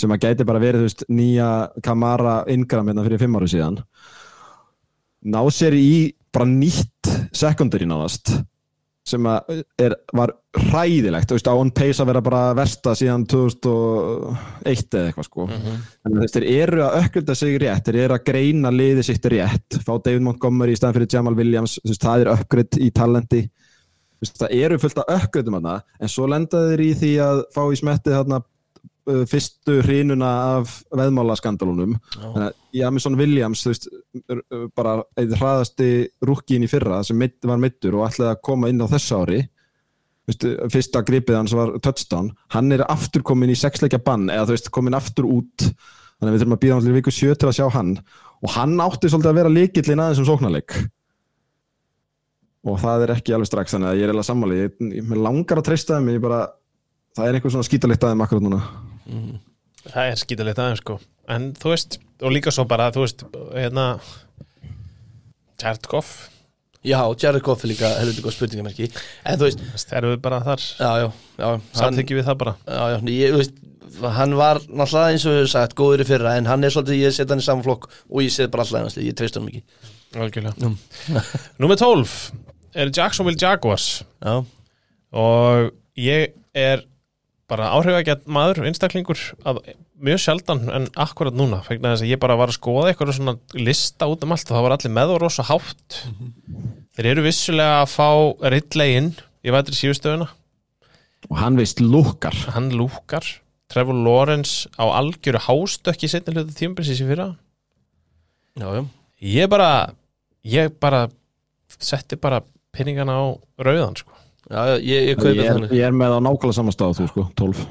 sem 0.00 0.10
að 0.10 0.24
gæti 0.24 0.46
bara 0.48 0.62
verið, 0.62 0.82
þú 0.82 0.88
veist, 0.88 1.04
nýja 1.14 1.50
Kamara 1.84 2.40
Ingram 2.50 2.90
hérna 2.90 3.04
fyrir 3.06 3.22
fimm 3.22 3.38
áru 3.38 3.50
síðan. 3.50 3.78
Ná 5.30 5.40
sér 5.54 5.76
í 5.78 6.14
bara 6.34 6.48
nýtt 6.50 7.12
secondary 7.32 7.86
nánast 7.86 8.32
sem 9.04 9.26
er, 9.28 9.94
var 10.16 10.32
hræðilegt, 10.56 11.28
þú 11.28 11.36
veist, 11.36 11.48
á 11.50 11.54
on 11.60 11.72
pace 11.76 12.00
að 12.00 12.08
vera 12.08 12.22
bara 12.24 12.42
versta 12.56 12.94
síðan 12.96 13.26
2001 13.28 14.96
eða 14.96 15.10
eitthvað 15.10 15.26
sko. 15.28 15.46
En 15.52 16.16
þess, 16.22 16.36
þeir 16.36 16.46
eru 16.54 16.84
að 16.86 16.96
ökkulda 17.02 17.36
sig 17.36 17.58
rétt 17.60 17.90
þeir 17.90 18.00
eru 18.06 18.16
að 18.16 18.24
greina 18.30 18.72
liði 18.72 19.04
sitt 19.04 19.28
rétt 19.32 19.78
fá 19.84 19.92
David 19.98 20.24
Montgomery 20.24 20.72
í 20.72 20.80
staðan 20.80 20.96
fyrir 20.98 21.12
Jamal 21.18 21.36
Williams 21.36 21.76
veist, 21.84 22.00
það 22.04 22.24
er 22.24 22.32
uppgridd 22.32 22.80
í 22.80 22.90
talenti. 22.96 23.42
Þú 23.44 24.24
veist, 24.24 24.40
það 24.40 24.56
eru 24.62 24.80
fullt 24.80 25.02
af 25.04 25.28
hana 25.58 25.76
en 26.00 26.14
svo 26.14 26.30
lenda 26.30 26.64
þeir 26.70 26.84
í 26.86 26.90
því 27.02 27.14
að 27.26 27.44
fá 27.52 27.62
í 27.68 27.80
uh, 27.84 28.44
fyrstu 29.04 29.78
hrínuna 29.84 30.30
af 30.58 30.78
veðmálaskandalunum. 30.96 31.96
Að 32.32 32.52
Jamison 32.74 33.18
Williams 33.18 33.64
veist, 33.68 33.88
er, 34.28 34.40
bara 34.76 34.96
eða 35.20 35.40
hraðasti 35.40 35.88
rúkkin 36.24 36.64
í 36.64 36.70
fyrra 36.70 37.02
sem 37.04 37.20
var 37.44 37.60
mittur 37.60 37.98
og 37.98 38.08
ætlaði 38.08 38.32
að 38.32 38.40
koma 38.48 38.70
inn 38.72 38.80
á 38.80 38.88
þessu 38.94 39.20
ári. 39.20 39.42
Veist, 40.24 40.46
fyrsta 40.72 41.04
gripið 41.04 41.36
hans 41.36 41.56
var 41.56 41.74
touchdown. 41.84 42.32
Hann 42.54 42.72
er 42.72 42.86
aftur 42.88 43.24
komin 43.26 43.52
í 43.52 43.58
sexleikja 43.60 44.00
bann 44.04 44.30
eða 44.32 44.48
þú 44.48 44.56
veist, 44.56 44.72
komin 44.72 44.96
aftur 44.96 45.28
út. 45.28 45.68
Þannig 46.16 46.30
að 46.30 46.34
við 46.34 46.44
þurfum 46.44 46.56
að 46.56 46.62
býða 46.64 46.78
hann 46.78 46.88
til 46.88 46.96
viku 46.96 47.12
sjö 47.12 47.36
til 47.36 47.50
að 47.50 47.56
sjá 47.58 47.68
hann. 47.74 47.94
Og 48.44 48.54
hann 48.56 48.80
átti 48.80 49.10
svolítið 49.12 49.32
að 49.32 49.40
vera 49.42 49.52
líkillin 49.52 50.00
aðeins 50.00 50.22
um 50.22 50.28
sóknarleik. 50.30 50.78
Og 52.64 52.80
það 52.80 53.04
er 53.04 53.12
ekki 53.18 53.36
alveg 53.36 53.50
strax 53.50 53.76
þannig 53.76 53.90
að 53.90 53.98
ég 53.98 54.06
er 54.06 54.10
eiginlega 54.14 54.30
sammáli 54.30 54.62
ég, 54.62 54.76
ég, 54.96 55.04
mér 55.04 55.20
langar 55.26 55.60
að 55.60 55.66
treysta 55.68 55.98
þeim 55.98 56.14
ég 56.14 56.24
bara, 56.24 56.40
það 57.12 57.28
er 57.28 57.36
einhver 57.36 57.52
svona 57.52 57.68
skítalitt 57.68 58.06
aðeim 58.08 58.24
akkurat 58.24 58.46
núna 58.46 58.62
það 59.88 60.10
er 60.10 60.20
skítalegt 60.20 60.60
aðeins 60.60 60.82
sko. 60.84 60.98
En 61.30 61.50
þú 61.56 61.72
veist, 61.72 61.98
og 62.22 62.34
líka 62.34 62.52
svo 62.54 62.66
bara 62.68 62.90
þú 62.94 63.06
veist, 63.06 63.26
hérna 63.54 63.88
Goff, 65.88 66.30
Já, 66.84 67.00
Goff 67.40 67.64
er 67.64 67.70
líka 67.70 67.88
helviti 67.96 68.24
góð 68.24 68.34
spurningamerki. 68.36 68.90
En 69.24 69.38
þú 69.40 69.48
veist, 69.48 69.62
það 69.88 69.98
eru 70.00 70.10
við 70.14 70.24
bara 70.26 70.42
þar? 70.44 70.64
Já, 70.76 70.90
já, 71.00 71.06
já. 71.38 71.46
Hann, 71.46 71.68
samþykki 71.80 72.18
við 72.18 72.28
það 72.28 72.40
bara? 72.42 72.56
Já, 72.68 72.82
já, 72.92 72.98
ég, 73.14 73.36
þú 73.36 73.44
veist 73.44 73.62
Hann 73.94 74.32
var 74.34 74.58
náttúrulega 74.66 75.14
eins 75.14 75.22
og 75.22 75.30
við 75.30 75.36
höfum 75.38 75.50
sagt 75.52 75.76
góður 75.78 76.02
í 76.02 76.06
fyrra 76.08 76.32
En 76.34 76.48
hann 76.50 76.66
er 76.66 76.72
svolítið, 76.74 76.96
ég 76.98 77.12
set 77.14 77.30
hann 77.30 77.38
í 77.38 77.44
saman 77.46 77.62
flokk 77.62 77.84
Og 78.08 78.24
ég 78.24 78.32
set 78.34 78.50
bara 78.50 78.64
alltaf 78.64 78.80
einhversli, 78.80 79.04
ég 79.06 79.14
treyst 79.14 79.38
hann 79.38 79.46
mikið 79.46 79.92
algjörlega. 80.20 80.70
Númer 81.62 81.76
12 81.76 82.32
er 82.74 82.90
Jacksonville 82.96 83.38
Jaguars. 83.40 84.04
Já, 84.22 84.42
og 85.14 85.70
ég 85.98 86.34
er 86.54 86.84
bara 87.50 87.70
áhrifagjarn 87.76 88.24
maður, 88.30 88.62
einstaklingur 88.68 89.20
að 89.44 89.60
mjög 90.04 90.22
sjaldan 90.22 90.62
en 90.72 90.86
akkurat 91.00 91.36
núna 91.36 91.60
vegna 91.66 91.92
þess 91.92 92.06
að 92.06 92.12
ég 92.14 92.20
bara 92.22 92.38
var 92.40 92.52
að 92.52 92.58
skoða 92.58 92.90
eitthvað 92.90 93.12
svona 93.18 93.36
lista 93.58 94.08
út 94.10 94.24
um 94.24 94.32
allt 94.34 94.48
og 94.48 94.56
það 94.56 94.64
var 94.66 94.76
allir 94.76 94.94
með 94.96 95.12
og 95.14 95.20
rosa 95.22 95.44
hátt. 95.48 95.98
Þeir 96.96 97.10
eru 97.12 97.26
vissulega 97.26 97.82
að 97.82 97.92
fá 97.92 98.08
Ridley 98.54 98.96
inn 99.00 99.10
í 99.44 99.52
vætri 99.54 99.76
síðustöðuna 99.76 100.30
og 101.30 101.36
hann 101.40 101.58
veist 101.60 101.80
lúkar. 101.80 102.36
Hann 102.54 102.70
lúkar, 102.76 103.26
Trevor 103.72 103.96
Lawrence 104.06 104.70
á 104.80 104.84
algjöru 104.88 105.40
hástökki 105.44 106.08
setni 106.10 106.36
hlutu 106.36 106.56
tímabilsis 106.56 107.00
í 107.04 107.08
fyrra. 107.08 107.32
Já, 108.60 108.68
já. 108.78 108.82
Ég 109.24 109.52
bara 109.52 109.70
ég 110.44 110.72
bara 110.80 111.06
setti 111.80 112.16
bara 112.20 112.42
pinningana 112.74 113.16
á 113.16 113.24
rauðan 113.60 113.96
sko 113.98 114.13
Já, 114.50 114.76
ég, 114.76 115.08
ég 115.08 115.16
ég 115.24 115.38
er, 115.48 115.62
ég 115.72 115.86
er 115.88 115.92
með 115.96 116.16
á 116.16 116.18
nákvæmlega 116.20 116.54
saman 116.58 116.74
stað 116.76 116.98
þú 117.00 117.08
sko, 117.08 117.24
12 117.40 117.64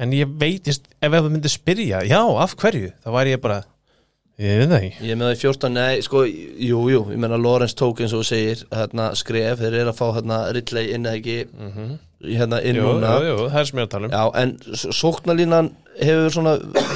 en 0.00 0.12
ég 0.16 0.30
veit, 0.40 0.64
ég- 0.70 0.86
ef 1.02 1.12
þú 1.12 1.30
myndir 1.30 1.50
spyrja 1.52 2.04
já, 2.08 2.20
af 2.40 2.54
hverju, 2.56 2.92
þá 3.04 3.08
væri 3.16 3.34
ég 3.34 3.40
bara 3.42 3.62
ég 4.40 4.60
veit 4.62 4.68
það 4.70 4.76
ekki. 4.86 5.00
Ég 5.04 5.10
er 5.10 5.16
með 5.20 5.26
það 5.28 5.34
í 5.34 5.40
14, 5.42 5.72
nei, 5.74 6.00
sko, 6.06 6.22
jú, 6.24 6.78
jú 6.88 7.00
Ég 7.12 7.18
menna 7.20 7.36
Lorenz 7.36 7.74
tók 7.76 8.00
eins 8.00 8.14
og 8.16 8.22
segir 8.24 8.62
hérna, 8.72 9.10
Skref, 9.18 9.58
þeir 9.60 9.74
eru 9.82 9.90
að 9.92 9.98
fá 9.98 10.06
hérna 10.16 10.38
Ridley 10.56 10.94
inn 10.94 11.04
eða 11.04 11.18
ekki 11.18 11.36
Hérna 12.20 12.58
inn 12.64 12.76
núna. 12.76 13.10
jú, 13.20 13.28
jú, 13.34 13.44
það 13.50 13.60
er 13.60 13.68
sem 13.68 13.78
ég 13.78 13.82
er 13.82 13.86
að 13.86 13.92
tala 13.94 14.06
um. 14.06 14.12
Já, 14.12 14.24
en 14.42 14.50
s- 14.76 14.86
sóknarlínan 14.96 15.70
hefur 16.00 16.30
svona, 16.32 16.54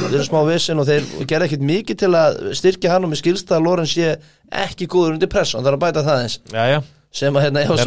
eru 0.09 0.25
smá 0.25 0.41
vissin 0.49 0.81
og 0.81 0.87
þeir 0.89 1.05
gerði 1.29 1.49
ekkit 1.51 1.65
mikið 1.69 1.99
til 1.99 2.11
að 2.17 2.41
styrkja 2.57 2.91
hann 2.95 3.05
og 3.05 3.11
mér 3.13 3.21
skilst 3.21 3.49
það 3.49 3.59
að 3.61 3.65
Lorenz 3.69 3.93
sé 3.97 4.17
ekki 4.65 4.87
góður 4.89 5.15
undir 5.19 5.29
press, 5.33 5.53
hann 5.57 5.65
þarf 5.65 5.77
að 5.81 5.85
bæta 5.85 6.05
það 6.09 6.23
eins 6.25 6.39
já, 6.53 6.65
já, 6.73 6.81
sem 7.15 7.37
að 7.39 7.45
hérna 7.47 7.63
er 7.63 7.69
það 7.71 7.79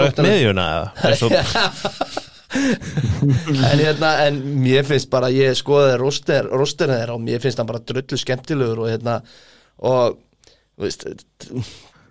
Eins 1.08 1.22
og- 1.28 1.34
en 2.58 3.82
hérna, 3.82 4.12
en 4.28 4.38
mér 4.64 4.86
finnst 4.88 5.10
bara 5.12 5.28
ég 5.34 5.56
skoði 5.60 5.98
roster, 6.00 6.48
roster 6.48 6.88
þeirra 6.94 7.18
og 7.18 7.26
mér 7.26 7.42
finnst 7.44 7.60
hann 7.60 7.68
bara 7.70 7.82
drullu 7.84 8.20
skemmtilegur 8.22 8.86
og 8.86 8.90
hérna 8.94 9.18
og, 9.84 10.18
þú 10.78 10.88
veist 10.88 11.06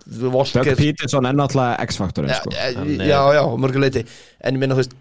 Doug 0.07 0.31
Volker 0.31 0.75
Peterson 0.77 1.25
er 1.27 1.35
náttúrulega 1.35 1.81
X-faktorinn 1.89 2.31
sko. 2.37 2.53
já, 2.53 2.69
er- 2.69 3.09
já, 3.09 3.19
já, 3.35 3.41
mörguleiti. 3.59 4.05
En 4.39 4.55
ég 4.55 4.61
minna, 4.61 4.77
þú 4.77 4.85
veist 4.85 4.93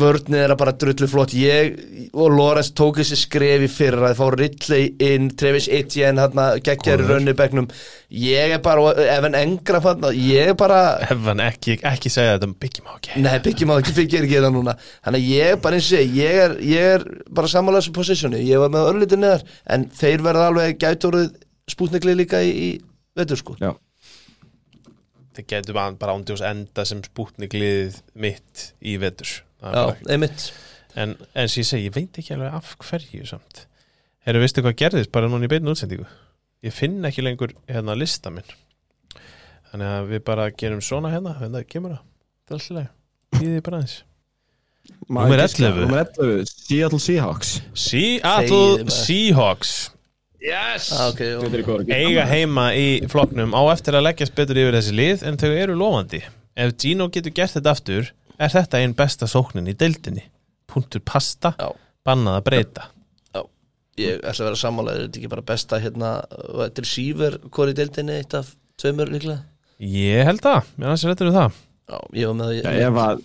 vörnið 0.00 0.42
er 0.44 0.52
bara 0.58 0.72
drullu 0.78 1.06
flott. 1.10 1.32
Ég 1.34 2.10
og 2.14 2.30
Lorenz 2.34 2.70
tók 2.76 3.00
þessi 3.00 3.18
skref 3.18 3.64
í 3.66 3.68
fyrra 3.70 4.10
að 4.12 4.18
fá 4.20 4.26
Ridley 4.34 4.90
inn, 5.02 5.28
Travis 5.38 5.66
Etienne 5.72 6.22
hérna, 6.22 6.46
geggjari 6.60 7.02
Góður. 7.02 7.10
raunni 7.16 7.34
bekknum. 7.38 7.66
Ég 8.10 8.54
er 8.56 8.62
bara, 8.64 8.94
ef 9.16 9.26
en 9.28 9.36
engra 9.38 9.80
fann 9.84 10.06
ég 10.16 10.52
er 10.52 10.56
bara, 10.58 10.80
Hefan 11.10 11.42
ekki, 11.44 11.76
ekki 11.86 12.10
segja 12.12 12.36
þetta 12.38 12.48
um 12.50 12.54
byggjum 12.62 12.88
á 12.90 12.92
ekki. 12.96 13.20
Nei 13.26 13.36
byggjum 13.44 13.74
á 13.74 13.76
ekki 13.80 13.96
byggja 13.98 14.22
ekki 14.24 14.40
það 14.40 14.56
núna, 14.56 14.76
þannig 15.04 15.20
að 15.20 15.34
ég 15.34 15.52
er 15.54 15.60
bara 15.66 15.78
eins 15.78 15.90
og 15.90 15.96
segi 15.96 16.22
ég 16.22 16.40
er, 16.46 16.56
ég 16.70 16.88
er 16.96 17.06
bara 17.30 17.52
sammála 17.52 17.82
þessu 17.82 17.94
positioni. 17.98 18.42
Ég 18.46 18.62
var 18.62 18.72
með 18.74 18.88
örlítið 18.94 19.22
neðar, 19.24 19.46
en 19.70 19.86
þeir 20.00 20.26
verða 20.26 20.48
alveg 20.50 20.80
gætorið 20.82 21.30
spútnikli 21.70 22.16
líka 22.18 22.42
í, 22.42 22.50
í 22.50 22.70
vetur 23.18 23.38
sko. 23.38 23.58
Já, 23.60 23.74
Þið 25.30 25.46
getur 25.46 25.76
bara, 25.78 26.14
ándjós 26.16 26.40
enda 26.42 26.82
sem 26.84 26.98
spútnigliðið 27.06 28.00
mitt 28.18 28.72
í 28.82 28.96
vetur. 29.00 29.30
Það 29.30 29.49
Já, 29.60 29.96
einmitt. 30.08 30.50
En 30.98 31.14
eins 31.38 31.54
og 31.54 31.62
ég 31.62 31.68
segi, 31.68 31.86
ég 31.86 31.94
veit 31.94 32.18
ekki 32.18 32.34
alveg 32.34 32.56
af 32.58 32.74
hverju 32.82 33.28
samt. 33.28 33.66
Herru, 34.26 34.42
veistu 34.42 34.64
hvað 34.64 34.78
gerðist 34.80 35.12
bara 35.14 35.30
núna 35.30 35.46
í 35.46 35.50
beinu 35.52 35.72
útsendingu? 35.72 36.08
Ég 36.66 36.74
finn 36.76 37.00
ekki 37.08 37.24
lengur 37.24 37.54
hérna 37.70 37.94
lista 37.96 38.28
minn 38.28 38.44
Þannig 39.70 39.86
að 39.88 40.10
við 40.10 40.22
bara 40.26 40.50
gerum 40.52 40.82
svona 40.84 41.08
hérna 41.08 41.32
Hérna 41.38 41.62
kemur 41.64 41.94
það, 41.94 42.02
það 42.44 42.56
er 42.56 42.58
alltaf 42.58 42.76
leið 42.76 43.46
Íðið 43.46 43.62
bara 43.64 43.78
aðeins. 43.80 43.94
Númer 45.06 45.42
11. 45.44 45.78
Númer 45.78 46.00
11, 46.18 46.50
Seattle 46.50 47.00
Seahawks. 47.00 47.52
Seattle. 47.78 48.90
Seahawks. 48.90 49.72
Yes! 50.40 50.88
Ah, 50.96 51.10
okay, 51.12 51.36
eiga 51.92 52.24
heima 52.26 52.70
í 52.72 53.02
flokknum. 53.12 53.52
Á 53.52 53.62
eftir 53.74 53.98
að 53.98 54.06
leggjast 54.08 54.34
betur 54.38 54.58
yfir 54.58 54.76
þessi 54.78 54.94
lið 54.96 55.24
en 55.28 55.38
þau 55.40 55.50
eru 55.52 55.76
lofandi. 55.76 56.22
Ef 56.58 56.72
Gino 56.80 57.10
getur 57.12 57.34
gert 57.36 57.54
þetta 57.58 57.74
aftur, 57.76 58.10
er 58.40 58.52
þetta 58.54 58.80
einn 58.80 58.94
besta 58.98 59.28
sóknin 59.30 59.68
í 59.70 59.76
deildinni. 59.78 60.24
Punktur 60.70 61.02
pasta, 61.04 61.52
Já. 61.60 61.68
bannað 62.06 62.40
að 62.40 62.46
breyta. 62.48 62.88
ég 64.00 64.20
ætla 64.22 64.46
að 64.46 64.46
vera 64.48 64.56
sammála 64.56 64.92
er 64.94 65.00
þetta 65.02 65.18
ekki 65.20 65.28
bara 65.32 65.42
besta 65.44 65.78
hérna, 65.82 66.10
þetta 66.30 66.80
er 66.80 66.86
síver 66.88 67.34
hvori 67.52 67.74
deildinni, 67.76 68.14
eitt 68.22 68.36
af 68.38 68.54
tveimur 68.80 69.10
líklega 69.12 69.42
Ég 69.80 70.24
held 70.28 70.40
það, 70.44 70.70
mér 70.78 70.88
aðeins 70.90 71.04
er 71.04 71.10
þetta 71.14 71.26
við 71.26 71.36
það. 71.36 71.58
Já, 71.90 71.98
ég 72.20 72.30
var 72.30 72.36
með 72.38 72.50
Já, 72.54 72.62
það 72.64 72.80
ef 72.86 73.00
að 73.04 73.20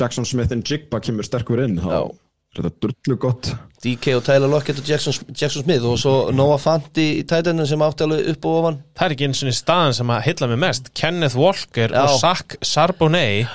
Jackson 0.00 0.28
Smith 0.28 0.54
and 0.54 0.68
Jigba 0.70 1.00
kemur 1.04 1.26
sterkur 1.28 1.62
inn 1.66 1.76
þá 1.82 1.88
Já. 1.92 2.00
er 2.06 2.62
þetta 2.62 2.72
drullu 2.86 3.18
gott 3.26 3.50
DK 3.82 4.14
og 4.16 4.24
Tyler 4.28 4.52
Lockett 4.52 4.80
og 4.80 4.88
Jackson, 4.88 5.16
Jackson 5.34 5.64
Smith 5.66 5.84
og 5.90 5.98
svo 6.00 6.14
Noah 6.32 6.60
Fant 6.62 7.00
í, 7.02 7.08
tætinu 7.28 7.66
sem 7.68 7.82
átti 7.84 8.06
alveg 8.06 8.30
upp 8.32 8.48
og 8.48 8.58
ofan 8.62 8.80
Það 8.96 9.06
er 9.10 9.16
ekki 9.16 9.28
eins 9.28 9.42
og 9.44 9.56
staðan 9.58 9.98
sem 9.98 10.14
að 10.14 10.24
heilla 10.28 10.48
mig 10.54 10.62
mest. 10.62 10.92
Kenneth 10.96 11.36
Walker 11.40 11.92
Já. 11.92 12.04
og 12.06 12.16
Zach 12.22 12.56
Charbonnet 12.62 13.50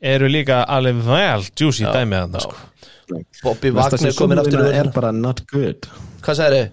eru 0.00 0.28
líka 0.30 0.62
alveg 0.64 1.00
vel 1.06 1.46
juicy 1.58 1.84
Já, 1.86 1.92
dæmið 1.96 2.24
þarna 2.24 2.42
já. 2.42 2.46
sko. 2.46 2.64
Bobby 3.42 3.70
Wagner 3.72 4.12
komin 4.18 4.42
aftur 4.42 4.58
sóknarlína 4.60 4.82
er 4.82 4.92
bara 4.94 5.12
not 5.16 5.44
good 5.50 5.88
Hvað 6.24 6.42
þið? 6.54 6.70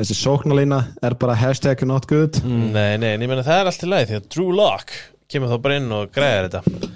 Þessi 0.00 0.16
sóknarlína 0.16 0.78
er 1.04 1.16
bara 1.20 1.36
hashtag 1.38 1.84
not 1.86 2.08
good 2.10 2.40
Nei, 2.46 2.96
nei, 2.98 3.14
en 3.14 3.24
ég 3.24 3.28
meina 3.28 3.44
það 3.46 3.60
er 3.60 3.70
allt 3.72 3.84
í 3.84 3.90
lagi 3.92 4.10
því 4.10 4.20
að 4.20 4.28
Drew 4.32 4.54
Lock 4.56 4.94
kemur 5.32 5.52
þá 5.52 5.58
bara 5.64 5.78
inn 5.80 5.92
og 5.96 6.10
græðir 6.14 6.48
þetta 6.48 6.90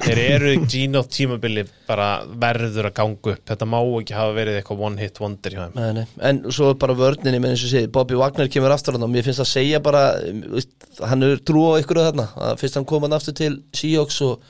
Þeir 0.00 0.18
eru 0.22 0.52
Gino 0.70 1.02
tímabili 1.12 1.66
bara 1.84 2.06
verður 2.40 2.88
að 2.88 2.94
ganga 2.96 3.32
upp 3.34 3.50
þetta 3.50 3.66
má 3.68 3.76
ekki 3.82 4.14
hafa 4.16 4.32
verið 4.38 4.56
eitthvað 4.60 4.84
one 4.86 5.02
hit 5.02 5.20
wonder 5.20 5.56
hjá 5.56 5.60
þeim 5.66 5.74
Nei, 5.76 5.90
nei. 5.98 6.04
En 6.30 6.38
svo 6.48 6.70
er 6.72 6.78
bara 6.80 6.96
vörninni 6.96 7.40
með 7.42 7.52
eins 7.54 7.64
og 7.66 7.72
sé 7.74 7.82
Bobby 7.92 8.16
Wagner 8.16 8.48
kemur 8.52 8.72
aftur 8.74 8.96
hann 8.96 9.04
og 9.04 9.12
mér 9.12 9.26
finnst 9.26 9.44
að 9.44 9.50
segja 9.52 9.82
bara 9.84 10.06
um, 10.24 10.40
veist, 10.54 10.72
hann 11.04 11.26
er 11.26 11.42
trú 11.44 11.66
á 11.76 11.80
ykkur 11.82 12.00
þarna 12.00 12.26
að 12.48 12.56
fyrst 12.62 12.80
hann 12.80 12.88
kom 12.88 13.04
hann 13.04 13.16
aftur 13.18 13.36
til 13.42 13.58
Seahawks 13.76 14.22
og, 14.24 14.40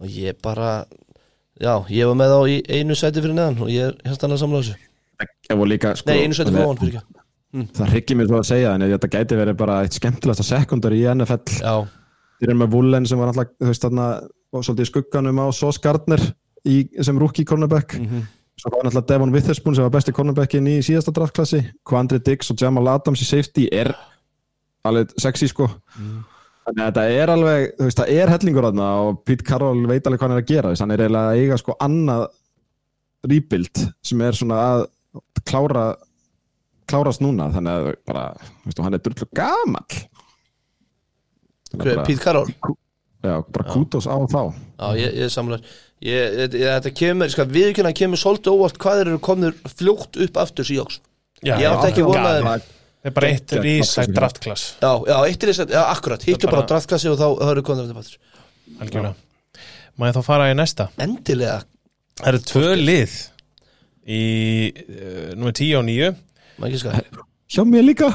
og 0.00 0.06
ég 0.12 0.38
bara 0.44 0.70
já, 1.60 1.74
ég 1.92 2.08
var 2.10 2.18
með 2.18 2.34
þá 2.34 2.40
í 2.52 2.56
einu 2.78 2.96
sæti 2.98 3.22
fyrir 3.24 3.36
neðan 3.36 3.62
og 3.64 3.70
ég 3.72 3.94
hérna 4.04 4.26
hann 4.26 4.36
að 4.36 4.42
samla 4.42 4.62
þessu. 4.62 4.80
Sko, 5.46 6.10
Nei, 6.10 6.18
einu 6.24 6.36
sæti 6.36 6.52
fyrir 6.52 6.66
ofan 6.66 6.80
fyrir 6.82 6.98
ekki. 7.00 7.22
Það 7.76 7.92
hryggir 7.94 8.18
mér 8.18 8.28
þú 8.28 8.36
að 8.36 8.48
segja 8.50 8.72
en 8.76 8.84
þetta 8.84 9.08
gæti 9.14 9.36
verið 9.38 9.56
bara 9.56 9.76
eitt 9.84 9.96
skemmtilegasta 9.96 10.44
sekundar 10.44 10.92
í 10.92 11.04
NFL 11.08 11.60
Já, 11.62 11.76
Þeir 12.36 12.50
eru 12.50 12.58
með 12.60 12.74
Woolen 12.74 13.06
sem 13.08 13.20
var 13.20 13.30
alltaf 13.32 13.52
þú 13.56 13.70
veist 13.70 13.84
þarna 13.86 14.08
svolítið 14.56 14.88
skugganum 14.90 15.40
á 15.40 15.46
Sos 15.56 15.78
Gardner 15.80 16.20
í, 16.68 16.82
sem 17.00 17.16
rookie 17.20 17.46
cornerback. 17.48 17.96
Svo 18.60 18.72
var 18.72 18.86
náttúrulega 18.86 19.08
Devon 19.08 19.32
Witherspoon 19.32 19.76
sem 19.76 19.84
var 19.84 19.92
besti 19.94 20.12
cornerbackin 20.16 20.68
í 20.68 20.78
síðasta 20.84 21.12
draftklassi 21.16 21.62
Quandri 21.88 22.20
Diggs 22.24 22.52
og 22.52 22.60
Jamal 22.60 22.88
Adams 22.92 23.24
í 23.24 23.28
safety 23.28 23.66
er 23.72 23.92
alveg 24.86 25.12
sexy 25.20 25.48
sko 25.50 25.70
þannig 26.66 26.82
að 26.82 26.88
þetta 26.88 27.04
er 27.22 27.32
alveg 27.34 27.68
þú 27.78 27.86
veist 27.88 28.00
það 28.00 28.12
er 28.16 28.32
hellingur 28.34 28.66
þarna 28.68 28.88
og 29.06 29.20
Pete 29.26 29.46
Carroll 29.46 29.86
veit 29.86 30.06
alveg 30.06 30.20
hvað 30.20 30.28
hann 30.28 30.36
er 30.36 30.42
að 30.42 30.50
gera 30.50 30.72
þess 30.72 30.84
hann 30.84 30.94
er 30.96 31.04
eiginlega 31.04 31.30
að 31.32 31.40
eiga 31.44 31.58
sko 31.62 31.76
annað 31.86 32.26
rebuild 33.26 33.82
sem 34.06 34.20
er 34.26 34.36
svona 34.38 34.58
að 34.72 34.84
klára 35.46 35.86
klárast 36.86 37.22
núna. 37.22 37.48
Þannig 37.54 37.72
að 37.72 37.88
bara 38.06 38.24
þú 38.38 38.68
veist, 38.68 38.78
og 38.80 38.84
hann 38.86 38.94
er 38.94 39.02
drullu 39.02 39.26
gamall. 39.34 39.96
Þannig 41.70 41.80
að 41.80 41.86
hver, 41.88 41.96
bara- 41.96 42.06
Pete 42.06 42.22
Carroll? 42.22 42.52
Já, 43.26 43.34
bara 43.50 43.72
kútos 43.72 44.06
á 44.06 44.14
þá. 44.30 44.42
Já, 44.78 44.88
ég, 45.00 45.16
ég 45.24 45.32
samlar 45.34 45.60
ég, 46.04 46.36
ég, 46.36 46.52
Þetta 46.54 46.92
kemur, 46.94 47.32
sko, 47.32 47.46
viðkynna 47.50 47.92
kemur 47.96 48.20
svolítið 48.20 48.54
óvart 48.54 48.78
hvað 48.78 49.00
þeir 49.00 49.10
eru 49.10 49.18
komnir 49.18 49.56
fljótt 49.66 50.16
upp 50.26 50.36
aftur 50.36 50.64
Já, 51.44 51.58
Ég 51.60 51.66
átti 51.68 51.90
ekki 51.90 52.00
já, 52.00 52.06
vonað- 52.06 52.42
galið. 52.44 52.62
Það 53.06 53.10
er 53.12 53.14
bara 53.14 53.28
eitt 53.30 53.52
rísætt 53.62 54.10
draftklass. 54.16 54.62
Já, 54.82 54.88
já, 55.06 55.16
eitt 55.30 55.44
er 55.46 55.50
að, 55.62 55.70
já, 55.76 55.82
akkurat, 55.92 56.24
hittu 56.26 56.48
bara 56.48 56.56
á 56.58 56.58
bara- 56.58 56.70
draftklassi 56.72 57.06
og 57.12 57.18
þá 57.20 57.26
eru 57.52 57.62
konur 57.62 57.86
þetta 57.86 58.02
aftur. 58.02 58.18
Algjörlega. 58.82 59.14
Má 59.96 60.04
ég 60.08 60.16
þá 60.16 60.22
fara 60.26 60.48
í 60.50 60.56
næsta? 60.58 60.88
Endilega, 60.98 61.60
Það 62.18 62.28
eru 62.32 62.40
tvö 62.50 62.72
lið 62.80 63.14
í 64.10 64.20
uh, 64.72 65.30
nummer 65.36 65.54
10 65.54 65.76
og 65.78 65.84
9 65.86 66.10
maður 66.56 66.68
ekki 66.72 66.80
skar 66.80 66.98
Hjá 67.52 67.62
mér 67.68 67.84
líka. 67.86 68.08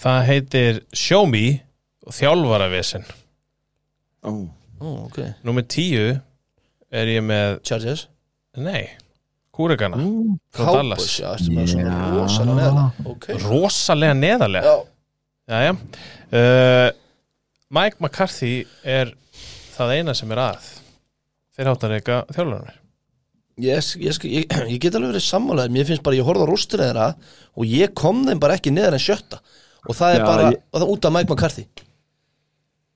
Það 0.00 0.18
heitir 0.30 0.80
Me 1.34 1.44
og 2.08 2.14
Þjálfaravesen. 2.16 3.04
Ó, 4.24 4.30
Ó, 4.80 4.86
ok, 5.08 5.18
Númer 5.44 5.66
10 5.68 6.20
er 6.94 7.10
ég 7.12 7.20
með 7.26 7.58
Chargers. 7.68 8.06
Nei, 8.56 8.86
Kúregana 9.58 9.98
Ú, 9.98 10.36
frá 10.54 10.72
Dallas. 10.78 11.08
neðarlega. 14.22 14.72
Já, 14.72 14.76
Jæja. 15.48 15.72
Uh, 16.28 16.90
Mike 17.74 17.98
McCarthy 17.98 18.52
er 18.84 19.10
það 19.74 19.94
eina 19.96 20.14
sem 20.16 20.30
er 20.36 20.42
að 20.44 20.68
Þeir 21.58 21.70
áttan 21.72 21.90
reyka 21.90 22.20
þjálfarnir 22.30 22.76
ég, 23.58 23.88
ég, 23.98 24.18
ég, 24.22 24.44
ég, 24.70 24.78
get 24.78 24.94
alveg 24.94 25.10
verið 25.16 25.24
sammálaður. 25.26 25.72
Mér 25.74 25.88
finnst 25.88 26.04
bara, 26.06 26.18
ég 26.18 26.26
horfði 26.28 26.46
á 26.46 26.50
rústur 26.52 26.82
þeirra 26.84 27.08
og 27.58 27.66
ég 27.66 27.94
kom 27.98 28.22
þeim 28.28 28.38
bara 28.42 28.58
ekki 28.58 28.70
neðar 28.74 28.94
en 28.94 29.02
sjötta. 29.02 29.40
Og 29.88 29.96
það 29.98 30.14
er 30.14 30.20
Já, 30.22 30.26
bara, 30.28 30.50
ég- 30.54 30.86
út 30.94 31.08
af 31.08 31.14
Mike 31.16 31.32
McCarthy 31.32 31.66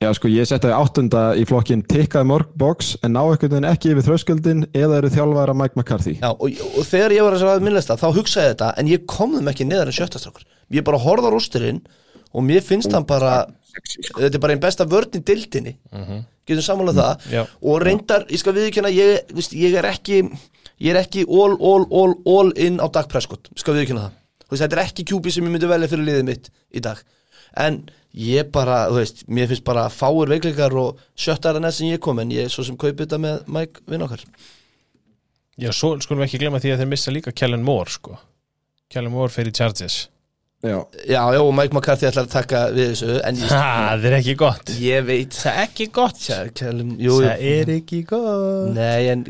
Já, 0.03 0.09
sko, 0.19 0.31
ég 0.33 0.49
setti 0.49 0.67
það 0.67 0.81
áttunda 0.83 1.21
í 1.39 1.45
flokkin 1.47 1.83
tikkaði 1.87 2.27
morgbox 2.27 2.97
en 3.07 3.15
ná 3.15 3.21
einhvern 3.23 3.53
veginn 3.53 3.69
ekki 3.69 3.93
yfir 3.93 4.07
þröskuldin 4.09 4.65
eða 4.75 4.99
eru 4.99 5.11
þjálfæra 5.15 5.55
Mike 5.55 5.79
McCarthy? 5.79 6.17
Já, 6.19 6.33
og, 6.33 6.63
og 6.73 6.89
þegar 6.89 7.15
ég 7.15 7.27
var 7.27 7.37
að 7.37 7.45
sagða 7.45 7.65
minnlista 7.69 7.97
þá 8.01 8.09
hugsaði 8.17 8.49
ég 8.49 8.55
þetta, 8.57 8.71
en 8.83 8.91
ég 8.91 9.05
kom 9.13 9.37
þeim 9.37 9.51
ekki 9.53 9.67
neðar 9.69 9.93
en 9.93 9.97
sjötta 9.97 10.23
strákar. 10.23 10.49
Ég 10.75 10.87
bara 10.89 11.01
horfði 11.05 11.31
á 11.31 11.35
rústurinn 11.37 11.81
og 12.33 12.47
mér 12.49 12.67
finnst 12.67 12.97
hann 12.97 13.07
bara 13.07 13.37
þetta 14.19 14.33
er 14.33 14.43
bara 14.43 14.57
einn 14.57 14.65
besta 14.65 14.89
vörn 14.91 15.21
í 15.21 15.23
dildinni 15.23 15.77
getum 16.49 16.65
sammálað 16.67 16.99
það? 16.99 17.27
Já. 17.33 17.43
og 17.63 17.79
reyndar, 17.87 18.27
ég 18.33 18.43
skal 18.43 18.57
viðkjöna 18.57 18.91
ég, 18.93 19.33
ég 19.55 19.79
er 19.79 19.89
ekki 19.93 20.19
ég 20.83 20.91
er 20.93 21.01
ekki 21.05 21.25
all, 21.29 21.55
all, 21.61 21.87
all, 21.95 22.17
all 22.27 22.53
in 22.59 22.83
á 22.83 22.87
Dag 22.91 23.09
Prescott, 23.13 23.53
skal 23.55 23.79
viðkjöna 23.79 24.09
það. 24.09 24.19
Þetta 24.53 24.77
er 24.77 24.83
ekki 24.83 25.07
kjúpi 25.09 25.33
sem 25.33 25.47
ég 25.47 25.55
myndi 25.55 25.71
velja 25.71 25.89
fyrir 25.89 26.09
liðið 26.09 26.27
mitt 26.29 26.51
í 26.75 26.83
dag. 26.85 26.99
En 27.57 27.85
ég 28.13 28.51
bara, 28.53 28.87
þú 28.93 28.99
veist, 29.01 29.23
mér 29.29 29.49
finnst 29.51 29.65
bara 29.67 29.87
fáir 29.93 30.33
veikleikar 30.33 30.75
og 30.77 31.01
sjöttar 31.17 31.57
en 31.59 31.69
þess 31.69 31.81
sem 31.81 31.93
ég 31.93 32.03
kom 32.05 32.21
en 32.21 32.33
ég 32.35 32.47
er 32.49 32.53
svo 32.53 32.65
sem 32.67 32.77
kaupi 32.77 33.05
þetta 33.05 33.21
með 33.23 33.47
Mike 33.53 33.85
vinn 33.89 34.05
okkar. 34.05 34.25
Já, 35.61 35.71
svo 35.73 35.95
skulum 36.01 36.23
við 36.23 36.31
ekki 36.31 36.43
glemma 36.43 36.61
því 36.63 36.75
að 36.75 36.83
þeir 36.83 36.93
missa 36.93 37.15
líka 37.15 37.35
Kellen 37.37 37.65
Moore 37.65 37.93
sko. 37.93 38.19
Kellen 38.93 39.13
Moore 39.15 39.33
fyrir 39.33 39.55
Chargers 39.57 40.07
Já, 40.63 40.77
Já, 41.11 41.23
já, 41.35 41.41
og 41.43 41.55
Mike 41.59 41.75
McCarthy 41.75 42.07
ætlar 42.07 42.29
að 42.29 42.35
taka 42.37 42.59
við 42.71 42.93
þessu 42.93 43.47
Það 43.51 44.05
er 44.07 44.15
ekki 44.21 44.35
gott. 44.39 44.69
Ég 44.79 45.01
veit 45.09 45.35
Það 45.35 45.57
er 45.59 45.65
ekki 45.67 45.87
gott. 45.91 46.21
Það 46.23 47.43
er 47.43 47.73
ekki 47.75 47.99
gott. 48.07 48.69
Nei, 48.77 49.09
en 49.11 49.25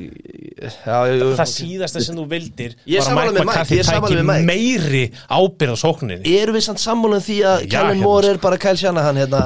Já, 0.63 0.69
já, 1.09 1.15
jú. 1.17 1.31
Það 1.39 1.49
síðasta 1.55 2.03
sem 2.05 2.19
þú 2.21 2.25
vildir 2.31 2.75
Ég 2.85 3.01
að 3.01 3.17
Mike 3.17 3.33
með 3.33 3.33
Mike, 3.33 3.47
McCarthy 3.49 3.79
ég 3.79 3.87
tæki 3.89 4.15
með 4.19 4.27
Mike. 4.29 4.45
meiri 4.51 5.05
ábyrð 5.33 5.73
á 5.73 5.77
sókninni. 5.81 6.21
Erum 6.37 6.55
við 6.59 6.65
samt 6.69 6.81
sammála 6.85 7.17
um 7.17 7.25
því 7.25 7.39
að 7.49 7.57
Kjælum 7.65 7.89
hérna, 7.89 8.05
Moore 8.05 8.27
er 8.35 8.39
bara 8.45 8.57
Kæl 8.61 8.77
Shanahan 8.83 9.17
hérna, 9.23 9.41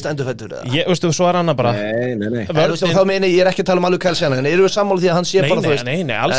stendufættur 0.00 0.54
eða? 0.54 0.62
Ég, 0.70 0.86
veistu, 0.88 1.10
svo 1.18 1.26
er 1.28 1.36
annað 1.42 1.56
bara. 1.60 1.72
Nei, 1.74 2.14
nei, 2.14 2.28
nei. 2.30 2.44
En, 2.46 2.54
þú 2.54 2.70
veist, 2.76 2.86
Þá 2.94 3.02
meina 3.10 3.26
ég, 3.26 3.34
ég 3.34 3.42
er 3.44 3.50
ekki 3.50 3.66
að 3.66 3.68
tala 3.72 3.82
um 3.82 3.88
alveg 3.90 4.02
Kæl 4.06 4.16
Shanahan. 4.22 4.46
Erum 4.54 4.64
við 4.68 4.74
sammála 4.78 4.96
um 4.96 5.02
því 5.02 5.10
að 5.10 5.16
hann 5.18 5.28
sé 5.28 5.38
Nei, 5.42 5.50
bara, 5.50 5.58
þú 5.58 5.66
nei, 5.66 5.74
veist 5.74 5.86
nei, 5.90 5.98
nei, 6.06 6.16
alls 6.22 6.38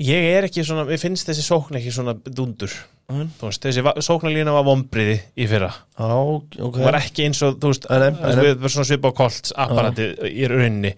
Ég 0.00 0.16
svo 0.16 0.20
ég 0.24 0.36
er 0.38 0.46
ekki 0.48 0.62
svona, 0.64 0.86
mér 0.88 1.00
finnst 1.02 1.28
þessi 1.28 1.42
sókn 1.44 1.76
ekki 1.76 1.90
svona 1.92 2.14
dundur. 2.24 2.72
Þú 3.10 3.48
veist, 3.48 3.60
þessi 3.66 3.82
va- 3.84 3.96
sóknarlína 4.00 4.52
var 4.54 4.64
vombriði 4.64 5.18
í 5.36 5.46
fyrra. 5.50 5.68
Já, 5.98 6.08
ok. 6.62 6.78
Var 6.86 6.96
ekki 7.02 7.26
eins 7.26 7.42
og, 7.44 7.58
þú 7.60 7.72
veist, 7.72 7.86
við 7.90 8.54
við 8.62 8.72
svona 8.72 8.86
svipa 8.88 9.10
á 9.10 9.18
Colts 9.18 9.52
apparati 9.56 10.06
í 10.30 10.48
rauninni. 10.48 10.94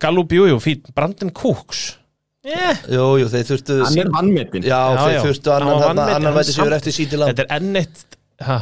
Gallup, 0.00 0.30
jú, 0.36 0.46
jú, 0.52 0.60
fín, 0.62 0.84
Brandon 0.94 1.32
Cooks. 1.34 1.96
Yeah. 2.44 2.76
Jú, 2.92 3.04
jú, 3.22 3.26
þeir 3.32 3.46
þurftu 3.48 3.74
Hann 3.86 3.98
er 4.02 4.08
vannmetinn 4.12 4.66
Já, 4.68 4.76
Já, 4.92 4.98
þeir 5.00 5.22
þurftu 5.30 5.52
annan, 5.54 5.98
annan, 6.12 6.34
væti 6.36 6.52
samt- 6.52 6.74
eftir 6.76 6.92
Síti 6.92 7.16
Lamb. 7.16 7.32
Þetta 7.32 7.46
er 7.46 7.54
enn 7.56 7.78
eitt 7.80 8.18
ha, 8.44 8.58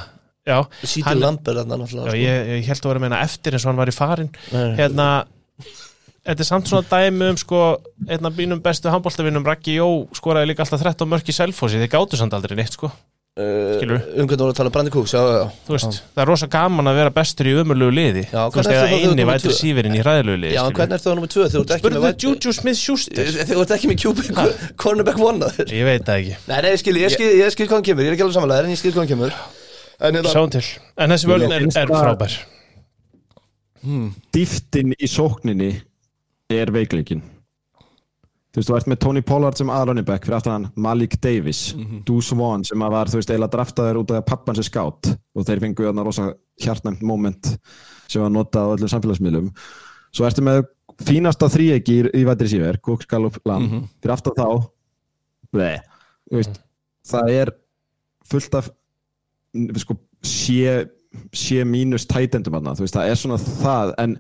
já, 0.46 0.58
Síti 0.86 1.14
Lamb 1.18 1.48
er 1.50 1.58
þarna 1.58 1.78
náttúrulega 1.80 2.06
já 2.06 2.12
sko. 2.12 2.20
ég, 2.22 2.52
ég 2.62 2.68
held 2.70 2.78
að 2.86 2.92
vera 2.92 3.00
að 3.00 3.06
meina 3.08 3.22
eftir 3.26 3.56
eins 3.58 3.64
og 3.66 3.72
hann 3.72 3.80
var 3.82 3.90
í 3.90 3.96
farin. 3.96 4.30
Nei. 4.52 4.76
hérna 4.78 5.08
þetta 6.26 6.44
er 6.44 6.48
samt 6.48 6.68
svona 6.70 6.86
dæmi 6.90 7.30
um 7.32 7.38
sko 7.40 7.62
einn 8.08 8.26
af 8.28 8.36
mínum 8.38 8.60
bestu 8.62 8.90
handbóltavinnum 8.92 9.46
Raggi 9.46 9.78
Jó 9.80 9.88
skoraði 10.16 10.52
líka 10.52 10.62
alltaf 10.66 10.82
13 10.84 11.08
mörk 11.10 11.26
í 11.28 11.34
selfósi 11.36 11.80
þið 11.82 11.90
gáttu 11.96 12.20
samt 12.20 12.34
aldrei 12.36 12.56
neitt 12.60 12.76
sko. 12.78 12.90
Uh, 13.32 13.78
skilurðu? 13.80 14.10
Um 14.20 14.26
hvernig 14.28 14.42
voru 14.44 14.52
að 14.52 14.56
tala 14.58 14.68
um 14.68 14.72
Brandi 14.74 14.90
Kúks, 14.92 15.12
já, 15.16 15.20
já, 15.24 15.36
já. 15.40 15.44
Þú 15.64 15.72
veist, 15.72 15.94
það 16.12 16.20
er 16.22 16.28
rosa 16.28 16.48
gaman 16.52 16.90
að 16.90 16.98
vera 17.00 17.12
bestur 17.16 17.48
í 17.48 17.54
ömurlegu 17.62 17.94
liði. 17.96 18.24
Já, 18.28 18.42
þú 18.52 18.58
veist, 18.58 18.68
hvernig 18.68 18.76
eða 18.76 18.82
ertu 18.82 18.82
þá 18.82 18.92
þegar 18.92 18.92
þú 18.92 19.14
eini 19.14 19.22
ert 19.24 19.30
vætur 19.30 19.48
tvö? 19.48 19.56
sífirinn 19.56 19.96
í 19.96 20.02
hræðilegu 20.02 20.40
liði 20.42 20.52
Já, 20.52 20.60
en 20.60 20.66
skilurðu. 20.66 20.76
hvernig 20.82 20.98
ertu 20.98 21.08
það 21.08 21.16
nummið 21.16 21.32
tvö? 21.32 21.46
Þegar 21.46 21.54
þú 21.54 21.62
ert 21.62 21.72
ekki 21.72 21.82
spurðu 21.82 22.02
með 22.02 22.04
væt- 22.10 22.26
Juju 22.26 22.52
Smith-Schuster 22.58 23.30
Þegar 23.32 23.56
þú 23.56 23.62
ert 23.64 23.72
ekki 23.78 23.88
með 23.88 23.98
Cubic 24.02 24.28
Cornerback 24.84 25.22
one 25.24 25.48
að 25.48 25.56
þér 25.56 25.72
ég 25.78 25.88
veit 25.88 26.04
það 26.10 26.20
ekki, 26.20 26.36
Nei, 26.52 26.58
nei, 26.60 26.68
ég 26.76 26.82
skil, 26.84 26.96
ég 27.00 27.14
skil, 27.16 27.30
ég 27.40 27.54
skil 27.56 27.66
hvað 27.72 27.78
hann 27.80 27.86
kemur 27.88 28.04
Ég 28.04 28.12
er 28.12 28.18
ekki 28.18 28.26
alveg 28.28 28.36
samanlega, 28.36 28.68
en 28.68 28.74
ég 28.76 28.82
skil 28.82 28.92
hvað 28.92 29.00
hann 29.06 29.12
kemur. 29.14 29.32
En 30.02 30.18
hérna 30.20 30.28
sjáum 30.36 30.52
til. 30.52 30.64
En 31.00 31.16
þessi 31.16 31.32
vörn 31.32 31.48
er, 31.48 31.64
finnst 31.64 31.80
er 31.80 31.88
það- 31.88 32.04
frábær. 32.04 32.36
Dýftin 34.36 34.92
í 35.00 35.08
sókninni 35.08 35.72
er 36.52 36.72
veikleikin 36.74 37.22
Þú 38.52 38.60
veist, 38.60 38.68
þú 38.68 38.74
ert 38.76 38.88
með 38.90 38.98
Tony 39.00 39.20
Pollard 39.24 39.56
sem 39.56 39.70
aðlunni 39.72 40.02
back 40.04 40.26
fyrir 40.26 40.36
aftan 40.36 40.52
hann 40.52 40.64
Malik 40.84 41.14
Davis, 41.24 41.70
Deuce 42.04 42.36
Vaughn 42.36 42.66
sem 42.68 42.82
að 42.84 42.92
var, 42.92 43.08
þú 43.08 43.16
veist, 43.16 43.30
eiginlega 43.32 43.54
draftaður 43.54 44.00
út 44.02 44.12
af 44.12 44.26
pappan 44.28 44.58
sem 44.58 44.66
skátt 44.66 45.08
og 45.08 45.46
þeir 45.48 45.62
fengu 45.62 45.86
þarna 45.86 46.04
rosa 46.04 46.26
hjartnæmt 46.60 47.00
moment 47.08 47.48
sem 48.12 48.20
var 48.20 48.34
notað 48.34 48.68
á 48.68 48.72
öllum 48.74 48.90
samfélagsmiðlum. 48.92 49.48
Svo 50.12 50.28
ertu 50.28 50.44
með 50.44 50.66
fínasta 51.00 51.48
þríegi 51.48 51.96
í, 51.96 52.04
í 52.20 52.26
vætri 52.28 52.50
síver, 52.52 52.76
Cooks, 52.84 53.08
Gallup, 53.08 53.40
Lamb. 53.48 53.88
Fyrir 54.04 54.16
aftan 54.18 54.36
þá 54.36 54.68
Bleh. 55.56 55.80
Þú 56.28 56.42
veist, 56.42 56.60
það 57.08 57.34
er 57.38 57.56
fullt 58.28 58.60
af 58.60 58.68
sko, 59.80 59.96
sé, 60.20 60.76
sé 61.32 61.64
mínus 61.64 62.04
tætendum 62.04 62.60
þarna, 62.60 62.76
þú 62.76 62.84
veist, 62.84 63.00
það 63.00 63.14
er 63.14 63.22
svona 63.24 63.40
það 63.40 63.96
en 64.04 64.18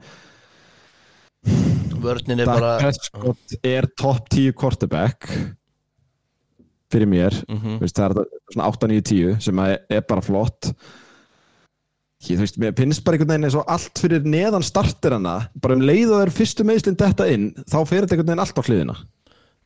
Vörnin 2.02 2.42
er 2.42 2.50
bara 2.50 2.76
Prescott 2.82 3.56
er 3.62 3.88
top 3.98 4.28
10 4.32 4.52
quarterback 4.58 5.28
fyrir 6.92 7.08
mér. 7.08 7.36
Mhm. 7.48 7.78
Þú 7.78 7.86
veist, 7.86 7.96
það 7.96 8.18
er 8.20 8.42
svona 8.52 8.68
8-9-10 8.72 9.40
sem 9.46 9.62
er, 9.64 9.78
er 9.90 10.04
bara 10.08 10.24
flott. 10.24 10.72
Ég, 12.22 12.36
þú 12.36 12.44
veist, 12.44 12.60
mér 12.62 12.76
finnst 12.78 13.02
bara 13.02 13.16
einhvern 13.16 13.32
veginn 13.32 13.48
eins 13.48 13.56
og 13.58 13.66
allt 13.72 13.98
fyrir 13.98 14.22
neðan 14.22 14.62
startir 14.62 15.16
hana 15.16 15.48
bara 15.58 15.74
um 15.74 15.82
leið 15.82 16.12
og 16.12 16.20
þeir 16.20 16.36
fyrstu 16.36 16.66
meðslinn 16.68 16.98
detta 17.00 17.26
inn 17.26 17.48
þá 17.66 17.80
fer 17.88 18.04
þetta 18.04 18.14
einhvern 18.14 18.30
veginn 18.30 18.44
allt 18.44 18.60
á 18.60 18.66
hliðina. 18.68 18.96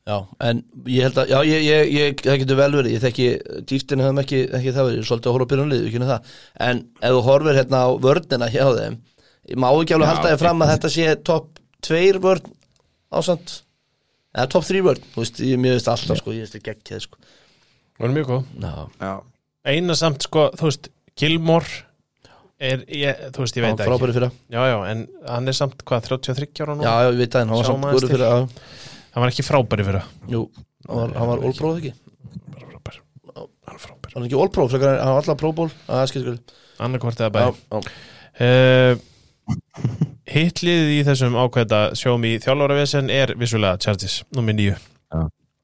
Já, 0.06 0.20
en 0.46 0.62
ég 0.86 1.02
held 1.02 1.16
að, 1.18 1.32
já, 1.32 1.38
ég, 1.50 1.64
ég, 1.66 1.88
ég 1.90 2.20
það 2.22 2.36
getur 2.44 2.58
vel 2.60 2.70
verið, 2.78 2.92
ég 2.94 3.02
þekki 3.02 3.24
dýftin 3.66 4.02
hefðum 4.04 4.20
ekki, 4.22 4.42
ekki 4.54 4.74
það 4.76 4.86
verið, 4.86 4.94
ég 4.94 5.02
er 5.02 5.08
svolítið 5.08 5.30
að 5.30 5.34
horfa 5.34 5.46
á 5.46 5.50
byrjunlið, 5.52 5.86
ekki 5.88 6.02
það, 6.06 6.28
en 6.68 6.82
ef 7.00 7.16
þú 7.16 7.22
horfir 7.26 7.58
hérna 7.58 7.80
á 7.82 7.88
vörnina 8.04 8.48
hjá 8.54 8.64
þeim, 8.76 8.98
ég 9.50 9.58
má 9.58 9.66
ekki 9.72 9.96
alveg 9.96 10.12
halda 10.12 10.30
þér 10.30 10.42
fram 10.44 10.62
að 10.62 10.70
þetta 10.76 10.92
sé 10.94 11.16
topp 11.26 11.58
tveir 11.84 12.18
vörn 12.22 12.52
ásamt, 13.16 13.60
eða 14.36 14.48
topp 14.52 14.66
þrý 14.68 14.82
vörn, 14.86 15.08
þú 15.14 15.22
veist, 15.22 15.40
ég 15.44 15.62
veist 15.62 15.90
alltaf, 15.90 16.20
sko, 16.20 16.34
ég 16.34 16.46
veist 16.46 16.56
ekki 16.58 16.72
ekki, 16.74 17.00
sko. 17.04 17.20
það 17.98 18.08
er 18.08 18.14
mjög 18.16 18.30
góð. 18.30 18.44
Eina 19.66 19.96
samt 19.98 20.26
sko, 20.26 20.48
þú 20.58 20.70
veist, 20.70 20.90
Gilmore 21.16 21.70
er, 22.60 22.84
ég, 22.92 23.22
þú 23.34 23.44
veist, 23.44 23.56
ég 23.58 23.64
veit 23.64 23.72
það 23.72 23.84
ekki. 23.84 23.92
frábæri 23.92 24.16
fyrir, 24.16 24.36
já, 24.52 24.60
já, 24.72 24.76
en 24.92 25.06
hann 25.28 25.52
er 25.52 25.56
samt 25.56 25.86
hvað, 25.86 26.10
33 26.10 26.64
ára 26.64 26.76
nú? 26.76 26.86
Já, 26.86 26.92
já, 27.04 27.10
ég 27.10 27.20
veit 27.22 27.32
það, 27.36 27.42
en 27.42 27.48
hann 27.52 27.60
var 27.60 27.70
samt 27.70 27.88
góður 27.90 28.12
fyrir, 28.14 28.26
já, 28.26 28.36
hann 29.14 29.24
var 29.24 29.32
ekki 29.32 29.46
frábæri 29.46 29.88
fyrir 29.88 30.04
jú, 30.32 30.42
hann 30.88 31.00
var, 31.00 31.16
hann 31.16 31.30
var 31.32 31.38
all-pro 31.48 31.72
ekki, 31.80 31.92
bara 32.52 32.66
frábær. 32.70 33.00
Hann 33.36 33.76
er 33.76 33.82
frábær. 33.82 34.10
Hann 34.12 34.22
var 34.22 34.28
ekki 34.28 34.36
en 34.36 35.00
hann 35.00 35.14
var 35.16 35.22
alltaf 35.22 35.36
að 35.46 35.72
það 35.86 36.06
skil, 36.12 36.36
annarkvort 36.86 37.24
eða 37.24 37.46
já, 37.46 37.50
já, 40.36 40.42
hitliðið 40.44 40.92
í 40.92 41.02
þessum 41.06 41.36
ákveðta 41.40 41.80
sjóum 41.98 42.24
í 42.28 42.36
þjálfáravesen 42.44 43.10
er 43.12 43.32
vissulega 43.40 43.80
Chargers, 43.80 44.20
nummer 44.36 44.56
9 44.56 44.74
Já. 44.76 45.22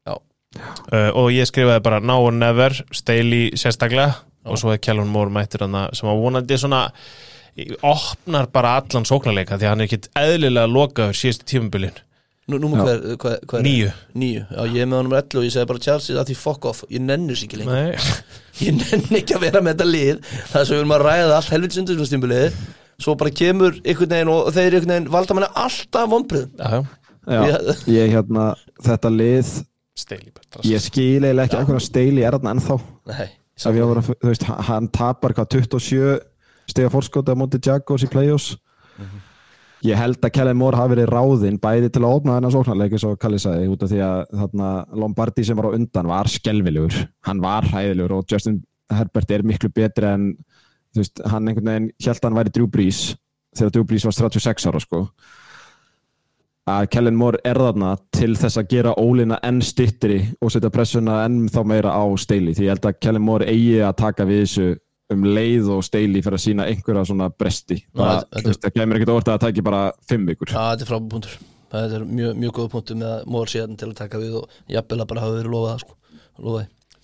Já. 0.08 0.14
Uh, 0.92 1.10
og 1.18 1.32
ég 1.34 1.48
skrifaði 1.48 1.82
bara 1.84 2.00
now 2.00 2.24
or 2.24 2.32
never, 2.32 2.76
Staley 2.92 3.52
sérstaklega 3.58 4.14
og 4.48 4.58
svo 4.58 4.72
er 4.72 4.80
Kjellun 4.82 5.10
Mór 5.12 5.30
mættur 5.32 5.62
sem 5.94 6.08
að 6.08 6.22
vonandi 6.22 6.58
svona 6.58 6.86
opnar 7.84 8.48
bara 8.52 8.78
allan 8.80 9.04
sóknarleika 9.04 9.58
því 9.60 9.66
að 9.66 9.74
hann 9.74 9.84
er 9.84 9.90
ekkit 9.90 10.08
eðlilega 10.16 10.72
lokaður 10.72 11.18
síðustu 11.20 11.48
tímabilin 11.52 12.00
Nú, 12.50 12.58
númer 12.58 12.80
Já. 12.80 12.84
hver, 12.88 13.02
hver, 13.22 13.34
hver 13.46 13.60
er? 13.60 13.62
Níu. 13.62 13.90
Níu, 14.18 14.40
já 14.50 14.62
ég 14.74 14.82
er 14.82 14.88
með 14.90 14.98
honum 14.98 15.12
11 15.14 15.36
og 15.38 15.44
ég 15.46 15.52
segi 15.54 15.68
bara 15.70 15.82
Chelsea 15.84 16.16
að 16.18 16.32
því 16.32 16.38
fuck 16.40 16.66
off, 16.66 16.80
ég 16.90 17.04
nennu 17.04 17.36
sér 17.38 17.46
ekki 17.46 17.60
lengur 17.60 17.76
Nei, 17.76 18.14
Ég 18.66 18.74
nenni 18.80 19.20
ekki 19.20 19.36
að 19.36 19.44
vera 19.46 19.62
með 19.62 19.76
þetta 19.76 19.86
lið 19.92 20.24
Það 20.50 20.56
er 20.58 20.66
svo 20.66 20.74
við 20.74 20.80
erum 20.80 20.94
að 20.96 21.04
ræða 21.06 21.36
allt 21.36 21.52
helvits 21.54 21.78
undirsumstímbilið 21.84 22.56
Svo 23.00 23.14
bara 23.18 23.30
kemur 23.34 23.76
einhvern 23.82 24.12
veginn 24.14 24.32
og 24.32 24.50
þeir 24.54 24.76
einhvern 24.76 24.92
veginn 24.94 25.12
valda 25.12 25.34
manni 25.38 25.48
alltaf 25.64 26.08
Já, 27.22 27.42
Ég- 27.86 28.10
hérna, 28.10 28.48
þetta 28.82 29.10
lið 29.14 29.50
Staley 29.94 30.32
bara 30.34 30.64
ég 30.66 30.80
skil 30.82 31.22
eiginlega 31.22 31.44
ekki 31.46 31.60
ekkur 31.60 31.78
að 31.78 31.84
steili 31.86 32.24
er 32.24 32.34
þarna 32.34 32.54
ennþá. 32.56 32.76
Nei, 33.12 33.28
að, 33.62 34.08
þú 34.08 34.30
veist, 34.30 34.46
hann 34.68 34.88
tapar 34.88 35.34
hvað 35.36 35.50
27 35.54 36.20
stiga 36.72 36.90
fórskota 36.90 37.36
á 37.36 37.38
móti 37.38 37.60
Jaguars 37.62 38.02
í 38.06 38.10
play-offs? 38.10 38.56
Ég 39.82 39.98
held 39.98 40.20
að 40.22 40.30
Kellen 40.36 40.58
Moore 40.58 40.78
hafi 40.78 40.94
verið 40.94 41.08
ráðinn 41.10 41.58
bæði 41.62 41.88
til 41.90 42.02
að 42.04 42.16
opna 42.16 42.36
þennan 42.36 42.52
sóknarleik 42.54 42.92
eins 42.94 43.06
og 43.08 43.16
Kalli 43.22 43.40
sagði 43.42 43.70
út 43.72 43.82
af 43.82 43.90
því 43.90 44.02
að 44.06 44.18
þarna, 44.38 44.68
Lombardi 45.02 45.44
sem 45.46 45.58
var 45.58 45.66
á 45.66 45.74
undan 45.74 46.10
var 46.10 46.30
skelvilegur 46.30 46.98
hann 47.26 47.40
var 47.42 47.66
hæðilegur 47.66 48.14
og 48.20 48.28
Justin 48.30 48.60
Herbert 48.92 49.30
er 49.34 49.42
miklu 49.42 49.72
betri 49.74 50.06
en 50.06 50.28
þú 50.92 51.02
veist, 51.02 51.22
hann 51.32 51.48
einhvern 51.48 51.70
veginn 51.70 51.92
held 52.04 52.18
að 52.18 52.28
hann 52.28 52.40
væri 52.40 52.54
Drew 52.56 52.68
Brees 52.70 53.00
þegar 53.56 53.72
Drew 53.76 53.86
Brees 53.88 54.06
var 54.08 54.16
36 54.18 54.68
ára 54.70 54.82
sko 54.82 55.02
að 56.72 56.88
Kellen 56.94 57.18
Moore 57.18 57.40
er 57.48 57.58
þarna 57.58 57.96
til 58.14 58.36
þess 58.38 58.60
að 58.60 58.68
gera 58.70 58.94
ólina 58.94 59.40
enn 59.42 59.58
styttri 59.66 60.20
og 60.40 60.52
setja 60.54 60.70
pressuna 60.70 61.24
enn 61.26 61.48
þá 61.50 61.60
meira 61.66 61.94
á 61.94 62.04
Staley 62.22 62.54
því 62.54 62.68
ég 62.68 62.76
held 62.76 62.88
að 62.90 63.00
Kellen 63.02 63.26
Moore 63.26 63.48
eigi 63.50 63.80
að 63.82 63.96
taka 64.04 64.28
við 64.28 64.44
þessu 64.44 64.68
um 65.12 65.24
leið 65.26 65.72
og 65.74 65.82
Staley 65.84 66.22
fyrir 66.22 66.38
að 66.38 66.44
sína 66.44 66.68
einhverja 66.70 67.08
svona 67.10 67.32
bresti 67.34 67.82
það 67.96 68.68
kemur 68.76 69.00
ekkert 69.00 69.16
orðið 69.16 69.32
að 69.32 69.32
það 69.32 69.42
taki 69.48 69.66
bara 69.66 69.82
fimm 70.08 70.28
vikur 70.30 70.54
já 70.54 70.60
þetta 70.60 70.86
er 70.86 70.92
frábæð 70.92 71.10
punktur 71.16 71.40
Það 71.72 71.94
er 71.96 72.02
mjög, 72.04 72.32
mjög 72.36 72.50
góð 72.58 72.66
punktur 72.74 72.96
með 73.00 73.10
að 73.14 73.28
mór 73.32 73.48
síðan 73.48 73.76
til 73.80 73.86
að 73.88 73.98
taka 74.02 74.18
við 74.20 74.34
og 74.42 74.56
jafnvel 74.68 74.98
að 75.00 75.06
bara 75.08 75.22
hafa 75.22 75.36
verið 75.38 75.54
lofað 75.54 75.70
það, 75.70 75.84
sko. 75.86 76.56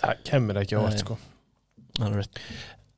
Það 0.02 0.18
kemur 0.28 0.58
ekki 0.60 0.76
á 0.76 0.78
Nei. 0.78 0.88
orð 0.88 0.98
sko. 1.00 1.16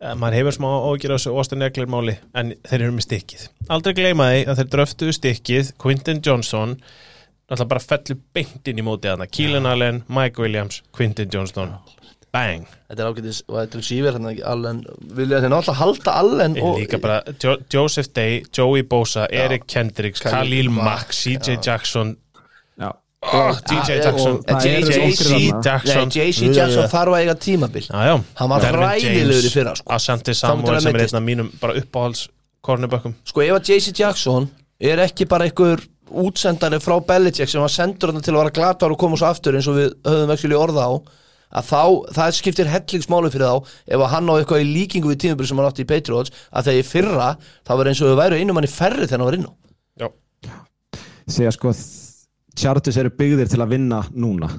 Eh, 0.01 0.15
maður 0.17 0.39
hefur 0.39 0.57
smá 0.57 0.69
ágjör 0.89 1.13
á 1.13 1.17
þessu 1.19 1.33
Austin 1.37 1.63
Eckler 1.67 1.89
máli 1.93 2.15
en 2.33 2.55
þeir 2.65 2.87
eru 2.87 2.93
með 2.97 3.05
stikkið 3.05 3.43
aldrei 3.69 3.93
gleyma 3.99 4.31
því 4.33 4.43
að 4.49 4.61
þeir 4.63 4.71
dröftuðu 4.75 5.17
stikkið 5.19 5.73
Quinton 5.83 6.23
Johnson 6.25 6.77
náttúrulega 7.51 7.69
bara 7.75 7.83
fellur 7.85 8.21
beint 8.33 8.71
inn 8.71 8.81
í 8.81 8.85
mótið 8.87 9.13
hana 9.13 9.27
Keelan 9.29 9.69
Allen, 9.69 9.99
Mike 10.09 10.41
Williams, 10.41 10.81
Quinton 10.97 11.29
Johnson. 11.35 11.75
Bang, 12.31 12.65
Þetta 12.87 13.03
er 13.03 13.09
ágætis, 13.11 13.41
og 13.51 13.57
þetta 13.59 13.79
er 13.81 13.85
síver 13.89 14.15
hérna 14.15 14.33
Allen, 14.47 14.81
vilja 15.19 15.41
þeir 15.43 15.51
náttúrulega 15.51 15.81
halda 15.81 16.13
Allen 16.21 16.57
og 16.63 16.77
líka 16.79 17.01
bara 17.03 17.17
jo 17.43 17.57
Joseph 17.75 18.13
Day, 18.15 18.45
Joey 18.55 18.85
Bosa, 18.87 19.27
Eric 19.35 19.67
Kendricks 19.67 20.23
Khalil 20.23 20.39
Khalil 20.39 20.71
Mack, 20.71 20.87
Mack, 20.87 21.17
CJ 21.19 21.57
já. 21.59 21.61
Jackson. 21.67 22.15
Já. 22.79 22.93
DJ 23.21 24.01
Jackson. 24.01 24.41
JC. 24.49 25.53
Jackson. 25.61 26.09
JC 26.09 26.51
Jackson. 26.57 26.87
Þarf 26.89 27.13
að 27.13 27.19
eiga 27.21 27.35
tímabil. 27.37 27.85
Já, 27.85 28.01
já. 28.09 28.15
Hann 28.41 28.51
var 28.51 28.65
Dervin 28.65 28.87
hræðilegur 28.87 29.49
í 29.49 29.53
fyrra, 29.53 29.75
sko. 29.77 29.93
Asante 29.93 30.35
Samuel 30.35 30.81
sem 30.81 30.97
er 30.97 31.05
einn 31.05 31.19
af 31.21 31.27
mínum 31.27 31.51
bara 31.61 31.77
uppáhalds 31.77 32.29
cornerbökkum 32.65 33.15
Sko 33.29 33.45
ef 33.45 33.57
að 33.59 33.73
JC 33.75 33.93
Jackson 34.01 34.49
er 34.81 35.03
ekki 35.05 35.29
bara 35.29 35.49
einhver 35.49 35.83
útsendari 36.11 36.81
frá 36.83 36.97
Belichick 37.07 37.51
sem 37.53 37.63
var 37.63 37.73
sendur 37.73 38.13
hann 38.13 38.25
til 38.25 38.35
að 38.35 38.41
vera 38.43 38.55
glatar 38.57 38.93
og 38.93 38.99
koma 39.01 39.21
svo 39.21 39.29
aftur 39.29 39.57
eins 39.59 39.69
og 39.71 39.79
við 39.79 39.93
höfum 40.09 40.35
ekki 40.35 40.51
orða 40.59 40.89
á 40.89 40.93
að 41.51 41.67
þá, 41.67 41.83
það 42.15 42.35
skiptir 42.39 42.71
hellingsmáli 42.71 43.31
fyrir 43.35 43.47
þá 43.51 43.71
ef 43.91 44.03
að 44.05 44.13
hann 44.15 44.29
á 44.31 44.35
eitthvað 44.39 44.65
í 44.65 44.69
líkingu 44.71 45.11
við 45.13 45.23
tímabil 45.25 45.49
sem 45.51 45.61
hann 45.61 45.71
átti 45.71 45.85
í 45.87 45.89
Patriots 45.93 46.35
að 46.51 46.69
þegar 46.71 46.83
í 46.83 46.89
fyrra 46.91 47.31
þá 47.67 47.73
var 47.75 47.91
eins 47.91 48.03
og 48.03 48.13
þau 48.13 48.21
væru 48.23 48.39
einum 48.39 48.59
manni 48.59 48.71
færri 48.71 49.07
þegar 49.07 49.19
hann 49.19 49.29
var 49.29 49.39
inn 49.39 49.49
á. 49.51 49.53
Já, 49.99 50.09
segja 51.27 51.55
sko 51.55 51.75
Chargers 52.59 52.97
eru 53.01 53.11
byggðir 53.15 53.49
til 53.53 53.61
að 53.63 53.73
vinna 53.77 54.03
núna. 54.15 54.51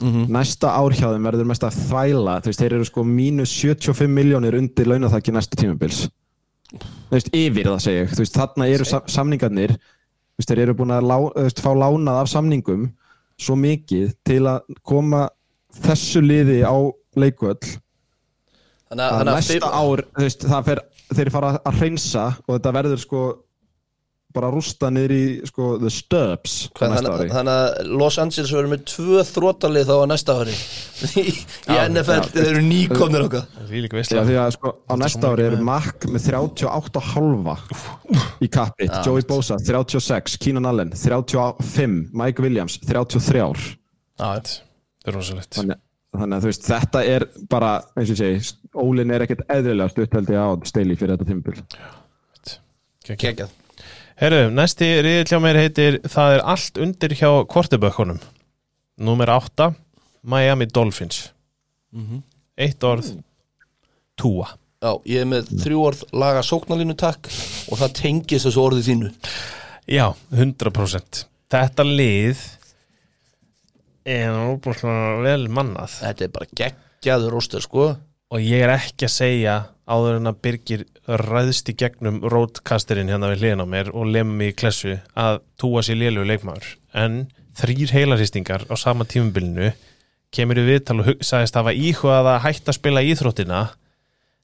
Næsta 0.00 0.70
ár 0.72 0.94
hjá 0.96 1.10
þeim 1.12 1.26
verður 1.28 1.48
mest 1.50 1.64
að 1.66 1.76
þvæla. 1.76 2.38
Þú 2.40 2.48
veist, 2.48 2.60
þeir 2.62 2.74
eru 2.78 2.86
sko 2.88 3.02
mínus 3.04 3.50
75 3.52 4.08
miljónir 4.08 4.56
undir 4.56 4.88
launathaki 4.88 5.32
næsta 5.34 5.58
tímabils. 5.60 6.06
Þú 6.72 7.12
veist, 7.12 7.28
yfir 7.36 7.68
það 7.68 7.82
segja 7.84 8.06
þú 8.14 8.22
veist, 8.22 8.38
þarna 8.38 8.68
eru 8.72 8.86
sa 8.88 9.02
samningarnir. 9.10 9.74
Þú 9.76 10.40
veist, 10.40 10.52
þeir 10.54 10.62
eru 10.64 10.76
búin 10.78 10.94
að 10.96 11.08
lá, 11.10 11.16
veist, 11.36 11.60
fá 11.60 11.70
lánað 11.76 12.22
af 12.22 12.30
samningum 12.32 12.88
svo 13.40 13.56
mikið 13.60 14.14
til 14.24 14.40
að 14.48 14.72
koma 14.88 15.26
þessu 15.84 16.20
liði 16.24 16.60
á 16.64 16.76
leikvöll 17.16 17.56
Þannig 18.90 19.04
að, 19.06 19.28
næsta 19.28 19.54
fimm- 19.54 19.76
ár 19.80 20.02
þú 20.16 20.24
veist, 20.24 20.44
það 20.50 20.64
fer, 20.66 20.80
þeir 21.14 21.30
fara 21.30 21.50
að 21.60 21.76
hreinsa 21.78 22.24
og 22.46 22.56
þetta 22.56 22.72
verður 22.74 23.00
sko 23.04 23.20
bara 24.34 24.50
rústa 24.52 24.90
niður 24.92 25.12
í 25.14 25.22
sko 25.48 25.72
the 25.80 25.90
næsta 25.90 26.70
þannig, 26.78 27.08
ári. 27.10 27.28
þannig 27.32 27.56
að 27.56 27.90
Los 28.00 28.18
Angeles 28.22 28.52
verður 28.54 28.70
með 28.72 28.84
tvö 28.90 29.24
þrótalið 29.26 29.90
þá 29.90 29.94
á 29.98 30.06
næsta 30.10 30.36
ári. 30.40 30.54
Í, 31.20 31.32
í 31.32 31.76
NFL, 31.80 32.30
þeir 32.34 32.48
eru 32.50 32.62
nýkomnir 32.66 33.26
okkar. 33.26 33.46
Það 33.56 33.74
er 33.74 33.84
líka 33.86 33.96
Já, 33.96 34.00
veistlega 34.00 34.24
því 34.28 34.38
að 34.42 34.50
sko 34.56 34.72
á 34.76 34.94
næsta 35.00 35.30
ári 35.32 35.46
er 35.48 35.56
með. 35.56 35.66
Mack 35.70 36.08
með 36.10 36.26
38 36.28 37.04
halva 37.10 37.56
í 38.44 38.50
kappi, 38.52 38.88
Joey 39.06 39.26
Bosa 39.28 39.58
36, 39.60 40.38
Keenan 40.42 40.68
Allen 40.70 40.92
35, 40.94 42.00
Mike 42.22 42.44
Williams 42.44 42.78
33 42.84 43.44
ár 43.46 43.62
Það 44.20 44.52
er 45.08 45.16
rosalegt. 45.16 45.56
Þannig, 45.56 45.80
þannig 46.12 46.36
að 46.36 46.44
þú 46.44 46.52
veist, 46.52 46.68
þetta 46.68 47.04
er 47.08 47.26
bara 47.50 47.72
eins 47.96 48.12
og 48.12 48.12
ég 48.12 48.20
segi, 48.20 48.58
Ólin 48.76 49.10
er 49.10 49.24
ekkert 49.24 49.46
eðlilega 49.50 49.90
stutt 49.90 50.12
held 50.14 50.30
ég 50.30 50.38
á 50.38 50.48
Staley 50.68 51.00
fyrir 51.00 51.16
þetta 51.16 51.30
tímabil. 51.32 51.64
Kekjað 53.10 53.56
Herru, 54.20 54.50
næsti 54.52 54.84
riðill 55.00 55.30
hjá 55.30 55.38
mér 55.40 55.56
heitir 55.56 55.94
Það 56.04 56.34
er 56.34 56.42
allt 56.52 56.78
undir 56.84 57.14
hjá 57.16 57.28
kvortibökkunum 57.48 58.18
Númer 59.00 59.30
8 59.32 59.70
Miami 60.28 60.66
Dolphins. 60.68 61.30
Eitt 62.60 62.84
orð 62.84 63.14
Túa 64.20 64.50
Já, 64.80 64.92
ég 65.08 65.22
er 65.22 65.28
með 65.28 65.48
þrjú 65.62 65.80
orð 65.88 66.02
laga 66.12 66.42
sóknarlínu 66.44 66.98
takk 67.00 67.30
og 67.68 67.80
það 67.80 67.96
tengist 67.98 68.46
þessu 68.46 68.60
orðið 68.62 68.86
þínu. 68.86 69.10
Já, 69.92 70.06
100% 70.32 71.24
Þetta 71.52 71.84
lið 71.84 72.44
er 74.08 74.36
óbúinlega 74.36 75.18
vel 75.24 75.48
mannað. 75.52 75.96
Þetta 76.00 76.24
er 76.24 76.32
bara 76.32 76.48
geggjaður 76.60 77.36
róstur 77.36 77.64
sko. 77.64 77.88
Og 78.30 78.44
ég 78.44 78.64
er 78.64 78.72
ekki 78.76 79.08
að 79.08 79.16
segja 79.16 79.56
áður 79.90 80.20
en 80.20 80.30
að 80.30 80.40
Birgir 80.44 80.86
ræðst 81.18 81.70
í 81.72 81.74
gegnum 81.78 82.20
rótkastirinn 82.30 83.10
hérna 83.10 83.30
við 83.32 83.42
hliðin 83.42 83.64
á 83.64 83.72
mér 83.72 83.90
og 83.96 84.08
lemmi 84.10 84.50
í 84.50 84.56
klessu 84.56 84.98
að 85.18 85.40
túa 85.60 85.82
sér 85.82 85.98
lélugu 86.00 86.28
leikmaður. 86.30 86.74
En 86.94 87.22
þrýr 87.58 87.94
heilarhýstingar 87.96 88.66
á 88.70 88.74
sama 88.78 89.06
tímabilinu 89.08 89.72
kemur 90.34 90.60
í 90.60 90.66
viðtal 90.68 91.00
og 91.02 91.24
sagðist 91.26 91.58
hafa 91.58 91.74
íhugað 91.74 92.30
að 92.34 92.42
hætta 92.46 92.72
að 92.72 92.78
spila 92.78 93.04
íþróttina. 93.06 93.62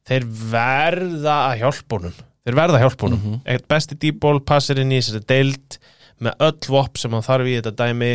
Þeir 0.07 0.27
verða 0.55 1.37
að 1.51 1.61
hjálpa 1.63 1.99
honum. 1.99 2.17
Þeir 2.47 2.59
verða 2.61 2.79
að 2.79 2.85
hjálpa 2.85 3.07
honum. 3.07 3.21
Mm 3.23 3.37
-hmm. 3.37 3.67
besti 3.69 3.99
dýból 4.03 4.41
passir 4.41 4.81
inn 4.83 4.95
í 4.95 5.01
þessari 5.01 5.27
deild 5.27 5.79
með 6.19 6.33
öll 6.49 6.69
vopp 6.69 6.99
sem 6.99 7.13
hann 7.13 7.27
þarf 7.27 7.47
í 7.47 7.59
þetta 7.61 7.77
dæmi. 7.85 8.15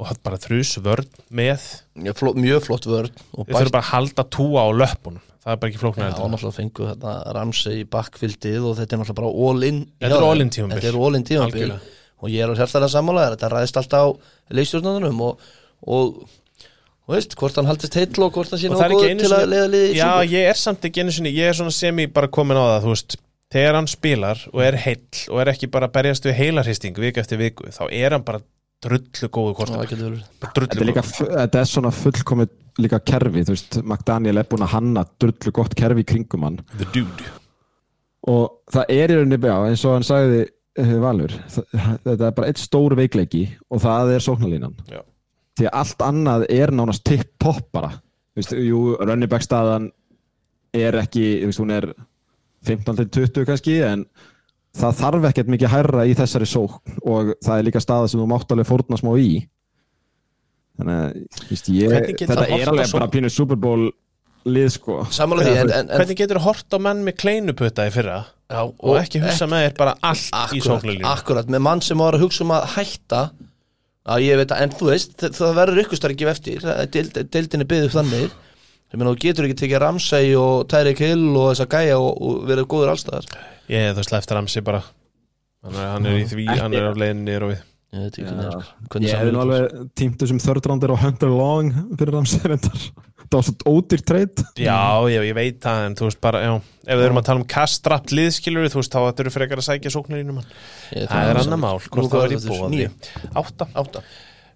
Og 0.00 0.06
hann 0.08 0.20
bara 0.24 0.40
þrjus 0.40 0.78
vörn 0.80 1.08
með. 1.28 1.60
Já, 1.94 2.12
fló, 2.16 2.32
Mjög 2.32 2.64
flott 2.64 2.86
vörn 2.86 3.12
og 3.36 3.46
Við 3.46 3.56
þurfum 3.56 3.72
bara 3.76 3.84
að 3.84 3.92
halda 3.92 4.24
túa 4.24 4.64
á 4.64 4.68
löpunum 4.72 5.29
Það 5.40 5.54
er 5.54 5.60
bara 5.60 5.70
ekki 5.72 5.80
flóknar 5.80 6.18
og 6.20 6.32
náttúrulega 6.34 6.56
fengu 6.58 6.88
þetta 6.90 7.14
Ramsey 7.36 7.78
í 7.80 7.86
bakkvildið 7.94 8.66
og 8.68 8.74
þetta 8.80 8.96
er 8.96 9.00
náttúrulega 9.00 9.20
bara 9.22 9.30
all-in 9.48 9.78
Þetta 9.96 10.18
er 10.18 10.26
all-in 10.26 10.52
tímabil. 10.52 10.74
Þetta 10.76 10.90
er 10.90 10.98
all-in 11.06 11.24
tímabil 11.30 11.62
Algjörlega. 11.64 11.94
og 12.20 12.34
ég 12.34 12.44
er 12.44 12.52
á 12.52 12.54
sérstæðlega 12.60 12.94
sammálaðir 12.96 13.36
þetta 13.36 13.50
ræðist 13.54 13.80
alltaf 13.80 14.04
á 14.04 14.08
leikstjórnunum 14.58 15.24
og, 15.24 15.48
og 15.88 16.20
og 17.10 17.16
veist, 17.16 17.32
hvort 17.40 17.56
hann 17.58 17.66
haldist 17.66 17.96
heill 17.98 18.22
og 18.22 18.36
hvort 18.36 18.52
hann 18.52 18.60
sé 18.60 18.68
það 18.70 18.92
einu 19.00 19.24
til 19.24 19.32
að 19.34 19.48
leiða 19.50 19.70
liði 19.72 19.96
Já, 19.98 20.10
ég 20.28 20.52
er 20.52 20.60
samt 20.60 20.84
ekki 20.86 21.02
einu 21.02 21.14
sinni 21.16 21.32
Ég 21.34 21.50
er 21.50 21.56
svona 21.58 21.72
sem 21.74 22.04
ég 22.04 22.12
bara 22.14 22.28
komin 22.30 22.60
á 22.60 22.76
það 22.76 22.84
Þú 22.84 22.92
veist, 22.92 23.16
þegar 23.50 23.78
hann 23.80 23.90
spilar 23.90 24.44
og 24.52 24.62
er 24.62 24.78
heill 24.84 25.24
og 25.32 25.40
er 25.42 25.50
ekki 25.54 25.70
bara 25.72 25.88
að 25.90 25.96
berjast 25.96 26.28
við 26.28 26.36
heilarhristing 26.38 27.00
viku 27.02 27.22
eftir 27.22 27.40
viku, 27.40 27.66
þá 27.74 27.82
er 27.88 28.14
hann 28.14 28.26
bara 28.28 28.44
drullu 28.84 29.28
góðu 29.34 29.56
það. 29.58 30.20
Þetta 30.40 30.78
er, 30.78 30.84
líka, 30.88 31.02
þetta 31.04 31.60
er 31.60 31.68
svona 31.68 31.90
fullkomið 31.92 32.52
líka 32.84 33.00
kerfi, 33.04 33.44
þú 33.46 33.54
veist, 33.54 33.76
McDaniel 33.82 34.40
er 34.40 34.48
búin 34.50 34.64
að 34.66 34.74
hanna 34.74 35.04
drullu 35.20 35.52
gott 35.56 35.76
kerfi 35.78 36.04
kringum 36.08 36.46
hann. 36.46 36.58
Og 38.30 38.58
það 38.72 38.92
er 38.96 39.12
í 39.12 39.18
rauninni 39.18 39.38
já, 39.50 39.56
eins 39.68 39.84
og 39.88 39.96
hann 39.96 40.06
sagði 40.06 40.42
uh, 40.44 40.96
Valur, 41.02 41.36
þetta 41.54 42.28
er 42.28 42.36
bara 42.36 42.50
eitt 42.50 42.60
stór 42.60 42.96
veikleiki 42.98 43.46
og 43.70 43.82
það 43.84 44.14
er 44.16 44.26
sóknarlínan. 44.26 44.76
Já. 44.90 45.00
því 45.58 45.68
að 45.68 45.78
allt 45.82 46.04
annað 46.04 46.46
er 46.56 46.72
nánast 46.72 47.04
tipp-topp 47.08 47.70
bara. 47.76 47.94
Þú 48.30 48.42
veist, 48.42 48.52
jú, 48.64 48.82
running 49.00 49.30
back 49.30 49.44
staðan 49.44 49.90
er 50.76 50.96
ekki, 51.00 51.24
þú 51.42 51.50
veist, 51.50 51.62
hún 51.62 51.74
er 51.74 51.88
15-20 52.68 53.48
kannski 53.48 53.80
en 53.84 54.04
það 54.76 55.00
þarf 55.00 55.26
ekkert 55.30 55.50
mikið 55.52 55.72
hærra 55.72 56.04
í 56.06 56.14
þessari 56.16 56.48
sókn. 56.48 57.00
Og 57.02 57.32
það 57.44 57.56
er 57.56 57.66
líka 57.66 57.82
staða 57.82 58.10
sem 58.10 58.20
þú 58.20 58.28
mátt 58.30 58.52
alveg 58.52 58.68
fórna 58.68 59.00
smá 59.00 59.12
í 59.18 59.42
þannig 60.80 61.00
að, 61.00 61.18
þú 61.38 61.48
veist, 61.50 61.70
ég 61.76 61.94
þetta 61.94 62.30
það 62.30 62.54
er 62.56 62.72
alveg 62.72 62.94
bara 62.96 63.10
pínu 63.12 63.30
Super 63.32 63.60
Bowl 63.60 63.90
lið 64.48 64.68
sko. 64.76 64.98
Sammála 65.12 65.44
því, 65.44 65.54
en, 65.60 65.72
en, 65.76 65.90
en 65.90 66.00
Hvernig 66.00 66.20
getur 66.22 66.40
hort 66.44 66.76
á 66.76 66.78
menn 66.80 67.04
með 67.06 67.18
kleinuputta 67.20 67.86
í 67.88 67.94
fyrra? 67.94 68.20
Já, 68.50 68.62
og 68.66 68.98
ekki 68.98 69.20
hugsa 69.22 69.46
með 69.50 69.66
þér 69.66 69.74
bara 69.78 69.94
allt 70.00 70.26
í 70.26 70.40
akkurat, 70.40 70.66
sóknarlínu 70.66 71.08
akkurat, 71.10 71.50
með 71.52 71.64
mann 71.68 71.82
sem 71.84 72.00
var 72.00 72.16
að 72.16 72.24
hugsa 72.24 72.44
um 72.46 72.54
að 72.56 72.68
hætta. 72.74 73.22
Að 74.10 74.24
ég 74.24 74.40
veit 74.40 74.54
að, 74.54 74.62
en 74.64 74.72
þú 74.80 74.88
veist 74.88 75.12
það, 75.20 75.34
það 75.36 75.58
verður 75.60 75.82
ykkur 75.84 76.00
starf 76.00 76.16
ekki 76.16 76.30
eftir. 76.32 76.62
Það 76.64 76.80
er 76.82 76.92
deild, 76.96 77.20
deildin 77.36 77.64
er 77.64 77.68
byggð 77.70 77.88
upp 77.90 77.96
þannig. 77.98 78.38
Þú 78.90 79.12
getur 79.22 79.46
ekki 79.46 79.58
tekið 79.60 79.82
Ramsey 79.84 80.32
og 80.40 80.64
Tyreek 80.72 81.02
Hill 81.04 81.28
og 81.36 81.52
þessa 81.52 81.68
gæja 81.70 81.98
og, 82.00 82.10
og 82.16 82.40
verið 82.48 82.66
góður 82.72 82.90
allstaðar 82.96 83.28
Ég 83.70 83.92
þú 83.94 84.02
sleppti 84.02 84.34
Ramsi 84.34 84.64
bara. 84.66 84.80
Hann 85.62 85.76
er, 85.76 85.90
hann 85.92 86.08
er 86.08 86.16
í 86.18 86.24
því, 86.26 86.46
hann 86.58 86.74
er 86.74 86.88
á 86.90 86.92
leiðinni 86.96 87.28
niður 87.28 87.44
og 87.46 87.52
við 87.52 87.60
ég 87.90 88.02
veit 88.04 88.16
ekki 88.16 88.24
hvernig, 88.26 88.46
er, 88.54 88.66
hvernig 88.92 89.08
Ég 89.10 89.16
samvinnur- 89.16 89.40
alveg 89.44 89.88
tímt 89.98 90.18
þessum 90.22 90.40
third 90.44 90.66
rounder 90.70 90.92
og 90.94 91.00
Hunter 91.02 91.30
Long 91.34 91.72
fyrir 91.98 92.14
ramsærendar 92.14 92.82
Það 93.30 93.36
var 93.38 93.44
svo 93.46 93.54
ódýr 93.70 94.00
treyt 94.02 94.40
Já, 94.58 94.78
já, 95.10 95.20
ég 95.22 95.34
veit 95.36 95.58
það, 95.62 95.82
en 95.86 95.94
þú 95.98 96.06
veist 96.08 96.20
bara, 96.24 96.38
já. 96.42 96.52
Ef 96.86 96.98
við 96.98 97.04
erum 97.06 97.20
að 97.20 97.26
tala 97.28 97.40
um 97.42 97.46
kastrapt 97.52 98.14
liðskilur 98.16 98.66
þú 98.72 98.80
veist, 98.80 98.94
þá 98.94 99.00
þetta 99.06 99.22
eru 99.24 99.32
frekar 99.36 99.60
að 99.62 99.66
sækja 99.68 99.92
Ég 100.96 101.06
Það 101.10 101.30
er 101.30 101.40
annar 101.44 101.60
mál, 101.62 101.78
Nú, 101.78 101.92
hvort 101.94 102.10
það 102.10 102.24
í 102.24 102.38
er 102.38 102.42
þetta? 102.42 102.58
bóði. 102.64 102.88
Átta, 103.42 103.68
átta. 103.84 104.02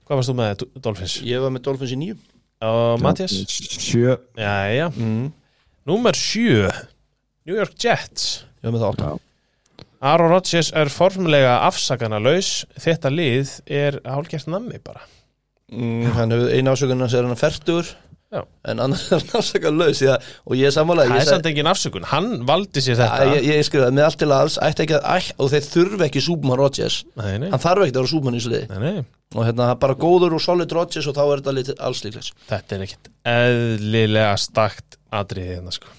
Hvað 0.04 0.18
varst 0.18 0.30
þú 0.32 0.36
með 0.40 0.64
Dolphins? 0.88 1.14
ég 1.24 1.44
var 1.44 1.54
með 1.54 1.62
Dolphins 1.68 1.94
í 1.94 2.00
nýju 2.02 2.16
Og 2.64 3.00
Mattias? 3.04 3.36
Sjö. 3.84 4.16
Mm. 4.90 5.30
númer 5.86 6.18
sjö 6.18 6.66
New 7.46 7.54
York 7.58 7.74
Jets. 7.78 8.44
Ég 8.62 8.70
var 8.70 8.74
með 8.74 8.82
það 8.82 8.90
átta. 8.94 9.12
Já. 9.14 9.23
Aaron 10.04 10.32
Rodgers 10.34 10.70
er 10.76 10.90
formlega 10.92 11.58
afsakana 11.64 12.18
laus 12.22 12.64
Þetta 12.80 13.12
lið 13.12 13.54
er 13.72 14.00
hálfgert 14.04 14.50
nammi 14.52 14.80
bara. 14.84 15.04
Mm, 15.72 16.10
hann 16.16 16.34
hefur 16.34 16.50
eina 16.52 16.74
ásökunna 16.76 17.08
sem 17.08 17.20
er 17.24 17.30
hann 17.30 17.40
færtur 17.40 17.94
Já. 18.34 18.42
en 18.66 18.80
annars 18.82 19.04
er 19.14 19.22
hann 19.22 19.40
ásökað 19.40 19.76
laus 19.78 20.02
og 20.04 20.56
ég 20.58 20.68
er 20.68 20.74
sammála 20.74 21.06
Það 21.08 21.20
er 21.22 21.28
samt 21.28 21.48
engin 21.48 21.70
afsökun, 21.70 22.06
hann 22.10 22.30
valdi 22.48 22.82
sér 22.82 22.98
þetta. 22.98 23.28
ég, 23.30 23.48
ég 23.52 23.66
skrifaði 23.68 23.96
með 23.96 24.08
allt 24.08 24.20
til 24.20 24.30
alls 24.34 24.56
ætti 24.68 24.84
ekki 24.84 24.96
að, 24.98 25.28
og 25.38 25.52
þeir 25.52 25.68
þurfi 25.70 26.06
ekki 26.08 26.22
Súbmann 26.24 26.58
Rodgers. 26.60 27.00
Nei, 27.20 27.36
nei, 27.44 27.50
hann 27.52 27.62
þarf 27.62 27.86
ekki 27.86 27.94
að 27.94 28.00
vera 28.00 28.12
Súbmann 28.12 28.36
í 28.36 28.40
þessu 28.42 28.54
liði. 28.54 28.68
Nei, 28.72 28.80
nei. 28.98 29.04
Og 29.34 29.46
hérna 29.48 29.68
bara 29.82 29.96
góður 29.98 30.36
og 30.36 30.42
solid 30.42 30.74
Rodgers 30.74 31.08
og 31.10 31.16
þá 31.16 31.22
er 31.24 31.40
þetta 31.42 31.54
litið 31.58 31.80
alls 31.88 32.02
líklegs 32.04 32.32
Þetta 32.50 32.76
er 32.76 32.84
ekkit 32.86 33.12
eðlilega 33.34 34.34
stakt 34.38 34.98
atriði 35.14 35.56
hérna 35.56 35.74
sko. 35.74 35.94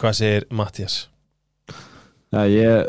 Hvað 0.00 0.18
segir 0.18 0.48
Mattias? 0.52 1.04
Já, 2.34 2.40
ég 2.50 2.88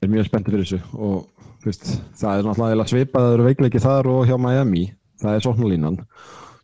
er 0.00 0.08
mjög 0.12 0.28
spenntið 0.30 0.54
fyrir 0.56 0.66
þessu 0.68 0.80
og 0.96 1.44
veist, 1.66 1.90
það 2.16 2.38
er 2.40 2.46
náttúrulega 2.48 2.88
svipaður 2.88 3.44
veikleiki 3.50 3.82
þar 3.84 4.08
og 4.14 4.22
hjá 4.30 4.38
Miami. 4.40 4.86
Það 5.20 5.36
er 5.36 5.44
sóknarlínan 5.44 5.98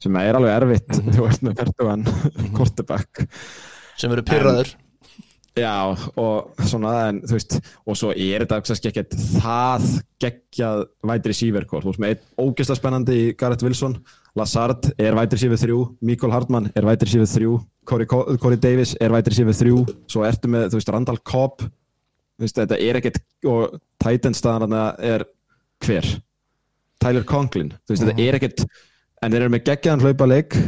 sem 0.00 0.16
er 0.22 0.38
alveg 0.38 0.54
erfitt. 0.56 0.98
Þú 1.12 1.26
veist 1.26 1.44
með 1.44 1.60
fertugan 1.60 2.06
quarterback. 2.56 3.26
Sem 4.00 4.12
eru 4.16 4.24
pyrraður 4.26 4.74
Já, 5.56 5.88
og 6.20 6.50
svona, 6.68 6.90
en 7.08 7.22
þú 7.24 7.32
veist, 7.32 7.54
og 7.88 7.96
svo 7.96 8.10
er 8.12 8.42
þetta 8.44 8.58
kannski 8.60 8.90
ekkert 8.90 9.14
það 9.40 9.86
geggjað 10.20 10.82
vætri 11.08 11.36
síverkort, 11.38 11.80
þú 11.86 11.94
veist, 11.94 12.02
með 12.04 12.10
einn 12.12 12.42
ógeðslega 12.44 12.76
spennandi 12.82 13.16
í 13.22 13.30
Garrett 13.40 13.64
Wilson, 13.64 13.94
Lazard 14.36 14.90
er 15.00 15.16
vætri 15.16 15.40
síver 15.40 15.56
þrjú, 15.62 15.78
Mikael 16.04 16.34
Hartmann 16.34 16.68
er 16.76 16.84
vætri 16.84 17.08
síver 17.14 17.30
þrjú, 17.32 17.54
Corey, 17.88 18.04
Co- 18.12 18.36
Corey 18.42 18.60
Davis 18.60 18.92
er 19.00 19.14
vætri 19.16 19.38
síver 19.38 19.56
þrjú, 19.56 19.80
svo 20.12 20.26
ertu 20.28 20.52
með, 20.52 20.68
þú 20.74 20.82
veist, 20.82 20.92
Randall 20.92 21.22
Cobb, 21.24 21.64
veist, 22.40 22.58
þetta 22.58 22.78
er 22.82 23.00
ekkert, 23.00 23.20
og 23.48 23.78
Titan 24.02 24.36
staðan 24.36 24.76
er 24.76 25.26
hver? 25.84 26.08
Tyler 27.02 27.24
Conklin, 27.28 27.72
veist, 27.88 28.02
þetta 28.04 28.26
er 28.26 28.38
ekkert, 28.38 28.66
en 29.22 29.32
þeir 29.32 29.46
eru 29.46 29.54
með 29.54 29.64
geggjaðan 29.70 30.04
hlaupa 30.04 30.28
leik, 30.28 30.58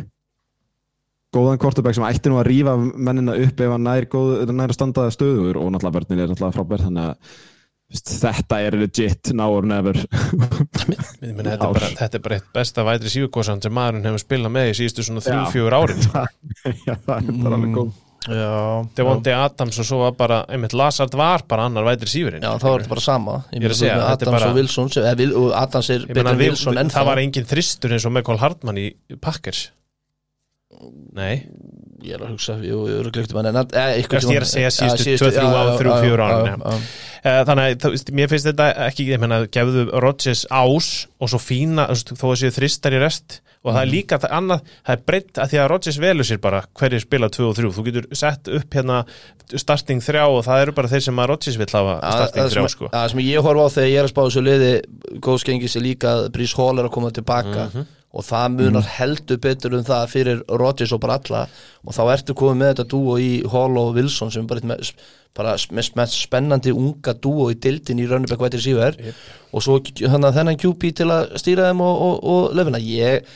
góðan 1.34 1.60
quarterback 1.60 1.96
sem 1.96 2.08
ætti 2.08 2.32
nú 2.32 2.40
að 2.40 2.48
rífa 2.48 2.74
mennina 2.78 3.36
upp 3.36 3.60
ef 3.60 3.74
hann 3.74 3.84
nær, 3.84 4.08
nær 4.48 4.72
að 4.72 4.76
standa 4.76 5.06
stöður 5.12 5.60
og 5.60 5.70
náttúrulega 5.74 5.96
börnin 5.98 6.24
er 6.24 6.32
náttúrulega 6.32 6.56
frábær 6.56 6.84
þannig 6.86 7.10
að 7.10 7.38
veist, 7.92 8.12
þetta 8.22 8.60
er 8.64 8.76
legit 8.80 9.32
now 9.36 9.52
or 9.52 9.68
never. 9.68 10.00
Ég 10.00 11.34
Meni, 11.36 11.50
þetta, 11.50 11.68
er 11.68 11.76
bara, 11.76 11.92
þetta 12.00 12.18
er 12.18 12.24
bara 12.24 12.40
eitt 12.40 12.50
besta 12.56 12.84
vætri 12.88 13.12
sífukossan 13.12 13.60
sem 13.64 13.76
maðurinn 13.76 14.08
hefur 14.08 14.24
spilað 14.24 14.54
með 14.56 14.72
í 14.72 14.76
síðustu 14.80 15.04
svona 15.04 15.24
þrjú, 15.24 15.46
fjögur 15.52 15.78
árin. 15.82 16.04
Já, 16.88 16.94
það 16.94 17.16
er 17.18 17.32
bara 17.44 17.58
alveg 17.60 17.74
góð 17.76 17.96
Já, 18.28 18.84
Devonti 18.98 19.32
Adams 19.32 19.78
og 19.80 19.86
svo 19.88 19.98
var 20.02 20.12
bara, 20.18 20.42
einmitt 20.52 20.74
Lazard 20.76 21.14
var 21.16 21.44
bara 21.48 21.64
annar 21.68 21.86
vætri 21.86 22.10
sífurinn 22.12 22.44
Já, 22.44 22.50
þá 22.60 22.66
er 22.74 22.82
þetta 22.82 22.92
bara 22.92 23.04
sama. 23.04 23.36
Er 23.52 23.68
að 23.70 23.78
segja, 23.80 23.96
er 23.96 24.12
Adams 24.12 24.34
bara- 24.36 24.50
og 24.50 24.58
Wilson 24.60 24.90
sem, 24.92 25.08
og 25.32 25.50
Adams 25.56 25.90
er 25.94 26.06
betur 26.06 26.28
en 26.34 26.38
Wilson 26.42 26.78
en 26.78 26.90
það 26.92 27.08
var 27.08 27.22
engin 27.24 27.48
þristur 27.48 27.96
eins 27.96 28.06
og 28.08 28.12
Michael 28.12 28.38
Hartmann 28.42 28.80
í 28.82 28.88
Packers. 29.20 29.70
Nei, 31.16 31.46
Ég 31.98 32.14
er 32.14 32.22
að 32.22 32.34
hugsa, 32.36 32.54
jú, 32.62 32.84
ég 32.86 33.00
eru 33.00 33.10
glögt 33.10 33.32
um 33.34 33.40
hann 33.40 33.48
ég 33.50 34.04
er 34.06 34.44
að 34.44 34.46
segja 34.46 34.70
síðustu 34.70 35.16
tvö, 35.18 35.30
þrjú 35.34 35.48
ár, 35.50 35.70
þrjú, 35.80 35.94
fjögur 36.04 36.20
árin, 36.22 36.46
já. 36.62 36.76
Eh, 37.26 37.38
Þannig 37.48 37.82
að 37.88 38.12
mér 38.14 38.30
finnst 38.30 38.46
þetta 38.46 38.68
ekki, 38.86 39.06
ég 39.10 39.18
meina, 39.18 39.40
gefðu 39.50 39.88
Rodgers 40.04 40.44
ás 40.46 40.90
og 41.18 41.32
svo 41.32 41.40
fína, 41.42 41.88
þó 41.90 42.22
að 42.30 42.36
séu 42.44 42.52
þristar 42.54 42.94
í 42.94 43.00
rest 43.02 43.40
og 43.68 43.76
það 43.76 43.82
er 43.82 43.90
líka 43.92 44.18
það 44.22 44.34
annað, 44.38 44.70
það 44.86 44.96
er 44.96 45.02
breytt 45.10 45.40
að 45.42 45.52
því 45.52 45.60
að 45.62 45.68
Rodgers 45.74 46.00
velur 46.04 46.28
sér 46.28 46.40
bara 46.44 46.62
hverju 46.80 47.02
spila 47.04 47.28
2 47.36 47.44
og 47.48 47.58
3, 47.58 47.72
þú 47.76 47.84
getur 47.88 48.08
sett 48.16 48.50
upp 48.58 48.78
hérna 48.78 49.02
starting 49.54 50.02
3 50.04 50.24
og 50.28 50.40
það 50.46 50.64
eru 50.64 50.74
bara 50.76 50.90
þeir 50.92 51.04
sem 51.08 51.20
að 51.22 51.30
Rodgers 51.32 51.60
vill 51.60 51.70
hafa 51.72 51.98
starting 52.16 52.50
3 52.56 52.72
sko. 52.74 52.90
Það 52.94 53.12
sem 53.12 53.22
ég 53.24 53.46
horfa 53.46 53.68
á 53.68 53.74
þegar 53.76 53.92
ég 53.92 54.00
er 54.00 54.08
að 54.08 54.12
spá 54.14 54.24
þessu 54.24 54.42
liði 54.44 54.72
góðskengis 55.28 55.78
er 55.78 55.86
líka 55.86 56.16
að 56.16 56.26
Brís 56.34 56.56
Hall 56.58 56.74
er 56.78 56.88
að 56.88 56.94
koma 56.98 57.14
tilbaka. 57.14 57.70
Mhm. 57.72 57.94
og 58.08 58.24
það 58.24 58.54
munar 58.56 58.86
heldur 58.88 59.36
betur 59.36 59.74
um 59.76 59.82
það 59.84 60.06
fyrir 60.08 60.38
Rodgers 60.48 60.94
og 60.96 61.00
bara 61.02 61.18
alla. 61.20 61.42
Og 61.84 61.92
þá 61.92 62.00
ertu 62.14 62.34
komið 62.34 62.56
með 62.56 62.70
þetta 62.72 62.86
dúo 62.88 63.16
í 63.20 63.32
Hall 63.52 63.76
og 63.76 63.90
Wilson 63.98 64.32
sem 64.32 64.46
er 64.46 64.48
bara, 64.48 64.64
með, 64.70 64.92
bara 65.36 65.52
mest, 65.76 65.94
mest 65.94 66.16
spennandi 66.16 66.72
unga 66.72 67.12
dúo 67.12 67.50
í 67.52 67.58
dildin 67.60 68.00
í 68.00 68.08
Rönnubæk 68.08 68.40
Vætri 68.40 68.62
Sýver 68.64 68.96
Jep. 68.96 69.20
og 69.52 69.62
svo 69.62 69.76
þennan 69.84 70.56
QP 70.56 70.94
til 71.02 71.10
að 71.12 71.36
stýra 71.36 71.68
þeim 71.68 71.84
og, 71.84 72.02
og, 72.08 72.24
og 72.32 72.56
lefina 72.56 72.80
ég 72.80 73.28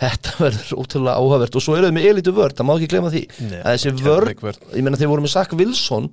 þetta 0.00 0.34
verður 0.44 0.76
ótrúlega 0.82 1.16
áhugavert. 1.20 1.58
Og 1.58 1.64
svo 1.64 1.78
eru 1.78 1.90
þau 1.90 1.96
með 1.98 2.08
elitu 2.12 2.36
vörd, 2.36 2.56
það 2.58 2.68
má 2.68 2.74
ekki 2.76 2.90
glemma 2.92 3.12
því. 3.14 3.24
Nei, 3.48 3.58
að 3.62 3.76
þessi 3.76 3.94
vörd, 4.06 4.46
ég 4.76 4.86
meina 4.86 5.00
þeir 5.00 5.12
voru 5.12 5.26
með 5.26 5.34
Zach 5.34 5.56
Wilson 5.58 6.10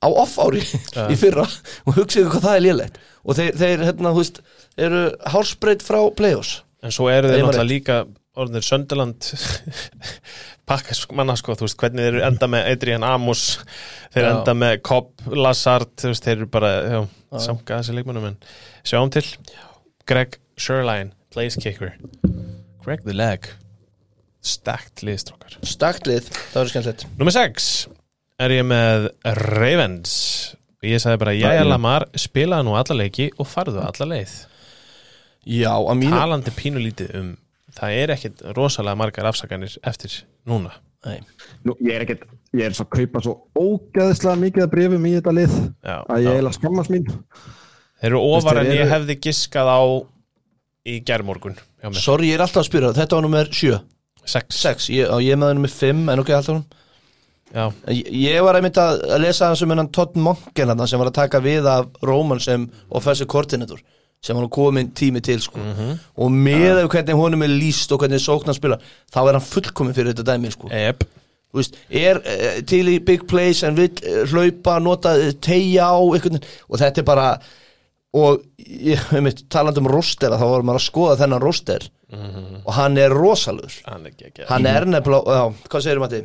á 0.00 0.08
off-ári 0.12 0.62
í 1.12 1.18
fyrra. 1.18 1.46
Og 1.86 1.98
hugsaðu 1.98 2.30
hvað 2.34 2.46
það 2.48 2.60
er 2.60 2.66
lélegt. 2.68 3.00
Og 3.26 3.38
þeir, 3.38 3.56
þeir 3.58 3.88
hérna, 3.88 4.12
þú 4.14 4.22
veist, 4.22 4.42
eru 4.88 5.02
hálsbreyt 5.34 5.84
frá 5.86 6.00
play-offs. 6.16 6.60
En 6.84 6.94
svo 6.94 7.08
eru 7.10 7.32
þeir 7.32 7.42
náttúrulega 7.42 7.70
líka 7.70 8.00
orðinir 8.36 8.66
Sönderland 8.66 9.30
pakkas 10.68 11.04
manna 11.16 11.36
sko, 11.38 11.54
þú 11.56 11.66
veist, 11.66 11.78
hvernig 11.80 12.04
þeir 12.04 12.16
eru 12.18 12.24
enda 12.26 12.48
með 12.50 12.70
Adrian 12.72 13.06
Amos, 13.06 13.44
þeir 14.14 14.26
Já. 14.26 14.30
enda 14.32 14.54
með 14.58 14.74
Cobb, 14.86 15.12
Lazard, 15.32 15.92
þú 16.00 16.10
veist, 16.12 16.26
þeir 16.26 16.40
eru 16.40 16.48
bara 16.52 16.72
já, 16.82 16.98
samka 17.46 17.80
þessi 17.80 17.96
leikmennum 17.96 18.28
en 18.32 18.38
sjáum 18.86 19.12
til, 19.14 19.24
Greg 20.10 20.36
Sherline 20.60 21.14
place 21.34 21.60
kicker, 21.62 21.94
Greg 22.86 23.02
the 23.02 23.14
leg. 23.16 23.48
Stacked 24.46 25.02
liðstrókar 25.02 25.56
Staktlið, 25.66 26.28
það 26.52 26.60
verður 26.60 26.70
skemmtilegt. 26.70 27.00
Númer 27.18 27.34
6 27.34 27.64
er 28.44 28.54
ég 28.54 28.62
með 28.68 29.08
Ravens? 29.40 30.12
Og 30.78 30.86
ég 30.92 31.02
sagði 31.02 31.18
bara, 31.24 31.34
jæja 31.34 31.64
Lamar 31.66 32.06
spilaði 32.14 32.68
nú 32.68 32.76
alla 32.78 32.98
leiki 33.00 33.26
og 33.42 33.50
farðu 33.50 33.82
alla 33.82 34.08
leið. 34.12 34.36
Já, 35.50 35.72
að 35.74 35.98
mínu 35.98 36.14
talandi 36.14 36.54
pínulítið 36.54 37.12
um 37.18 37.34
það 37.74 37.98
er 38.04 38.14
ekkit 38.14 38.46
rosalega 38.54 39.02
margar 39.02 39.32
afsakanir 39.32 39.74
eftir 39.82 40.20
núna. 40.46 40.76
Nei. 41.08 41.18
Nú, 41.66 41.74
ég 41.82 41.98
er 41.98 42.06
ekkert, 42.06 42.26
ég 42.54 42.68
er 42.68 42.76
svo 42.76 42.86
að 42.86 43.00
kaupa 43.00 43.26
svo 43.26 43.38
ógeðslega 43.58 44.38
mikið 44.46 44.68
að 44.68 44.74
brefum 44.78 45.10
í 45.10 45.16
þetta 45.18 45.34
lið 45.34 45.56
Já, 45.58 45.96
að 46.06 46.22
ég 46.22 46.36
eiginlega 46.36 46.58
skammast 46.60 46.94
mín. 46.94 47.10
Þeir 47.98 48.12
eru 48.14 48.26
ofar 48.30 48.62
en 48.62 48.76
ég 48.78 48.94
hefði 48.94 49.18
giskað 49.26 49.74
á 49.74 49.82
í 50.86 51.00
gerðmorgun 51.02 51.58
Sorry, 51.94 52.30
ég 52.30 52.38
er 52.38 52.44
alltaf 52.46 52.64
að 52.64 52.70
spyrja, 52.70 52.94
þetta 52.96 53.18
var 53.18 53.26
nummer 53.26 53.52
7 53.52 53.78
6 54.26 54.62
6, 54.62 54.88
ég, 54.90 55.10
og 55.12 55.22
ég 55.22 55.38
með 55.38 55.52
það 55.52 55.58
nummer 55.60 55.74
5 55.76 56.06
en 56.12 56.22
ok, 56.22 56.32
alltaf 56.34 56.56
hún 56.56 56.64
já, 57.54 57.66
Ég, 58.10 58.40
var 58.42 58.58
einmitt 58.58 58.80
að 58.82 59.04
lesa 59.22 59.50
hans 59.50 59.62
um 59.62 59.74
hennan 59.74 59.92
Todd 59.94 60.16
Monken 60.18 60.72
sem 60.86 61.02
var 61.02 61.12
að 61.12 61.18
taka 61.20 61.42
við 61.44 61.68
af 61.70 61.86
Róman 62.02 62.42
sem 62.42 62.66
offensive 62.90 63.30
coordinator 63.30 63.82
sem 64.24 64.34
var 64.34 64.46
nú 64.46 64.50
komin 64.50 64.90
tími 64.96 65.20
til 65.22 65.40
sko. 65.44 65.60
og 66.16 66.32
með 66.32 66.82
ef 66.82 66.90
hvernig 66.90 67.18
honum 67.20 67.44
er 67.46 67.52
líst 67.52 67.92
og 67.92 68.00
hvernig 68.02 68.22
sóknar 68.22 68.56
spila 68.56 68.80
þá 69.12 69.20
er 69.22 69.38
hann 69.38 69.44
fullkomin 69.44 69.94
fyrir 69.94 70.14
þetta 70.14 70.32
dæmi 70.32 70.50
sko. 70.50 70.72
ep 70.72 71.06
Þú 71.56 71.60
veist, 71.62 71.76
er 71.88 72.18
uh, 72.20 72.56
til 72.68 72.88
í 72.90 72.98
big 73.00 73.22
plays 73.30 73.62
en 73.64 73.76
vil 73.78 73.88
uh, 74.02 74.26
hlaupa, 74.28 74.74
nota, 74.82 75.14
uh, 75.16 75.30
tegja 75.40 75.86
á 75.88 75.96
og 75.96 76.76
þetta 76.76 77.00
er 77.00 77.06
bara 77.06 77.28
og 78.16 78.42
ég 78.66 79.12
einmitt 79.16 79.44
talandi 79.52 79.82
um 79.82 79.90
roster 79.90 80.32
þá 80.32 80.46
var 80.46 80.64
maður 80.66 80.80
að 80.80 80.86
skoða 80.86 81.20
þennan 81.22 81.44
roster 81.44 81.90
og 82.64 82.72
hann 82.76 82.96
er 83.02 83.12
rosalur 83.12 83.78
hann 83.84 84.06
er 84.06 84.42
hann 84.48 84.66
er 84.70 84.88
nefnilega, 84.88 85.38
já, 85.38 85.68
hvað 85.68 85.86
segir 85.86 86.02
Matti? 86.02 86.24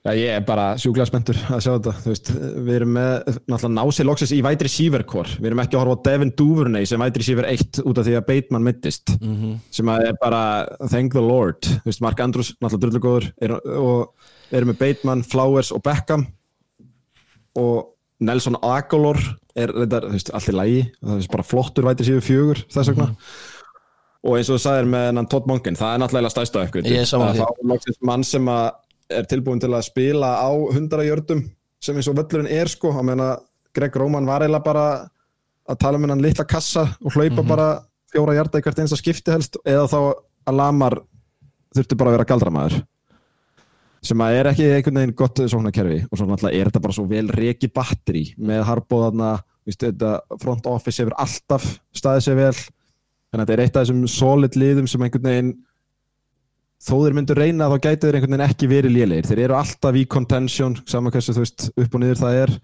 Já, 0.00 0.14
ég 0.16 0.30
er 0.32 0.44
bara 0.48 0.78
sjúklega 0.80 1.04
spenntur 1.10 1.36
að 1.52 1.58
sjá 1.60 1.70
þetta. 1.74 1.92
Veist, 2.06 2.30
við 2.32 2.76
erum 2.78 2.94
með 2.96 3.10
náttúrulega 3.52 3.72
násið 3.74 4.06
loksins 4.08 4.30
í 4.32 4.38
vætri 4.46 4.70
receiver 4.70 5.02
core. 5.04 5.34
Við 5.36 5.50
erum 5.50 5.60
ekki 5.60 5.76
að 5.76 5.82
horfa 5.82 5.96
á 6.00 6.04
Devin 6.06 6.32
Duvernay 6.38 6.88
sem 6.88 7.02
vætri 7.04 7.20
receiver 7.20 7.48
1 7.50 7.82
út 7.84 8.00
af 8.00 8.06
því 8.06 8.14
að 8.16 8.24
Bateman 8.30 8.64
mittist 8.64 9.12
-hmm. 9.12 9.58
sem 9.68 9.92
að 9.92 10.06
er 10.06 10.16
bara 10.22 10.42
thank 10.88 11.12
the 11.12 11.20
lord, 11.20 11.68
veist, 11.84 12.00
Mark 12.00 12.20
Andrews 12.20 12.54
náttúrulega 12.64 12.80
drullugóður 12.86 13.28
er, 13.42 13.52
og 13.76 14.14
erum 14.50 14.72
með 14.72 14.80
Bateman, 14.80 15.22
Flowers 15.22 15.70
og 15.70 15.82
Beckham. 15.84 16.26
Og 17.60 17.92
Nelson 18.20 18.58
Aguilar 18.60 19.18
er 19.58 19.72
þetta, 19.72 20.02
þú 20.04 20.12
veist, 20.14 20.32
allt 20.36 20.50
í 20.50 20.54
lægi 20.56 20.82
það 21.00 21.14
er 21.16 21.30
bara 21.32 21.46
flottur 21.46 21.88
vætri 21.88 22.04
receiver 22.06 22.26
fjögur 22.26 22.62
þess 22.70 22.92
vegna. 22.92 23.08
Og 24.20 24.36
eins 24.36 24.50
og 24.52 24.58
þú 24.58 24.62
sagðir 24.66 24.90
með 24.92 25.20
Todd 25.32 25.46
Monken, 25.48 25.78
það 25.80 25.94
er 25.94 26.02
náttúrulega 26.02 26.32
stæsta 26.34 26.66
því. 26.66 26.82
þá 27.40 27.46
er 27.46 27.70
loksins 27.70 28.00
mann 28.04 28.26
sem 28.28 28.50
er 28.52 29.28
tilbúin 29.30 29.62
til 29.62 29.72
að 29.72 29.86
spila 29.88 30.34
á 30.36 30.50
100 30.52 31.06
jördum 31.08 31.46
sem 31.80 31.96
eins 31.96 32.10
og 32.12 32.18
völlurinn 32.18 32.50
er 32.52 32.68
sko. 32.68 32.92
Að 32.92 33.08
meina 33.08 33.30
Greg 33.74 33.96
Róman 33.96 34.28
var 34.28 34.44
eiginlega 34.44 34.66
bara 34.66 34.84
að 35.70 35.80
tala 35.80 35.96
um 35.96 36.04
hennan 36.04 36.22
litla 36.22 36.44
kassa 36.44 36.84
og 37.00 37.16
hlaupa 37.16 37.46
bara 37.46 37.68
fjóra 38.12 38.36
hjarta 38.36 38.60
í 38.60 38.66
hvert 38.66 38.82
einsta 38.82 38.98
skipti 38.98 39.32
helst 39.32 39.56
eða 39.64 39.86
þá 39.88 39.98
að 40.50 40.58
Lamar 40.58 40.98
þurfti 41.76 41.96
bara 41.96 42.10
að 42.12 42.18
vera 42.18 42.28
galdramæður 42.32 42.80
sem 44.04 44.22
að 44.24 44.38
er 44.38 44.48
ekki 44.50 44.66
einhvern 44.66 45.00
veginn 45.00 45.16
gott 45.16 45.40
sóknarkerfi 45.52 46.02
og 46.08 46.16
svo 46.16 46.26
náttúrulega 46.28 46.56
er 46.56 46.70
þetta 46.70 46.82
bara 46.86 46.96
svo 46.96 47.06
vel 47.10 47.26
reki 47.36 47.68
batteri 47.72 48.24
með 48.40 48.62
harbóðarna 48.68 49.32
front 50.40 50.66
office 50.66 51.02
hefur 51.02 51.16
alltaf 51.20 51.66
staðið 51.96 52.24
sér 52.24 52.38
vel. 52.38 52.54
Þannig 53.30 53.42
að 53.42 53.44
þetta 53.44 53.54
er 53.54 53.62
eitt 53.64 53.76
af 53.76 53.84
þessum 53.84 54.06
solid 54.10 54.56
liðum 54.58 54.88
sem 54.90 55.04
einhvern 55.04 55.28
veginn 55.28 55.52
þó 56.80 56.94
þeir 56.96 57.16
myndu 57.18 57.36
reyna 57.36 57.68
þá 57.70 57.76
gætu 57.76 58.06
þeir 58.08 58.18
einhvern 58.18 58.34
veginn 58.34 58.46
ekki 58.48 58.70
verið 58.70 58.94
lélegir. 58.96 59.28
Þeir 59.28 59.42
eru 59.46 59.58
alltaf 59.60 59.98
í 60.00 60.06
contention 60.10 60.78
saman 60.88 61.14
hversu 61.14 61.36
þú 61.36 61.44
veist 61.44 61.66
upp 61.70 61.94
og 61.94 62.02
niður 62.02 62.22
það 62.22 62.38
er. 62.40 62.54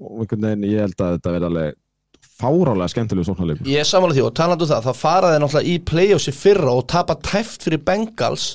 Og 0.00 0.24
einhvern 0.24 0.46
veginn 0.50 0.68
ég 0.68 0.84
held 0.84 1.00
að 1.00 1.16
þetta 1.16 1.34
verði 1.36 1.50
alveg 1.50 1.78
fárálega 2.40 2.92
skemmtilegu 2.92 3.28
sóknarleikur. 3.28 3.68
Ég 3.68 3.82
er 3.82 3.88
samanlega 3.88 4.20
því 4.20 4.26
og 4.28 4.36
talandu 4.36 4.68
það, 4.68 4.86
þá 4.86 5.00
fara 5.00 5.32
þeir 5.32 5.42
náttúrulega 5.42 5.72
í 5.72 5.78
playoffsi 5.90 6.36
fyrra 6.36 6.74
og 6.76 6.86
tapa 6.92 7.16
tæft 7.24 7.64
fyrir 7.66 7.82
Bengals 7.84 8.52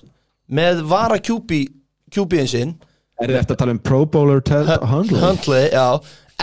með 0.53 0.85
vara 0.89 1.17
QB 1.19 1.65
QB-in 2.13 2.49
sinn. 2.51 2.75
Er 3.21 3.31
eftir 3.39 3.55
að 3.55 3.61
tala 3.63 3.75
um 3.75 3.79
Pro 3.79 4.03
Bowler 4.11 4.41
Ted 4.43 4.67
Hundley? 4.91 5.21
Huntley, 5.23 5.69
já, 5.71 5.85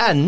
en 0.09 0.25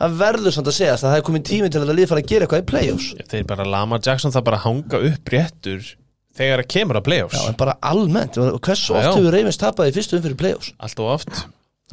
það 0.00 0.16
verður 0.22 0.56
samt 0.56 0.70
að 0.72 0.78
segja 0.78 0.94
að 0.96 1.04
það 1.04 1.18
er 1.18 1.26
komin 1.28 1.46
tími 1.46 1.68
til 1.68 1.80
að 1.80 1.84
þetta 1.84 1.98
lið 1.98 2.10
fara 2.12 2.22
að 2.24 2.30
gera 2.32 2.46
eitthvað 2.46 2.64
í 2.64 2.68
playoffs. 2.72 3.08
Þeir 3.32 3.46
bara 3.52 3.68
Lamar 3.76 4.02
Jackson 4.04 4.34
það 4.34 4.46
bara 4.48 4.62
hanga 4.64 5.02
upp 5.10 5.34
réttur 5.34 5.90
þegar 6.36 6.62
það 6.62 6.70
kemur 6.76 7.00
að 7.00 7.06
playoffs. 7.10 7.36
Já, 7.36 7.50
en 7.50 7.60
bara 7.60 7.76
almennt, 7.92 8.40
hversu 8.40 8.96
Já, 8.96 9.02
oft 9.02 9.20
hefur 9.20 9.36
Ravens 9.36 9.60
tapað 9.60 9.92
í 9.92 9.94
fyrstu 9.96 10.18
umfyrir 10.20 10.40
playoffs? 10.40 10.72
Allt 10.80 11.04
og 11.04 11.12
oft 11.18 11.44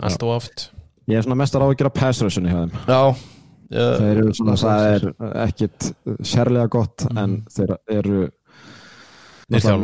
allt 0.01 0.23
og 0.25 0.37
oft. 0.39 0.69
Ég 1.11 1.19
er 1.19 1.25
svona 1.25 1.37
mestar 1.37 1.61
á 1.61 1.67
að 1.67 1.77
gera 1.81 1.91
pass 1.93 2.21
rushinni 2.23 2.49
hjá 2.49 2.63
þeim 2.63 2.87
Já, 2.87 3.01
Þeir 3.73 4.19
eru 4.21 4.33
svona, 4.37 4.53
það 4.59 4.83
er 4.91 5.05
ekkit 5.47 5.87
sérlega 6.29 6.69
gott 6.71 7.05
en 7.17 7.39
þeir 7.51 7.71
eru 7.89 8.19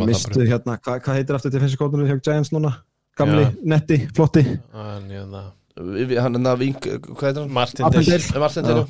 mistu 0.10 0.46
hérna, 0.50 0.78
hvað 0.84 1.02
hva 1.06 1.16
heitir 1.20 1.36
aftur 1.38 1.52
defensive 1.54 1.78
coordinator 1.82 2.16
hjá 2.18 2.24
Giants 2.30 2.52
núna? 2.56 2.74
Gamli, 3.20 3.46
netti, 3.68 3.98
flotti. 4.16 4.44
Við- 5.80 6.08
við- 6.10 6.20
Hann 6.22 6.36
er 6.36 6.42
það 6.50 6.58
vink, 6.60 6.82
hvað 7.16 7.26
heitir 7.30 7.42
hann? 7.42 7.52
Martin. 7.52 7.90
Dill 7.92 8.40
Martin 8.40 8.86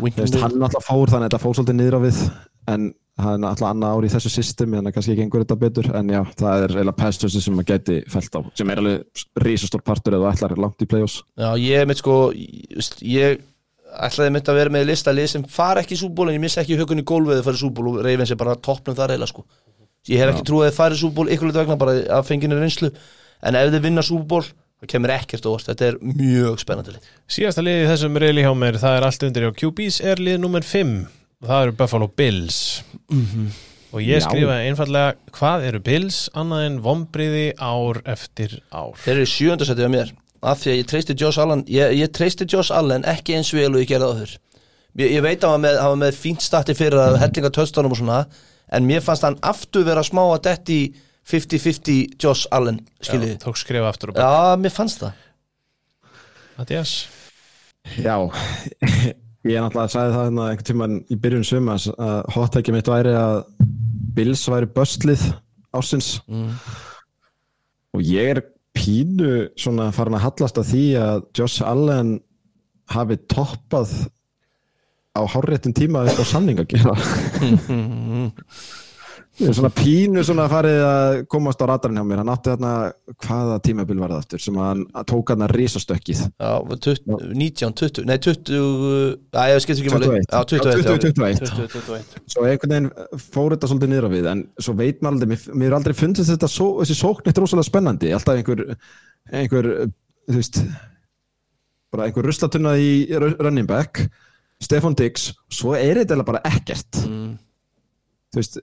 veist, 0.00 0.34
hann 0.38 0.52
er 0.54 0.66
alltaf 0.68 0.84
fór 0.86 1.10
þannig 1.10 1.26
að 1.26 1.30
þetta 1.30 1.40
fór 1.42 1.54
svolítið 1.58 1.78
niður 1.80 1.96
á 1.98 2.00
við 2.04 2.18
en 2.70 2.84
hann 3.20 3.42
er 3.44 3.48
alltaf 3.50 3.66
annað 3.70 3.94
ári 3.96 4.06
í 4.06 4.12
þessu 4.14 4.30
system 4.30 4.70
þannig 4.76 4.92
að 4.92 4.94
kannski 4.94 5.16
gengur 5.18 5.42
þetta 5.42 5.56
betur 5.58 5.88
en 5.98 6.12
já, 6.14 6.20
það 6.38 6.62
er 6.66 6.74
eiginlega 6.76 6.96
pass 7.00 7.18
rushin 7.24 7.42
sem 7.42 7.56
maður 7.58 7.70
gæti 7.72 7.96
fælt 8.08 8.38
á 8.38 8.40
sem 8.54 8.70
er 8.70 8.78
alveg 8.78 9.24
risastór 9.42 9.82
partur 9.82 10.14
eða 10.20 10.30
ætlar 10.32 10.54
langt 10.62 10.84
í 10.84 10.86
play-offs. 10.86 11.22
Já, 11.36 11.50
ég 11.58 11.86
mitt 11.90 11.98
sko 11.98 12.14
ég, 13.02 13.40
ætlaði 14.06 14.32
mitt 14.36 14.48
að 14.52 14.60
vera 14.60 14.70
með 14.76 14.86
lista 14.92 15.10
lið 15.12 15.26
sem 15.34 15.42
fara 15.50 15.82
ekki 15.82 15.98
í 15.98 16.02
súból 16.04 16.28
en 16.30 16.38
ég 16.38 16.44
missi 16.46 16.60
ekki 16.62 16.78
hugun 16.78 17.02
í 17.02 17.06
gólfið 17.10 17.40
að 17.42 17.48
fara 17.48 17.58
í 17.58 17.64
súból 17.64 17.88
og 17.90 18.00
Ravens 18.06 18.30
er 18.30 18.38
bara 18.40 18.54
toppnum 18.54 18.94
þar 18.94 19.16
eila 19.16 19.26
sko 19.26 19.42
ég 20.08 20.22
hef 20.22 20.32
ekki 20.32 20.46
trúið 20.48 20.66
að 20.66 20.70
þeir 20.70 20.78
fara 20.78 20.96
í 20.96 21.00
súból 21.02 21.28
ykkur 21.28 21.52
vegna 21.52 21.76
bara 21.80 21.98
að 22.18 22.26
fenginu 22.30 22.58
reynslu. 22.60 22.92
En 23.44 23.56
ef 23.56 23.70
þeir 23.72 23.84
vinna 23.84 24.04
súból 24.04 24.44
það 24.80 24.90
kemur 24.94 25.12
ekkert 25.12 25.46
óvart, 25.48 25.68
þetta 25.68 25.88
er 25.90 25.96
mjög 26.00 26.60
spennandi 26.62 26.94
lið. 26.94 27.08
Síðasta 27.28 27.64
liðið 27.64 27.82
í 27.84 27.88
þessum 27.90 28.20
reyli 28.22 28.44
hjá 28.46 28.52
mér 28.56 28.78
það 28.80 28.96
er 28.96 29.06
allt 29.08 29.26
undir 29.28 29.46
hjá 29.46 29.56
QBs 29.60 30.00
er 30.08 30.22
lið 30.24 30.38
nummer 30.40 30.64
5 30.64 30.94
það 31.44 31.66
eru 31.66 31.76
Buffalo 31.76 32.08
Bills. 32.16 32.60
Og 33.90 34.02
ég 34.04 34.20
Já. 34.20 34.24
skrifaði 34.28 34.70
einfallega 34.70 35.36
hvað 35.36 35.64
eru 35.66 35.80
Bills 35.84 36.18
annað 36.38 36.66
en 36.68 36.76
vombriði 36.84 37.46
ár 37.58 38.00
eftir 38.08 38.60
ár? 38.70 38.92
Þeir 39.02 39.16
eru 39.16 39.30
sjöndasættið 39.32 39.88
á 39.90 39.94
mér. 39.96 40.12
Af 40.40 40.62
því 40.62 40.70
að 40.72 40.78
ég 40.78 40.86
treysti 40.88 41.16
Josh 41.18 41.42
Allen 41.42 41.64
ég, 41.68 41.96
ég 41.98 42.12
treysti 42.16 42.46
Josh 42.48 42.72
Allen 42.72 43.04
ekki 43.08 43.34
eins 43.36 43.50
vel 43.52 43.72
og 43.74 43.82
ég 43.82 43.90
gerði 43.90 44.12
áður. 44.12 44.36
Ég, 45.00 45.10
ég 45.16 45.24
veit 45.26 45.42
að 45.42 45.52
hann 45.52 45.58
var 45.58 45.64
með, 45.66 45.80
hann 45.82 45.92
var 45.92 46.00
með 46.04 46.20
fínt 46.22 46.44
stati 46.44 46.76
fyrir 46.78 47.02
að 47.02 47.18
hellinga 47.20 47.50
töstunum 47.52 47.92
og 47.92 48.00
svona 48.00 48.22
en 48.72 48.86
mér 48.88 49.02
fannst 49.04 49.24
hann 49.26 49.38
aftur 49.42 49.84
vera 49.88 50.02
smá 50.06 50.22
að 50.34 50.42
detti 50.48 50.78
50-50 51.30 52.16
Josh 52.22 52.46
Allen 52.54 52.80
skiljið 53.04 53.34
Já, 53.36 53.40
tók 53.44 53.58
skrifa 53.60 53.90
aftur 53.92 54.12
og 54.12 54.18
Já, 54.18 54.24
bara 54.24 54.56
mér 54.60 54.72
fannst 54.74 55.02
það. 55.04 55.12
Mattias? 56.58 56.94
Já, 58.00 58.16
ég 59.48 59.56
er 59.56 59.62
náttúrulega 59.64 59.86
að 59.86 59.92
sagði 59.94 60.14
það 60.14 60.24
hérna 60.26 60.46
einhvern 60.50 60.68
tímann 60.70 60.96
í 61.12 61.16
byrjun 61.20 61.46
sumas 61.48 61.86
að 61.94 62.16
hottækja 62.34 62.74
mitt 62.76 62.90
væri 62.90 63.14
að 63.16 63.38
Bills 64.16 64.42
væri 64.50 64.68
böstlið 64.76 65.22
ásins 65.76 66.16
Mm. 66.28 66.50
og 67.94 68.02
ég 68.04 68.32
er 68.34 68.40
pínu 68.76 69.48
svona 69.58 69.88
farin 69.94 70.14
að 70.18 70.24
hallast 70.28 70.58
að 70.60 70.68
því 70.72 70.82
að 71.00 71.22
Josh 71.38 71.62
Allen 71.66 72.16
hafi 72.90 73.16
toppað 73.30 73.92
á 75.10 75.20
hárréttum 75.26 75.72
tíma 75.74 76.04
upp 76.06 76.20
á 76.22 76.24
samning 76.26 76.60
að 76.62 76.70
gera 76.76 76.94
er 79.40 79.54
svona 79.56 79.70
pínu 79.72 80.20
svona 80.26 80.44
farið 80.52 80.78
að 80.84 81.14
komast 81.32 81.62
á 81.64 81.66
radarinn 81.70 81.96
hjá 81.96 82.04
mér. 82.04 82.18
Hann 82.20 82.28
átti 82.32 82.50
þarna, 82.52 82.72
hvaða 83.24 83.54
tímabil 83.64 83.96
var 84.02 84.12
það 84.12 84.18
aftur 84.20 84.42
sem 84.44 84.58
hann 84.60 84.82
tók 85.08 85.32
hann 85.32 85.44
að 85.46 85.54
risastökkið? 85.56 86.20
Já, 86.36 86.50
20, 86.86 87.32
19, 87.40 87.72
20, 87.80 88.04
nei 88.10 88.18
20 88.20 88.58
Já, 89.32 89.46
ég 89.54 89.64
skemmt 89.64 89.80
ekki 89.80 89.94
máli. 89.94 90.10
21. 90.10 90.28
Já, 90.28 90.44
21, 90.52 90.68
Já, 90.68 90.98
21. 91.06 91.40
20, 91.40 91.72
21 91.78 92.34
svo 92.34 92.44
einhvern 92.50 92.74
veginn 92.76 92.90
fór 93.32 93.54
þetta 93.56 93.70
svolítið 93.72 93.92
niður 93.94 94.08
á 94.08 94.14
við 94.14 94.30
en 94.34 94.44
svo 94.60 94.76
veit 94.76 95.00
maður 95.00 95.16
aldrei, 95.16 95.32
mér, 95.32 95.46
mér 95.64 95.78
aldrei 95.80 95.96
fundist 96.04 96.34
þetta 96.34 96.50
svo, 96.52 96.68
þessi 96.82 96.98
sókn 97.00 97.30
eitt 97.32 97.40
rosalega 97.40 97.70
spennandi. 97.70 98.12
Alltaf 98.18 98.36
einhver, 98.36 98.64
einhver 99.32 99.70
þú 100.28 100.36
veist 100.36 100.60
bara 101.90 102.10
einhver 102.10 102.28
ruslatunna 102.28 102.76
í 102.78 102.90
ru- 103.16 103.38
running 103.40 103.66
back 103.70 104.04
Stefan 104.60 104.96
Diggs, 104.98 105.30
svo 105.52 105.76
er 105.78 106.02
þetta 106.02 106.26
bara 106.26 106.42
ekkert. 106.48 107.04
Mm. 107.06 107.38
þú 108.30 108.42
veist 108.42 108.60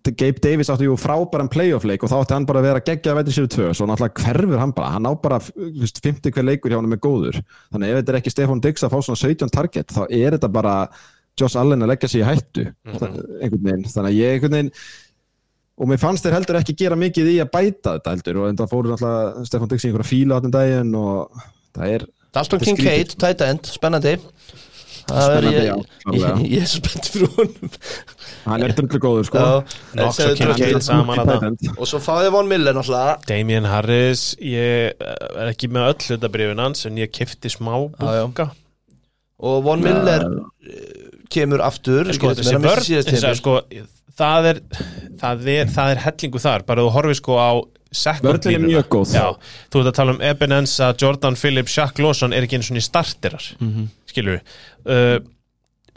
Gabe 0.00 0.40
Davis 0.40 0.70
átti 0.72 0.86
jú 0.86 0.94
frábæran 0.96 1.50
playoff 1.52 1.84
leik 1.84 2.04
og 2.04 2.08
þá 2.08 2.16
átti 2.22 2.32
hann 2.32 2.46
bara 2.48 2.62
að 2.62 2.68
vera 2.70 2.82
geggja 2.84 3.12
að 3.12 3.18
veitir 3.18 3.36
sér 3.36 3.48
tvö 3.52 3.66
svo 3.76 3.88
náttúrulega 3.88 4.24
hverfur 4.24 4.60
hann 4.62 4.72
bara, 4.76 4.92
hann 4.94 5.08
á 5.08 5.12
bara 5.20 5.40
þú 5.44 5.68
veist, 5.82 6.00
50 6.00 6.32
hver 6.32 6.46
leikur 6.46 6.72
hjá 6.72 6.78
hann 6.78 6.88
með 6.88 7.02
góður. 7.04 7.40
Þannig 7.74 7.92
ef 7.92 8.00
þetta 8.00 8.12
er 8.14 8.20
ekki 8.20 8.32
Stefan 8.32 8.62
Diggs 8.64 8.86
að 8.86 8.94
fá 8.94 9.04
svona 9.04 9.20
17 9.20 9.52
target 9.52 9.92
þá 9.92 10.02
er 10.08 10.36
þetta 10.38 10.52
bara 10.54 10.74
Josh 11.40 11.60
Allen 11.60 11.84
að 11.84 11.92
leggja 11.92 12.12
sig 12.12 12.22
í 12.22 12.26
hættu. 12.28 12.66
Það, 12.96 13.20
einhvern 13.40 13.66
veginn, 13.68 13.86
þannig 13.92 14.10
að 14.10 14.18
ég 14.20 14.36
einhvern 14.38 14.56
veginn 14.56 14.72
og 15.80 15.88
mér 15.88 16.00
fannst 16.00 16.24
þeir 16.24 16.36
heldur 16.36 16.60
ekki 16.60 16.76
gera 16.80 16.96
mikið 17.00 17.30
í 17.34 17.36
að 17.40 17.52
bæta 17.54 17.94
þetta 17.98 18.16
heldur 18.16 18.40
og 18.40 18.48
enda 18.50 18.68
fóru 18.68 18.92
náttúrulega 18.92 19.44
Stefan 19.48 19.70
Diggs 19.70 19.84
í 19.84 19.90
einhverja 19.90 20.10
fíla 20.10 20.36
á 20.36 20.38
þennan 20.40 20.56
daginn 20.56 20.96
og 21.00 21.44
það 21.76 21.94
er 21.96 22.08
Dalton 22.30 22.60
Þetta 22.60 22.76
Kincaid, 22.76 23.14
tight 23.18 23.40
end, 23.42 23.70
spennandi. 23.74 24.12
Það 24.20 24.69
Spennandi, 25.10 25.56
ég- 25.56 25.66
já, 25.66 25.76
ég, 26.14 26.44
ég 26.54 26.62
er 26.62 26.70
spennt 26.70 27.08
fyrir 27.12 27.28
honum 27.36 27.70
hann 28.46 28.62
er 28.66 28.72
drullu 28.78 29.00
góður 29.04 29.26
sko 29.28 29.42
segðu 30.16 30.30
og 30.30 30.56
dröfnir. 30.56 30.80
saman 30.82 31.18
þarna. 31.20 31.48
end. 31.50 31.58
Og 31.76 31.86
svo 31.90 31.98
fáið 32.00 32.30
Von 32.36 32.48
Miller 32.48 32.72
náttúrulega 32.76 33.18
Damien 33.28 33.64
Harris 33.68 34.24
ég 34.40 34.94
er 35.00 35.50
ekki 35.50 35.68
með 35.72 35.90
öll 35.90 36.06
hlutabrifin 36.08 36.58
hans 36.64 36.86
en 36.86 36.96
ég 37.00 37.10
kefti 37.12 37.50
smá 37.52 37.74
bunga 37.98 38.50
Og 39.40 39.62
Von 39.64 39.80
Miller 39.80 40.20
eh, 40.68 41.10
kemur 41.32 41.62
aftur 41.64 42.10
sko, 42.12 42.34
sko, 42.36 43.54
það, 44.20 44.48
er, 44.50 44.58
það, 45.20 45.46
er, 45.48 45.70
það 45.72 45.92
er 45.94 46.00
hellingu 46.04 46.40
þar 46.42 46.64
bara 46.68 46.82
þú 46.84 46.90
horfir 46.96 47.20
sko 47.22 47.38
á 47.40 47.50
Vörnin 48.22 48.52
er 48.54 48.60
mjög 48.62 48.84
góð. 48.92 49.12
Já, 49.16 49.24
þú 49.72 49.80
ert 49.80 49.88
að 49.90 49.94
tala 49.96 50.12
um 50.14 50.20
Ebenenza, 50.22 50.92
Jordan 50.94 51.34
Phillips, 51.34 51.72
Shaq 51.74 51.98
Lawson 51.98 52.30
er 52.36 52.44
ekki 52.46 52.54
eins 52.60 52.68
og 52.70 52.76
í 52.78 52.82
starterar 52.86 53.42
mm 53.58 53.66
Mhm. 53.66 53.72
-hmm. 53.80 53.88
Skilur 54.12 54.36
við 54.38 54.94
uh, 54.94 55.18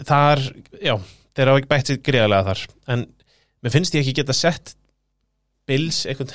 þar, 0.07 0.43
já, 0.81 0.95
þeir 1.37 1.51
hafa 1.51 1.61
ekki 1.63 1.71
bætt 1.73 1.91
sér 1.91 2.01
greiðlega 2.09 2.47
þar. 2.51 2.63
En 2.95 3.07
mér 3.63 3.75
finnst 3.75 3.95
ég 3.97 4.03
ekki 4.05 4.17
geta 4.21 4.35
sett 4.37 4.75
Bills 5.69 6.03
veginn, 6.09 6.31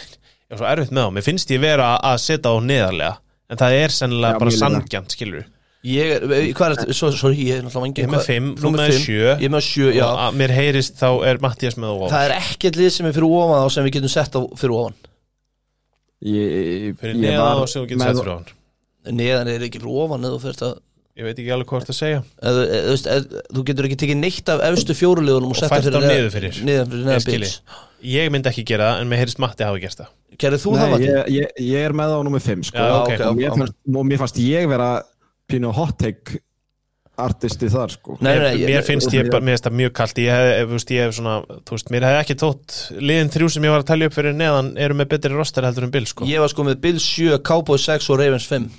já 0.49 0.57
svo 0.57 0.69
erfitt 0.71 0.95
með 0.97 1.09
þá 1.09 1.15
mér 1.19 1.27
finnst 1.27 1.51
ég 1.53 1.63
vera 1.63 1.93
að 2.01 2.21
setja 2.25 2.55
á 2.55 2.57
neðarlega. 2.65 3.15
En 3.49 3.61
það 3.61 3.79
er 3.83 3.95
sennilega 3.97 4.37
Já, 4.37 4.43
bara 4.45 4.59
sangjant 4.59 5.15
skilur 5.17 5.41
við 5.43 5.55
Ég 5.87 6.11
er, 6.11 6.25
eh, 6.35 6.49
hvað 6.59 6.73
er 6.73 6.75
þetta, 6.75 6.95
svo, 6.99 7.09
sorry, 7.15 7.37
ég 7.47 7.61
er 7.61 7.63
náttúrulega 7.63 7.85
vangi 7.85 8.03
Ég 8.03 8.09
er 8.09 8.11
með 8.11 8.25
fimm, 8.27 8.49
þú 8.59 8.71
með 8.75 8.89
sjö. 8.99 9.29
Ég 9.39 9.45
er 9.47 9.53
með 9.55 9.63
sjö, 9.63 9.91
já. 9.95 10.03
Og 10.09 10.23
að 10.25 10.39
mér 10.41 10.53
heyrist 10.57 10.97
þá 10.99 11.07
er 11.31 11.39
Mattias 11.45 11.77
með 11.79 11.93
og 11.95 12.11
Það 12.11 12.25
er 12.27 12.35
ekkert 12.35 12.79
lið 12.81 12.91
sem 12.97 13.07
er 13.07 13.15
fyrir 13.15 13.37
ofan 13.39 13.63
þá 13.63 13.75
sem 13.77 13.87
við 13.87 13.95
getum 13.95 14.13
sett 14.13 14.35
á 14.35 14.41
fyrir 14.59 14.75
ofan. 14.75 14.97
Ég, 16.27 16.97
fyrir 16.99 17.15
ég 17.15 17.23
neða 17.23 17.45
var 17.47 17.63
og 17.63 17.71
sem 17.71 17.87
getur 17.87 18.03
með- 18.03 18.11
sett 18.11 18.25
fyrir 18.25 18.35
hann 18.35 19.17
Neðan 19.19 19.51
er 19.55 19.67
ekki 19.69 19.79
fyrir 19.79 20.01
ofan 20.03 20.27
eða 20.27 20.35
þú 20.35 20.43
fyrir 20.43 20.65
að 20.67 20.75
ég 21.19 21.27
veit 21.27 21.35
ekki 21.43 21.51
alveg 21.55 21.73
hvort 21.73 21.91
að 21.93 21.99
segja 21.99 22.21
eða, 22.23 22.63
eða, 22.63 22.81
þú 22.87 22.95
veist, 22.95 23.11
eða, 23.17 23.43
Þú 23.59 23.65
getur 23.71 23.89
ekki 23.89 23.99
tekið 24.05 24.19
neitt 24.23 24.53
af 24.55 24.65
efstu 24.69 24.95
fjórulegunum 24.99 25.51
og, 25.51 25.57
Og 25.57 25.61
sett 25.61 25.73
fært 25.73 25.89
það 25.89 25.99
þá 25.99 26.09
niður 26.13 26.33
fyrir. 26.37 26.61
Niður 26.69 27.25
fyrir 27.27 27.55
Ég 27.99 28.29
ég 28.29 28.31
myndi 28.31 28.51
ekki 28.53 28.63
gera 28.69 28.93
það 28.93 29.03
en 29.03 29.09
mér 29.11 29.23
heyrist 29.25 29.41
Matti 29.43 29.67
hafa 29.67 29.81
gert 29.83 29.99
það 30.05 30.13
Gerðu 30.39 30.61
þú 30.63 30.75
það 30.77 30.85
Nei, 30.85 30.93
Matti? 30.95 31.09
ég, 31.09 31.31
ég, 31.35 31.63
ég 31.73 31.87
er 31.89 31.97
með 31.99 32.13
það 32.13 32.21
á 32.23 32.27
nummer 32.29 32.45
5 32.45 32.69
sko. 32.69 32.79
Já, 32.79 32.93
ok, 33.03 33.25
og, 33.27 33.41
fannst, 33.59 33.79
og 33.99 34.05
mér 34.07 34.21
fannst 34.23 34.39
ég 34.45 34.69
vera 34.71 34.91
pínu 35.51 35.73
hot 35.75 35.97
take 35.99 36.39
artisti 37.19 37.67
þar 37.73 37.91
sko. 37.91 38.15
Nei, 38.23 38.31
nei, 38.31 38.39
mér, 38.39 38.61
ég- 38.61 38.69
mér 38.71 38.85
finnst 38.87 39.11
ég, 39.17 39.27
bara- 39.33 39.43
mér 39.43 39.57
finnst 39.57 39.67
það 39.67 39.77
mjög 39.81 39.93
kalt 39.99 40.19
ég 40.23 40.31
hef, 40.31 40.87
ég 40.95 41.03
hef 41.03 41.15
svona, 41.17 41.33
þú 41.67 41.75
veist, 41.75 41.91
mér 41.91 42.07
hef 42.07 42.19
ekki 42.23 42.37
tótt 42.39 42.77
liðin 43.03 43.33
þrjú 43.35 43.49
sem 43.51 43.67
ég 43.67 43.75
var 43.75 43.83
að 43.83 43.89
talja 43.91 44.07
upp 44.07 44.15
fyrir 44.15 44.37
neðan 44.39 44.69
eru 44.79 44.95
með 44.95 45.09
betri 45.17 45.35
roster 45.35 45.67
heldur 45.67 45.89
en 45.89 45.91
Bill 45.91 46.07
sko 46.07 46.29
Ég 46.31 46.39
var 46.39 46.53
sko 46.53 46.63
með 46.69 46.79
Bills 46.85 47.03
7, 47.03 47.41
Cowboys 47.43 47.83
6 47.91 48.07
og 48.15 48.21
Ravens 48.23 48.47
5 48.47 48.71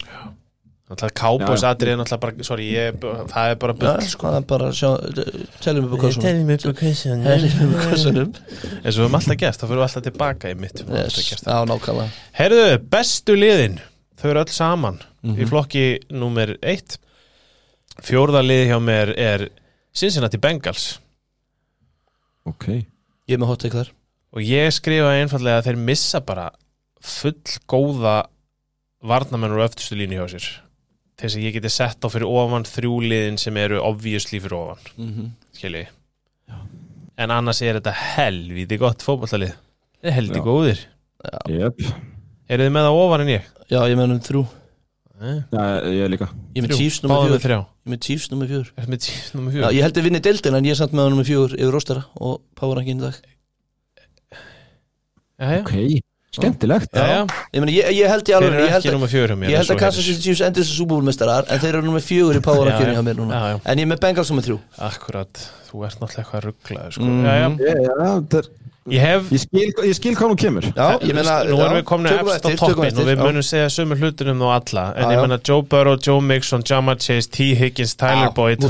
náttúrulega 0.90 1.16
Cowboys 1.22 1.64
atrið 1.70 1.92
er 1.94 2.00
náttúrulega 2.00 2.22
bara, 2.26 2.46
sorry, 2.48 2.66
ég, 2.74 2.96
það 3.30 3.52
er 3.54 3.58
bara 3.62 3.76
bull 3.84 4.08
sko. 4.10 4.28
það 4.28 4.38
er 4.40 4.46
bara 4.50 4.70
sjá, 4.74 4.90
teljum 5.62 5.86
upp 5.86 5.94
á 5.94 6.00
kossunum 6.02 6.26
Teljum 6.26 6.50
upp 6.56 6.66
á 6.66 6.80
kossunum 6.82 7.28
Teljum 7.30 7.60
upp 7.68 7.78
á 7.78 7.86
kossunum 7.90 8.32
eins 8.34 8.96
og 8.96 8.98
við 8.98 9.04
höfum 9.06 9.20
alltaf 9.20 9.38
gert, 9.44 9.60
þá 9.62 9.66
fyrir 9.68 9.80
við 9.82 9.86
alltaf 9.88 10.06
tilbaka 10.10 10.50
í 10.50 10.58
mitt 10.60 10.82
yes. 10.88 11.20
Já, 11.46 11.60
nákvæmlega. 11.70 12.10
Herðu, 12.40 12.64
bestu 12.96 13.36
liðin 13.38 13.78
þau 14.20 14.28
eru 14.34 14.44
öll 14.46 14.54
saman 14.56 15.00
Mhm. 15.20 15.36
í 15.36 15.46
flokki 15.50 15.86
númer 16.16 16.54
1 16.64 16.96
fjórða 18.08 18.40
lið 18.46 18.62
hjá 18.70 18.78
mér 18.80 19.10
er 19.20 19.42
Cincinnati 19.92 20.38
Bengals. 20.40 21.00
Ok. 22.48 22.66
Ég 23.28 23.36
er 23.36 23.42
með 23.42 23.50
hot 23.52 23.60
take 23.66 23.76
þar. 23.76 23.90
Og 24.32 24.40
ég 24.46 24.72
skrifa 24.72 25.12
einfallega 25.20 25.60
að 25.60 25.68
þeir 25.68 25.80
missa 25.90 26.22
bara 26.24 26.46
full 27.04 27.36
góða 27.68 28.22
varnamenn 29.04 29.52
úr 29.58 29.66
öftustu 29.68 29.98
línu 30.00 30.20
hjá 30.22 30.28
sér 30.38 30.48
þess 31.20 31.36
að 31.36 31.46
ég 31.48 31.56
geti 31.58 31.72
sett 31.74 32.06
á 32.06 32.08
fyrir 32.10 32.30
ofan 32.30 32.68
þrjú 32.68 33.00
liðin 33.06 33.40
sem 33.42 33.58
eru 33.60 33.82
obviously 33.84 34.40
fyrir 34.40 34.58
ofan 34.60 34.94
mm 34.98 35.10
-hmm. 35.14 35.32
skilji 35.54 35.88
en 37.20 37.34
annars 37.36 37.62
er 37.62 37.80
þetta 37.80 37.96
helvíti 38.16 38.80
gott 38.80 39.04
fótballalið 39.04 39.58
þeir 40.00 40.12
er 40.12 40.16
helvíti 40.16 40.40
Já. 40.40 40.46
góðir. 40.46 40.86
Yep. 41.52 41.82
eru 42.48 42.66
þið 42.66 42.74
með 42.76 42.88
það 42.88 43.02
ofan 43.02 43.24
en 43.26 43.32
ég? 43.34 43.48
Já, 43.70 43.80
ég 43.92 43.98
með 44.00 44.14
um 44.16 44.22
þrjú. 44.24 44.44
Eh, 45.20 45.40
Já, 45.52 45.64
ég 45.92 46.04
er 46.06 46.14
líka. 46.14 46.30
Ég 46.56 46.64
með. 46.64 46.76
Chiefs 46.78 47.02
4 47.04 47.40
þrjá. 47.44 47.58
Ég 47.60 47.92
með 47.92 48.06
Chiefs 48.06 48.30
nummer 48.32 48.52
4 48.52 48.86
með 48.88 49.02
tíf 49.04 49.34
nummer 49.36 49.58
Já, 49.58 49.68
ég 49.76 49.84
held 49.84 50.00
að 50.00 50.08
vinni 50.08 50.22
deildin 50.24 50.60
en 50.60 50.70
ég 50.70 50.76
er 50.76 50.80
samt 50.80 50.96
með 50.96 51.12
nummer 51.12 51.28
4 51.28 51.60
yfir 51.60 51.76
Róstara 51.76 52.06
og 52.16 52.40
Power 52.56 52.80
Ranking 52.80 53.02
í 53.02 53.08
dag. 53.10 53.20
Já, 55.40 55.52
já, 55.58 55.60
ok, 55.64 55.76
skemmtilegt 56.36 56.92
já, 56.94 57.06
já. 57.10 57.22
Ég, 57.54 57.60
meni, 57.64 57.74
ég, 57.74 57.90
ég 57.98 58.12
held 58.12 58.28
ég 58.30 58.36
Þeir 58.36 58.38
alveg 58.38 58.54
eru 58.54 58.64
Ég 58.66 58.74
held 58.76 58.86
ekki 58.86 58.96
að, 59.00 59.06
fjögur 59.14 59.32
hjá 59.34 59.38
mér 59.42 59.50
ég 59.50 59.56
en 59.56 59.62
held 59.64 59.74
að 59.74 59.80
Kansas. 59.82 60.06
City 60.06 60.22
Chiefs 60.28 60.42
endur 60.46 60.64
þessu 60.66 60.76
súbúlmestarar 60.84 61.50
en 61.50 61.60
þeir 61.64 61.74
eru 61.80 61.86
nummer 61.88 62.04
4 62.06 62.38
í 62.38 62.44
Power 62.46 62.68
Já, 62.68 62.72
Ranking 62.76 62.92
já. 62.92 62.98
hjá 63.00 63.04
mér 63.10 63.18
núna 63.18 63.34
Já, 63.40 63.48
já. 63.50 63.58
En 63.74 63.82
ég 63.82 63.88
er 63.88 63.92
með 63.94 64.02
Bengals 64.06 64.30
nummer 64.34 64.46
3 64.46 64.60
Akkurat, 64.90 65.42
þú 65.72 65.84
ert 65.88 66.00
náttúrulega 66.04 66.22
eitthvað 66.24 66.46
rugglaður 66.50 66.98
sko. 67.00 67.08
Mhm. 67.10 67.26
já, 67.26 67.34
já. 67.34 67.50
já, 67.90 67.94
það 68.30 68.38
er, 68.44 68.50
Ég 68.94 69.04
hef 69.04 69.32
ég, 69.34 69.44
skil, 69.44 69.74
ég 69.90 69.98
skil 69.98 70.16
hvað 70.18 70.34
hún 70.34 70.40
kemur. 70.40 70.70
Já, 70.70 70.88
ég 71.04 71.16
meina 71.18 71.38
Nú 71.50 71.60
erum 71.64 71.78
við 71.80 71.86
komin 71.90 72.10
á 72.10 72.20
eftir, 72.36 72.58
toppin 72.60 73.02
og 73.02 73.10
við 73.10 73.22
munum 73.24 73.46
segja 73.46 73.70
sömu 73.74 73.98
hlutunum 74.00 74.44
og 74.48 74.54
alla. 74.56 74.86
En 74.96 75.08
Já, 75.08 75.14
ég 75.16 75.24
menna 75.24 75.40
Joe 75.50 75.66
Burrow, 75.70 75.98
Joe 76.02 76.24
Mixon, 76.24 76.66
Jamar 76.66 77.00
Chase, 77.02 77.30
T. 77.32 77.52
Higgins, 77.60 77.96
Tyler 78.00 78.34
Boyd 78.36 78.64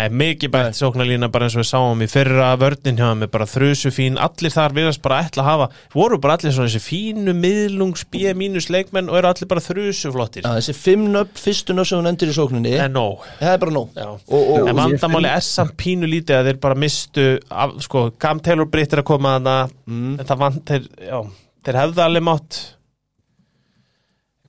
að 0.00 0.16
mikið 0.20 0.52
bætt 0.54 0.78
sóknarlína 0.78 1.28
bara 1.32 1.46
eins 1.46 1.56
og 1.56 1.62
við 1.62 1.68
sáum 1.70 2.02
í 2.04 2.08
fyrra 2.10 2.50
vörnin 2.60 2.98
hjá 2.98 3.10
með 3.18 3.30
bara 3.34 3.46
þrusu 3.48 3.92
fín, 3.94 4.18
allir 4.20 4.54
þar 4.54 4.74
viðast 4.76 5.02
bara 5.04 5.20
ætla 5.24 5.44
að 5.44 5.50
hafa, 5.50 5.68
voru 5.94 6.18
bara 6.22 6.36
allir 6.38 6.54
svona 6.54 6.70
þessi 6.70 6.82
fínu 6.84 7.34
miðlungs 7.36 8.06
B 8.10 8.30
mínus 8.36 8.68
leikmenn 8.72 9.10
og 9.10 9.18
eru 9.20 9.30
allir 9.30 9.50
bara 9.50 9.62
þrusu 9.64 10.12
flottir. 10.14 10.46
Já, 10.46 10.56
Þessi 10.58 10.76
5 10.76 11.06
nöfn, 11.14 11.40
fyrstu 11.40 11.76
nöfn 11.76 11.90
sem 11.90 12.00
hún 12.00 12.10
endur 12.10 12.30
í 12.30 12.36
sókninni. 12.36 12.74
En 12.80 12.94
nóg. 12.96 13.24
Það 13.40 13.54
er 13.54 13.62
bara 13.64 13.74
nóg. 13.76 13.94
Já. 13.96 14.08
Og, 14.10 14.40
og, 14.40 14.70
En 14.70 14.78
vandamáli 14.78 15.30
er 15.30 15.44
samt 15.46 15.76
pínu 15.80 16.08
lítið 16.10 16.40
að 16.40 16.50
þeir 16.50 16.60
bara 16.62 16.78
mistu 16.78 17.26
af, 17.50 17.76
sko, 17.86 18.06
Cam 18.20 18.42
Taylor 18.44 18.68
Britt 18.70 18.94
er 18.94 19.02
að 19.02 19.08
koma 19.10 19.29
að 19.36 19.48
það 19.50 19.72
Mm. 19.86 20.12
en 20.18 20.28
það 20.28 20.42
vant, 20.44 20.60
þeir, 20.70 20.90
já, 21.06 21.18
þeir 21.66 21.80
hefðu 21.84 22.04
alveg 22.04 22.26
mátt. 22.30 22.60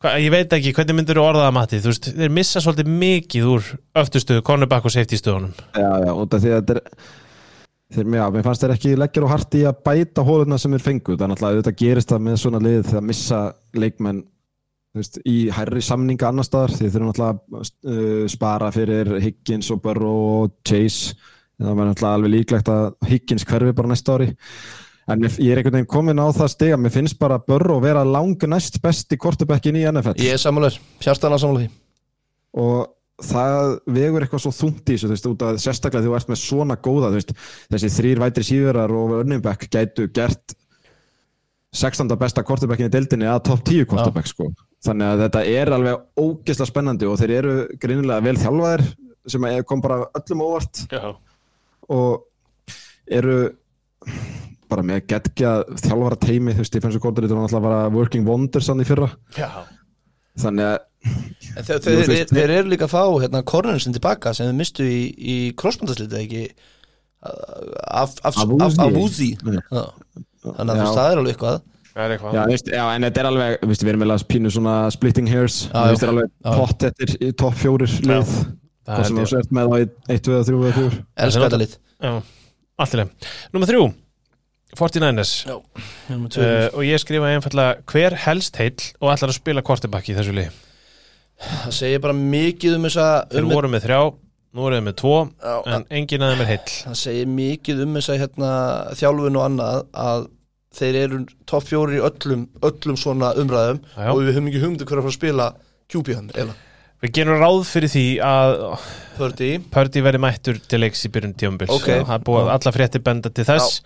Hva, 0.01 0.15
ég 0.17 0.31
veit 0.33 0.53
ekki, 0.57 0.71
hvernig 0.73 0.97
myndir 0.97 1.19
þú 1.19 1.25
orðaða 1.27 1.53
Matti? 1.53 1.77
Þú 1.81 1.91
veist, 1.91 2.07
þeir 2.17 2.31
missa 2.33 2.61
svolítið 2.63 2.87
mikið 3.03 3.49
úr 3.51 3.67
öftustuðu, 4.01 4.41
cornerback 4.47 4.87
og 4.89 4.93
safety 4.95 5.19
stöðunum 5.19 5.51
já, 5.77 5.89
já, 6.07 6.11
út 6.17 6.33
af 6.33 6.41
því 6.41 6.53
að 6.55 6.61
þetta 6.63 6.77
er 6.79 6.81
þeir, 7.91 8.07
já, 8.17 8.23
mér 8.33 8.45
fannst 8.47 8.65
þeir 8.65 8.73
ekki 8.77 8.93
leggja 8.97 9.23
og 9.27 9.29
hart 9.35 9.57
í 9.59 9.61
að 9.69 9.83
bæta 9.85 10.25
hóluna 10.25 10.57
sem 10.61 10.73
þeir 10.73 10.85
fengu. 10.87 11.17
Þannig 11.21 11.43
að 11.45 11.59
þetta 11.59 11.75
gerist 11.83 12.13
það 12.13 12.23
með 12.27 12.39
svona 12.41 12.63
lið 12.65 12.81
þegar 12.89 13.05
missa 13.11 13.41
leikmenn 13.77 14.23
veist, 14.97 15.19
í 15.27 15.37
hærri 15.53 15.83
samninga 15.85 16.31
annar 16.31 16.47
staðar. 16.49 16.73
Þeir 16.79 16.89
eru 16.95 17.11
náttúrulega 17.11 17.61
uh, 17.61 18.25
spara 18.31 18.71
fyrir 18.73 19.13
Higgins 19.21 19.69
og 19.75 19.83
Burrow 19.85 20.25
og 20.39 20.55
Chase 20.65 21.13
það 21.61 21.75
var 21.77 21.89
náttúrulega 21.89 22.19
alveg 22.19 22.33
líklegt 22.35 22.71
að 22.71 22.87
Higgins 23.09 23.45
hverfi 23.47 23.75
bara 23.77 23.91
næsta 23.91 24.15
ári. 24.17 24.31
En 25.11 25.25
ég 25.25 25.51
er 25.51 25.59
einhvern 25.59 25.79
veginn 25.79 25.91
komin 25.91 26.21
á 26.21 26.27
það 26.35 26.53
stiga 26.53 26.79
mér 26.79 26.93
finnst 26.93 27.19
bara 27.19 27.39
Burrow 27.41 27.81
vera 27.83 28.03
langu 28.07 28.47
næst 28.47 28.77
besti 28.83 29.17
kortebekkin 29.19 29.79
í 29.79 29.85
NFL 29.89 30.21
Ég 30.21 30.37
er 30.37 30.41
sammálaður, 30.41 30.77
hjartan 31.03 31.35
að 31.35 31.43
sammála 31.43 31.63
því. 31.63 31.69
Og 32.61 33.25
það 33.25 33.75
vegur 33.97 34.25
eitthvað 34.25 34.43
svo 34.45 34.53
þungt 34.55 34.81
í 34.85 34.95
þessu, 34.95 35.09
þú 35.09 35.15
veist, 35.15 35.29
út 35.29 35.45
að 35.45 35.59
sérstaklega 35.61 36.05
þú 36.05 36.15
ert 36.17 36.31
með 36.31 36.41
svona 36.41 36.77
góða, 36.77 37.11
þú 37.11 37.19
veist, 37.19 37.33
þessi 37.73 37.91
þrýr 37.97 38.21
vætri 38.23 38.47
síðurar 38.47 38.93
og 38.97 39.15
Örnibæk 39.19 39.67
gætu 39.73 40.07
gert 40.13 40.55
16. 41.77 42.11
besta 42.19 42.43
kortebækkin 42.43 42.89
í 42.89 42.93
deildinni 42.93 43.29
að 43.31 43.43
topp 43.47 43.65
10 43.69 43.87
kortebæk, 43.87 44.27
sko. 44.27 44.49
Þannig 44.83 45.07
að 45.07 45.21
þetta 45.25 45.43
er 45.47 45.71
alveg 45.75 46.01
ógeðslega 46.19 46.69
spennandi 46.71 47.07
og 47.07 47.19
þeir 47.21 47.33
eru 47.37 47.53
greinilega 47.81 48.25
vel 48.25 48.37
þjálfaðir 48.41 48.85
sem 49.29 49.45
kom 49.69 49.83
bara 49.83 50.01
öllum 50.17 50.41
óvart. 50.47 50.81
Já, 50.91 51.13
og 51.89 52.27
eru 53.11 53.37
bara 54.71 54.85
með 54.87 55.03
geggja 55.11 55.55
þjálfara 55.81 56.17
teimi, 56.21 56.53
þú 56.55 56.63
veist, 56.63 56.73
defensive 56.75 57.03
coordinator 57.03 57.37
var 57.37 57.45
náttúrulega 57.47 57.67
bara 57.67 57.89
working 57.95 58.27
wonders 58.27 58.69
hann 58.71 58.83
í 58.83 58.87
fyrra. 58.87 59.09
já. 59.35 59.49
Þannig 60.39 60.63
að 60.63 60.77
þeir, 61.67 61.79
þeir, 61.83 62.03
þeir, 62.07 62.29
þeir 62.31 62.53
eru 62.55 62.71
líka 62.71 62.87
að 62.87 62.93
fá 62.93 63.01
hérna 63.19 63.41
kornarsin 63.43 63.95
tilbaka 63.97 64.31
sem 64.37 64.47
þið 64.47 64.59
mistu 64.61 64.85
í, 64.87 65.01
í 65.11 65.35
crossbandaslitið 65.59 66.21
ekki? 66.21 66.43
Af, 67.21 68.15
af, 68.23 68.37
af, 68.39 68.79
af 68.79 68.95
Já. 69.51 69.83
Þannig 70.41 70.71
að 70.71 70.79
þú 70.79 71.03
er 71.03 71.21
alveg 71.21 71.35
eitthvað. 71.35 71.59
Er 71.91 72.13
Já, 72.31 72.45
veist, 72.47 72.69
já, 72.71 72.85
en 72.95 73.03
þetta 73.03 73.19
er 73.19 73.27
alveg, 73.27 73.53
veist, 73.67 73.83
við 73.83 73.91
erum 73.91 74.03
með 74.05 74.21
pínu 74.31 74.51
svona 74.55 74.75
splitting 74.95 75.27
hairs, 75.27 75.57
Já, 75.65 75.73
það 75.75 75.89
veist, 75.91 76.01
já. 76.01 76.07
er 76.07 76.11
alveg 76.13 76.59
pott 76.61 76.85
eftir 76.87 77.11
í 77.19 77.31
topp 77.35 77.57
fjórir 77.59 77.95
lið, 78.07 78.13
Það 78.31 78.60
hvað 78.91 79.09
sem 79.09 79.19
þú 79.21 79.25
sért 79.31 79.51
með 79.57 79.71
á 79.71 79.75
1, 79.81 80.21
2, 80.27 80.39
3 80.51 80.61
eða 80.61 80.77
4. 80.77 81.01
Elskar 81.25 81.45
þetta 81.47 81.61
lið. 81.63 81.75
Já, 82.01 82.13
allt 82.81 82.95
í 82.95 83.01
leið 83.01 83.29
Númer 83.55 83.71
þrjú. 83.71 83.83
49ers 84.77 85.31
Já, 85.49 85.55
uh, 85.57 86.67
og 86.71 86.83
ég 86.87 87.01
skrifa 87.01 87.31
einfallega 87.33 87.81
hver 87.91 88.15
helst 88.25 88.59
heill 88.61 88.77
og 89.01 89.11
ætlar 89.11 89.33
að 89.33 89.39
spila 89.41 89.63
kortebakki 89.67 90.13
í 90.13 90.17
þessu 90.17 90.35
lið 90.37 90.59
Það 91.41 91.73
segir 91.75 92.03
bara 92.03 92.15
mikið 92.15 92.77
um 92.77 92.85
þessa 92.87 93.07
Þeir 93.31 93.47
um, 93.47 93.51
voru 93.51 93.71
með 93.73 93.87
þrjá, 93.87 93.99
nú 94.55 94.67
eru 94.67 94.77
þeir 94.77 94.85
með 94.87 94.97
tvo 95.01 95.15
Já, 95.27 95.55
en 95.75 95.85
enginn 95.99 96.25
að 96.25 96.33
þeim 96.33 96.43
er 96.45 96.49
heill. 96.51 96.75
Það 96.85 96.99
segir 97.01 97.31
mikið 97.35 97.83
um 97.85 97.97
þessa 97.97 98.17
hérna, 98.21 98.51
þjálfun 99.01 99.39
og 99.39 99.45
annað 99.47 99.79
að 100.05 100.27
þeir 100.79 100.99
eru 101.01 101.21
topp 101.51 101.67
fjóri 101.67 101.97
í 101.99 102.03
öllum, 102.07 102.45
öllum 102.69 102.99
svona 102.99 103.33
umræðum 103.41 103.81
Já, 103.97 104.07
og 104.13 104.21
við 104.21 104.31
höfum 104.31 104.51
ekki 104.51 104.63
humdu 104.63 104.87
hver 104.87 105.01
að 105.01 105.07
fara 105.07 105.15
að 105.15 105.19
spila 105.19 105.49
QB 105.91 106.15
hann, 106.15 106.29
eða 106.37 106.55
Við 107.01 107.13
gerum 107.17 107.39
ráð 107.41 107.61
fyrir 107.65 107.89
því 107.89 108.05
að 108.21 108.51
Pördi 109.17 109.47
Pördi 109.73 110.03
verði 110.05 110.21
mættur 110.21 110.59
til 110.69 110.79
leiks 110.83 111.01
í 111.07 111.09
byrjun 111.13 111.33
tíumbils 111.37 111.73
Ok. 111.73 111.87
það 112.05 112.13
er 112.15 112.25
búið 112.27 112.51
alla 112.53 112.73
fréttir 112.75 113.03
benda 113.05 113.31
til 113.33 113.45
þess. 113.47 113.79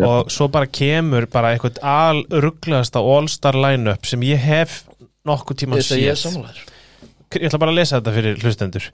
Og 0.00 0.30
svo 0.32 0.48
bara 0.52 0.68
kemur 0.68 1.26
bara 1.32 1.52
eitthvað 1.54 1.82
alrugglegasta 1.84 3.02
all-star 3.04 3.58
line-up 3.60 4.08
sem 4.08 4.24
ég 4.24 4.40
hef 4.40 4.82
nokkuð 5.28 5.60
tíma 5.62 5.80
Ég 5.80 5.86
segi 5.88 6.06
ég 6.08 6.14
er 6.16 6.20
séð 6.20 6.32
sammálaður 6.38 6.72
ég 7.34 7.48
ætla 7.48 7.60
bara 7.60 7.72
að 7.74 7.78
lesa 7.80 7.98
þetta 7.98 8.14
fyrir 8.14 8.40
hlustendur 8.44 8.88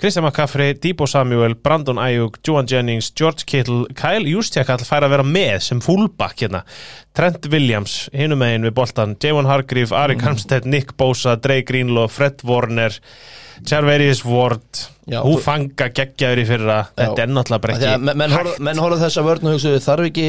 Kristján 0.00 0.24
McCaffrey, 0.24 0.72
Debo 0.80 1.04
Samuel, 1.06 1.54
Brandon 1.60 1.98
Ayuk, 1.98 2.38
Joan 2.40 2.64
Jennings, 2.66 3.12
George 3.12 3.44
Kittle 3.44 3.84
Kyle 3.92 4.24
Juszczyk 4.24 4.70
all 4.72 4.80
fær 4.80 5.04
að 5.04 5.12
vera 5.12 5.26
með 5.28 5.58
sem 5.66 5.82
fullback 5.84 6.40
hérna 6.40 6.62
Trent 7.12 7.44
Williams, 7.52 8.06
hinum 8.16 8.40
megin 8.40 8.64
við 8.64 8.72
boltan 8.78 9.12
Javon 9.20 9.50
Hargreave, 9.50 9.92
Ari 9.92 10.16
Mm. 10.16 10.24
Armstead, 10.30 10.64
Nick 10.64 10.96
Bosa, 10.96 11.36
Drake 11.36 11.68
Greenlaw, 11.68 12.08
Fred 12.08 12.40
Warner 12.48 12.96
Charverius 13.66 14.24
Ward 14.24 14.86
Húfanga 15.10 15.88
geggjaður 15.90 16.38
í 16.38 16.44
fyrra. 16.46 16.76
Þetta 16.94 17.16
Já. 17.18 17.22
er 17.24 17.30
náttúrulega 17.34 17.62
bara 17.64 17.74
Af 17.74 17.80
því 17.80 17.86
að 17.88 17.94
ekki 17.96 18.04
menn- 18.06 18.16
menn 18.20 18.30
horfa- 18.36 18.60
menn 18.68 18.78
horfa 18.78 18.98
þessa 19.00 19.22
vörn 19.26 19.46
og 19.48 19.54
hugsaðu 19.56 19.80
þarf 19.86 20.04
ekki 20.10 20.26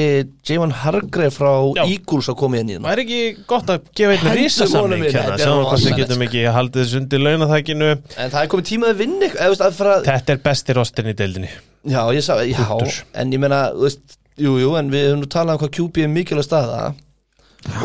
Javon 0.50 0.72
Hargrave 0.82 1.32
frá. 1.36 1.52
Eagles 1.86 2.30
að 2.32 2.38
koma 2.42 2.58
inn? 2.58 2.70
Í 2.72 2.78
það 2.78 2.82
Það 2.88 2.92
er 2.96 3.02
ekki 3.04 3.46
gott 3.48 3.68
að 3.70 3.82
gefa 3.96 4.12
einn 4.12 4.18
Hentum 4.26 4.40
risasamning 4.42 5.04
inn, 5.06 5.12
hérna, 5.14 5.36
þetta 5.36 5.38
sem 5.38 5.54
rosalegt. 5.62 5.98
getum 6.02 6.22
ekki 6.26 6.42
haldið 6.56 6.82
þessu 6.82 6.98
undir 7.02 7.20
launaþækinu 7.20 7.92
en 8.18 8.32
það 8.32 8.42
er 8.42 8.48
komið 8.56 8.68
tíma 8.72 8.90
að 8.90 8.98
vinna 8.98 9.26
að 9.28 10.04
Þetta 10.10 10.30
er 10.34 10.38
besti 10.50 10.74
rostin 10.74 11.06
í 11.06 11.14
deildinni. 11.14 11.50
Já, 11.86 12.02
ég 12.14 12.22
sá, 12.26 12.34
já, 12.42 13.04
en 13.16 13.32
ég 13.32 13.40
meina 13.40 13.72
þú 13.74 13.86
veist, 13.86 14.18
jú, 14.38 14.58
jú, 14.60 14.76
en 14.78 14.90
við 14.90 15.08
höfum 15.12 15.22
nú 15.22 15.30
talað 15.30 15.54
um 15.54 15.62
hvað 15.68 15.72
QB 15.78 16.04
er 16.04 16.08
mikilvæg 16.10 16.44
staða. 16.46 16.94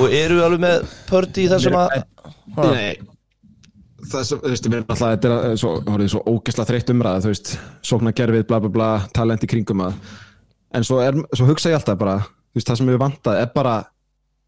Og 0.00 0.08
eru 0.12 0.40
við 0.40 0.44
alveg 0.48 0.60
með 0.60 0.86
Pördi 1.08 1.44
í 1.44 1.48
þessum 1.52 1.76
að. 1.76 2.04
Nei, 2.56 2.96
það 4.10 4.28
sem, 4.28 4.40
þú 4.42 4.52
veist, 4.52 4.68
við 4.68 4.78
erum 4.78 4.92
alltaf, 4.94 5.10
þetta 5.14 5.34
er 5.48 5.58
svo, 5.60 5.72
horfið 5.86 6.12
svo 6.12 6.22
ógeðslega 6.30 6.70
þreytt 6.70 6.92
umræða, 6.94 7.24
þú 7.24 7.32
veist, 7.32 7.52
sókna 7.86 8.14
gerfið, 8.16 8.46
bla 8.48 8.60
bla 8.62 8.70
bla, 8.76 8.88
talent 9.16 9.44
í 9.46 9.50
kringum 9.50 9.84
að, 9.86 9.98
en 10.76 10.86
svo, 10.86 11.00
er, 11.04 11.18
svo 11.36 11.48
hugsa 11.48 11.72
ég 11.72 11.78
alltaf 11.80 11.98
bara, 12.00 12.16
þú 12.50 12.60
veist, 12.60 12.70
það 12.70 12.80
sem 12.80 12.90
við 12.92 13.00
vantað 13.02 13.40
er 13.42 13.52
bara 13.54 13.76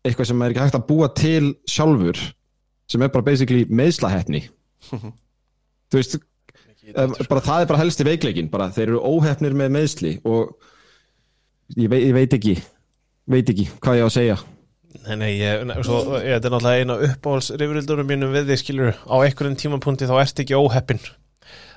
eitthvað 0.07 0.31
sem 0.31 0.43
er 0.45 0.55
ekki 0.55 0.65
hægt 0.65 0.79
að 0.79 0.87
búa 0.89 1.11
til 1.19 1.53
sjálfur, 1.69 2.23
sem 2.89 3.05
er 3.05 3.13
bara 3.15 3.27
basically 3.27 3.67
meðslahetni. 3.69 4.45
þú 4.89 6.01
veist, 6.01 6.19
bara 6.95 7.45
það 7.45 7.63
er 7.63 7.71
bara 7.71 7.83
helsti 7.83 8.07
veikleikin, 8.07 8.53
bara 8.53 8.71
þeir 8.73 8.93
eru 8.93 9.03
óhefnir 9.05 9.57
með 9.57 9.75
meðsli 9.75 10.15
og 10.29 10.55
ég, 11.77 11.89
vei, 11.91 12.01
ég 12.07 12.15
veit 12.17 12.39
ekki, 12.39 12.57
veit 13.29 13.51
ekki 13.53 13.69
hvað 13.83 14.01
ég 14.01 14.07
á 14.07 14.09
að 14.09 14.17
segja. 14.17 14.39
Nei, 15.05 15.17
nei, 15.21 15.31
ég, 15.37 15.63
svo, 15.85 15.99
ég, 16.17 16.35
þetta 16.39 16.49
er 16.49 16.53
náttúrulega 16.55 16.83
eina 16.83 16.95
uppáhaldsrifrildunum 17.09 18.09
mínum 18.09 18.33
við 18.35 18.49
þig 18.53 18.61
skilur 18.63 18.95
á 19.05 19.15
einhverjum 19.21 19.57
tímapunkti 19.61 20.09
þá 20.09 20.15
ert 20.23 20.41
ekki 20.45 20.57
óheppin 20.57 21.01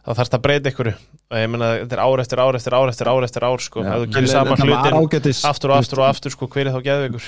þá 0.02 0.12
þarfst 0.18 0.36
að 0.38 0.44
breyta 0.46 0.72
einhverju. 0.72 0.94
Og 1.32 1.38
ég 1.40 1.50
meina 1.52 1.72
þetta 1.84 1.98
er 1.98 2.04
ár 2.04 2.24
eftir 2.24 2.42
ár 2.44 2.58
eftir 2.60 2.76
ár 2.76 2.90
eftir 2.92 3.10
ár 3.12 3.26
eftir 3.28 3.46
ár 3.48 3.62
sko, 3.64 3.84
ef 3.84 3.98
þú 4.02 4.08
gerir 4.16 4.28
en 4.28 4.32
sama 4.32 4.56
þetta 4.56 4.70
var 4.70 4.80
hlutin 4.80 5.00
ágætis- 5.02 5.44
aftur 5.48 5.74
og 5.74 5.78
aftur 5.82 6.02
og 6.02 6.08
aftur 6.10 6.34
sko, 6.36 6.48
hver 6.52 6.68
er 6.72 6.76
þá 6.78 6.82
geðveikur? 6.88 7.28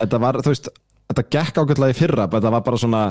Þetta 0.00 0.20
var, 0.26 0.38
þú 0.44 0.52
veist, 0.52 0.68
þetta 1.12 1.24
gekk 1.36 1.62
ágætlega 1.62 1.94
í 1.94 1.98
fyrra, 1.98 2.26
þetta 2.34 2.52
var 2.54 2.64
bara 2.68 2.80
svona 2.82 3.04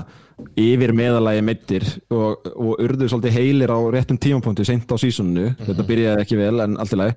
yfir 0.60 0.92
meðalagi 0.96 1.42
meittir 1.46 1.84
og, 2.10 2.48
og 2.54 2.80
urðu 2.84 3.08
svolítið 3.12 3.36
heilir 3.38 3.72
á 3.74 3.78
réttum 3.94 4.18
tímapunkti 4.20 4.64
seint 4.68 4.90
á 4.92 4.96
sísoninu, 5.00 5.52
þetta 5.60 5.88
byrjaði 5.90 6.24
ekki 6.24 6.38
vel 6.40 6.64
en 6.64 6.76
allt 6.82 6.94
í 6.96 7.00
lagi, 7.00 7.16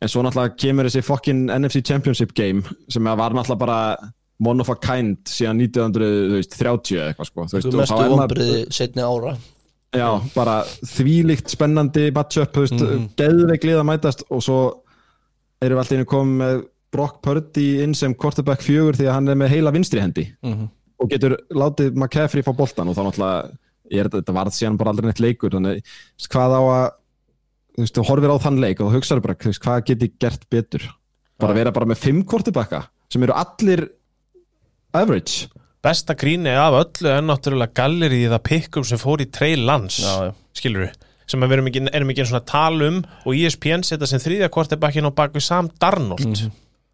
en 0.00 0.08
svo 0.08 0.22
náttúrulega 0.24 0.56
kemur 0.56 0.88
þessi 0.88 1.04
fucking 1.04 1.50
NFC 1.52 1.82
Championship 1.86 2.34
game 2.36 2.62
sem 2.88 3.04
var 3.04 3.34
náttúrulega 3.36 3.58
bara 3.58 3.80
one 4.40 4.60
of 4.62 4.70
a 4.72 4.76
kind 4.80 5.18
síðan 5.28 5.60
1930 5.60 6.96
eða 6.96 7.08
eitthvað 7.12 7.28
sko, 7.28 7.46
þú 7.50 7.72
og 7.72 7.80
mestu 7.82 8.04
ombriði 8.16 8.60
setni 8.72 9.04
ára 9.04 9.34
Já, 9.90 10.20
bara 10.36 10.60
þvílíkt 10.86 11.50
spennandi 11.50 12.12
matchup, 12.14 12.52
þú 12.54 12.62
veist, 12.62 12.76
mm 12.76 12.86
-hmm. 12.86 13.06
geðveik 13.18 13.64
lið 13.66 13.78
að 13.80 13.88
mætast 13.88 14.22
og 14.30 14.42
svo 14.42 14.58
erum 15.60 15.76
við 15.76 15.80
alltaf 15.82 15.96
einu 15.98 16.04
komið 16.04 16.36
með 16.42 16.60
Brock 16.92 17.22
Purdy 17.22 17.82
inn 17.82 17.94
sem 17.94 18.14
quarterback 18.14 18.62
fjögur 18.62 18.94
því 18.94 19.08
að 19.08 19.12
hann 19.12 19.28
er 19.28 19.34
með 19.34 19.48
heila 19.48 19.72
vinstri 19.74 20.00
hendi 20.00 20.32
Mhm. 20.42 20.68
og 21.00 21.10
getur 21.10 21.36
látið 21.50 21.94
McCaffrey 21.96 22.42
fá 22.42 22.52
boltan 22.56 22.88
og 22.88 22.96
þá 22.96 23.02
náttúrulega, 23.02 23.50
er, 23.90 24.08
þetta 24.08 24.32
varð 24.32 24.52
síðan 24.54 24.76
bara 24.78 24.90
aldrei 24.90 25.06
neitt 25.06 25.20
leikur, 25.20 25.50
þannig 25.50 25.82
hvað 26.30 26.50
á 26.54 26.62
að 26.62 26.90
þú 27.80 27.86
veist, 27.86 27.96
þú 27.96 28.06
horfir 28.10 28.34
á 28.34 28.44
þann 28.44 28.60
leik 28.62 28.80
og 28.80 28.90
þú 28.90 28.98
hugsaður 28.98 29.24
bara, 29.26 29.38
þú 29.40 29.52
veist, 29.52 29.64
hvað 29.64 29.84
get 29.88 30.04
ég 30.06 30.16
gert 30.22 30.48
betur? 30.52 30.86
Bara 31.40 31.56
vera 31.56 31.72
bara 31.74 31.88
með 31.88 32.02
fimm 32.04 32.22
quarterbacka 32.28 32.84
sem 33.10 33.24
eru 33.24 33.34
allir 33.34 33.86
average. 34.96 35.48
Besta 35.80 36.14
gríni 36.18 36.52
af 36.52 36.76
öllu 36.76 37.08
er 37.08 37.22
náttúrulega 37.24 37.72
gallerið 37.80 38.34
það 38.34 38.42
pikkum 38.50 38.84
sem 38.84 39.00
fór 39.00 39.22
í 39.24 39.30
Trey 39.32 39.56
já. 39.56 40.34
skilur 40.52 40.84
við 40.86 40.98
sem 41.30 41.44
að 41.44 41.52
við 41.52 41.56
erum 41.56 41.70
ekki, 41.70 41.82
erum 41.94 42.10
ekki 42.12 42.24
eins 42.24 42.32
og 42.32 42.40
að 42.40 42.48
tala 42.50 42.88
um 42.90 42.98
og 43.22 43.38
ESPN 43.38 43.86
setja 43.86 44.08
sem 44.10 44.22
þriðja 44.22 44.50
kortebakkin 44.52 45.06
á 45.06 45.12
baku 45.14 45.42
Sam 45.42 45.70
Darnold. 45.80 46.42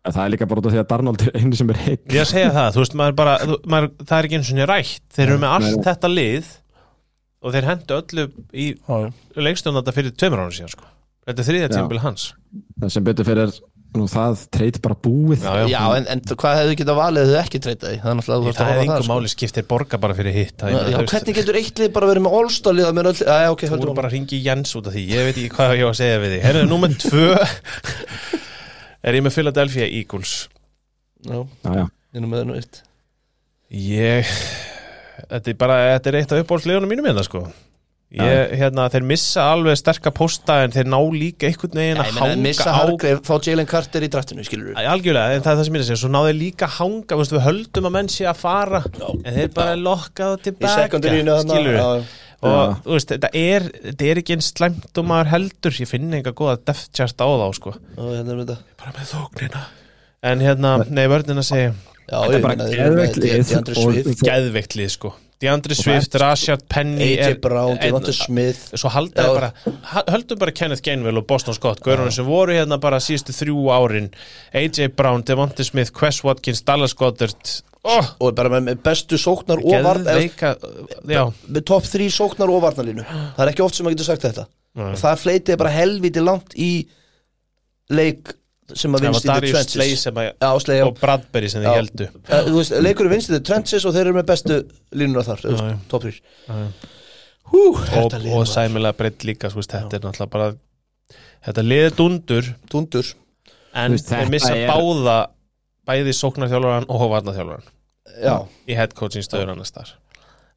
En 0.07 0.15
það 0.15 0.23
er 0.23 0.33
líka 0.35 0.47
bara 0.47 0.63
út 0.63 0.69
af 0.69 0.75
því 0.75 0.83
að 0.83 0.91
Darnold 0.93 1.25
er 1.25 1.39
einu 1.41 1.59
sem 1.59 1.73
er 1.73 1.81
heitt 1.83 2.13
Ég 2.15 2.23
að 2.23 2.31
segja 2.31 2.53
það, 2.55 2.69
þú 2.75 2.83
veist, 2.83 2.97
maður 3.01 3.17
bara, 3.19 3.37
þú, 3.43 3.57
maður, 3.73 3.89
það 4.03 4.19
er 4.19 4.29
ekki 4.29 4.39
eins 4.39 4.51
og 4.53 4.59
niður 4.59 4.71
rætt, 4.71 5.03
þeir 5.17 5.27
eru 5.27 5.39
með 5.43 5.55
allt 5.57 5.73
nei. 5.73 5.85
þetta 5.89 6.13
lið 6.13 6.53
og 7.47 7.55
þeir 7.55 7.71
hendu 7.71 8.01
öllu 8.01 8.27
í 8.51 8.67
þetta 9.79 9.97
fyrir 9.97 10.15
tveimur 10.19 10.43
ára 10.43 10.55
síðan, 10.57 10.75
sko. 10.75 10.93
Þetta 11.27 11.43
er 11.43 11.49
þriðja 11.49 11.73
tímbil 11.73 12.03
hans. 12.05 12.29
það 12.83 12.93
sem 12.95 13.07
betur 13.07 13.27
fyrir 13.27 13.57
nú 13.97 14.05
það 14.11 14.43
treyt 14.53 14.77
bara 14.85 14.97
búið 15.01 15.45
Já, 15.47 15.53
já, 15.63 15.67
Já, 15.73 15.81
en, 15.97 16.07
en 16.13 16.21
hvað 16.29 16.59
hefðu 16.61 16.75
getað 16.81 16.99
valið 16.99 17.23
ef 17.23 17.31
þau 17.33 17.41
ekki 17.41 17.61
treytaði? 17.65 18.01
Það 18.03 18.11
er 18.11 18.19
að 18.35 18.47
það 18.47 18.51
er 18.51 18.67
horfa 18.67 18.67
á 18.67 18.83
einhver 18.83 19.07
sko. 19.07 19.13
máli 19.15 19.31
skiptir 19.33 19.67
borga 19.71 20.01
bara 20.03 20.17
fyrir 20.19 20.37
hitt. 20.37 20.65
Já, 20.67 20.99
hvernig 21.01 21.39
getur 21.39 21.59
eitt 21.61 21.81
lið 21.81 21.93
bara 21.97 22.11
verið 22.11 22.27
með 22.27 22.37
ok, 23.55 23.65
Þú 23.67 23.79
voru 23.81 23.97
bara 23.97 24.11
að 24.11 24.17
ringi 24.19 24.43
Jens 24.45 24.75
út 24.77 24.91
af 24.91 24.97
því, 24.97 25.05
ég 25.15 25.29
veit 25.31 25.41
ekki 25.41 25.55
hvað 25.57 25.75
ég 25.81 25.87
á 25.87 25.91
að 25.91 25.99
segja 26.03 26.21
við 26.23 26.35
því. 26.35 26.43
Herðu, 26.45 26.67
númer 26.71 26.97
tvö 27.07 27.31
er 29.07 29.19
ég 29.19 29.25
með 29.27 29.39
Philadelphia 29.39 29.89
Eagles. 29.89 30.35
Já, 31.25 31.41
já, 31.41 31.73
já. 31.81 31.85
ég 31.87 32.21
er 32.21 32.27
nú 32.27 32.31
með 32.31 32.43
það 32.43 32.51
nú 32.51 32.61
eitt 32.61 32.83
Ég, 33.67 34.29
þetta 35.31 35.53
er 35.53 35.57
bara, 35.63 35.79
þetta 35.95 36.13
er 36.13 36.21
eitt 36.21 36.35
af 36.35 36.43
uppbólslegunum 36.45 36.93
mínum 36.93 37.09
hérna, 37.09 37.25
sko. 37.27 37.43
ég, 38.17 38.53
hérna, 38.61 38.87
þeir 38.93 39.07
missa 39.09 39.47
alveg 39.53 39.79
sterka 39.81 40.13
posta 40.15 40.61
en 40.65 40.75
þeir 40.75 40.91
ná 40.93 40.99
líka 41.13 41.49
einhvern 41.49 41.81
veginn 41.81 42.03
að 42.03 42.11
ég 42.11 42.15
meina, 42.15 42.27
hanga 42.27 42.45
missa 42.45 42.69
á 42.71 42.77
Hargrave, 42.77 43.23
fá 43.27 43.35
Jalen 43.43 43.71
Carter 43.71 44.07
í 44.07 44.11
draftinu, 44.13 44.45
skilur 44.47 44.77
Æ, 44.77 44.85
Algjörlega, 44.93 45.35
en 45.35 45.43
það 45.47 45.53
er 45.53 45.59
það 45.59 45.67
sem 45.69 45.75
ég 45.75 45.81
er 45.81 45.87
að 45.87 45.91
segja 45.91 46.03
Svo 46.05 46.13
náðu 46.15 46.31
þeir 46.31 46.39
líka 46.43 46.69
hanga, 46.77 47.19
við 47.23 47.43
höldum 47.49 47.91
að 47.91 47.97
menn 47.99 48.13
sé 48.15 48.29
að 48.31 48.39
fara 48.45 48.85
En 49.25 49.35
þeir 49.41 49.51
bara 49.57 49.75
lokkaðu 49.81 50.39
tilbaka 50.47 51.03
Skilur 51.03 51.81
já, 51.81 51.89
Og 52.45 52.53
Já. 52.53 52.75
þú 52.85 52.93
veist, 52.93 53.13
þetta 53.15 53.31
er, 53.41 53.65
þetta 53.87 54.09
er 54.11 54.19
ekki 54.21 54.35
eins 54.37 54.51
slæmt 54.53 54.99
og 55.01 55.07
maður 55.09 55.31
heldur 55.33 55.79
Ég 55.81 55.89
finn 55.89 56.13
enga 56.13 56.35
góða 56.37 56.59
deft 56.69 56.91
chart 56.93 57.17
á 57.17 57.27
þá, 57.27 57.47
sko. 57.57 57.73
Já, 57.97 58.03
hérna 58.13 58.35
er 58.35 58.41
þetta. 58.43 58.57
Bara 58.83 58.93
með 58.93 59.13
þóknina. 59.15 59.63
En 60.27 60.45
hérna, 60.45 60.73
nei, 60.93 61.07
vörnina 61.09 61.45
segja 61.47 61.73
Já, 62.07 62.19
Þetta 62.23 62.35
er 62.39 62.43
bara 62.45 62.57
meina, 62.57 62.67
þeir 62.71 62.83
eru 62.87 62.97
með 62.97 63.07
geðveikt 63.07 63.23
lið. 63.23 63.47
DeAndre 63.51 63.77
og- 63.77 63.95
Swift. 63.95 64.27
Geðveikt 64.29 64.77
lið, 64.79 64.91
sko. 64.95 65.13
DeAndre 65.43 65.77
Swift, 65.77 66.15
Rashad 66.17 66.63
Penny 66.73 67.11
AJ 67.19 67.35
Brown, 67.45 67.77
Devonta 67.77 68.13
Smith. 68.17 68.71
Svo 68.73 68.89
bara, 69.15 69.53
höldum 70.09 70.39
bara 70.39 70.53
Kenneth 70.53 70.81
Gainwell 70.83 71.19
og 71.19 71.27
Boston 71.27 71.55
Scott 71.55 71.83
Gaurunum 71.85 72.11
sem 72.15 72.25
voru 72.25 72.55
hérna 72.57 72.79
bara 72.81 72.97
síðustu 72.97 73.35
þrjú 73.37 73.67
árin. 73.75 74.09
AJ 74.55 74.89
Brown, 74.97 75.23
Devonta 75.23 75.65
Smith, 75.65 75.93
Quest 75.93 76.25
Watkins, 76.25 76.63
Dallas 76.63 76.95
Goddard. 76.95 77.37
Oh, 77.87 78.07
og 78.19 78.35
bara 78.35 78.49
með, 78.49 78.81
bestu 78.83 79.19
sóknar 79.21 79.61
og 79.63 79.85
varn 79.85 80.03
eða, 80.07 80.17
Geðveika 80.17 80.57
Já, 81.07 81.21
með 81.47 81.67
topp 81.69 81.85
þrý 81.87 82.09
sóknar 82.11 82.51
og 82.51 82.65
varnalínu 82.65 83.05
það 83.07 83.45
er 83.45 83.51
ekki 83.53 83.63
oft 83.63 83.77
sem 83.77 83.87
maður 83.87 83.95
getur 83.99 84.09
sagt 84.09 84.25
þetta. 84.27 84.47
Nei. 84.77 84.89
og 84.91 84.99
það 85.01 85.21
fleitið 85.23 85.61
bara 85.61 85.71
helviti 85.73 86.25
langt 86.25 86.57
í 86.59 86.71
leik 87.97 88.35
sem 88.75 88.95
að 88.99 89.05
vinst 89.07 89.25
í 89.25 89.29
the 89.29 89.39
trenches 89.41 90.03
sem 90.03 90.15
að 90.21 90.27
Já, 90.43 90.51
og 90.87 90.99
Bradbury 91.01 91.49
sem 91.53 91.63
þið 91.63 91.77
heldu 91.77 92.09
Eh, 92.27 92.43
Þú 92.49 92.55
veist, 92.59 92.75
leikur 92.83 93.07
er 93.07 93.13
vinst 93.15 93.31
í 93.31 93.35
the 93.37 93.41
trenches 93.47 93.85
og 93.87 93.95
þeir 93.95 94.07
eru 94.09 94.15
með 94.19 94.27
bestu 94.33 94.57
þar, 95.29 95.45
já. 95.47 95.79
topp 95.93 96.07
þrýr 96.07 96.19
Já, 96.19 96.55
já. 96.65 96.69
Hú, 97.47 97.61
og, 97.79 98.11
og 98.11 98.27
var 98.27 98.49
sæmilega 98.51 98.97
breytt 98.99 99.23
líka 99.29 99.53
veist, 99.55 99.71
þetta 99.71 100.01
er 100.01 100.03
náttúrulega 100.03 100.33
bara 100.33 100.49
þetta 101.47 101.63
liði 101.63 101.93
dundur. 101.95 102.49
Dundur. 102.73 103.13
En 103.77 103.95
þeir 103.95 104.03
þetta 104.09 104.31
missa 104.33 104.57
er- 104.57 104.73
báða 104.73 105.19
bæði 105.87 106.17
sóknarþjálfaran 106.19 106.89
og 106.91 107.07
varnarþjálfaran 107.13 107.69
Já, 108.25 108.37
í 108.67 108.75
head 108.75 108.95
coaching 108.99 109.23
stöður 109.23 109.53
annars 109.55 109.71
þar 109.77 109.93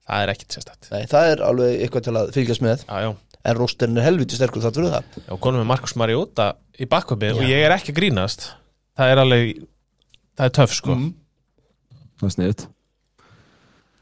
það 0.09 0.23
er 0.23 0.31
ekkit 0.33 0.55
sérstætt 0.57 0.87
nei, 0.93 1.03
það 1.11 1.31
er 1.35 1.41
alveg 1.45 1.81
eitthvað 1.85 2.05
til 2.07 2.13
að 2.17 2.29
fylgjast 2.33 2.63
með. 2.65 2.85
Já, 2.87 3.01
já. 3.05 3.11
En 3.45 3.55
rósterinn 3.59 3.99
er 3.99 4.07
helviti 4.09 4.39
sterkur 4.39 4.63
það 4.65 4.79
fyrir 4.79 4.95
það. 4.95 5.21
Og 5.35 5.39
konum 5.43 5.63
með 5.63 5.69
Markus 5.71 5.95
Mariota 5.99 6.49
í 6.79 6.87
bakkvöpi 6.89 7.31
og 7.37 7.45
ég 7.47 7.67
er 7.67 7.75
ekki 7.77 7.93
að 7.93 8.01
grínast. 8.01 8.49
Það 8.99 9.13
er 9.13 9.23
alveg 9.23 9.53
það 10.35 10.49
er 10.49 10.57
töff 10.59 10.75
sko. 10.75 10.97
Mm. 10.97 11.15
Það 12.19 12.29
er 12.29 12.35
sniðut 12.35 12.67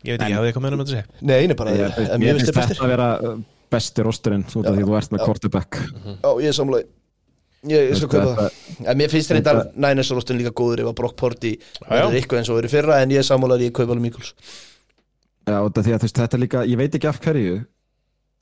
ég 0.07 0.15
veit 0.15 0.23
ekki, 0.23 0.35
hafið 0.37 0.45
þið 0.45 0.51
eitthvað 0.51 0.65
meira 0.65 0.77
með 0.79 0.89
þetta 0.89 0.93
að 0.93 0.99
segja? 0.99 1.27
Nei, 1.27 1.47
nei, 1.49 1.55
bara, 1.57 1.73
Ég, 1.73 1.97
en 1.97 2.13
ég 2.13 2.21
mér 2.21 2.37
finnst 2.37 2.51
þetta 2.51 2.61
bestir. 2.61 2.83
að 2.85 2.93
vera 2.93 3.07
uh, 3.17 3.33
besti 3.73 4.05
rosturinn 4.05 4.45
út 4.47 4.69
af 4.69 4.77
því 4.77 4.83
að 4.83 4.89
þú 4.91 4.97
ert 4.99 5.13
með 5.13 5.23
quarterback. 5.25 5.79
Já, 6.07 6.29
ég 6.43 6.51
er 6.51 6.57
samlega 6.57 6.93
Ég, 7.67 7.87
ég 7.89 7.97
skal 7.97 8.07
kaupa 8.11 8.33
það. 8.37 8.57
En 8.85 8.99
mér 8.99 9.09
finnst 9.11 9.31
reyndar 9.33 9.59
Niners 9.73 10.11
rostin 10.13 10.37
líka 10.37 10.51
góður 10.55 10.83
ef 10.83 10.91
að 10.91 10.97
Brock 10.99 11.23
já. 11.41 11.55
verður 11.89 12.17
eitthvað 12.19 12.39
eins 12.39 12.51
og 12.53 12.59
verið 12.59 12.75
fyrra 12.75 12.99
en 13.01 13.13
ég 13.15 13.23
er 13.23 13.25
sammálar 13.25 13.63
í 13.65 13.71
kaupa 13.73 13.95
alveg 13.95 14.05
Mikls 14.05 14.29
Já, 15.47 15.57
að 15.57 15.79
þú 15.79 15.95
veist, 15.95 16.19
þetta 16.21 16.37
er 16.37 16.43
líka, 16.43 16.61
ég 16.69 16.77
veit 16.77 16.95
ekki 16.95 17.09
af 17.09 17.17
hverju 17.23 17.57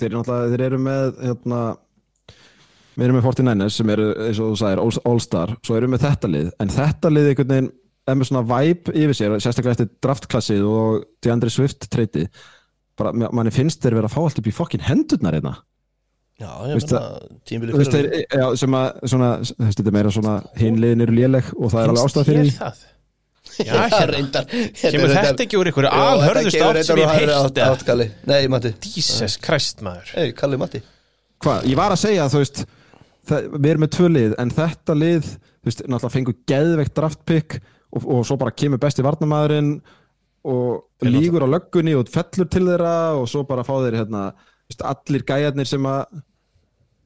þeir 0.02 0.16
þeir 0.28 0.64
eru 0.68 0.80
með 0.86 1.20
hérna, 1.24 1.62
við 2.96 3.06
erum 3.08 3.18
með 3.20 3.26
49ers 3.30 3.80
sem 3.80 3.92
eru, 3.96 4.08
eins 4.28 4.40
og 4.44 4.52
þú 4.54 4.60
sagðir, 4.62 4.82
All- 4.86 5.04
All-Star. 5.12 5.56
Svo 5.66 5.78
erum 5.78 5.92
við 5.92 5.98
með 5.98 6.06
þetta 6.10 6.32
lið, 6.32 6.50
en 6.64 6.74
þetta 6.76 7.12
lið 7.14 7.30
einhvern 7.32 7.54
veginn 7.56 7.72
er 8.06 8.18
með 8.20 8.30
svona 8.30 8.44
vibe 8.52 8.94
yfir 8.94 9.18
sér 9.18 9.38
sérstaklega 9.42 9.76
eftir 9.78 9.88
draftklassið 10.06 10.66
og 10.70 11.06
DeAndre 11.26 11.50
Swift 11.54 11.88
treyti. 11.90 12.28
Bara, 12.96 13.12
manni 13.16 13.52
finnst 13.52 13.82
þeir 13.84 13.98
vera 13.98 14.08
að 14.12 14.14
fá 14.16 14.22
allt 14.24 14.38
upp 14.40 14.48
í 14.52 14.54
fokkin 14.56 14.84
hendurnar 14.86 15.36
hérna. 15.36 15.56
Já, 16.36 16.52
ég 16.68 16.82
meina 17.64 17.78
fyrra 17.80 17.92
þeir, 17.96 18.08
já, 18.28 18.46
sem 18.60 18.74
að, 18.76 18.88
svona, 19.08 19.30
þetta 19.56 19.86
er 19.88 19.96
meira 19.96 20.12
svona 20.12 20.34
hinliðin 20.60 21.04
eru 21.06 21.16
léleg 21.16 21.48
og 21.56 21.72
það 21.72 21.80
er 21.82 21.94
alveg 21.94 22.10
ástæð 22.10 22.28
fyrir 22.30 22.50
því 22.50 22.95
já, 23.60 23.74
hérna 23.74 24.06
reyndar. 24.12 24.48
kemur 24.80 25.14
þetta 25.14 25.46
ekki 25.46 25.60
úr 25.60 25.70
ykkur 25.72 25.88
alhörðust 25.90 26.62
átt 26.62 26.82
sem 26.88 27.02
ég 27.02 27.14
heilt 27.20 27.62
átt, 27.66 27.86
Kalli. 27.88 28.10
Nei, 28.30 28.48
Matti. 28.52 28.74
Jesus 28.96 29.38
Christ 29.42 29.84
maður. 29.86 30.12
Hey, 30.16 30.34
Kalli 30.38 30.60
Matti. 30.62 30.82
Hvað, 31.44 31.68
ég 31.70 31.80
var 31.80 31.96
að 31.96 32.02
segja 32.06 32.28
þú 32.32 32.42
veist 32.42 32.64
það, 33.30 33.50
við 33.58 33.70
erum 33.72 33.86
með 33.86 33.94
tvö 33.98 34.10
lið 34.12 34.36
en 34.42 34.54
þetta 34.56 34.98
lið, 34.98 35.30
þú 35.36 35.70
veist, 35.70 35.84
náttúrulega 35.86 36.16
fengur 36.16 36.38
geðveikt 36.52 36.96
draftpick 37.00 37.58
og, 37.60 38.02
og 38.04 38.26
svo 38.28 38.40
bara 38.42 38.56
kemur 38.56 38.82
besti 38.82 39.06
varnamæðurinn 39.06 39.74
og 40.46 41.08
lígur 41.10 41.46
á 41.46 41.50
löggunni 41.50 41.96
og 41.98 42.10
fellur 42.14 42.50
til 42.52 42.66
þeirra 42.68 42.96
og 43.18 43.28
svo 43.32 43.44
bara 43.50 43.66
fá 43.66 43.74
þeir 43.80 44.00
hérna, 44.04 44.28
þú 44.66 44.74
veist, 44.74 44.86
allir 44.92 45.26
gæjarnir 45.26 45.70
sem 45.70 45.90
að 45.90 46.22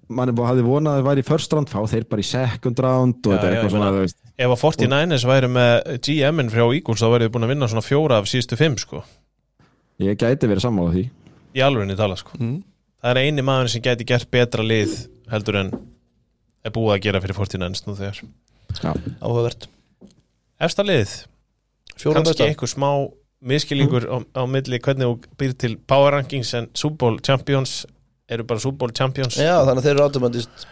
manni 0.09 0.33
hafði 0.33 0.65
vonað 0.65 0.95
að 0.95 0.99
það 0.99 1.07
væri 1.09 1.23
í 1.23 1.27
first 1.27 1.53
round 1.53 1.69
fá 1.71 1.79
þeir 1.91 2.07
bara 2.09 2.23
í 2.23 2.27
second 2.27 2.81
round 2.85 3.19
og 3.19 3.33
Já, 3.33 3.35
þetta 3.35 3.47
er 3.47 3.55
eitthvað 3.55 3.73
svona 3.75 3.91
veist, 3.95 4.17
ef 4.33 4.53
að 4.55 4.61
49ers 4.63 5.25
væri 5.29 5.51
með 5.53 5.73
GM-in 6.07 6.51
frá 6.53 6.63
Eagles 6.65 7.03
þá 7.03 7.07
væri 7.13 7.27
þið 7.27 7.33
búin 7.35 7.47
að 7.47 7.53
vinna 7.53 7.69
svona 7.69 7.85
fjóra 7.85 8.19
af 8.19 8.29
síðustu 8.31 8.57
fimm 8.59 8.77
sko. 8.81 9.03
Ég 10.01 10.19
gæti 10.19 10.49
verið 10.49 10.65
sammála 10.65 10.95
því. 10.95 11.05
Í 11.57 11.63
alvegni 11.65 11.97
tala 11.99 12.17
sko. 12.19 12.37
Mm. 12.39 12.59
það 12.99 13.13
er 13.13 13.21
eini 13.23 13.45
maður 13.45 13.71
sem 13.73 13.83
gæti 13.85 14.07
gert 14.07 14.29
betra 14.33 14.65
lið 14.65 14.95
heldur 15.31 15.59
en 15.61 15.73
er 16.65 16.73
búið 16.75 16.95
að 16.95 17.03
gera 17.05 17.21
fyrir 17.23 17.37
49ers 17.37 17.85
nú 17.85 17.95
þegar. 17.99 18.23
Já, 18.79 18.91
Áhugavert. 19.21 19.69
Efsta 20.59 20.83
liðið, 20.83 21.13
Fjóra 21.99 22.21
kannski 22.23 22.45
einhver 22.45 22.69
smá 22.69 22.89
miskilningur 23.39 24.05
á, 24.11 24.17
á 24.35 24.43
milli 24.49 24.79
hvernig 24.83 25.07
þú 25.07 25.37
býr 25.39 25.55
til 25.59 25.77
power 25.87 26.17
rankings 26.17 26.51
en 26.57 26.67
Super 26.75 26.97
Bowl 26.99 27.19
champions 27.23 27.85
eru 28.29 28.43
bara 28.49 28.59
Super 28.63 28.77
Bowl 28.83 28.91
champions. 28.95 29.37
Já, 29.39 29.55
þannig 29.65 29.81
að 29.81 29.85
þeir 29.87 29.95
eru 29.95 30.03
automatist 30.07 30.67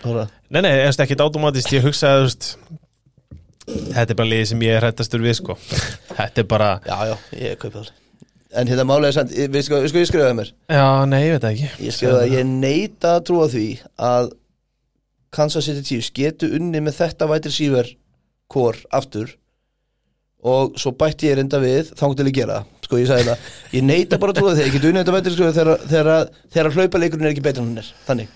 nei 0.50 0.62
nei, 0.62 0.72
er 0.72 0.92
ekki 1.06 1.18
automatist 1.24 1.72
ég 1.74 1.86
hugsaði 1.86 2.28
þetta 3.68 4.12
er 4.14 4.18
bara 4.20 4.30
liðið 4.32 4.50
sem 4.52 4.62
ég 4.68 4.76
er 4.78 4.86
hrættastur 4.86 5.24
við 5.24 5.40
sko. 5.42 5.56
Þetta 6.18 6.44
er 6.44 6.48
bara, 6.50 6.70
Já, 6.88 6.98
já, 7.12 7.16
ég 7.42 7.58
kaupa 7.62 7.84
það 7.84 7.96
En 8.58 8.70
hérna 8.72 8.86
málega 8.88 9.22
er 9.22 9.28
ég- 9.36 9.50
við 9.52 9.66
sko, 9.68 9.80
sko 9.92 10.00
ég 10.00 10.08
skrifaði 10.08 10.36
mér. 10.38 10.52
Já 10.72 11.06
nei 11.06 11.20
ég 11.28 11.34
veit 11.36 11.48
ekki. 11.50 11.68
Ég 11.84 11.94
skrifaði 11.94 12.30
að 12.30 12.36
ég 12.38 12.46
neita 12.48 13.16
að 13.18 13.26
trúa 13.28 13.48
því 13.52 13.66
að 14.00 14.30
Kansas 15.36 15.66
City 15.68 15.84
Chiefs 15.84 16.12
getu 16.16 16.48
unni 16.56 16.80
með 16.80 16.96
þetta 17.02 17.28
vætir 17.28 17.52
síver 17.52 17.90
kor 18.48 18.78
aftur 18.96 19.34
og 20.48 20.80
svo 20.80 20.94
bætti 20.98 21.30
ég 21.30 21.40
reynda 21.40 21.60
við 21.62 21.94
að 21.98 22.32
gera 22.36 22.64
sko 22.88 23.00
ég 23.02 23.10
sagði 23.10 23.28
það 23.28 23.76
ég 23.76 23.86
neita 23.86 24.20
bara 24.22 24.34
að 24.34 24.40
trúa 24.40 24.56
því, 24.56 24.66
ég 24.68 24.76
get 24.78 24.88
unni 24.88 25.02
þetta 25.02 25.16
vætir 25.18 25.36
sko 25.36 25.52
þegar, 25.58 25.86
þegar, 25.92 26.32
þegar 26.56 26.78
hlaupaleikurinn 26.78 27.28
er 27.28 27.34
ekki 27.34 27.44
betur 27.44 27.64
en 27.64 27.70
hún 27.72 27.82
er. 27.82 27.92
Þannig. 28.08 28.34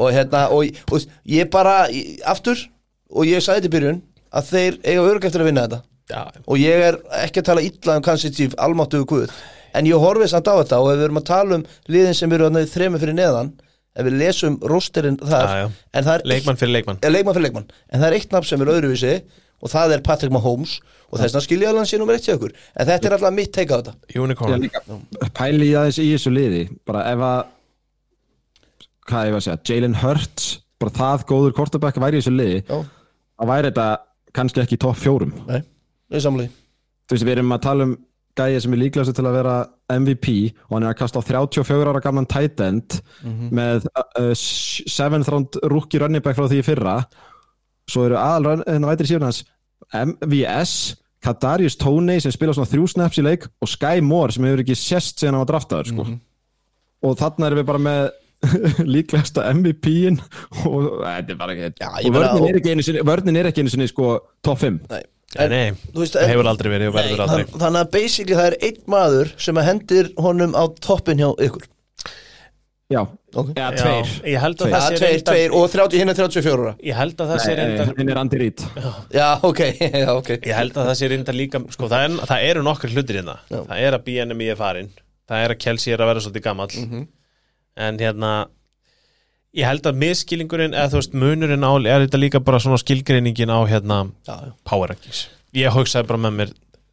Og 0.00 0.12
hérna 0.14 0.42
og, 0.56 0.82
og 0.88 1.06
ég 1.28 1.50
bara 1.52 1.76
ég, 1.92 2.18
aftur 2.28 2.62
og 3.10 3.28
ég 3.28 3.44
sagði 3.44 3.66
þetta 3.66 3.70
í 3.70 3.74
byrjun 3.76 4.02
að 4.30 4.50
þeir 4.54 4.78
eiga 4.86 5.06
örg 5.12 5.26
eftir 5.28 5.44
að 5.44 5.50
vinna 5.50 5.64
þetta. 5.66 5.82
Já, 6.10 6.20
og 6.42 6.58
ég 6.58 6.84
er 6.88 7.00
ekki 7.20 7.42
að 7.42 7.48
tala 7.50 7.64
illa 7.66 7.96
um 8.00 8.06
City 8.18 8.36
Chiefs, 8.36 8.56
almáttuðu 8.58 9.08
guð. 9.10 9.34
En 9.76 9.86
ég 9.86 10.02
horfið 10.02 10.32
samt 10.32 10.48
á 10.50 10.54
þetta 10.58 10.80
og 10.82 10.90
ef 10.90 10.98
við 10.98 11.06
erum 11.06 11.20
að 11.20 11.28
tala 11.28 11.58
um 11.60 11.66
liðin 11.92 12.16
sem 12.18 12.32
eru 12.34 12.48
þremur 12.72 13.02
fyrir 13.02 13.18
neðan 13.18 13.52
ef 13.98 14.06
við 14.06 14.16
lesum 14.18 14.56
rosterinn 14.70 15.18
þar 15.20 15.46
Já, 15.46 15.60
já. 15.60 15.68
en 15.98 16.06
það 16.06 16.16
er 16.16 16.26
leikmann 16.32 16.58
fyrir 16.58 16.74
leikmann. 16.78 16.98
Leikmann 17.04 17.36
fyrir 17.36 17.46
leikmann. 17.48 17.70
En 17.90 18.02
það 18.02 18.08
er 18.08 18.16
eitt 18.18 18.34
nafn 18.34 18.48
sem 18.48 18.64
er 18.64 18.72
öðruvísi 18.74 19.14
og 19.60 19.72
það 19.72 19.96
er 19.96 20.02
Patrick 20.06 20.34
Mahomes. 20.34 20.78
Og 21.10 21.18
þess 21.18 21.34
vegna 21.34 21.44
skilja 21.46 21.70
alveg 21.70 21.82
hann 21.82 21.88
sé 21.90 21.98
nummer 21.98 22.16
eitt 22.16 22.26
hjá 22.28 22.36
ykkur. 22.36 22.52
En 22.78 22.86
þetta 22.86 23.08
er 23.08 23.14
alltaf 23.16 23.32
mitt 23.34 23.50
teika 23.54 23.76
á 23.76 23.78
þetta. 23.80 23.94
Unicorn. 24.22 24.68
Pæli 25.34 25.72
í 25.72 25.78
aðeins 25.78 25.98
í 25.98 26.10
þessu 26.12 26.30
liði. 26.30 26.60
Bara 26.86 27.02
ef 27.10 27.24
að 27.26 27.40
hvað 29.10 29.26
ég 29.26 29.34
var 29.34 29.42
að 29.42 29.46
segja, 29.48 29.62
Jalen 29.70 29.98
Hurts 30.00 30.50
bara 30.80 30.94
það 30.96 31.26
góður 31.28 31.56
quarterback 31.56 31.98
væri 32.00 32.18
í 32.18 32.22
þessu 32.22 32.34
liði 32.34 32.60
þá 32.68 33.44
væri 33.50 33.70
þetta 33.70 33.88
kannski 34.36 34.62
ekki 34.62 34.78
í 34.78 34.84
topp 34.84 35.00
fjórum. 35.00 35.34
Nei, 35.48 35.60
við 36.12 36.24
samlega 36.24 36.54
þú 37.10 37.16
veist, 37.16 37.26
við 37.26 37.34
erum 37.34 37.56
að 37.56 37.64
tala 37.66 37.88
um 37.88 37.96
gæði 38.38 38.60
sem 38.62 38.74
er 38.76 38.80
líklegast 38.84 39.16
til 39.18 39.26
að 39.26 39.36
vera 39.40 39.54
MVP 39.90 40.28
og 40.68 40.76
hann 40.76 40.84
er 40.86 40.92
að 40.92 41.00
kasta 41.00 41.20
á 41.20 41.26
34 41.26 41.90
ára 41.90 42.02
gamlan 42.04 42.28
tight 42.30 42.62
end 42.62 43.00
með 43.50 43.88
uh, 43.90 44.30
7th 44.38 45.32
round 45.34 45.58
rookie 45.72 46.00
running 46.00 46.22
back 46.24 46.38
frá 46.38 46.46
því 46.46 46.60
í 46.62 46.66
fyrra 46.68 46.94
svo 47.90 48.06
eru 48.08 48.18
aðal 48.20 48.60
hérna 48.64 48.90
vætri 48.92 49.10
síðan 49.10 49.26
hans 49.28 49.42
MVS 49.94 50.74
Kadarius 51.20 51.76
Toney 51.76 52.20
sem 52.22 52.32
spila 52.32 52.54
svona 52.56 52.70
þrjú 52.70 52.86
snaps 52.94 53.18
í 53.20 53.24
leik 53.26 53.44
og 53.60 53.68
Sky 53.68 54.00
Moore 54.04 54.32
sem 54.32 54.46
hefur 54.48 54.62
ekki 54.64 54.76
sést 54.78 55.20
síðan 55.20 55.36
hann 55.36 55.44
var 55.44 55.50
draftaður 55.52 55.90
sko. 55.92 56.06
og 57.04 57.18
þarna 57.20 57.50
erum 57.50 57.60
við 57.60 57.68
bara 57.68 57.82
með 57.84 58.10
líklegasta 58.94 59.44
MVP-in 59.52 60.16
og 60.64 60.86
þetta 61.04 61.34
er 61.34 61.40
bara 61.42 61.56
ekki 61.56 61.82
Já, 61.82 61.90
og 61.92 62.14
meina- 62.14 62.30
vörnin 62.32 62.48
er 62.54 62.60
ekki 62.62 62.72
einu 62.72 62.84
sinni, 62.86 63.02
vörnin 63.04 63.36
er 63.42 63.48
ekki 63.50 63.64
einu 63.64 63.72
sinni 63.74 63.88
sko 63.90 64.14
top 64.46 64.62
5 64.62 64.78
Nei, 64.90 65.02
Nei, 65.36 65.46
nei, 65.52 65.66
þú 65.92 66.00
veist, 66.02 66.16
það 66.16 66.24
en- 66.24 66.32
hefur 66.32 66.48
aldrei 66.50 66.70
verið 66.72 66.88
og 66.90 66.94
verður 66.96 67.20
aldrei. 67.22 67.44
Þann- 67.52 67.60
Þannig 67.62 67.84
að 67.84 67.90
basically 67.94 68.34
það 68.40 68.48
er 68.48 68.56
einn 68.66 68.80
maður 68.90 69.28
sem 69.44 69.60
að 69.60 69.68
hendir 69.68 70.08
honum 70.24 70.56
á 70.58 70.64
toppin 70.82 71.20
hjá 71.22 71.28
ykkur 71.46 71.68
já, 72.90 73.00
Ok. 73.34 73.50
eða 73.54 73.70
Já, 73.70 73.76
tveir. 73.78 74.08
Ég 74.32 74.40
held 74.42 74.56
að 74.56 74.64
Tveir. 74.66 74.74
það 74.74 74.86
sé 74.86 74.96
tveir, 74.98 75.10
reyndar 75.14 75.34
tveir 75.34 75.52
og 75.60 75.70
30, 75.70 75.98
hinn 76.00 76.08
er 76.10 76.14
34 76.18 76.64
ára. 76.64 76.72
Ég 76.90 76.96
held 76.98 77.14
að 77.22 77.28
það 77.30 77.40
sé 77.44 77.52
Nei, 77.54 77.58
reyndar 77.60 77.92
hinn 78.00 78.10
er 78.14 78.18
Andy 78.24 78.38
Reid. 78.42 78.64
Já, 79.14 79.28
ok, 79.46 79.60
já, 80.04 80.08
ok. 80.16 80.30
Ég 80.40 80.54
held 80.58 80.74
að 80.80 80.88
það 80.90 80.96
sé 81.00 81.10
reyndar 81.12 81.38
líka 81.38 81.60
sko, 81.70 81.88
það, 81.92 82.04
er, 82.08 82.26
það 82.32 82.46
eru 82.50 82.62
nokkur 82.66 82.90
hlutir 82.96 83.20
hérna. 83.20 83.36
Já. 83.50 83.60
Það 83.70 83.84
er 83.86 83.98
að 83.98 84.04
BNMI 84.10 84.48
er 84.50 84.58
farin 84.58 84.90
Það 85.30 85.44
er 85.46 85.52
að 85.54 85.60
Kelsey 85.62 85.92
er 85.94 86.00
að 86.02 86.08
vera 86.10 86.20
svolítið 86.24 86.42
gamall. 86.42 87.04
En 87.80 87.98
hérna 88.02 88.30
ég 89.54 89.66
held 89.66 89.86
að 89.86 89.98
miskilingurinn 90.02 90.74
eða 90.74 90.90
þú 90.92 90.98
veist 91.00 91.14
munurinn 91.22 91.62
á 91.66 91.72
er 91.78 92.02
þetta 92.04 92.18
líka 92.18 92.40
bara 92.42 92.58
svona 92.62 92.78
skilgreiningin 92.82 93.50
á 93.50 93.58
hérna 93.70 94.00
já, 94.26 94.34
já. 94.34 94.50
power 94.66 94.90
rankings. 94.90 95.28
Ég 95.54 95.70
hugsaði 95.74 96.06
bara 96.10 96.20
með 96.26 96.34
mér 96.40 96.50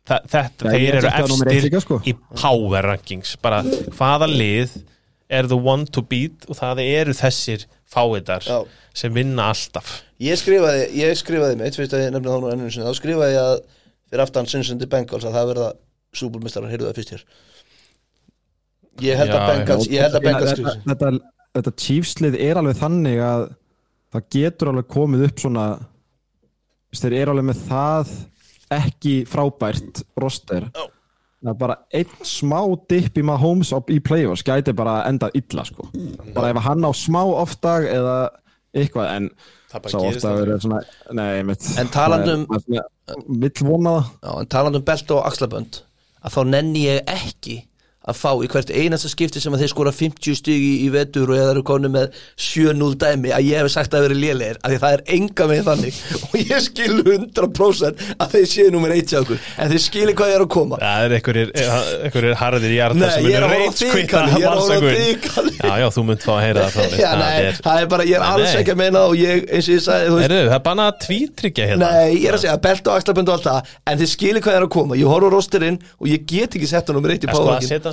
þa- 0.10 0.22
þetta, 0.30 0.66
Já, 0.66 0.72
þeir 0.74 0.98
eru 1.02 1.12
efstir 1.12 1.80
sko. 1.82 2.00
í 2.06 2.14
power 2.38 2.86
rankings. 2.92 3.36
Bara 3.42 3.64
hvaða 3.98 4.30
lið 4.30 4.78
er 5.30 5.48
the 5.48 5.58
one 5.60 5.88
to 5.92 6.04
beat 6.04 6.46
og 6.48 6.58
það 6.60 6.84
eru 6.84 7.16
þessir 7.18 7.66
fáiðar 7.88 8.46
Já. 8.48 8.60
sem 8.96 9.14
vinna 9.16 9.50
alltaf. 9.52 10.02
Ég 10.24 10.40
skrifaði, 10.40 10.88
ég 10.98 11.18
skrifaði 11.20 11.60
mitt, 11.60 11.76
fyrst 11.78 11.96
að 11.96 12.06
ég 12.06 12.16
nefndi 12.16 12.32
þá 12.32 12.40
nú 12.44 12.52
ennum 12.54 12.72
sinni, 12.72 12.88
þá 12.88 13.00
skrifaði 13.00 13.36
ég 13.36 13.44
að 13.44 13.60
fyrir 14.08 14.24
aftan 14.24 14.50
Cincinnati 14.50 14.90
Bengals 14.92 15.28
að 15.28 15.38
það 15.38 15.52
verða 15.52 15.70
súbúlmistarar, 16.18 16.72
heyrðu 16.72 16.90
það 16.90 17.00
fyrst 17.02 17.14
hér. 17.16 17.26
Ég 19.04 19.20
held 19.20 19.34
Já, 19.34 19.38
að 19.38 19.52
Bengals, 19.52 19.90
ég 19.92 20.06
held 20.06 20.18
að 20.18 20.26
Bengals 20.26 20.50
þetta, 20.50 20.58
skrifaði 20.58 20.90
þetta, 20.92 21.34
þetta 21.60 21.76
Chiefs-lið 21.84 22.40
er 22.48 22.62
alveg 22.62 22.80
þannig 22.80 23.22
að 23.28 23.46
það 24.16 24.28
getur 24.38 24.72
alveg 24.72 24.90
komið 24.96 25.28
upp 25.28 25.44
svona 25.44 25.68
þeir 26.98 27.18
eru 27.20 27.34
alveg 27.36 27.50
með 27.52 27.64
það 27.68 28.14
ekki 28.78 29.16
frábært 29.30 30.02
roster. 30.20 30.70
Já. 30.74 30.88
Það 31.46 31.58
bara 31.60 31.76
einn 31.94 32.16
smá 32.26 32.60
dip 32.90 33.18
í 33.18 33.24
Mahomes 33.24 33.72
á- 33.74 33.84
í 33.94 34.00
playoffs. 34.04 34.44
Gæti 34.44 34.74
bara 34.76 35.04
endað 35.10 35.36
illa 35.38 35.64
sko. 35.66 35.88
Bara 36.34 36.50
ef 36.50 36.58
hann 36.66 36.82
á 36.86 36.92
smá 36.98 37.22
ofdag 37.24 37.86
eða 37.92 38.18
eitthvað 38.76 39.16
en 39.16 39.30
sá 39.72 39.98
ofdagur 40.00 40.54
er 40.54 40.60
svona 40.64 40.82
nei, 41.14 41.44
mitt, 41.44 41.64
En 41.78 41.88
talandi 41.88 42.32
um- 42.34 43.40
vill 43.40 43.64
vona 43.64 44.00
það. 44.00 44.12
Já, 44.24 44.40
en 44.40 44.48
talandi 44.48 44.78
um 44.82 44.84
belt 44.84 45.12
og 45.12 45.26
axlabönd 45.26 45.82
að 46.24 46.34
þá 46.36 46.42
nenni 46.48 46.86
ég 46.88 47.04
ekki 47.06 47.58
að 48.08 48.16
fá 48.22 48.32
í 48.44 48.48
hvert 48.52 48.70
einasta 48.72 49.10
skipti 49.12 49.42
sem 49.44 49.54
að 49.56 49.64
þeir 49.66 49.72
skora 49.74 49.92
50 49.96 50.38
stig 50.40 50.62
í, 50.64 50.88
vetur 50.94 51.32
og 51.34 51.38
eða 51.38 51.52
eru 51.56 51.64
konu 51.68 51.90
með 51.92 52.16
7-0 52.40 52.96
dæmi 53.02 53.34
að 53.36 53.48
ég 53.50 53.60
hef 53.62 53.70
sagt 53.74 53.92
að 53.94 53.98
það 54.00 54.06
veri 54.08 54.18
lélegir 54.22 54.58
að 54.64 54.70
því 54.74 54.78
það 54.84 54.96
er 54.98 55.02
enga 55.18 55.48
með 55.52 55.62
þannig. 55.68 55.96
Og 56.28 56.36
ég 56.42 56.60
skil 56.64 56.96
100% 57.04 58.04
að 58.18 58.28
þeir 58.34 58.48
séu 58.52 58.68
nummer 58.74 58.92
1 58.96 59.12
hjá 59.12 59.20
okkur 59.22 59.40
en 59.58 59.72
þeir 59.74 59.84
skili 59.84 60.14
hvað 60.18 60.32
ég 60.32 60.38
er 60.38 60.44
að 60.46 60.52
koma. 60.58 60.76
Það 60.82 61.00
er 61.08 61.12
einhverjir, 61.18 62.36
harðir 62.42 62.74
hjarta 62.78 63.12
sem 63.14 63.28
er 63.28 63.44
að 63.48 63.52
Kalli, 64.08 64.32
ég 64.38 64.46
er 64.48 64.48
að 64.48 64.58
valsakun. 64.58 64.94
þig, 64.98 65.18
Kalli. 65.28 65.54
já, 65.58 65.74
já, 65.82 65.88
þú 65.98 66.02
munt 66.08 66.22
fá 66.24 66.32
að 66.38 66.42
heyra 66.46 66.60
það 66.64 66.72
frá 66.74 66.84
mér. 66.88 66.98
Það 66.98 67.32
er- 67.38 67.60
það 67.68 67.78
er 67.82 67.88
bara, 67.94 68.04
ég 68.08 68.16
er 68.18 68.24
alls 68.28 68.54
ekki 68.62 68.72
að 68.74 68.80
meina 68.82 69.00
og 69.08 69.14
ég, 69.20 69.44
eins 69.52 69.68
og 69.68 69.74
ég 69.76 69.82
sagði, 69.88 70.08
það 70.18 70.56
er 70.58 70.64
bara 70.68 70.84
að 70.88 70.96
tvítryggja 71.06 71.66
hérna 71.72 71.88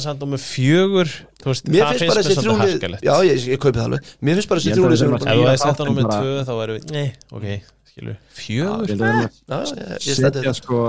Er 0.05 0.15
belt 0.15 0.23
og 0.23 0.29
það 0.29 0.29
er 0.29 0.29
á 0.29 0.29
samt 0.29 0.29
um 0.29 0.37
fjögur 0.45 1.11
veist, 1.45 1.69
Mér 1.69 1.85
það 1.85 1.99
finnst 1.99 2.15
bara 2.15 2.23
mér 2.23 2.29
þessi 2.29 2.57
harkalegt. 2.61 3.05
Já, 3.05 3.15
ég, 3.25 3.47
ég 3.55 3.59
kaupi 3.63 3.79
það 3.79 3.85
alveg. 3.89 4.13
Mér 4.21 4.39
finnst 4.39 4.49
bara 4.49 4.61
þessi 4.61 4.71
við 4.75 4.97
sem 5.01 5.15
ef 5.15 5.25
bara- 5.25 5.35
hefði 5.35 5.59
sett 5.65 5.79
hann 5.79 5.89
um 5.89 6.01
bara- 6.01 6.21
tvö 6.23 6.33
þá 6.45 6.55
erum 6.65 6.79
við, 6.79 6.85
nei, 6.95 7.13
ok, 7.33 7.47
skilu 7.91 8.17
fjögur? 8.35 8.87
Setja 9.99 10.31
þetta 10.31 10.55
sko 10.55 10.81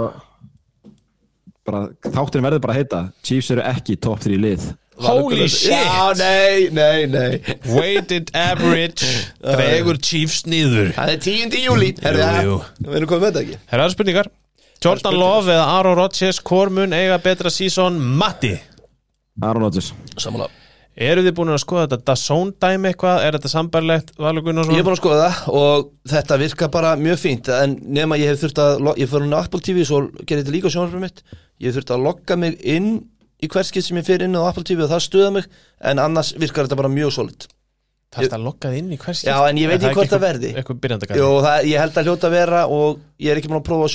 bara, 1.65 1.87
þátturinn 2.05 2.45
verður 2.45 2.61
bara 2.65 2.73
að 2.75 2.79
heita 2.81 3.01
Chiefs 3.25 3.51
eru 3.55 3.61
ekki 3.65 3.99
top 3.99 4.19
3 4.25 4.37
lið. 4.37 4.65
Holy 4.95 5.47
shit, 5.51 5.73
Já, 5.73 6.13
nei, 6.15 6.69
nei, 6.71 7.05
nei. 7.11 7.41
Weighted 7.67 8.29
average 8.33 9.03
dregur 9.43 9.97
Chiefs 9.99 10.45
niður. 10.47 10.93
Það 10.95 11.11
er 11.11 11.19
10. 11.25 11.57
júli 11.65 11.89
Herðu. 11.99 12.61
Við 12.79 12.95
erum 13.01 13.09
komið 13.11 13.25
með 13.25 13.31
þetta 13.33 13.43
ekki. 13.43 13.57
Herra 13.73 13.83
aðra 13.89 13.95
spurningar. 13.97 14.29
Jordan 14.85 15.17
Love 15.17 15.49
eða 15.51 15.65
Aaron 15.79 15.97
Rodgers 15.97 16.39
hvor 16.45 16.69
mun 16.69 16.93
eiga 16.95 17.17
betra 17.23 17.49
sísón 17.51 17.97
Matti 17.99 18.53
Aaron 19.41 19.67
Rodgers. 19.67 19.91
Samanlega 20.15 20.63
Eru 20.95 21.25
þið 21.25 21.33
búin 21.35 21.49
að 21.51 21.57
skoða 21.59 21.89
þetta 21.89 22.05
Dazón 22.07 22.53
dæmi 22.55 22.87
eitthvað? 22.87 23.17
Er 23.25 23.35
þetta 23.35 23.49
sambarlegt, 23.51 24.13
Valur 24.15 24.45
Ég 24.47 24.79
er 24.79 24.85
búin 24.85 24.93
að 24.93 25.01
skoða 25.01 25.25
það 25.25 25.35
og 25.59 25.89
þetta 26.07 26.37
virka 26.39 26.69
bara 26.71 26.93
mjög 26.95 27.19
fínt. 27.19 27.49
En 27.51 27.75
nema 27.97 28.15
ég 28.15 28.31
hef 28.31 28.39
þurft 28.45 28.59
að 28.63 28.79
ég 29.01 29.09
fór 29.11 29.25
hún 29.25 29.35
á 29.35 29.43
Apple 29.43 29.59
TV 29.65 29.83
svo 29.83 29.99
gerði 30.21 30.45
þetta 30.45 30.55
líka 30.55 30.71
á 30.71 30.71
sjónarfyrir 30.71 31.03
mitt. 31.03 31.19
Ég 31.59 31.67
hef 31.67 31.75
þurft 31.81 31.91
að 31.97 32.05
logga 32.07 32.33
mig 32.39 32.55
inn 32.63 33.03
í 33.43 33.45
hvert 33.51 33.67
skipt 33.67 33.83
sem 33.89 33.99
ég 33.99 34.07
fer 34.07 34.23
inn 34.23 34.39
á 34.39 34.47
Apple 34.47 34.63
TV 34.63 34.87
og 34.87 34.91
það 34.93 35.03
stuða 35.09 35.35
mig 35.35 35.43
en 35.83 35.99
annars 35.99 36.31
virkar 36.39 36.63
þetta 36.63 36.79
bara 36.79 36.95
mjög 36.95 37.11
solid. 37.17 37.43
Það 38.15 38.21
er 38.21 38.27
þetta 38.29 38.45
loggað 38.45 38.77
inn 38.79 38.89
í 38.95 38.97
hvers 39.01 39.25
Já, 39.27 39.35
en 39.49 39.57
ég 39.59 39.67
veit 39.67 39.83
ekki 39.83 39.97
hvort 39.97 40.13
það 40.13 40.23
verði. 40.23 40.49
Það, 40.55 41.67
ég 41.67 41.75
held 41.83 41.95
að 41.99 42.05
hljóta 42.07 42.23
að 42.29 42.35
vera 42.37 42.61
og 42.71 43.03
ég 43.19 43.27
er 43.33 43.35
ekki 43.41 43.51
búin 43.51 43.59
að 43.59 43.67
prófa 43.67 43.83
á 43.83 43.91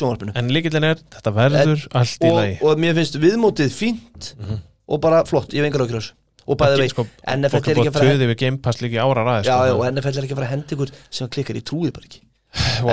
í 4.91 4.95
og, 4.95 4.97
og 4.97 4.97
og 4.97 5.03
bara 5.05 5.23
flott, 5.29 5.55
ég 5.55 5.63
hef 5.63 5.71
engar 5.71 5.87
ákjör 5.87 5.99
á 5.99 6.03
þessu. 6.03 6.17
Og 6.51 6.57
bæði 6.59 6.81
veit, 6.81 6.91
sko, 6.91 7.05
NFL 7.31 7.61
er 7.61 7.79
ekki 7.79 7.91
að 7.91 7.95
fara 7.95 8.11
töði 8.11 8.27
við 8.31 8.39
Game 8.41 8.59
Pass 8.65 8.81
líka 8.83 8.97
í 8.97 9.03
ára 9.03 9.23
ræði 9.23 9.45
Já, 9.47 9.55
sko. 9.55 9.67
já, 9.69 9.75
og 9.77 9.85
NFL 9.93 10.17
er 10.17 10.25
ekki 10.25 10.35
að 10.35 10.41
fara 10.41 10.49
að 10.49 10.55
henda 10.55 10.75
ykkur 10.77 10.93
sem 11.11 11.29
klikkar, 11.31 11.59
ég 11.61 11.67
trúi 11.69 11.85
því 11.85 11.93
bara 11.95 12.09
ekki. 12.09 12.23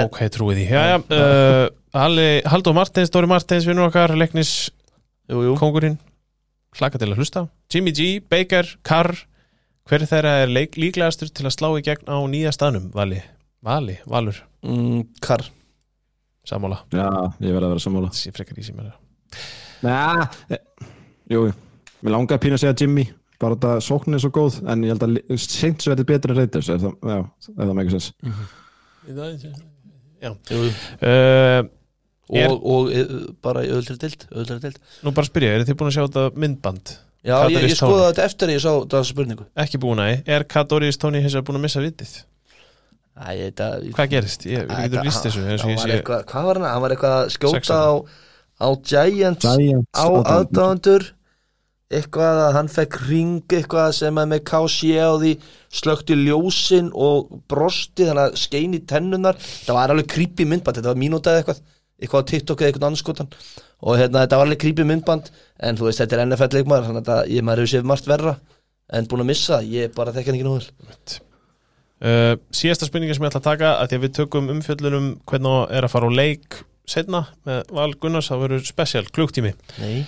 Ok, 0.04 0.20
trúið 0.36 0.60
já, 0.68 0.98
uh, 1.02 2.44
Halldór 2.52 2.76
Martins, 2.78 3.10
Dóri 3.10 3.30
Martins, 3.32 3.66
vinnur 3.66 3.88
okkar, 3.88 4.14
jú, 5.28 5.56
kongurinn 5.58 5.98
Klaka 6.78 7.00
til 7.02 7.10
að 7.10 7.18
hlusta. 7.18 7.48
Jimmy 7.74 7.92
G, 7.96 8.20
Baker, 8.22 8.68
Carr 8.86 9.16
Hver 9.88 10.04
þeirra 10.04 10.34
er 10.44 10.52
leik, 10.52 10.76
líklegastur 10.76 11.30
til 11.32 11.46
að 11.48 11.54
slá 11.56 11.70
í 11.80 11.84
gegn 11.86 12.10
á 12.12 12.20
nýja 12.28 12.52
staðnum, 12.52 12.90
Vali? 12.92 13.22
Vali, 13.64 13.96
Valur, 14.06 14.42
mm, 14.68 15.06
Karl 15.24 15.48
sammála. 16.48 16.82
Já, 16.92 17.08
ég 17.40 17.56
verði 17.56 17.70
að 17.70 17.72
vera 17.72 17.84
sammála. 17.84 18.12
Það 18.12 18.20
sé 18.20 18.34
frekar 18.36 18.60
í 18.60 18.66
síma 18.68 18.84
Næ, 19.88 20.28
e, 20.52 20.60
mér 22.04 22.14
langaði 22.16 22.44
pínu 22.46 22.58
að 22.58 22.64
segja 22.66 22.78
Jimmy 22.84 23.08
bara 23.42 23.56
þetta 23.58 23.72
sóknin 23.86 24.18
er 24.18 24.22
svo 24.24 24.32
góð 24.34 24.60
en 24.66 24.84
ég 24.86 24.94
held 24.96 25.04
að 25.06 25.18
Saints 25.44 25.88
verði 25.90 26.06
betri 26.10 26.34
en 26.34 26.40
Raiders 26.42 26.70
ef 26.74 26.82
það, 26.84 26.94
ef 27.54 27.58
það 27.64 27.76
meikir 27.78 27.98
sens 27.98 28.14
Já 30.18 30.32
uh, 30.34 31.68
Er- 32.28 32.52
og, 32.52 32.64
og 32.68 32.90
e, 32.92 33.04
bara 33.40 33.62
í 33.64 33.70
öðlri 33.72 33.96
dild, 34.02 34.26
öðlri 34.36 34.58
dild. 34.66 34.80
Nú 35.06 35.14
bara 35.16 35.30
spyrja, 35.30 35.54
eru 35.56 35.68
þið 35.70 35.78
búin 35.80 35.88
að 35.88 35.94
sjá 35.96 36.02
þetta 36.10 36.24
myndband? 36.44 36.90
Já, 37.24 37.36
ég, 37.38 37.54
Katarís 37.56 37.72
ég 37.72 37.78
skoða 37.80 37.94
Tony. 37.94 38.08
þetta 38.10 38.26
eftir 38.28 38.50
að 38.50 38.52
ég 38.58 38.64
sá 38.64 38.72
þetta 38.74 39.00
spurningu 39.08 39.46
Ekki 39.64 39.80
búin 39.84 40.02
að, 40.04 40.12
er 40.36 40.44
Kadoris 40.52 41.00
Tóni 41.00 41.22
hins 41.24 41.38
vegar 41.38 41.46
búin 41.48 41.60
að 41.62 41.64
missa 41.64 41.84
vitið? 41.86 42.12
Æ, 43.16 43.30
þetta, 43.46 43.70
Hvað 43.96 44.12
gerist? 44.12 44.44
Ég, 44.52 44.68
þetta- 44.68 45.06
líst 45.08 45.24
þessu 45.30 45.46
ég 45.48 46.04
Hvað 46.04 46.50
var 46.50 46.60
hann? 46.60 46.68
Hann 46.68 46.84
var 46.84 46.96
eitthvað 46.98 47.16
að 47.22 47.32
skjóta 47.38 47.80
á, 47.80 47.92
á 48.60 48.68
Giants, 48.92 49.48
Giants 49.48 49.96
á 49.96 50.06
aðdáðandur 50.36 51.08
eitthvað 51.88 52.42
að 52.44 52.56
hann 52.58 52.70
fekk 52.72 52.98
ring 53.08 53.54
eitthvað 53.56 53.94
sem 53.96 54.18
að 54.20 54.30
með 54.34 54.44
kási 54.50 54.92
á 55.00 55.12
því 55.16 55.32
slökti 55.80 56.18
ljósin 56.20 56.90
og 56.92 57.32
brosti 57.48 58.10
þannig 58.10 58.26
að 58.26 58.38
skein 58.42 58.76
í 58.76 58.82
tennunar 58.90 59.40
það 59.40 59.78
var 59.78 59.94
alveg 59.94 60.10
creepy 60.12 60.48
myndband, 60.50 60.82
þetta 60.82 60.92
var 60.92 61.00
mínúta 61.00 61.32
eða 61.32 61.46
eitthvað 61.46 61.64
eitthvað 61.98 62.28
á 62.28 62.30
TikTok 62.32 62.62
eða 62.62 62.72
eitthvað 62.72 62.90
annarskotan 62.90 63.32
og 63.88 63.98
hérna 64.02 64.26
þetta 64.26 64.42
var 64.42 64.50
alveg 64.50 64.62
creepy 64.66 64.86
myndband 64.90 65.32
en 65.64 65.80
þú 65.80 65.88
veist 65.88 66.04
þetta 66.04 66.18
er 66.18 66.26
NFL 66.28 66.60
leikmaður 66.60 66.90
þannig 66.92 67.14
að 67.16 67.32
ég 67.34 67.48
maður 67.48 67.64
hefur 67.64 67.74
séð 67.74 67.90
margt 67.94 68.12
verra 68.12 68.36
en 68.94 69.08
búin 69.08 69.24
að 69.24 69.32
missa, 69.32 69.62
ég 69.64 69.96
bara 69.96 70.14
þekki 70.16 70.32
hann 70.32 70.38
ekki 70.40 70.48
nú 70.48 70.58
vel. 70.58 71.18
Uh, 71.98 72.36
Síðasta 72.54 72.88
spurningin 72.88 73.18
sem 73.18 73.26
ég 73.26 73.32
ætla 73.32 73.42
að 73.42 73.48
taka 73.50 73.74
að 73.82 73.90
því 73.90 73.98
að 73.98 74.04
við 74.06 74.16
tökum 74.20 74.52
umfjöllunum 74.54 75.08
hvernig 75.28 75.74
er 75.74 75.88
að 75.88 75.94
fara 75.96 76.12
á 76.12 76.18
leik 76.20 76.60
setna 76.88 77.26
með 77.48 77.74
Val 77.76 77.90
Gunnars, 78.00 78.30
það 78.32 78.44
verður 78.46 78.68
spesial, 78.70 79.04
klukktími. 79.12 79.52
Nei, 79.82 79.90
Nei. 79.90 80.06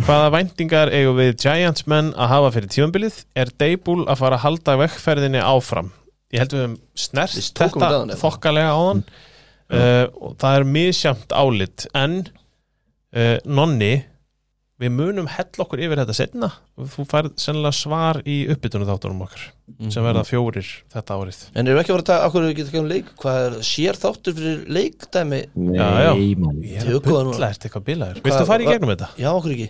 Hvaða 0.00 0.28
væntingar 0.32 0.90
eigum 0.94 1.18
við 1.18 1.32
Giants 1.42 1.86
menn 1.90 2.12
að 2.16 2.30
hafa 2.32 2.52
fyrir 2.54 2.70
tífambilið? 2.72 3.16
Er 3.36 3.50
Deibull 3.60 4.04
að 4.08 4.20
fara 4.22 4.38
að 4.38 4.44
halda 4.46 4.76
vekkferðinni 4.80 5.42
áfram? 5.44 5.90
Ég 6.32 6.44
held 6.44 6.54
við 6.54 6.66
um 6.68 6.76
snert 6.98 7.34
þetta 7.58 7.88
eða? 7.88 8.18
þokkalega 8.20 8.70
á 8.70 8.80
hann 8.80 9.02
uh, 9.02 10.06
og 10.14 10.36
það 10.40 10.60
er 10.60 10.68
misjamt 10.76 11.34
álit. 11.34 11.88
En 11.98 12.22
uh, 12.22 13.36
Nonni 13.44 13.92
við 14.80 14.92
munum 14.96 15.26
hell 15.28 15.50
okkur 15.60 15.82
yfir 15.84 16.00
þetta 16.00 16.14
setna 16.16 16.48
þú 16.94 17.04
færð 17.10 17.34
sennilega 17.42 17.76
svar 17.76 18.22
í 18.24 18.36
uppbytunum 18.54 18.88
þáttunum 18.88 19.26
okkar 19.26 19.42
sem 19.92 20.06
verða 20.06 20.22
fjórir 20.24 20.70
þetta 20.94 21.18
árið. 21.20 21.42
En 21.52 21.68
við 21.68 21.82
ekki 21.82 21.92
að 21.92 21.98
vera 21.98 22.04
að 22.06 22.08
taka, 22.12 22.30
okkur 22.30 22.46
við 22.46 22.54
getum 22.54 22.70
ekki 22.70 22.80
um 22.80 22.88
leik? 22.88 23.10
Hvað 23.20 23.42
er 23.42 23.58
sér 23.68 24.00
þáttur 24.00 24.38
fyrir 24.38 24.62
leikdæmi? 24.78 25.42
Já, 25.76 25.84
já. 26.06 26.10
Nei, 26.16 26.32
mann 26.40 26.64
Ég 26.64 26.80
er 26.80 26.88
að 26.88 27.04
það 27.04 27.28
bulla, 27.28 27.50
ertu 27.52 27.68
eitthvað 27.68 27.86
bilaður? 27.90 28.24
Viltu 28.24 28.48
fara 28.48 28.64
í 28.64 28.70
gegnum 28.70 28.94
þetta? 28.94 29.10
Já, 29.20 29.30
okkur 29.34 29.54
ekki 29.58 29.68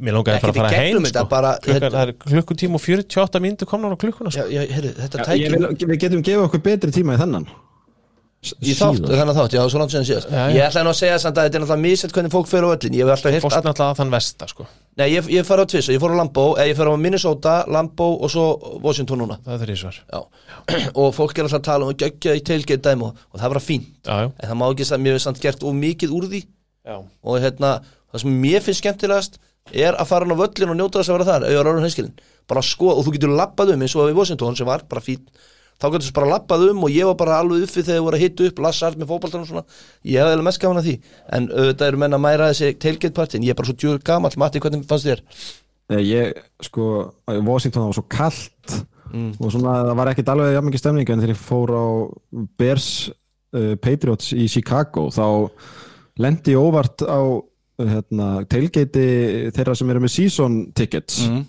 Mér 0.00 0.16
langaði 0.16 0.40
bara 0.44 0.52
að 0.52 0.60
fara 0.62 0.70
heim 0.78 1.04
sko. 1.10 1.24
bara- 1.28 1.58
Klukkan, 1.62 1.98
er 2.02 2.12
klukkutíma 2.12 2.74
og 2.78 2.80
48 2.86 3.40
mínútur 3.44 3.66
komnar 3.68 3.92
á 3.92 3.96
klukkuna 3.98 4.30
sko. 4.32 4.46
Já, 4.46 4.62
já, 4.62 4.62
heyrðu, 4.72 4.94
þetta 5.02 5.26
Já, 5.36 5.50
vil, 5.50 5.76
Við 5.92 5.98
getum 6.06 6.22
gefið 6.22 6.46
okkur 6.48 6.62
betri 6.62 6.90
tíma 6.94 7.14
í 7.18 7.22
þennan 7.22 7.46
S- 8.42 8.56
Í 8.58 8.72
þátt, 8.74 9.04
þannig 9.06 9.36
þátt, 9.38 9.52
já, 9.54 9.60
svo 9.70 9.78
langt 9.78 9.92
síðan 9.94 10.06
síðast 10.08 10.26
Já, 10.32 10.38
já. 10.50 10.54
Ég 10.56 10.64
ætla 10.66 10.82
nú 10.82 10.90
að 10.90 10.96
segja 10.98 11.18
samt 11.22 11.36
að 11.38 11.44
þetta 11.46 11.54
er 11.54 11.62
náttúrulega 11.62 11.82
misett 11.84 12.12
hvernig 12.16 12.32
fólk 12.34 12.48
fer 12.50 12.64
á 12.66 12.68
öllin 12.74 12.96
Ég 12.98 13.04
hef 13.06 13.12
alltaf 13.14 13.30
heyrt 13.36 13.44
Fórst 13.44 13.58
að, 13.60 13.66
náttúrulega 13.68 13.92
að 13.94 13.98
þann 14.00 14.10
vesta 14.10 14.48
sko. 14.50 14.66
Nei, 14.98 15.04
ég, 15.12 15.28
ég 15.30 15.46
fara 15.46 15.62
á 15.62 15.66
tviss 15.70 15.90
Ég 15.94 16.00
fór 16.02 16.10
á 16.10 16.16
Lambo, 16.18 16.46
eða 16.58 16.66
ég 16.66 16.74
fór 16.80 16.90
á 16.90 16.94
Minnesota, 16.98 17.52
Lambo 17.70 18.08
og 18.18 18.32
svo 18.34 18.46
Washington 18.82 19.22
núna 19.22 19.38
Það 19.46 19.54
er 19.54 19.62
þrísvar 19.62 20.00
Já, 20.10 20.20
og 21.04 21.14
fólk 21.14 21.38
er 21.38 21.46
alltaf 21.46 21.60
að 21.60 21.68
tala 21.70 21.86
um 21.86 21.92
að 21.94 22.02
göggja 22.02 22.34
í 22.34 22.42
tailgate 22.50 22.82
dæmi 22.82 23.06
og, 23.06 23.22
og 23.30 23.38
það 23.44 23.54
var 23.54 23.62
fín 23.62 23.86
Já, 24.02 24.14
já, 24.26 24.26
En 24.42 24.50
það 24.50 24.58
má 24.58 24.66
ekki 24.74 24.88
að 24.90 25.02
mér 25.06 25.14
hef 25.20 25.22
samt 25.28 25.38
gert 25.46 25.62
of 25.62 25.78
mikið 25.78 26.10
úr 26.18 26.26
því 26.34 26.42
já. 26.42 26.98
Og 27.22 27.38
hérna, 27.46 27.76
það 28.10 28.24
sem 28.26 28.34
mér 28.42 28.66
finnst 28.66 28.82
skemmtilegast 28.82 29.38
er 29.70 29.94
að 29.94 30.10
fara 30.10 30.26
hann 30.26 30.34
á 30.34 30.42
völlin 30.42 30.74
og 30.74 30.78
njóta 30.78 31.00
þess 31.00 31.12
að 31.12 31.18
vera 31.18 31.30
þar 31.30 31.48
var 31.54 31.70
orðin 31.70 31.86
hinskilin 31.86 32.14
bara 32.50 32.62
sko 32.66 32.92
og 32.96 33.06
þú 33.06 33.16
getur 33.16 33.34
labbað 33.38 33.74
um 33.76 33.84
eins 33.84 33.96
og 33.96 34.08
við 34.10 34.18
Washington 34.18 34.58
sem 34.58 34.68
var 34.68 34.82
bara 34.90 35.04
fín 35.04 35.22
þá 35.82 35.88
getur 35.90 36.08
þú 36.08 36.14
bara 36.18 36.30
labbað 36.36 36.64
um 36.70 36.84
og 36.86 36.94
ég 36.94 37.08
var 37.08 37.16
bara 37.18 37.38
alveg 37.42 37.66
uppi 37.66 37.82
þegar 37.82 37.98
ég 37.98 38.06
voru 38.06 38.18
að 38.18 38.22
hitta 38.22 38.46
upp 38.48 38.62
Lassart 38.62 38.98
með 39.00 39.10
fótboltan 39.10 39.42
og 39.42 39.48
svona. 39.48 39.64
Ég 40.06 40.22
hefði 40.22 40.36
alveg 40.36 40.46
mest 40.46 40.62
gaman 40.62 40.78
að 40.78 40.88
því. 40.88 40.94
En 41.34 41.48
auðvitað 41.50 41.88
eru 41.88 42.02
menn 42.02 42.16
að 42.16 42.22
mæra 42.22 42.50
þessi 42.52 42.76
tailgate 42.84 43.16
partin 43.16 43.46
ég 43.46 43.54
er 43.54 43.58
bara 43.58 43.70
svo 43.70 43.76
djúr 43.80 44.02
gamall. 44.06 44.36
Matti 44.38 44.62
hvernig 44.62 44.86
fannst 44.86 45.08
þér? 45.08 45.24
Nei, 45.92 46.00
ég, 46.06 46.38
sko, 46.62 46.88
Washington 47.42 47.88
var 47.88 47.98
svo 47.98 48.06
kallt 48.12 48.76
og 49.12 49.50
svona, 49.52 49.74
það 49.88 49.98
var 49.98 50.10
ekkert 50.12 50.30
alveg 50.32 50.54
jafn 50.54 50.68
mikið 50.70 50.80
stemning 50.80 51.10
en 51.12 51.20
þegar 51.20 51.34
ég 51.34 51.40
fór 51.42 51.72
á 51.76 51.84
Bears 52.60 52.86
uh, 53.10 53.74
Patriots 53.82 54.30
í 54.32 54.46
Chicago 54.48 55.10
þá 55.12 55.26
lendi 56.22 56.54
ég 56.54 56.62
óvart 56.62 57.04
á 57.04 57.20
hérna, 57.80 58.28
tailgate 58.50 59.06
þeirra 59.56 59.76
sem 59.78 59.90
eru 59.92 60.02
með 60.04 60.14
season 60.16 60.58
tickets. 60.76 61.22
Mm. 61.28 61.46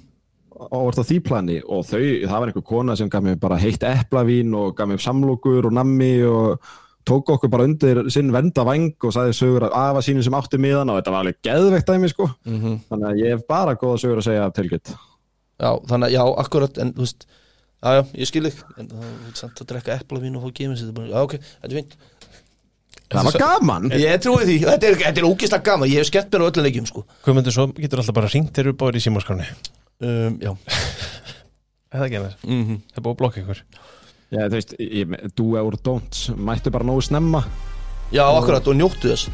á 0.63 1.03
því 1.03 1.19
plani? 1.25 1.59
Og 1.65 1.83
þau, 1.89 1.99
það 1.99 2.37
var 2.37 2.51
einhver 2.51 2.67
kona 2.67 2.95
sem 2.95 3.09
gaf 3.11 3.25
mér 3.25 3.39
bara 3.41 3.59
heitt 3.59 3.83
eplavín 3.83 4.53
og 4.55 4.75
gaf 4.77 4.87
mér 4.87 5.03
samlokur 5.03 5.67
og 5.67 5.75
nammi 5.75 6.15
og 6.23 6.71
tók 7.03 7.33
okkur 7.35 7.51
bara 7.51 7.67
undir 7.67 8.05
sinn 8.13 8.31
venda 8.31 8.63
vang 8.63 8.93
og 9.03 9.11
sagði 9.11 9.35
sögur 9.35 9.65
af 9.67 9.73
afa 9.75 10.03
sínum 10.05 10.23
sem 10.23 10.35
átti 10.37 10.59
miðan 10.61 10.91
og 10.93 11.01
þetta 11.01 11.11
var 11.11 11.25
alveg 11.25 11.41
geðveikt 11.43 11.89
dæmi 11.89 12.11
sko. 12.11 12.29
Mm 12.47 12.77
þannig 12.89 13.09
að 13.09 13.19
ég 13.19 13.33
hef 13.35 13.47
bara 13.49 13.75
góða 13.75 13.99
sögur 13.99 14.21
að 14.21 14.29
segja 14.29 14.45
af 14.47 14.55
tailgate 14.55 14.95
Já, 15.61 15.69
þannig 15.89 16.09
að 16.09 16.15
já, 16.15 16.23
akkurat 16.43 16.79
en 16.81 16.91
þú 16.95 17.05
veist, 17.05 17.27
já, 17.83 17.89
já, 17.93 18.01
ég 18.19 18.29
skil 18.29 18.43
þig. 18.47 18.63
En 18.81 18.89
það 18.89 19.03
er 19.11 19.35
samt 19.37 19.61
að 19.61 19.69
drekka 19.69 19.97
eplavín 19.99 20.39
og 20.39 20.45
fá 20.47 20.55
gefins 20.57 20.81
þetta 20.81 20.93
er 20.93 20.97
bara, 20.97 21.11
já, 21.11 21.19
ok, 21.27 21.35
þetta 21.61 21.69
er 21.69 21.79
fínt 21.79 21.95
Það 23.13 23.27
var 23.29 23.39
gaman. 23.43 23.87
Ég 23.93 24.21
trúi 24.23 24.47
því, 24.47 24.57
þetta 24.65 24.89
er, 24.89 24.97
þetta 25.03 25.21
er 25.21 25.27
ógislega 25.27 25.65
gaman. 25.67 25.89
Ég 25.91 26.01
hef 26.01 26.09
skemmt 26.09 26.33
mér 26.33 26.43
á 26.43 26.47
öllum 26.49 26.67
leikjum 26.67 26.87
sko. 26.89 27.03
Guðmundur, 27.25 27.55
svo 27.55 27.65
getur 27.77 28.01
alltaf 28.01 28.17
bara 28.17 28.31
ringt 28.33 28.53
þér 28.57 28.71
upp 28.73 28.81
á 28.81 28.85
þér 28.87 28.99
í 28.99 29.03
símaskráni 29.05 29.47
um, 30.03 30.37
Já. 30.41 30.51
Eða 31.93 32.07
ekki 32.07 32.17
ennast, 32.17 32.45
mm 32.47 32.63
-hmm. 32.63 32.79
það 32.89 32.97
er 32.97 33.05
búið 33.05 33.13
að 33.13 33.19
blokka 33.19 33.41
ykkur. 33.43 33.59
Já, 34.33 34.39
þú 34.47 34.55
veist, 34.57 34.71
ég, 34.81 35.17
do 35.37 35.45
or 35.61 35.75
don't 35.85 36.21
mættu 36.37 36.71
bara 36.73 36.87
nógu 36.89 37.03
snemma. 37.05 37.43
Já, 38.09 38.23
akkurat, 38.25 38.67
og 38.67 38.75
njóttu 38.75 39.11
þess. 39.11 39.29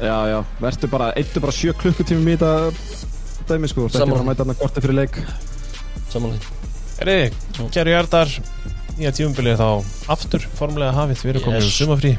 Já, 0.00 0.16
já, 0.30 0.38
verður 0.60 0.90
bara, 0.90 1.12
eittu 1.12 1.40
bara 1.40 1.52
sjö 1.52 1.74
klukkutímum 1.76 2.28
í 2.32 2.36
þetta 2.38 2.70
dæmi 3.48 3.68
sko, 3.68 3.88
þetta 3.88 3.98
er 3.98 4.04
Sammála. 4.06 4.14
bara 4.14 4.24
að 4.24 4.30
mæta 4.30 4.44
hann 4.46 4.60
korti 4.62 4.80
fyrir 4.84 4.98
leik. 5.02 5.20
Samanlega 6.08 6.56
Erði, 6.98 7.30
kæru 7.70 7.92
hjartar 7.92 8.32
Nýja 8.98 9.12
tíumbilið 9.14 9.60
þá 9.60 9.68
aftur 10.10 10.42
formulega 10.58 10.90
hafið. 10.96 11.20
Við 11.22 11.30
erum 11.30 11.42
komið 11.44 11.60
Yes. 11.60 11.68
yes. 11.68 11.76
sumafrí 11.78 12.16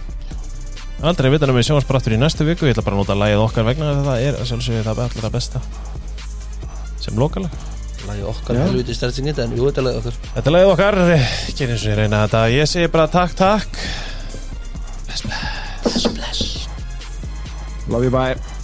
Aldrei 1.00 1.30
vitan 1.32 1.54
að 1.54 1.60
við 1.60 1.68
sjáum 1.70 1.86
bara 1.88 2.02
aftur 2.02 2.16
í 2.16 2.20
næstu 2.20 2.46
viku. 2.48 2.68
Ég 2.68 2.76
ætla 2.76 2.84
bara 2.84 2.98
að 2.98 3.04
nota 3.06 3.16
lagið 3.16 3.44
okkar 3.46 3.68
vegna 3.70 3.88
þess 3.90 4.02
að 4.02 4.10
það 4.10 4.24
er 4.28 4.40
að 4.40 4.50
sjálfsögðu 4.50 4.84
það 4.88 5.02
allra 5.06 5.32
besta. 5.36 5.62
Sem 7.00 7.22
lokalag. 7.22 7.58
Lagi 8.10 8.24
okkar, 8.24 8.58
helviti 8.64 8.96
stertsingi 8.96 9.34
En 9.44 9.56
jú, 9.58 9.66
þetta 9.68 9.82
er 9.82 9.88
lagi 9.88 10.00
okkar. 10.02 10.20
Þetta 10.36 10.50
er 10.50 10.56
lagið 10.56 10.72
okkar, 10.74 11.00
gerir 11.56 11.74
eins 11.76 11.84
og 11.84 11.92
ég 11.92 12.00
reyna 12.00 12.22
þetta. 12.26 12.46
Ég 12.56 12.72
segi 12.72 12.94
bara 12.94 13.10
takk, 13.16 13.36
takk. 13.40 13.82
Bless, 15.08 16.08
bless. 16.16 16.48
Love 17.90 18.08
you, 18.08 18.12
bye 18.12 18.59